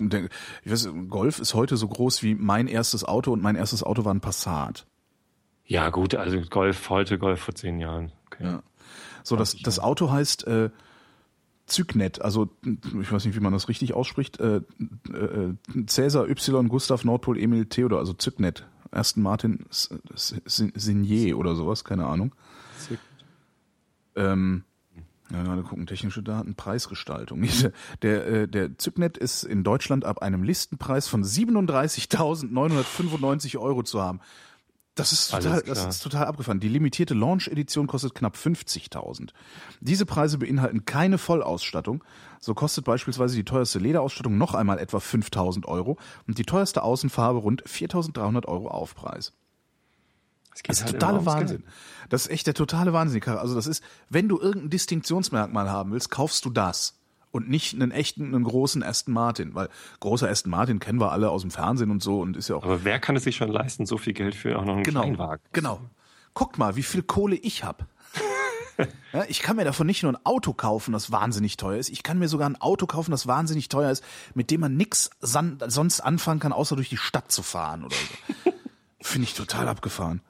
ich 0.64 0.72
weiß, 0.72 0.88
Golf 1.08 1.38
ist 1.38 1.54
heute 1.54 1.76
so 1.76 1.86
groß 1.86 2.24
wie 2.24 2.34
mein 2.34 2.66
erstes 2.66 3.04
Auto 3.04 3.32
und 3.32 3.40
mein 3.42 3.54
erstes 3.54 3.84
Auto 3.84 4.04
war 4.04 4.12
ein 4.12 4.20
Passat. 4.20 4.86
Ja, 5.64 5.90
gut, 5.90 6.16
also 6.16 6.40
Golf 6.40 6.90
heute, 6.90 7.16
Golf 7.16 7.40
vor 7.40 7.54
zehn 7.54 7.78
Jahren. 7.78 8.10
Okay. 8.26 8.44
Ja. 8.44 8.62
So, 9.22 9.36
das, 9.36 9.56
das 9.62 9.78
Auto 9.78 10.10
heißt 10.10 10.46
äh, 10.48 10.70
Zygnet, 11.66 12.20
also 12.20 12.48
ich 13.00 13.12
weiß 13.12 13.24
nicht, 13.24 13.36
wie 13.36 13.40
man 13.40 13.52
das 13.52 13.68
richtig 13.68 13.94
ausspricht. 13.94 14.40
Äh, 14.40 14.62
äh, 15.12 15.54
Cäsar 15.86 16.28
Y 16.28 16.68
Gustav 16.68 17.04
Nordpol 17.04 17.38
Emil 17.38 17.66
Theodor, 17.66 18.00
also 18.00 18.12
Zygnet. 18.12 18.66
Aston 18.90 19.22
Martin 19.22 19.66
Signier 19.70 21.38
oder 21.38 21.54
sowas, 21.54 21.84
keine 21.84 22.06
Ahnung. 22.06 22.34
Ähm, 24.16 24.64
ja, 25.30 25.44
gerade 25.44 25.62
gucken, 25.62 25.86
technische 25.86 26.24
Daten, 26.24 26.56
Preisgestaltung. 26.56 27.44
Der, 28.02 28.26
äh, 28.26 28.48
der 28.48 28.76
Zygnet 28.78 29.16
ist 29.16 29.44
in 29.44 29.62
Deutschland 29.62 30.04
ab 30.04 30.22
einem 30.22 30.42
Listenpreis 30.42 31.06
von 31.06 31.22
37.995 31.22 33.58
Euro 33.58 33.84
zu 33.84 34.02
haben. 34.02 34.18
Das 35.00 35.12
ist 35.12 35.30
total, 35.30 35.62
das 35.62 35.86
ist 35.86 36.02
total 36.02 36.26
abgefahren. 36.26 36.60
Die 36.60 36.68
limitierte 36.68 37.14
Launch-Edition 37.14 37.86
kostet 37.86 38.14
knapp 38.14 38.36
50.000. 38.36 39.30
Diese 39.80 40.06
Preise 40.06 40.38
beinhalten 40.38 40.84
keine 40.84 41.18
Vollausstattung. 41.18 42.04
So 42.40 42.54
kostet 42.54 42.84
beispielsweise 42.84 43.36
die 43.36 43.44
teuerste 43.44 43.78
Lederausstattung 43.78 44.38
noch 44.38 44.54
einmal 44.54 44.78
etwa 44.78 44.98
5.000 44.98 45.66
Euro 45.66 45.98
und 46.26 46.38
die 46.38 46.44
teuerste 46.44 46.82
Außenfarbe 46.82 47.40
rund 47.40 47.64
4.300 47.64 48.46
Euro 48.46 48.68
Aufpreis. 48.68 49.32
Geht 50.62 50.70
Das 50.70 50.78
ist 50.78 50.84
halt 50.84 50.94
totale 50.94 51.24
Wahnsinn. 51.24 51.64
Das 52.08 52.22
ist 52.22 52.30
echt 52.30 52.46
der 52.46 52.54
totale 52.54 52.92
Wahnsinn. 52.92 53.22
Also 53.24 53.54
das 53.54 53.66
ist, 53.66 53.82
wenn 54.08 54.28
du 54.28 54.38
irgendein 54.38 54.70
Distinktionsmerkmal 54.70 55.70
haben 55.70 55.92
willst, 55.92 56.10
kaufst 56.10 56.44
du 56.44 56.50
das. 56.50 56.99
Und 57.32 57.48
nicht 57.48 57.74
einen 57.74 57.92
echten, 57.92 58.34
einen 58.34 58.42
großen 58.44 58.82
Aston 58.82 59.14
Martin. 59.14 59.54
Weil 59.54 59.68
großer 60.00 60.28
Aston 60.28 60.50
Martin 60.50 60.80
kennen 60.80 61.00
wir 61.00 61.12
alle 61.12 61.30
aus 61.30 61.42
dem 61.42 61.50
Fernsehen 61.50 61.90
und 61.90 62.02
so 62.02 62.20
und 62.20 62.36
ist 62.36 62.48
ja 62.48 62.56
auch 62.56 62.64
Aber 62.64 62.84
wer 62.84 62.98
kann 62.98 63.14
es 63.16 63.24
sich 63.24 63.36
schon 63.36 63.50
leisten, 63.50 63.86
so 63.86 63.98
viel 63.98 64.12
Geld 64.14 64.34
für 64.34 64.58
auch 64.58 64.64
noch 64.64 64.74
einen 64.74 64.82
Genau. 64.82 65.02
Kleinwagen? 65.02 65.44
Genau. 65.52 65.80
Guckt 66.34 66.58
mal, 66.58 66.74
wie 66.76 66.82
viel 66.82 67.02
Kohle 67.02 67.36
ich 67.36 67.62
hab. 67.64 67.86
ja, 69.12 69.24
ich 69.28 69.40
kann 69.40 69.56
mir 69.56 69.64
davon 69.64 69.86
nicht 69.86 70.02
nur 70.02 70.12
ein 70.12 70.18
Auto 70.24 70.52
kaufen, 70.54 70.92
das 70.92 71.12
wahnsinnig 71.12 71.56
teuer 71.56 71.78
ist. 71.78 71.90
Ich 71.90 72.02
kann 72.02 72.18
mir 72.18 72.28
sogar 72.28 72.48
ein 72.48 72.60
Auto 72.60 72.86
kaufen, 72.86 73.10
das 73.10 73.26
wahnsinnig 73.26 73.68
teuer 73.68 73.90
ist, 73.90 74.02
mit 74.34 74.50
dem 74.50 74.60
man 74.62 74.76
nix 74.76 75.10
sonst 75.20 76.00
anfangen 76.00 76.40
kann, 76.40 76.52
außer 76.52 76.76
durch 76.76 76.88
die 76.88 76.96
Stadt 76.96 77.30
zu 77.30 77.42
fahren 77.42 77.84
oder 77.84 77.94
so. 77.94 78.52
Finde 79.02 79.24
ich 79.24 79.34
total 79.34 79.68
abgefahren. 79.68 80.20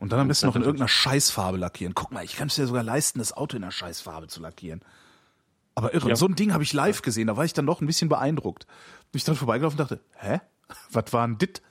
Und 0.00 0.12
dann 0.12 0.20
am 0.20 0.28
besten 0.28 0.46
noch 0.46 0.56
in 0.56 0.62
irgendeiner 0.62 0.88
Scheißfarbe 0.88 1.58
lackieren. 1.58 1.94
Guck 1.94 2.10
mal, 2.10 2.24
ich 2.24 2.36
kann 2.36 2.48
es 2.48 2.58
mir 2.58 2.66
sogar 2.66 2.82
leisten, 2.82 3.18
das 3.18 3.32
Auto 3.34 3.56
in 3.56 3.62
einer 3.62 3.72
Scheißfarbe 3.72 4.28
zu 4.28 4.40
lackieren. 4.40 4.80
Aber 5.74 5.92
irre, 5.94 6.08
Ja. 6.10 6.16
so 6.16 6.26
ein 6.26 6.34
Ding 6.36 6.52
habe 6.52 6.62
ich 6.62 6.72
live 6.72 7.02
gesehen, 7.02 7.26
da 7.26 7.36
war 7.36 7.44
ich 7.44 7.52
dann 7.52 7.66
doch 7.66 7.80
ein 7.80 7.86
bisschen 7.86 8.08
beeindruckt. 8.08 8.66
Bin 9.10 9.18
ich 9.18 9.24
dann 9.24 9.34
vorbeigelaufen 9.36 9.78
und 9.80 9.90
dachte, 9.90 10.00
hä? 10.18 10.40
Was 10.92 11.12
war 11.12 11.26
denn 11.26 11.38
dit? 11.38 11.62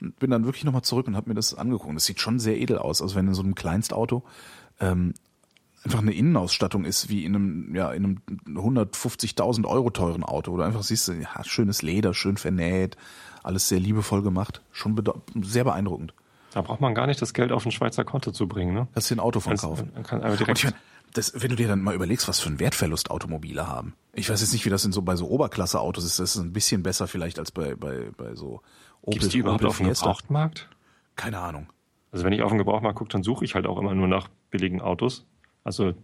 Und 0.00 0.18
bin 0.18 0.30
dann 0.30 0.44
wirklich 0.44 0.64
nochmal 0.64 0.82
zurück 0.82 1.06
und 1.08 1.16
habe 1.16 1.28
mir 1.28 1.34
das 1.34 1.54
angeguckt. 1.54 1.94
Das 1.94 2.06
sieht 2.06 2.20
schon 2.20 2.38
sehr 2.38 2.58
edel 2.58 2.78
aus. 2.78 3.02
Also 3.02 3.14
wenn 3.16 3.26
in 3.28 3.34
so 3.34 3.42
einem 3.42 3.54
Kleinstauto 3.54 4.22
ähm, 4.80 5.12
einfach 5.84 5.98
eine 6.00 6.12
Innenausstattung 6.12 6.84
ist, 6.86 7.10
wie 7.10 7.24
in 7.24 7.34
einem, 7.34 7.74
ja, 7.74 7.92
in 7.92 8.04
einem 8.04 8.20
150.000 8.58 9.66
Euro 9.66 9.90
teuren 9.90 10.24
Auto, 10.24 10.56
du 10.56 10.62
einfach 10.62 10.82
siehst, 10.82 11.08
ja, 11.08 11.44
schönes 11.44 11.82
Leder, 11.82 12.14
schön 12.14 12.38
vernäht, 12.38 12.96
alles 13.42 13.68
sehr 13.68 13.80
liebevoll 13.80 14.22
gemacht. 14.22 14.62
Schon 14.72 15.00
sehr 15.42 15.64
beeindruckend. 15.64 16.14
Da 16.52 16.62
braucht 16.62 16.80
man 16.80 16.94
gar 16.94 17.06
nicht 17.06 17.22
das 17.22 17.32
Geld 17.32 17.52
auf 17.52 17.64
ein 17.64 17.70
Schweizer 17.72 18.04
Konto 18.04 18.32
zu 18.32 18.48
bringen, 18.48 18.74
ne? 18.74 18.88
Kannst 18.92 19.10
dir 19.10 19.16
ein 19.16 19.20
Auto 19.20 19.40
von 19.40 19.56
kaufen. 19.56 19.90
Man 19.94 20.02
kann 20.02 20.22
einfach 20.22 20.38
direkt 20.38 20.74
das, 21.12 21.32
wenn 21.34 21.50
du 21.50 21.56
dir 21.56 21.68
dann 21.68 21.82
mal 21.82 21.94
überlegst, 21.94 22.28
was 22.28 22.40
für 22.40 22.48
einen 22.48 22.60
Wertverlust 22.60 23.10
Automobile 23.10 23.66
haben. 23.66 23.94
Ich 24.12 24.30
weiß 24.30 24.40
jetzt 24.40 24.52
nicht, 24.52 24.64
wie 24.64 24.70
das 24.70 24.84
in 24.84 24.92
so 24.92 25.02
bei 25.02 25.16
so 25.16 25.28
Oberklasse-Autos 25.28 26.04
ist. 26.04 26.18
Das 26.18 26.36
ist 26.36 26.42
ein 26.42 26.52
bisschen 26.52 26.82
besser 26.82 27.06
vielleicht 27.06 27.38
als 27.38 27.50
bei, 27.50 27.74
bei, 27.74 28.10
bei 28.16 28.34
so 28.34 28.62
Opel. 29.02 29.18
Gibt's 29.18 29.28
die 29.28 29.38
überhaupt 29.38 29.62
Opel 29.62 29.68
auf 29.70 29.76
dem. 29.78 29.88
Gebrauchtmarkt? 29.88 30.68
Keine 31.16 31.38
Ahnung. 31.38 31.68
Also 32.12 32.24
wenn 32.24 32.32
ich 32.32 32.42
auf 32.42 32.50
dem 32.50 32.58
Gebrauchtmarkt 32.58 32.98
gucke, 32.98 33.10
dann 33.10 33.22
suche 33.22 33.44
ich 33.44 33.54
halt 33.54 33.66
auch 33.66 33.78
immer 33.78 33.94
nur 33.94 34.08
nach 34.08 34.28
billigen 34.50 34.80
Autos. 34.80 35.26
Also 35.64 35.94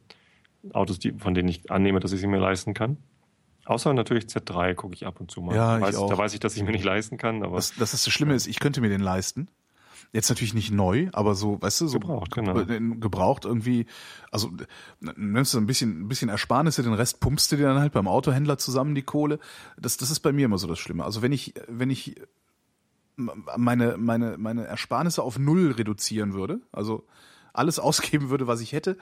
Autos, 0.73 0.99
die, 0.99 1.13
von 1.13 1.35
denen 1.35 1.49
ich 1.49 1.71
annehme, 1.71 2.01
dass 2.01 2.13
ich 2.13 2.21
sie 2.21 2.27
mir 2.27 2.39
leisten 2.39 2.75
kann. 2.75 2.99
Außer 3.65 3.93
natürlich 3.93 4.27
Z3 4.27 4.75
gucke 4.75 4.95
ich 4.95 5.07
ab 5.07 5.21
und 5.21 5.31
zu 5.31 5.41
mal. 5.41 5.55
Ja, 5.57 5.71
da, 5.73 5.79
ich 5.79 5.83
weiß, 5.83 5.97
auch. 5.97 6.09
da 6.09 6.17
weiß 6.19 6.35
ich, 6.35 6.41
dass 6.41 6.57
ich 6.57 6.63
mir 6.63 6.71
nicht 6.71 6.85
leisten 6.85 7.19
kann, 7.19 7.43
aber 7.43 7.57
Das, 7.57 7.75
das 7.75 7.95
ist 7.95 8.07
das 8.07 8.13
Schlimme 8.13 8.35
ist, 8.35 8.47
ich 8.47 8.61
könnte 8.61 8.81
mir 8.81 8.89
den 8.89 9.01
leisten. 9.01 9.49
Jetzt 10.13 10.29
natürlich 10.29 10.55
nicht 10.55 10.71
neu, 10.73 11.09
aber 11.13 11.35
so, 11.35 11.61
weißt 11.61 11.81
du, 11.83 11.89
so 11.89 11.99
Gebraucht, 11.99 12.31
genau. 12.33 12.55
ge- 12.65 12.81
gebraucht 12.99 13.45
irgendwie, 13.45 13.87
also 14.31 14.51
nimmst 15.17 15.53
du 15.53 15.59
ein 15.59 15.67
bisschen, 15.67 16.03
ein 16.03 16.09
bisschen 16.09 16.29
Ersparnisse, 16.31 16.83
den 16.83 16.95
Rest 16.95 17.21
pumpst 17.21 17.53
du 17.53 17.57
dir 17.57 17.67
dann 17.67 17.79
halt 17.79 17.93
beim 17.93 18.09
Autohändler 18.09 18.57
zusammen 18.57 18.95
die 18.95 19.03
Kohle. 19.03 19.39
Das, 19.77 19.97
das 19.99 20.11
ist 20.11 20.21
bei 20.21 20.33
mir 20.33 20.47
immer 20.47 20.59
so 20.59 20.67
das 20.69 20.79
Schlimme. 20.79 21.05
Also 21.05 21.21
wenn 21.23 21.33
ich, 21.33 21.55
wenn 21.69 21.91
ich 21.91 22.15
meine, 23.17 23.97
meine, 23.97 24.37
meine 24.39 24.67
Ersparnisse 24.67 25.23
auf 25.23 25.39
null 25.39 25.73
reduzieren 25.73 26.35
würde, 26.35 26.61
also 26.73 27.07
alles 27.53 27.79
ausgeben 27.79 28.31
würde, 28.31 28.47
was 28.47 28.61
ich 28.61 28.73
hätte, 28.73 28.97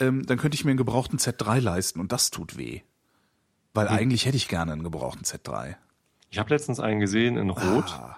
ähm, 0.00 0.24
dann 0.26 0.38
könnte 0.38 0.54
ich 0.54 0.64
mir 0.64 0.70
einen 0.72 0.78
gebrauchten 0.78 1.18
Z3 1.18 1.60
leisten 1.60 2.00
und 2.00 2.12
das 2.12 2.30
tut 2.30 2.56
weh. 2.56 2.80
Weil 3.74 3.88
Hm. 3.90 3.96
eigentlich 3.96 4.26
hätte 4.26 4.36
ich 4.36 4.48
gerne 4.48 4.72
einen 4.72 4.82
gebrauchten 4.82 5.24
Z3. 5.24 5.76
ich 6.30 6.38
habe 6.38 6.50
letztens 6.50 6.80
einen 6.80 7.00
gesehen 7.00 7.36
in 7.36 7.50
Rot. 7.50 7.90
Ah. 7.90 8.16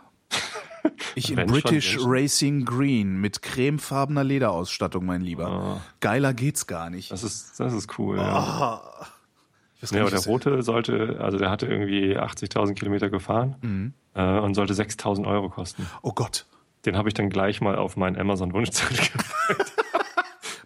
Ich 1.15 1.31
in 1.33 1.47
British. 1.47 1.99
Racing 2.01 2.65
Green 2.65 3.21
mit 3.21 3.43
cremefarbener 3.43 4.25
Lederausstattung, 4.25 5.05
mein 5.05 5.21
Lieber. 5.21 5.49
Ah. 5.49 5.81
Geiler 6.01 6.33
geht's 6.35 6.67
gar 6.67 6.91
nicht. 6.91 7.11
Das 7.11 7.23
ist, 7.23 7.59
das 7.61 7.73
ist 7.73 7.99
cool. 7.99 8.17
Ja. 8.19 8.23
Ah. 8.25 9.07
Ich 9.83 9.91
Ja, 9.91 10.03
aber 10.03 10.11
der 10.11 10.21
Rote 10.21 10.63
sollte, 10.63 11.19
also 11.21 11.39
der 11.39 11.51
hatte 11.51 11.67
irgendwie 11.67 12.17
80.000 12.19 12.75
Kilometer 12.75 13.09
gefahren 13.09 13.57
Mhm. 13.63 13.95
äh, 14.15 14.39
und 14.39 14.55
sollte 14.55 14.75
6.000 14.75 15.27
Euro 15.27 15.49
kosten. 15.49 15.87
Oh 16.03 16.13
Gott. 16.13 16.47
Den 16.87 16.97
habe 16.97 17.09
ich 17.09 17.15
dann 17.15 17.31
gleich 17.31 17.61
mal 17.61 17.77
auf 17.77 17.97
meinen 17.97 18.17
Amazon-Wunschzettel 18.19 18.97
gepackt. 19.13 19.73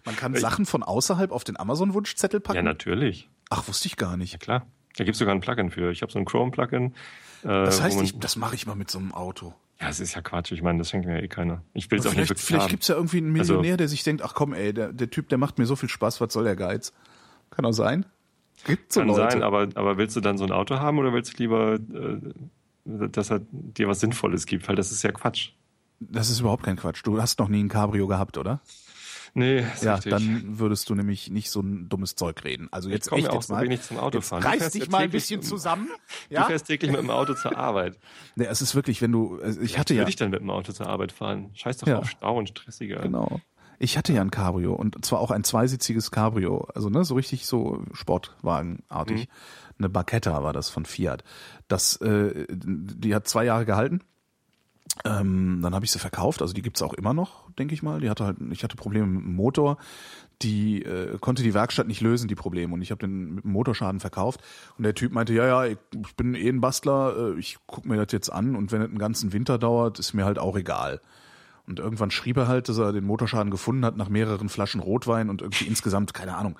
Man 0.05 0.15
kann 0.15 0.35
Sachen 0.35 0.65
von 0.65 0.83
außerhalb 0.83 1.31
auf 1.31 1.43
den 1.43 1.57
Amazon-Wunschzettel 1.59 2.39
packen? 2.39 2.57
Ja, 2.57 2.61
natürlich. 2.61 3.29
Ach, 3.49 3.67
wusste 3.67 3.87
ich 3.87 3.97
gar 3.97 4.11
Ja, 4.11 4.17
nicht. 4.17 4.39
klar. 4.39 4.65
Da 4.97 5.03
gibt 5.03 5.15
es 5.15 5.19
sogar 5.19 5.33
ein 5.35 5.41
Plugin 5.41 5.71
für. 5.71 5.91
Ich 5.91 6.01
habe 6.01 6.11
so 6.11 6.19
ein 6.19 6.25
Chrome-Plugin. 6.25 6.93
Äh, 7.43 7.47
Das 7.47 7.81
heißt, 7.81 8.01
ich, 8.01 8.17
das 8.19 8.35
mache 8.35 8.55
ich 8.55 8.65
mal 8.67 8.75
mit 8.75 8.89
so 8.91 8.99
einem 8.99 9.13
Auto. 9.13 9.53
Ja, 9.81 9.89
es 9.89 9.99
ist 9.99 10.15
ja 10.15 10.21
Quatsch. 10.21 10.51
Ich 10.51 10.61
meine, 10.61 10.79
das 10.79 10.89
schenkt 10.89 11.05
mir 11.07 11.17
ja 11.17 11.23
eh 11.23 11.27
keiner. 11.27 11.61
Ich 11.73 11.89
will 11.91 11.99
es 11.99 12.05
auch 12.07 12.13
nicht 12.13 12.29
wirklich 12.29 12.45
vielleicht 12.45 12.63
haben. 12.63 12.69
gibt's 12.71 12.87
ja 12.87 12.95
irgendwie 12.95 13.17
einen 13.17 13.37
Also- 13.39 13.53
Millionär, 13.55 13.77
der 13.77 13.87
sich 13.87 14.03
denkt, 14.03 14.21
ach 14.23 14.33
komm, 14.33 14.53
ey, 14.53 14.73
der, 14.73 14.93
der 14.93 15.09
Typ, 15.09 15.29
der 15.29 15.37
macht 15.37 15.57
mir 15.57 15.65
so 15.65 15.75
viel 15.75 15.89
Spaß, 15.89 16.21
was 16.21 16.31
soll 16.33 16.43
der 16.45 16.55
Geiz? 16.55 16.93
Kann 17.51 17.65
auch 17.65 17.71
sein. 17.73 18.05
gibt 18.65 18.91
so 18.93 19.01
Kann 19.01 19.09
Leute. 19.09 19.31
sein, 19.31 19.43
aber, 19.43 19.67
aber 19.75 19.97
willst 19.97 20.15
du 20.15 20.21
dann 20.21 20.37
so 20.37 20.45
ein 20.45 20.51
Auto 20.51 20.79
haben 20.79 20.97
oder 20.97 21.13
willst 21.13 21.33
du 21.37 21.43
lieber, 21.43 21.75
äh, 21.75 22.19
dass 22.85 23.29
er 23.31 23.41
dir 23.51 23.87
was 23.87 23.99
Sinnvolles 23.99 24.45
gibt? 24.45 24.67
Weil 24.67 24.75
das 24.75 24.91
ist 24.91 25.03
ja 25.03 25.11
Quatsch. 25.11 25.49
Das 25.99 26.29
ist 26.29 26.39
überhaupt 26.39 26.63
kein 26.63 26.75
Quatsch. 26.75 27.01
Du 27.03 27.21
hast 27.21 27.39
noch 27.39 27.47
nie 27.49 27.63
ein 27.63 27.69
Cabrio 27.69 28.07
gehabt, 28.07 28.37
oder? 28.37 28.61
Nee, 29.37 29.59
ist 29.59 29.83
Ja, 29.83 29.95
richtig. 29.95 30.11
dann 30.11 30.59
würdest 30.59 30.89
du 30.89 30.95
nämlich 30.95 31.29
nicht 31.29 31.51
so 31.51 31.59
ein 31.59 31.89
dummes 31.89 32.15
Zeug 32.15 32.43
reden. 32.45 32.69
Also 32.71 32.89
jetzt 32.89 33.07
ich 33.07 33.09
komme 33.09 33.21
echt 33.23 33.29
auch 33.31 33.35
jetzt 33.35 33.47
so 33.47 33.53
mal. 33.53 33.63
wenig 33.63 33.81
zum 33.81 33.97
Autofahren. 33.99 34.41
Du 34.41 34.47
Reiß 34.49 34.71
dich 34.71 34.85
ja 34.85 34.89
mal 34.89 35.03
ein 35.03 35.09
bisschen 35.11 35.41
zusammen. 35.41 35.89
Du 36.29 36.35
Ja? 36.35 36.45
fährst 36.45 36.67
täglich 36.67 36.89
mit 36.89 37.01
dem 37.01 37.09
Auto 37.09 37.33
zur 37.35 37.55
Arbeit. 37.57 37.99
Nee, 38.35 38.45
es 38.45 38.61
ist 38.61 38.75
wirklich, 38.75 39.01
wenn 39.01 39.11
du, 39.11 39.39
also 39.41 39.59
ich 39.61 39.77
hatte 39.77 39.93
Würde 39.93 40.03
ja, 40.03 40.07
ich 40.07 40.15
dann 40.15 40.31
mit 40.31 40.39
dem 40.39 40.49
Auto 40.49 40.71
zur 40.71 40.87
Arbeit 40.87 41.11
fahren? 41.11 41.51
Scheiß 41.53 41.77
doch 41.77 41.87
Ja. 41.87 41.99
auf 41.99 42.09
Stau 42.09 42.37
und 42.37 42.49
stressiger. 42.49 43.01
genau. 43.01 43.41
Ich 43.77 43.97
hatte 43.97 44.13
ja 44.13 44.21
ein 44.21 44.31
Cabrio 44.31 44.73
und 44.73 45.03
zwar 45.05 45.19
auch 45.19 45.31
ein 45.31 45.43
zweisitziges 45.43 46.09
Cabrio, 46.11 46.65
also 46.73 46.89
ne, 46.89 47.03
so 47.03 47.15
richtig 47.15 47.45
so 47.45 47.83
Sportwagenartig. 47.91 49.27
Eine 49.77 49.89
Barchetta 49.89 50.41
war 50.43 50.53
das 50.53 50.69
von 50.69 50.85
Fiat. 50.85 51.25
Das, 51.67 51.97
äh, 51.97 52.45
die 52.49 53.13
hat 53.13 53.27
zwei 53.27 53.43
Jahre 53.43 53.65
gehalten. 53.65 53.99
Ähm, 55.03 55.59
dann 55.61 55.75
habe 55.75 55.83
ich 55.83 55.91
sie 55.91 55.99
verkauft, 55.99 56.41
also 56.41 56.53
die 56.53 56.61
gibt's 56.61 56.81
auch 56.81 56.93
immer 56.93 57.13
noch, 57.13 57.51
denke 57.59 57.73
ich 57.73 57.83
mal. 57.83 57.99
Die 57.99 58.09
hatte 58.09 58.25
halt, 58.25 58.37
ich 58.51 58.63
hatte 58.63 58.77
Probleme 58.77 59.05
mit 59.05 59.23
dem 59.23 59.35
Motor, 59.35 59.77
die 60.41 60.83
äh, 60.83 61.17
konnte 61.19 61.43
die 61.43 61.53
Werkstatt 61.53 61.87
nicht 61.87 62.01
lösen, 62.01 62.27
die 62.27 62.35
Probleme. 62.35 62.73
Und 62.73 62.81
ich 62.81 62.91
habe 62.91 62.99
den 62.99 63.35
mit 63.35 63.43
dem 63.43 63.51
Motorschaden 63.51 63.99
verkauft. 63.99 64.41
Und 64.77 64.83
der 64.83 64.95
Typ 64.95 65.11
meinte, 65.11 65.33
ja, 65.33 65.45
ja, 65.45 65.65
ich, 65.65 65.77
ich 66.05 66.15
bin 66.15 66.33
eh 66.33 66.49
ein 66.49 66.61
Bastler, 66.61 67.33
äh, 67.35 67.39
ich 67.39 67.57
guck 67.67 67.85
mir 67.85 67.97
das 67.97 68.11
jetzt 68.13 68.29
an 68.29 68.55
und 68.55 68.71
wenn 68.71 68.81
es 68.81 68.89
einen 68.89 68.97
ganzen 68.97 69.33
Winter 69.33 69.57
dauert, 69.57 69.99
ist 69.99 70.13
mir 70.13 70.25
halt 70.25 70.39
auch 70.39 70.55
egal. 70.55 71.01
Und 71.67 71.79
irgendwann 71.79 72.11
schrieb 72.11 72.37
er 72.37 72.47
halt, 72.47 72.69
dass 72.69 72.77
er 72.77 72.93
den 72.93 73.05
Motorschaden 73.05 73.51
gefunden 73.51 73.85
hat 73.85 73.97
nach 73.97 74.09
mehreren 74.09 74.49
Flaschen 74.49 74.81
Rotwein 74.81 75.29
und 75.29 75.41
irgendwie 75.41 75.65
insgesamt, 75.65 76.13
keine 76.13 76.35
Ahnung, 76.35 76.57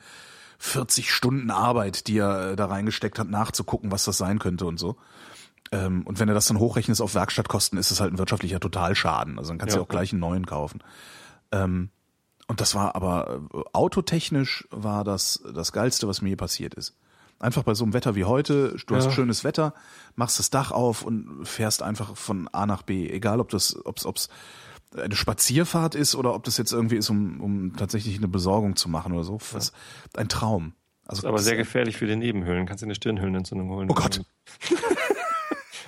40 0.57 1.11
Stunden 1.11 1.51
Arbeit, 1.51 2.07
die 2.07 2.17
er 2.17 2.51
äh, 2.51 2.55
da 2.55 2.65
reingesteckt 2.65 3.19
hat, 3.19 3.29
nachzugucken, 3.29 3.91
was 3.91 4.05
das 4.05 4.17
sein 4.17 4.39
könnte 4.39 4.65
und 4.65 4.79
so. 4.79 4.95
Ähm, 5.71 6.03
und 6.05 6.19
wenn 6.19 6.27
er 6.29 6.35
das 6.35 6.45
dann 6.47 6.59
hochrechnest 6.59 7.01
auf 7.01 7.15
Werkstattkosten, 7.15 7.77
ist 7.79 7.91
es 7.91 7.99
halt 7.99 8.13
ein 8.13 8.17
wirtschaftlicher 8.17 8.59
Totalschaden. 8.59 9.37
Also 9.39 9.49
dann 9.51 9.57
kannst 9.57 9.73
du 9.73 9.77
Ja, 9.77 9.81
ja 9.81 9.85
auch 9.85 9.89
gleich 9.89 10.11
einen 10.11 10.19
neuen 10.21 10.45
kaufen. 10.45 10.81
Ähm, 11.51 11.89
und 12.47 12.61
das 12.61 12.75
war 12.75 12.95
aber 12.95 13.41
äh, 13.53 13.59
autotechnisch 13.73 14.67
war 14.69 15.03
das 15.03 15.43
das 15.53 15.71
geilste, 15.71 16.07
was 16.07 16.21
mir 16.21 16.29
je 16.29 16.35
passiert 16.35 16.75
ist. 16.75 16.95
Einfach 17.39 17.63
bei 17.63 17.73
so 17.73 17.83
einem 17.83 17.93
Wetter 17.93 18.15
wie 18.15 18.23
heute, 18.25 18.77
du 18.87 18.95
hast 18.95 19.05
Ja. 19.05 19.11
schönes 19.11 19.43
Wetter, 19.43 19.73
machst 20.15 20.39
das 20.39 20.49
Dach 20.51 20.71
auf 20.71 21.01
und 21.01 21.45
fährst 21.45 21.81
einfach 21.83 22.15
von 22.15 22.47
A 22.49 22.65
nach 22.65 22.83
B, 22.83 23.09
egal 23.09 23.39
ob 23.41 23.49
das 23.49 23.75
ob's 23.85 24.05
ob's 24.05 24.29
eine 24.95 25.15
Spazierfahrt 25.15 25.95
ist 25.95 26.15
oder 26.15 26.33
ob 26.33 26.45
das 26.45 26.55
jetzt 26.57 26.71
irgendwie 26.71 26.95
ist, 26.95 27.09
um, 27.09 27.41
um 27.41 27.75
tatsächlich 27.75 28.15
eine 28.17 28.29
Besorgung 28.29 28.77
zu 28.77 28.87
machen 28.87 29.11
oder 29.11 29.25
so. 29.25 29.39
Was, 29.51 29.73
ein 30.15 30.29
Traum. 30.29 30.73
Also 31.05 31.21
Ist 31.23 31.25
aber 31.25 31.39
sehr 31.39 31.57
gefährlich 31.57 31.97
für 31.97 32.07
die 32.07 32.15
Nebenhöhlen. 32.15 32.65
Kannst 32.65 32.81
du 32.81 32.85
eine 32.85 32.95
Stirnhöhlenentzündung 32.95 33.69
holen. 33.69 33.89
Oh 33.91 33.93
Gott. 33.93 34.21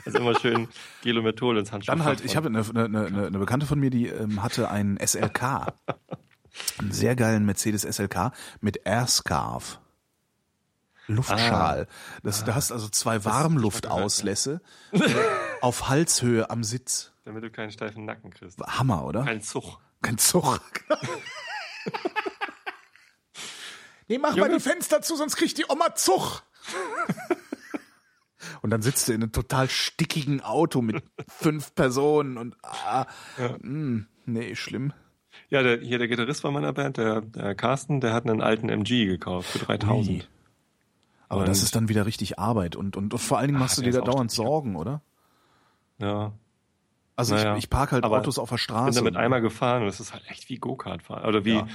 Also 0.08 0.20
immer 0.20 0.40
schön 0.40 0.68
Gelomethol 1.04 1.58
ins 1.58 1.72
Handschuh. 1.72 1.92
Dann 1.92 2.04
halt, 2.04 2.24
ich 2.24 2.36
habe 2.36 2.48
eine, 2.48 2.60
eine, 2.60 2.86
eine, 2.86 3.28
eine 3.28 3.40
Bekannte 3.40 3.66
von 3.66 3.80
mir, 3.80 3.90
die 3.90 4.08
ähm, 4.08 4.42
hatte 4.42 4.70
einen 4.70 4.98
SLK. 4.98 5.74
einen 6.80 6.92
sehr 6.92 7.16
geilen 7.16 7.46
Mercedes 7.46 7.84
SLK 7.84 8.32
mit 8.62 8.86
Airscarf. 8.86 9.80
Luftschal. 11.08 11.88
Das, 12.24 12.44
da 12.44 12.56
hast 12.56 12.72
also 12.72 12.90
zwei 12.90 13.24
Warmluftauslässe 13.24 14.62
auf 15.62 15.90
Halshöhe 15.90 16.50
am 16.50 16.64
Sitz. 16.64 17.14
Damit 17.24 17.44
du 17.44 17.50
keinen 17.50 17.72
steifen 17.72 18.06
Nacken 18.06 18.32
kriegst. 18.32 18.60
Hammer, 18.62 19.06
oder? 19.06 19.24
Kein 19.24 19.42
Zug. 19.42 19.80
Kein 20.02 20.18
Zug. 20.18 20.62
nee, 24.08 24.18
mach 24.18 24.32
mal 24.32 24.38
Junge. 24.38 24.58
die 24.58 24.60
Fenster 24.60 25.02
zu, 25.02 25.16
sonst 25.16 25.38
kriegt 25.38 25.58
die 25.58 25.66
Oma 25.70 25.96
Zug. 25.96 26.44
Und 28.68 28.72
dann 28.72 28.82
sitzt 28.82 29.08
du 29.08 29.14
in 29.14 29.24
einem 29.24 29.32
total 29.32 29.70
stickigen 29.70 30.42
Auto 30.42 30.82
mit 30.82 31.02
fünf 31.30 31.74
Personen 31.74 32.38
und 32.38 32.54
ah, 32.64 33.06
mh, 33.62 34.04
nee, 34.26 34.56
schlimm. 34.56 34.92
Ja, 35.50 35.64
der, 35.64 35.80
hier 35.80 36.00
der 36.00 36.10
Gitarrist 36.10 36.42
von 36.42 36.54
meiner 36.54 36.74
Band, 36.74 36.98
der, 36.98 37.22
der 37.22 37.56
Carsten, 37.56 38.02
der 38.02 38.12
hat 38.12 38.28
einen 38.30 38.42
alten 38.42 38.68
MG 38.68 39.06
gekauft 39.06 39.48
für 39.52 39.60
3000. 39.60 40.10
Ui. 40.18 40.24
Aber 41.30 41.46
das 41.46 41.60
Und- 41.60 41.64
ist 41.64 41.76
dann 41.78 41.88
wieder 41.88 42.06
richtig 42.06 42.40
Arbeit 42.40 42.76
und, 42.76 42.98
und, 42.98 43.14
und 43.14 43.20
vor 43.20 43.38
allen 43.38 43.48
Dingen 43.48 43.60
machst 43.60 43.78
du 43.78 43.84
der 43.84 43.94
dir 43.94 44.00
da 44.00 44.12
dauernd. 44.12 44.32
Sorgen, 44.32 44.76
oder? 44.76 45.02
Ja. 46.00 46.34
Also 47.16 47.36
Naja. 47.36 47.54
ich, 47.54 47.60
ich 47.64 47.70
park 47.70 47.94
halt 47.94 48.04
Autos 48.04 48.38
auf 48.38 48.50
der 48.50 48.56
Ich 48.58 48.68
bin 48.68 48.76
Straße. 48.76 48.98
damit 49.00 49.16
einmal 49.16 49.40
gefahren 49.40 49.84
und 49.84 49.88
es 49.88 50.02
ist 50.02 50.12
halt 50.12 50.30
echt 50.30 50.50
wie 50.50 50.58
Go-Kart 50.58 51.04
fahren. 51.04 51.24
Oder 51.26 51.46
wie, 51.46 51.54
Ja. 51.54 51.68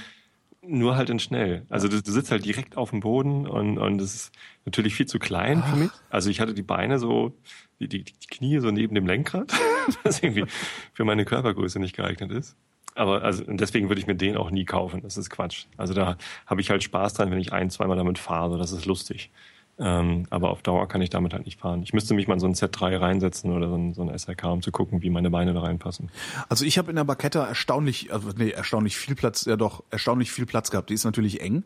Nur 0.65 0.95
halt 0.95 1.09
in 1.09 1.19
schnell. 1.19 1.65
Also 1.69 1.87
du, 1.87 2.01
du 2.01 2.11
sitzt 2.11 2.31
halt 2.31 2.45
direkt 2.45 2.77
auf 2.77 2.91
dem 2.91 3.01
Boden 3.01 3.47
und, 3.47 3.77
und 3.77 3.97
das 3.97 4.15
ist 4.15 4.31
natürlich 4.65 4.95
viel 4.95 5.05
zu 5.05 5.19
klein 5.19 5.63
für 5.63 5.75
mich. 5.75 5.91
Also 6.09 6.29
ich 6.29 6.39
hatte 6.39 6.53
die 6.53 6.63
Beine 6.63 6.99
so, 6.99 7.33
die, 7.79 7.87
die, 7.87 8.03
die 8.03 8.27
Knie 8.27 8.59
so 8.59 8.71
neben 8.71 8.95
dem 8.95 9.05
Lenkrad, 9.05 9.51
was 10.03 10.21
irgendwie 10.21 10.45
für 10.93 11.05
meine 11.05 11.25
Körpergröße 11.25 11.79
nicht 11.79 11.95
geeignet 11.95 12.31
ist. 12.31 12.55
Aber 12.95 13.23
also 13.23 13.43
und 13.43 13.59
deswegen 13.59 13.89
würde 13.89 13.99
ich 13.99 14.07
mir 14.07 14.15
den 14.15 14.37
auch 14.37 14.51
nie 14.51 14.65
kaufen. 14.65 15.01
Das 15.01 15.17
ist 15.17 15.29
Quatsch. 15.29 15.65
Also 15.77 15.93
da 15.93 16.17
habe 16.45 16.61
ich 16.61 16.69
halt 16.69 16.83
Spaß 16.83 17.15
dran, 17.15 17.31
wenn 17.31 17.39
ich 17.39 17.51
ein, 17.51 17.69
zweimal 17.69 17.97
damit 17.97 18.19
fahre. 18.19 18.57
Das 18.57 18.71
ist 18.71 18.85
lustig. 18.85 19.31
Ähm, 19.79 20.27
aber 20.29 20.51
auf 20.51 20.61
Dauer 20.61 20.87
kann 20.87 21.01
ich 21.01 21.09
damit 21.09 21.33
halt 21.33 21.45
nicht 21.45 21.59
fahren. 21.59 21.81
Ich 21.81 21.93
müsste 21.93 22.13
mich 22.13 22.27
mal 22.27 22.35
in 22.35 22.39
so 22.39 22.45
ein 22.45 22.53
Z3 22.53 22.99
reinsetzen 22.99 23.51
oder 23.51 23.69
so 23.69 23.75
ein, 23.75 23.93
so 23.93 24.03
ein 24.03 24.15
SRK, 24.15 24.51
um 24.51 24.61
zu 24.61 24.71
gucken, 24.71 25.01
wie 25.01 25.09
meine 25.09 25.31
Beine 25.31 25.53
da 25.53 25.61
reinpassen. 25.61 26.11
Also 26.47 26.63
ich 26.63 26.77
habe 26.77 26.91
in 26.91 26.95
der 26.95 27.05
Barketta 27.05 27.45
erstaunlich, 27.45 28.13
also 28.13 28.29
nee, 28.37 28.51
erstaunlich 28.51 28.97
viel 28.97 29.15
Platz, 29.15 29.45
ja 29.45 29.55
doch, 29.55 29.83
erstaunlich 29.89 30.31
viel 30.31 30.45
Platz 30.45 30.69
gehabt. 30.69 30.91
Die 30.91 30.93
ist 30.93 31.05
natürlich 31.05 31.41
eng, 31.41 31.63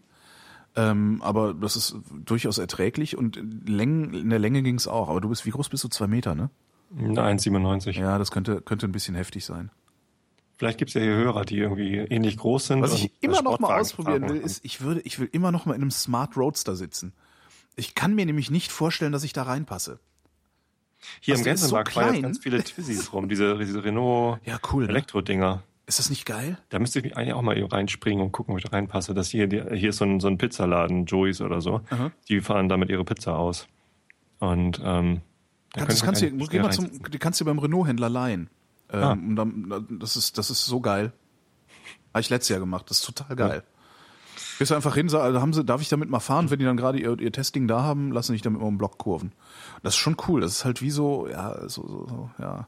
ähm, 0.78 1.22
aber 1.22 1.54
das 1.54 1.76
ist 1.76 1.98
durchaus 2.24 2.60
erträglich 2.60 3.18
und 3.18 3.36
in, 3.36 3.66
Längen, 3.66 4.14
in 4.14 4.30
der 4.30 4.40
Länge 4.40 4.64
ging's 4.64 4.88
auch. 4.88 5.10
Aber 5.10 5.20
du 5.20 5.28
bist, 5.28 5.46
wie 5.46 5.52
groß 5.52 5.68
bist 5.68 5.84
du? 5.84 5.90
Zwei 5.90 6.08
Meter, 6.08 6.34
ne? 6.34 6.50
1,97. 6.96 8.00
Ja, 8.00 8.18
das 8.18 8.32
könnte, 8.32 8.62
könnte 8.62 8.88
ein 8.88 8.94
bisschen 8.94 9.16
heftig 9.16 9.44
sein. 9.44 9.70
Vielleicht 10.56 10.80
gibt's 10.80 10.94
ja 10.94 11.02
hier 11.02 11.14
Hörer, 11.14 11.44
die 11.44 11.58
irgendwie 11.58 11.98
ähnlich 11.98 12.38
groß 12.38 12.68
sind. 12.68 12.82
Was 12.82 12.94
ich 12.94 13.12
immer 13.22 13.42
noch 13.42 13.60
mal 13.60 13.80
ausprobieren 13.80 14.28
will, 14.30 14.38
ist, 14.38 14.64
ich 14.64 14.82
würde, 14.82 15.02
ich 15.02 15.20
will 15.20 15.30
immer 15.32 15.52
noch 15.52 15.66
mal 15.66 15.76
in 15.76 15.82
einem 15.82 15.92
Smart 15.92 16.36
Roadster 16.38 16.76
sitzen. 16.76 17.14
Ich 17.78 17.96
kann 17.96 18.14
mir 18.16 18.26
nämlich 18.26 18.52
nicht 18.52 18.72
vorstellen, 18.72 19.12
dass 19.14 19.24
ich 19.24 19.32
da 19.34 19.44
reinpasse. 19.44 20.00
Hier 21.22 21.36
Was, 21.36 21.42
im 21.46 21.54
ist 21.54 21.62
so 21.62 21.76
Gänsemarkt 21.76 21.94
fahren 21.94 22.22
ganz 22.24 22.40
viele 22.40 22.64
Twizzys 22.64 23.14
rum, 23.14 23.30
diese, 23.30 23.58
diese 23.60 23.84
Renault 23.84 24.40
Ja, 24.46 24.60
cool. 24.74 24.84
Ne? 24.84 24.90
Elektro-Dinger. 24.90 25.64
Ist 25.86 26.00
das 26.00 26.10
nicht 26.10 26.26
geil? 26.26 26.58
Da 26.70 26.80
müsste 26.80 27.00
ich 27.00 27.06
mich 27.06 27.16
eigentlich 27.16 27.34
auch 27.34 27.42
mal 27.44 27.58
eben 27.58 27.68
reinspringen 27.68 28.22
und 28.26 28.32
gucken, 28.34 28.52
ob 28.54 28.58
ich 28.58 28.66
da 28.66 28.72
reinpasse. 28.72 29.14
Das 29.14 29.30
hier, 29.30 29.48
hier 29.48 29.90
ist 29.92 29.98
so 29.98 30.06
ein, 30.06 30.20
so 30.20 30.28
ein 30.28 30.38
Pizzaladen, 30.38 31.06
Joey's 31.06 31.40
oder 31.40 31.62
so. 31.62 31.82
Aha. 31.92 32.12
Die 32.28 32.42
fahren 32.42 32.68
damit 32.68 32.90
ihre 32.90 33.06
Pizza 33.06 33.38
aus. 33.38 33.68
Und 34.40 34.82
ähm, 34.84 35.22
da 35.74 35.86
das 35.86 36.02
könnte 36.04 36.30
kannst 36.30 36.42
du, 36.42 36.48
geh 36.48 36.60
mal 36.60 36.72
zum, 36.72 36.90
die 37.10 37.20
kannst 37.20 37.40
du 37.40 37.46
beim 37.46 37.60
Renault-Händler 37.60 38.10
leihen. 38.10 38.50
Ähm, 38.92 39.02
Ah. 39.04 39.16
dann, 39.16 39.88
das 40.00 40.16
ist, 40.18 40.38
das 40.38 40.50
ist 40.50 40.66
so 40.66 40.82
geil. 40.82 41.14
Habe 42.14 42.22
ich 42.22 42.30
letztes 42.30 42.50
Jahr 42.50 42.60
gemacht. 42.60 42.90
Das 42.90 43.00
ist 43.00 43.06
total 43.06 43.36
geil. 43.36 43.64
Gehst 44.58 44.72
du 44.72 44.76
einfach 44.76 44.96
hin, 44.96 45.14
also 45.14 45.40
haben 45.42 45.54
sie, 45.54 45.64
darf 45.64 45.82
ich 45.82 45.90
damit 45.90 46.10
mal 46.10 46.20
fahren? 46.20 46.50
Wenn 46.50 46.60
die 46.60 46.66
dann 46.66 46.78
gerade 46.78 47.00
ihr, 47.00 47.20
ihr 47.20 47.32
Testing 47.32 47.68
da 47.68 47.84
haben, 47.84 48.12
lassen 48.12 48.34
dich 48.34 48.42
damit 48.42 48.60
mal 48.62 48.68
im 48.68 48.78
Block 48.78 48.98
kurven. 48.98 49.32
Das 49.84 49.94
ist 49.94 50.00
schon 50.00 50.18
cool. 50.28 50.42
Das 50.42 50.52
ist 50.52 50.66
halt 50.66 50.82
wie 50.82 50.90
so, 50.92 51.28
ja, 51.28 51.68
so, 51.70 51.88
so, 51.88 52.08
so 52.08 52.30
ja. 52.40 52.68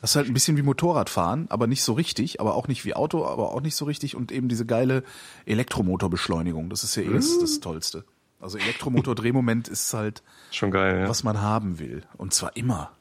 Das 0.00 0.12
ist 0.12 0.16
halt 0.16 0.28
ein 0.28 0.32
bisschen 0.34 0.56
wie 0.56 0.62
Motorradfahren, 0.62 1.46
aber 1.50 1.66
nicht 1.66 1.82
so 1.82 1.92
richtig, 1.92 2.40
aber 2.40 2.54
auch 2.54 2.68
nicht 2.68 2.86
wie 2.86 2.94
Auto, 2.94 3.26
aber 3.26 3.52
auch 3.52 3.60
nicht 3.60 3.76
so 3.76 3.84
richtig 3.84 4.16
und 4.16 4.32
eben 4.32 4.48
diese 4.48 4.64
geile 4.64 5.02
Elektromotorbeschleunigung. 5.44 6.70
Das 6.70 6.84
ist 6.84 6.96
ja 6.96 7.02
eh 7.02 7.12
das, 7.12 7.28
Mhm. 7.36 7.40
das 7.42 7.60
Tollste. 7.60 8.04
Also 8.40 8.56
Elektromotor-Drehmoment 8.56 9.68
ist 9.68 9.92
halt, 9.92 10.22
Schon 10.50 10.70
geil, 10.70 11.00
ja. 11.02 11.08
was 11.10 11.22
man 11.24 11.42
haben 11.42 11.78
will. 11.78 12.04
Und 12.16 12.32
zwar 12.32 12.56
immer. 12.56 12.92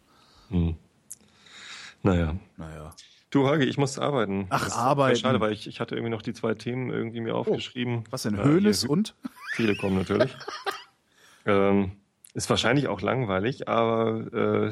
Naja. 2.04 2.36
Naja. 2.58 2.92
Du, 3.30 3.48
Holgi, 3.48 3.66
ich 3.66 3.78
muss 3.78 4.00
arbeiten. 4.00 4.48
Ach, 4.50 4.64
Das 4.64 4.76
arbeiten. 4.76 5.18
Schade, 5.18 5.40
weil 5.40 5.52
ich, 5.52 5.68
ich 5.68 5.80
hatte 5.80 5.96
irgendwie 5.96 6.12
noch 6.12 6.22
die 6.24 6.34
zwei 6.34 6.56
Themen 6.56 6.90
irgendwie 6.90 7.22
mir 7.22 7.36
aufgeschrieben. 7.36 8.04
Was 8.10 8.24
denn? 8.24 8.36
Äh, 8.36 8.44
Höhles 8.44 8.82
hier, 8.82 8.90
und? 8.90 9.16
Telekom 9.56 9.96
natürlich. 9.96 10.36
ähm, 11.46 11.92
ist 12.34 12.50
wahrscheinlich 12.50 12.88
auch 12.88 13.02
langweilig, 13.02 13.68
aber 13.68 14.34
äh, 14.34 14.72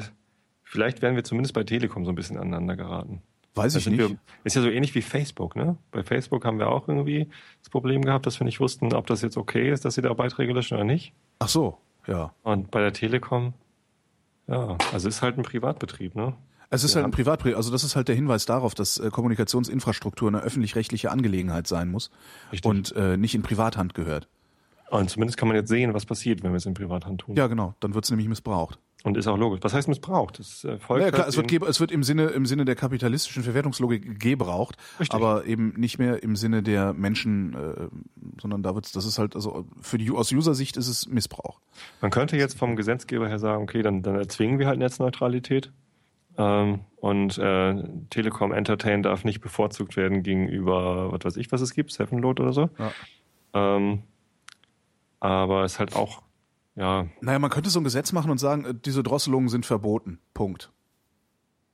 vielleicht 0.64 1.02
werden 1.02 1.14
wir 1.14 1.24
zumindest 1.24 1.54
bei 1.54 1.62
Telekom 1.62 2.04
so 2.04 2.10
ein 2.12 2.16
bisschen 2.16 2.36
aneinander 2.36 2.76
geraten. 2.76 3.22
Weiß 3.54 3.74
ich 3.76 3.86
nicht. 3.86 3.98
Wir, 3.98 4.16
ist 4.44 4.54
ja 4.56 4.62
so 4.62 4.68
ähnlich 4.68 4.94
wie 4.94 5.02
Facebook, 5.02 5.56
ne? 5.56 5.76
Bei 5.90 6.02
Facebook 6.04 6.44
haben 6.44 6.58
wir 6.58 6.68
auch 6.68 6.88
irgendwie 6.88 7.28
das 7.60 7.70
Problem 7.70 8.02
gehabt, 8.02 8.26
dass 8.26 8.38
wir 8.40 8.44
nicht 8.44 8.60
wussten, 8.60 8.92
ob 8.92 9.06
das 9.06 9.22
jetzt 9.22 9.36
okay 9.36 9.70
ist, 9.70 9.84
dass 9.84 9.94
sie 9.94 10.02
da 10.02 10.12
Beiträge 10.14 10.52
löschen 10.52 10.74
oder 10.74 10.84
nicht. 10.84 11.12
Ach 11.40 11.48
so, 11.48 11.78
ja. 12.06 12.32
Und 12.42 12.70
bei 12.70 12.80
der 12.80 12.92
Telekom, 12.92 13.54
ja, 14.46 14.76
also 14.92 15.08
ist 15.08 15.22
halt 15.22 15.38
ein 15.38 15.42
Privatbetrieb, 15.42 16.14
ne? 16.14 16.34
Es 16.70 16.84
ist 16.84 16.96
halt 16.96 17.04
ein 17.04 17.10
Privatprojekt, 17.10 17.56
also 17.56 17.70
das 17.70 17.82
ist 17.82 17.96
halt 17.96 18.08
der 18.08 18.14
Hinweis 18.14 18.44
darauf, 18.44 18.74
dass 18.74 18.98
äh, 18.98 19.10
Kommunikationsinfrastruktur 19.10 20.28
eine 20.28 20.40
öffentlich-rechtliche 20.40 21.10
Angelegenheit 21.10 21.66
sein 21.66 21.90
muss 21.90 22.10
Richtig. 22.52 22.68
und 22.68 22.94
äh, 22.94 23.16
nicht 23.16 23.34
in 23.34 23.42
Privathand 23.42 23.94
gehört. 23.94 24.28
Und 24.90 25.10
zumindest 25.10 25.38
kann 25.38 25.48
man 25.48 25.56
jetzt 25.56 25.68
sehen, 25.68 25.94
was 25.94 26.06
passiert, 26.06 26.42
wenn 26.42 26.52
wir 26.52 26.56
es 26.56 26.66
in 26.66 26.74
Privathand 26.74 27.22
tun. 27.22 27.36
Ja, 27.36 27.46
genau, 27.46 27.74
dann 27.80 27.94
wird's 27.94 28.10
nämlich 28.10 28.28
missbraucht. 28.28 28.78
Und 29.04 29.16
ist 29.16 29.28
auch 29.28 29.38
logisch. 29.38 29.60
Was 29.62 29.74
heißt 29.74 29.86
missbraucht? 29.86 30.40
Das 30.40 30.64
äh, 30.64 30.78
folgt 30.78 31.04
Ja, 31.04 31.10
klar, 31.10 31.26
halt 31.26 31.28
es 31.28 31.36
wird, 31.36 31.68
es 31.68 31.78
wird 31.78 31.92
im 31.92 32.02
Sinne, 32.02 32.26
im 32.28 32.46
Sinne 32.46 32.64
der 32.64 32.74
kapitalistischen 32.74 33.44
Verwertungslogik 33.44 34.18
gebraucht, 34.18 34.76
Richtig. 34.98 35.14
aber 35.14 35.44
eben 35.44 35.72
nicht 35.76 35.98
mehr 35.98 36.22
im 36.22 36.34
Sinne 36.34 36.64
der 36.64 36.94
Menschen, 36.94 37.54
äh, 37.54 37.88
sondern 38.40 38.62
da 38.64 38.74
wird's, 38.74 38.90
das 38.90 39.04
ist 39.04 39.18
halt, 39.18 39.36
also 39.36 39.66
für 39.80 39.98
die, 39.98 40.10
aus 40.10 40.32
User-Sicht 40.32 40.76
ist 40.76 40.88
es 40.88 41.06
Missbrauch. 41.06 41.60
Man 42.00 42.10
könnte 42.10 42.36
jetzt 42.36 42.58
vom 42.58 42.74
Gesetzgeber 42.74 43.28
her 43.28 43.38
sagen, 43.38 43.62
okay, 43.62 43.82
dann, 43.82 44.02
dann 44.02 44.16
erzwingen 44.16 44.58
wir 44.58 44.66
halt 44.66 44.80
Netzneutralität. 44.80 45.70
Ähm, 46.38 46.80
und 46.96 47.36
äh, 47.38 47.74
Telekom 48.10 48.52
Entertain 48.52 49.02
darf 49.02 49.24
nicht 49.24 49.40
bevorzugt 49.40 49.96
werden 49.96 50.22
gegenüber, 50.22 51.12
was 51.12 51.24
weiß 51.24 51.36
ich, 51.36 51.52
was 51.52 51.60
es 51.60 51.74
gibt, 51.74 51.92
Sevenload 51.92 52.42
oder 52.42 52.52
so. 52.52 52.70
Ja. 52.78 52.92
Ähm, 53.54 54.02
aber 55.20 55.64
es 55.64 55.74
ist 55.74 55.78
halt 55.80 55.96
auch, 55.96 56.22
ja, 56.76 57.06
Naja, 57.20 57.40
man 57.40 57.50
könnte 57.50 57.70
so 57.70 57.80
ein 57.80 57.84
Gesetz 57.84 58.12
machen 58.12 58.30
und 58.30 58.38
sagen, 58.38 58.64
äh, 58.64 58.74
diese 58.74 59.02
Drosselungen 59.02 59.48
sind 59.48 59.66
verboten. 59.66 60.20
Punkt. 60.32 60.70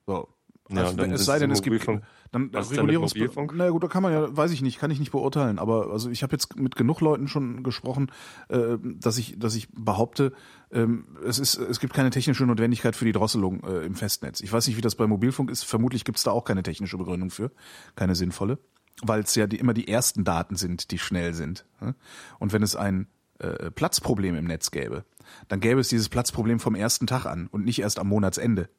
So. 0.07 0.29
Ja, 0.71 0.85
Also, 0.85 1.03
es 1.03 1.25
sei 1.27 1.39
denn, 1.39 1.51
es 1.51 1.61
gibt 1.61 1.87
dann 2.33 2.53
Was 2.53 2.71
Regulierungs 2.71 3.15
Mobilfunk? 3.15 3.55
Naja 3.55 3.71
gut, 3.71 3.83
da 3.83 3.89
kann 3.89 4.03
man 4.03 4.12
ja, 4.12 4.35
weiß 4.35 4.51
ich 4.51 4.62
nicht, 4.62 4.79
kann 4.79 4.91
ich 4.91 4.99
nicht 4.99 5.12
beurteilen, 5.12 5.59
aber 5.59 5.91
also 5.91 6.09
ich 6.09 6.23
habe 6.23 6.33
jetzt 6.33 6.57
mit 6.57 6.75
genug 6.75 7.01
Leuten 7.01 7.29
schon 7.29 7.62
gesprochen, 7.62 8.11
äh, 8.49 8.79
dass 8.83 9.19
ich, 9.19 9.39
dass 9.39 9.55
ich 9.55 9.69
behaupte, 9.73 10.33
ähm, 10.73 11.07
es 11.25 11.39
ist, 11.39 11.57
es 11.57 11.81
gibt 11.81 11.93
keine 11.93 12.11
technische 12.11 12.47
Notwendigkeit 12.47 12.97
für 12.97 13.05
die 13.05 13.12
Drosselung 13.12 13.62
äh, 13.62 13.85
im 13.85 13.95
Festnetz. 13.95 14.41
Ich 14.41 14.53
weiß 14.53 14.67
nicht, 14.67 14.77
wie 14.77 14.81
das 14.81 14.95
bei 14.95 15.07
Mobilfunk 15.07 15.51
ist. 15.51 15.65
Vermutlich 15.65 16.05
gibt 16.05 16.19
es 16.19 16.25
da 16.25 16.31
auch 16.31 16.45
keine 16.45 16.62
technische 16.62 16.97
Begründung 16.97 17.31
für, 17.31 17.51
keine 17.95 18.15
sinnvolle, 18.15 18.59
weil 19.03 19.21
es 19.21 19.35
ja 19.35 19.47
die, 19.47 19.59
immer 19.59 19.75
die 19.75 19.89
ersten 19.89 20.25
Daten 20.25 20.57
sind, 20.57 20.91
die 20.93 20.99
schnell 20.99 21.35
sind. 21.35 21.67
ne? 21.81 21.95
Und 22.39 22.55
wenn 22.55 22.62
es 22.62 22.75
ein 22.75 23.07
äh, 23.39 23.71
Platzproblem 23.71 24.35
im 24.35 24.47
Netz 24.47 24.71
gäbe, 24.71 25.05
dann 25.49 25.61
gäbe 25.61 25.81
es 25.81 25.89
dieses 25.89 26.09
Platzproblem 26.09 26.59
vom 26.59 26.75
ersten 26.75 27.07
Tag 27.07 27.27
an 27.27 27.49
und 27.49 27.65
nicht 27.65 27.81
erst 27.81 27.99
am 27.99 28.09
Monatsende. 28.09 28.71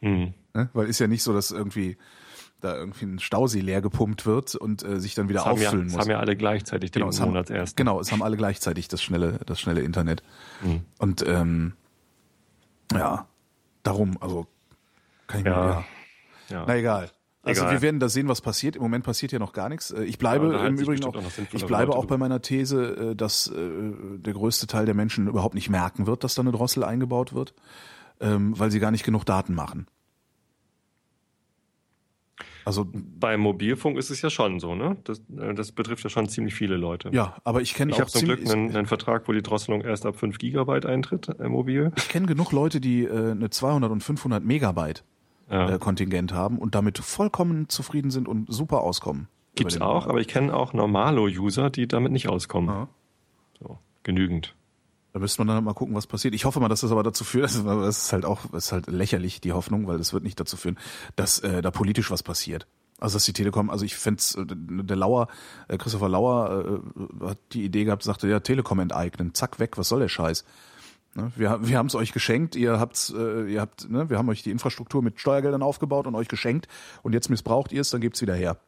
Hm. 0.00 0.34
Ne? 0.54 0.70
Weil 0.72 0.86
ist 0.88 0.98
ja 0.98 1.06
nicht 1.06 1.22
so, 1.22 1.32
dass 1.32 1.50
irgendwie 1.50 1.96
da 2.60 2.74
irgendwie 2.76 3.04
ein 3.04 3.18
Stausee 3.20 3.60
leer 3.60 3.80
gepumpt 3.80 4.26
wird 4.26 4.54
und 4.56 4.82
äh, 4.82 4.98
sich 4.98 5.14
dann 5.14 5.28
wieder 5.28 5.40
das, 5.40 5.46
haben 5.46 5.60
ja, 5.60 5.68
auffüllen 5.68 5.84
das 5.86 5.92
muss. 5.92 6.02
haben 6.02 6.10
ja 6.10 6.18
alle 6.18 6.36
gleichzeitig 6.36 6.90
den 6.90 7.02
genau, 7.04 7.16
haben, 7.16 7.28
Monat 7.28 7.50
erst. 7.50 7.76
genau, 7.76 8.00
es 8.00 8.10
haben 8.10 8.22
alle 8.22 8.36
gleichzeitig 8.36 8.88
das 8.88 9.00
schnelle, 9.02 9.38
das 9.46 9.60
schnelle 9.60 9.82
Internet. 9.82 10.22
Mhm. 10.62 10.82
Und 10.98 11.24
ähm, 11.26 11.74
ja, 12.92 13.26
darum, 13.84 14.16
also 14.20 14.46
kann 15.28 15.40
ich 15.40 15.44
mir, 15.44 15.50
Ja. 15.50 15.68
ja. 15.70 15.84
Ja. 16.50 16.64
Na 16.66 16.76
egal. 16.76 17.10
Also 17.42 17.62
Egal. 17.62 17.74
wir 17.74 17.82
werden 17.82 18.00
da 18.00 18.08
sehen, 18.08 18.26
was 18.28 18.40
passiert. 18.40 18.74
Im 18.76 18.82
Moment 18.82 19.04
passiert 19.04 19.32
ja 19.32 19.38
noch 19.38 19.52
gar 19.52 19.68
nichts. 19.68 19.90
Äh, 19.90 20.04
Ich 20.04 20.18
bleibe 20.18 20.52
Ja, 20.52 20.66
im 20.66 20.76
Übrigen 20.78 21.04
auch, 21.04 21.14
auch 21.14 21.22
ich 21.52 21.64
bleibe 21.66 21.86
Leute 21.86 21.98
auch 21.98 22.06
bei 22.06 22.16
meiner 22.18 22.42
These, 22.42 23.10
äh, 23.12 23.16
dass 23.16 23.46
äh, 23.46 23.54
der 24.18 24.32
größte 24.32 24.66
Teil 24.66 24.86
der 24.86 24.94
Menschen 24.94 25.28
überhaupt 25.28 25.54
nicht 25.54 25.70
merken 25.70 26.06
wird, 26.06 26.24
dass 26.24 26.34
da 26.34 26.42
eine 26.42 26.52
Drossel 26.52 26.82
eingebaut 26.84 27.32
wird, 27.34 27.54
ähm, 28.20 28.58
weil 28.58 28.70
sie 28.70 28.80
gar 28.80 28.90
nicht 28.90 29.04
genug 29.04 29.24
Daten 29.24 29.54
machen. 29.54 29.86
Also 32.64 32.86
Beim 32.92 33.40
Mobilfunk 33.40 33.96
ist 33.96 34.10
es 34.10 34.20
ja 34.20 34.28
schon 34.28 34.60
so, 34.60 34.74
ne? 34.74 34.98
Das, 35.04 35.22
äh, 35.38 35.54
das 35.54 35.72
betrifft 35.72 36.04
ja 36.04 36.10
schon 36.10 36.28
ziemlich 36.28 36.54
viele 36.54 36.76
Leute. 36.76 37.08
ja, 37.12 37.36
aber 37.44 37.62
ich 37.62 37.72
kenne 37.74 37.90
Ich 37.92 37.96
auch 37.96 38.00
habe 38.00 38.10
zum 38.10 38.24
Glück 38.26 38.40
einen, 38.46 38.76
einen 38.76 38.86
Vertrag, 38.86 39.26
wo 39.26 39.32
die 39.32 39.42
Drosselung 39.42 39.80
erst 39.80 40.04
ab 40.04 40.16
5 40.18 40.36
Gigabyte 40.38 40.84
eintritt, 40.84 41.28
äh, 41.40 41.48
mobil. 41.48 41.92
ich 41.96 42.08
kenne 42.10 42.26
genug 42.26 42.52
Leute, 42.52 42.80
die 42.80 43.04
äh, 43.04 43.30
eine 43.30 43.48
200 43.48 43.90
und 43.90 44.02
500 44.02 44.44
Megabyte 44.44 45.02
Ja. 45.50 45.70
äh, 45.70 45.78
Kontingent 45.78 46.34
haben 46.34 46.58
und 46.58 46.74
damit 46.74 46.98
vollkommen 46.98 47.70
zufrieden 47.70 48.10
sind 48.10 48.28
und 48.28 48.52
super 48.52 48.82
auskommen. 48.82 49.28
Gibt's 49.54 49.80
auch, 49.80 49.94
Monat. 49.94 50.08
aber 50.10 50.20
ich 50.20 50.28
kenne 50.28 50.54
auch 50.54 50.74
Normalo-User, 50.74 51.70
die 51.70 51.88
damit 51.88 52.12
nicht 52.12 52.28
auskommen. 52.28 52.68
Ja. 52.68 52.88
So, 53.60 53.78
genügend. 54.02 54.54
Da 55.18 55.22
müsste 55.22 55.40
man 55.44 55.48
dann 55.52 55.64
mal 55.64 55.74
gucken, 55.74 55.96
was 55.96 56.06
passiert. 56.06 56.32
Ich 56.36 56.44
hoffe 56.44 56.60
mal, 56.60 56.68
dass 56.68 56.82
das 56.82 56.92
aber 56.92 57.02
dazu 57.02 57.24
führt, 57.24 57.52
das 57.66 57.98
ist- 57.98 58.12
halt 58.12 58.24
auch, 58.24 58.42
das 58.52 58.66
ist 58.66 58.72
halt 58.72 58.86
lächerlich, 58.86 59.40
die 59.40 59.52
Hoffnung, 59.52 59.88
weil 59.88 59.98
das 59.98 60.12
wird 60.12 60.22
nicht 60.22 60.38
dazu 60.38 60.56
führen, 60.56 60.78
dass 61.16 61.40
äh, 61.40 61.60
da 61.60 61.72
politisch 61.72 62.12
was 62.12 62.22
passiert. 62.22 62.68
Also 63.00 63.16
dass 63.16 63.24
die 63.24 63.32
Telekom, 63.32 63.68
also 63.68 63.84
ich 63.84 63.96
fände 63.96 64.22
der 64.46 64.96
Lauer, 64.96 65.26
äh, 65.66 65.76
Christopher 65.76 66.08
Lauer 66.08 66.80
äh, 67.20 67.26
hat 67.26 67.38
die 67.52 67.64
Idee 67.64 67.82
gehabt, 67.84 68.04
sagte, 68.04 68.28
ja, 68.28 68.38
Telekom 68.38 68.78
enteignen, 68.78 69.34
zack, 69.34 69.58
weg, 69.58 69.76
was 69.76 69.88
soll 69.88 69.98
der 69.98 70.08
Scheiß? 70.08 70.44
Ne? 71.16 71.32
Wir, 71.34 71.58
wir 71.66 71.78
haben 71.78 71.86
es 71.86 71.96
euch 71.96 72.12
geschenkt, 72.12 72.54
ihr 72.54 72.78
habt's, 72.78 73.12
äh, 73.16 73.50
ihr 73.52 73.60
habt, 73.60 73.90
ne, 73.90 74.08
wir 74.10 74.18
haben 74.18 74.28
euch 74.28 74.44
die 74.44 74.52
Infrastruktur 74.52 75.02
mit 75.02 75.18
Steuergeldern 75.20 75.62
aufgebaut 75.62 76.06
und 76.06 76.14
euch 76.14 76.28
geschenkt 76.28 76.68
und 77.02 77.12
jetzt 77.12 77.28
missbraucht 77.28 77.72
ihr 77.72 77.80
es, 77.80 77.90
dann 77.90 78.00
gebt's 78.00 78.22
wieder 78.22 78.34
her. 78.36 78.58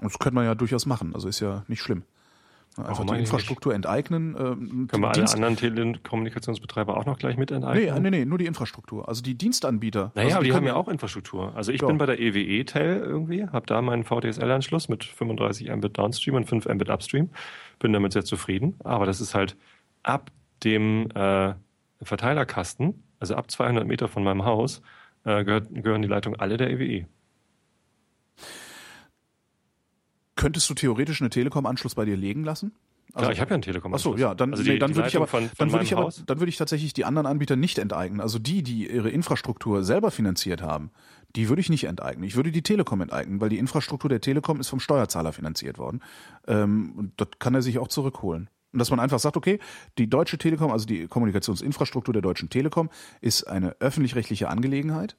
Und 0.00 0.12
das 0.12 0.18
könnte 0.18 0.34
man 0.34 0.44
ja 0.44 0.54
durchaus 0.54 0.84
machen, 0.84 1.14
also 1.14 1.28
ist 1.28 1.40
ja 1.40 1.64
nicht 1.66 1.80
schlimm. 1.80 2.02
Einfach 2.86 3.04
die 3.04 3.16
Infrastruktur 3.18 3.74
enteignen. 3.74 4.36
Ähm, 4.38 4.88
Können 4.88 5.02
wir 5.02 5.10
alle 5.10 5.24
anderen 5.30 5.56
Telekommunikationsbetreiber 5.56 6.96
auch 6.96 7.04
noch 7.06 7.18
gleich 7.18 7.36
mit 7.36 7.50
Nee, 7.50 7.56
enteignen? 7.56 8.02
nee, 8.02 8.10
nee, 8.10 8.24
nur 8.24 8.38
die 8.38 8.46
Infrastruktur. 8.46 9.08
Also 9.08 9.22
die 9.22 9.34
Dienstanbieter. 9.36 10.12
Naja, 10.14 10.26
also 10.26 10.36
aber 10.36 10.44
die 10.44 10.50
haben 10.52 10.56
können- 10.58 10.66
ja 10.68 10.74
auch 10.76 10.88
Infrastruktur. 10.88 11.54
Also 11.56 11.72
ich 11.72 11.80
Ja. 11.82 11.88
bin 11.88 11.98
bei 11.98 12.06
der 12.06 12.18
EWE 12.20 12.64
Tel 12.64 12.98
irgendwie, 13.00 13.46
habe 13.46 13.66
da 13.66 13.82
meinen 13.82 14.04
VDSL-Anschluss 14.04 14.88
mit 14.88 15.04
35 15.04 15.68
Mbit 15.74 15.98
Downstream 15.98 16.36
und 16.36 16.44
5 16.46 16.66
Mbit 16.66 16.90
Upstream. 16.90 17.30
Bin 17.78 17.92
damit 17.92 18.12
sehr 18.12 18.24
zufrieden. 18.24 18.76
Aber 18.84 19.06
das 19.06 19.20
ist 19.20 19.34
halt 19.34 19.56
ab 20.02 20.30
dem 20.64 21.08
äh, 21.14 21.54
Verteilerkasten, 22.02 23.02
also 23.20 23.34
ab 23.34 23.50
200 23.50 23.86
Meter 23.86 24.08
von 24.08 24.22
meinem 24.24 24.44
Haus, 24.44 24.82
äh, 25.24 25.44
gehört, 25.44 25.66
gehören 25.72 26.02
die 26.02 26.08
Leitungen 26.08 26.38
alle 26.40 26.56
der 26.56 26.70
EWE. 26.70 27.06
Könntest 30.38 30.70
du 30.70 30.74
theoretisch 30.74 31.20
eine 31.20 31.30
Telekom-Anschluss 31.30 31.96
bei 31.96 32.04
dir 32.04 32.16
legen 32.16 32.44
lassen? 32.44 32.72
ja, 33.16 33.32
ich 33.32 33.40
habe 33.40 33.50
ja 33.50 33.54
einen 33.54 33.62
telekom 33.62 33.92
Ach 33.92 33.98
so, 33.98 34.16
ja, 34.16 34.34
dann, 34.36 34.52
also 34.52 34.62
nee, 34.62 34.74
die, 34.74 34.78
dann 34.78 34.90
die 34.92 34.96
würde 34.96 35.08
ich 35.08 35.16
aber, 35.16 35.26
von, 35.26 35.48
von 35.48 35.50
dann 35.58 35.72
würde 35.72 35.84
ich 35.84 35.92
aber, 35.92 36.04
Haus. 36.04 36.22
dann 36.24 36.38
würde 36.38 36.48
ich 36.48 36.56
tatsächlich 36.56 36.92
die 36.92 37.04
anderen 37.04 37.26
Anbieter 37.26 37.56
nicht 37.56 37.78
enteignen. 37.78 38.20
Also 38.20 38.38
die, 38.38 38.62
die 38.62 38.88
ihre 38.88 39.10
Infrastruktur 39.10 39.82
selber 39.82 40.12
finanziert 40.12 40.62
haben, 40.62 40.92
die 41.34 41.48
würde 41.48 41.60
ich 41.60 41.70
nicht 41.70 41.84
enteignen. 41.84 42.22
Ich 42.22 42.36
würde 42.36 42.52
die 42.52 42.62
Telekom 42.62 43.00
enteignen, 43.00 43.40
weil 43.40 43.48
die 43.48 43.58
Infrastruktur 43.58 44.08
der 44.08 44.20
Telekom 44.20 44.60
ist 44.60 44.68
vom 44.68 44.78
Steuerzahler 44.78 45.32
finanziert 45.32 45.76
worden. 45.76 46.02
Ähm, 46.46 46.92
und 46.96 47.12
das 47.16 47.28
kann 47.40 47.56
er 47.56 47.62
sich 47.62 47.80
auch 47.80 47.88
zurückholen. 47.88 48.48
Und 48.72 48.78
dass 48.78 48.90
man 48.90 49.00
einfach 49.00 49.18
sagt, 49.18 49.36
okay, 49.36 49.58
die 49.96 50.08
Deutsche 50.08 50.38
Telekom, 50.38 50.70
also 50.70 50.86
die 50.86 51.08
Kommunikationsinfrastruktur 51.08 52.12
der 52.12 52.22
Deutschen 52.22 52.48
Telekom, 52.48 52.90
ist 53.20 53.42
eine 53.44 53.74
öffentlich-rechtliche 53.80 54.48
Angelegenheit. 54.48 55.16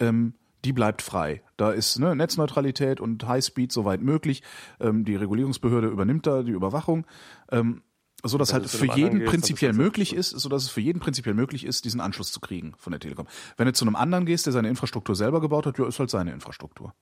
Ähm, 0.00 0.34
die 0.64 0.72
bleibt 0.72 1.02
frei. 1.02 1.42
Da 1.56 1.70
ist 1.70 1.98
ne, 1.98 2.14
Netzneutralität 2.14 3.00
und 3.00 3.26
Highspeed 3.26 3.72
soweit 3.72 4.02
möglich. 4.02 4.42
Ähm, 4.80 5.04
die 5.04 5.16
Regulierungsbehörde 5.16 5.88
übernimmt 5.88 6.26
da 6.26 6.42
die 6.42 6.52
Überwachung. 6.52 7.06
Ähm, 7.50 7.82
so 8.22 8.36
dass 8.36 8.52
halt 8.52 8.68
für 8.68 8.86
jeden 8.86 8.96
gehst, 8.96 9.12
dann 9.12 9.24
prinzipiell 9.26 9.72
möglich 9.72 10.14
ist, 10.14 10.30
so 10.30 10.48
dass 10.48 10.64
es 10.64 10.70
für 10.70 10.80
jeden 10.80 11.00
prinzipiell 11.00 11.34
möglich 11.34 11.64
ist, 11.64 11.84
diesen 11.84 12.00
Anschluss 12.00 12.32
zu 12.32 12.40
kriegen 12.40 12.74
von 12.76 12.90
der 12.90 13.00
Telekom. 13.00 13.26
Wenn 13.56 13.66
du 13.66 13.72
zu 13.72 13.84
einem 13.84 13.96
anderen 13.96 14.26
gehst, 14.26 14.46
der 14.46 14.52
seine 14.52 14.68
Infrastruktur 14.68 15.16
selber 15.16 15.40
gebaut 15.40 15.66
hat, 15.66 15.78
ja, 15.78 15.86
ist 15.86 15.98
halt 15.98 16.10
seine 16.10 16.32
Infrastruktur. 16.32 16.92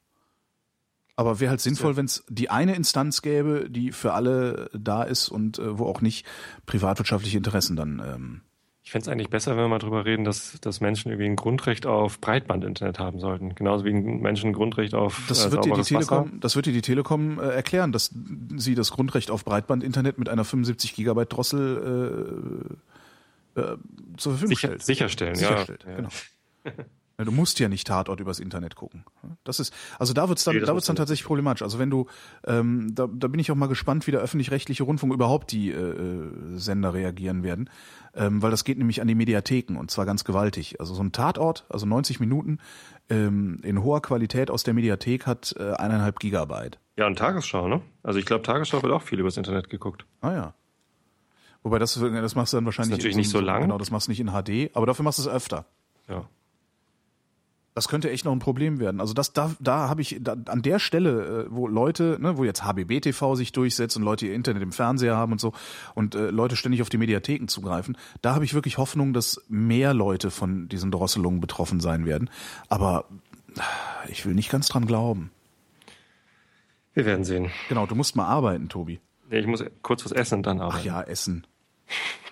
Aber 1.17 1.41
wäre 1.41 1.51
halt 1.51 1.61
sinnvoll, 1.61 1.97
wenn 1.97 2.05
es 2.05 2.25
die 2.29 2.49
eine 2.49 2.77
Instanz 2.77 3.23
gäbe, 3.23 3.69
die 3.69 3.91
für 3.91 4.13
alle 4.13 4.71
da 4.73 5.03
ist 5.03 5.29
und 5.29 5.59
äh, 5.59 5.77
wo 5.77 5.87
auch 5.87 6.01
nicht 6.01 6.25
privatwirtschaftliche 6.67 7.39
Interessen 7.39 7.75
dann. 7.75 8.01
Ähm, 8.05 8.41
Ich 8.89 8.93
fände 8.93 9.03
es 9.03 9.09
eigentlich 9.13 9.29
besser, 9.29 9.51
wenn 9.51 9.65
wir 9.65 9.69
mal 9.69 9.79
drüber 9.81 10.07
reden, 10.07 10.25
dass, 10.25 10.59
dass 10.63 10.81
Menschen 10.81 11.11
irgendwie 11.11 11.27
ein 11.27 11.37
Grundrecht 11.37 11.85
auf 11.85 12.23
Breitbandinternet 12.23 12.99
haben 12.99 13.21
sollten. 13.21 13.55
Genauso 13.55 13.85
wie 13.85 13.93
Menschen 13.93 14.49
ein 14.49 14.53
Grundrecht 14.55 14.95
auf 14.95 15.21
das 15.29 15.45
äh, 15.45 15.53
wird 15.53 15.67
dir 15.67 15.75
die 15.75 15.83
sauberes 15.83 15.93
Wasser. 15.93 16.09
Telekom, 16.23 16.41
das 16.41 16.57
wird 16.57 16.65
dir 16.65 16.73
die 16.73 16.81
Telekom 16.81 17.39
äh, 17.39 17.49
erklären, 17.49 17.93
dass 17.93 18.15
sie 18.57 18.75
das 18.75 18.91
Grundrecht 18.91 19.31
auf 19.31 19.45
Breitbandinternet 19.45 20.17
mit 20.17 20.31
einer 20.31 20.43
75 20.43 20.95
Gigabyte 20.95 21.31
Drossel 21.31 22.73
äh, 23.55 23.61
äh, 23.61 23.77
zur 24.17 24.33
Verfügung 24.33 24.57
Sicher, 24.57 24.69
stellt. 24.69 24.83
sicherstellen, 24.83 25.35
sicherstellt. 25.35 25.85
ja. 25.85 25.91
ja. 25.91 25.97
Genau. 25.97 26.09
Du 27.25 27.33
musst 27.33 27.59
ja 27.59 27.69
nicht 27.69 27.85
Tatort 27.85 28.21
übers 28.21 28.39
Internet 28.39 28.77
gucken. 28.77 29.05
Das 29.43 29.59
ist, 29.59 29.75
also 29.99 30.13
da 30.13 30.29
wird's 30.29 30.45
dann, 30.45 30.55
Nee, 30.55 30.61
das 30.61 30.69
da 30.69 30.75
wird's 30.75 30.87
dann 30.87 30.95
tatsächlich 30.95 31.27
problematisch. 31.27 31.63
Also 31.63 31.81
wenn 31.81 31.91
du, 31.91 32.07
ähm, 32.47 32.95
da, 32.95 33.09
da 33.13 33.27
bin 33.27 33.41
ich 33.41 33.51
auch 33.51 33.57
mal 33.57 33.67
gespannt, 33.67 34.07
wie 34.07 34.13
der 34.13 34.21
öffentlich-rechtliche 34.21 34.85
Rundfunk 34.85 35.13
überhaupt 35.13 35.51
die 35.51 35.73
äh, 35.73 36.31
Sender 36.55 36.95
reagieren 36.95 37.43
werden, 37.43 37.71
ähm, 38.15 38.41
weil 38.41 38.53
das 38.53 38.63
geht 38.63 38.79
nämlich 38.79 39.01
an 39.01 39.09
die 39.09 39.17
Mediatheken 39.17 39.77
und 39.79 39.91
zwar 39.91 40.07
ganz 40.07 40.23
gewaltig. 40.23 40.79
Also 40.79 40.95
so 40.95 41.03
ein 41.03 41.11
Tatort, 41.11 41.67
also 41.69 41.87
90 41.87 42.21
Minuten 42.21 42.59
ähm, 43.11 43.59
in 43.65 43.83
hoher 43.83 44.01
Qualität 44.01 44.49
aus 44.49 44.63
der 44.63 44.75
Mediathek 44.75 45.27
hat 45.27 45.57
äh, 45.59 45.73
eineinhalb 45.73 46.21
Gigabyte. 46.21 46.79
Ja, 46.97 47.09
und 47.09 47.19
Tagesschau, 47.19 47.67
ne? 47.67 47.81
Also 48.05 48.21
ich 48.21 48.27
glaube, 48.27 48.45
Tagesschau 48.45 48.81
wird 48.83 48.93
auch 48.93 49.03
viel 49.03 49.19
übers 49.19 49.37
Internet 49.37 49.71
geguckt. 49.71 50.07
Ah 50.21 50.33
ja. 50.33 50.55
Wobei 51.65 51.81
das, 51.81 51.95
das 51.95 52.35
machst 52.37 52.53
du 52.53 52.59
dann 52.59 52.65
wahrscheinlich 52.65 52.93
natürlich 52.93 53.17
in 53.17 53.21
nicht 53.23 53.31
so 53.31 53.41
lang. 53.41 53.63
Genau, 53.63 53.79
das 53.79 53.91
machst 53.91 54.07
du 54.07 54.13
nicht 54.13 54.21
in 54.21 54.29
HD, 54.29 54.71
aber 54.77 54.87
dafür 54.87 55.03
machst 55.03 55.19
du 55.19 55.23
es 55.23 55.29
öfter. 55.29 55.65
Ja. 56.09 56.29
Das 57.79 57.87
könnte 57.87 58.11
echt 58.11 58.25
noch 58.25 58.33
ein 58.33 58.41
Problem 58.41 58.81
werden. 58.81 59.01
Also 59.01 59.15
das 59.15 59.33
da 59.33 59.53
da 59.61 59.89
habe 59.89 60.03
ich 60.03 60.19
da, 60.21 60.35
an 60.47 60.63
der 60.63 60.81
Stelle, 60.81 61.45
äh, 61.47 61.47
wo 61.49 61.69
Leute, 61.69 62.19
ne, 62.21 62.37
wo 62.37 62.43
jetzt 62.43 62.65
HBB 62.65 62.99
TV 63.03 63.37
sich 63.37 63.53
durchsetzt 63.53 63.97
und 63.97 64.03
Leute 64.03 64.27
ihr 64.27 64.35
Internet 64.35 64.65
im 64.65 64.73
Fernseher 64.73 65.17
haben 65.17 65.31
und 65.31 65.41
so 65.41 65.53
und 65.95 66.17
äh, 66.17 66.31
Leute 66.31 66.57
ständig 66.57 66.83
auf 66.83 66.89
die 66.89 66.99
Mediatheken 66.99 67.47
zugreifen, 67.47 67.97
da 68.21 68.35
habe 68.35 68.45
ich 68.45 68.53
wirklich 68.53 68.79
Hoffnung, 68.79 69.13
dass 69.13 69.45
mehr 69.49 69.95
Leute 69.95 70.33
von 70.33 70.69
diesen 70.69 70.91
Drosselungen 70.91 71.41
betroffen 71.41 71.79
sein 71.79 72.05
werden. 72.05 72.31
Aber 72.69 73.05
ich 74.09 74.27
will 74.27 74.35
nicht 74.35 74.51
ganz 74.51 74.67
dran 74.67 74.85
glauben. 74.85 75.31
Wir 76.95 77.07
werden 77.07 77.25
sehen. 77.25 77.53
Genau, 77.69 77.87
du 77.87 77.95
musst 77.95 78.17
mal 78.17 78.27
arbeiten, 78.27 78.69
Tobi. 78.69 78.99
Nee, 79.31 79.39
ich 79.39 79.47
muss 79.47 79.65
kurz 79.83 80.05
was 80.05 80.11
essen 80.11 80.39
und 80.39 80.47
dann 80.47 80.61
Ach 80.61 80.71
arbeiten. 80.71 80.85
ja, 80.85 81.01
essen. 81.03 81.47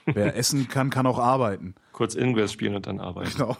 Wer 0.06 0.34
essen 0.36 0.66
kann, 0.66 0.90
kann 0.90 1.06
auch 1.06 1.20
arbeiten. 1.20 1.76
Kurz 1.96 2.14
Ingress 2.14 2.52
spielen 2.52 2.76
und 2.76 2.86
dann 2.86 3.00
arbeiten. 3.00 3.32
Genau. 3.32 3.56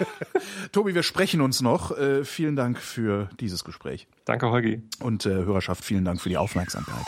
Tobi, 0.72 0.94
wir 0.94 1.02
sprechen 1.02 1.42
uns 1.42 1.60
noch. 1.60 1.96
Äh, 1.96 2.24
vielen 2.24 2.56
Dank 2.56 2.78
für 2.78 3.28
dieses 3.38 3.64
Gespräch. 3.64 4.08
Danke, 4.24 4.50
Holgi. 4.50 4.82
Und 5.00 5.26
äh, 5.26 5.30
Hörerschaft, 5.30 5.84
vielen 5.84 6.04
Dank 6.04 6.20
für 6.20 6.30
die 6.30 6.38
Aufmerksamkeit. 6.38 7.06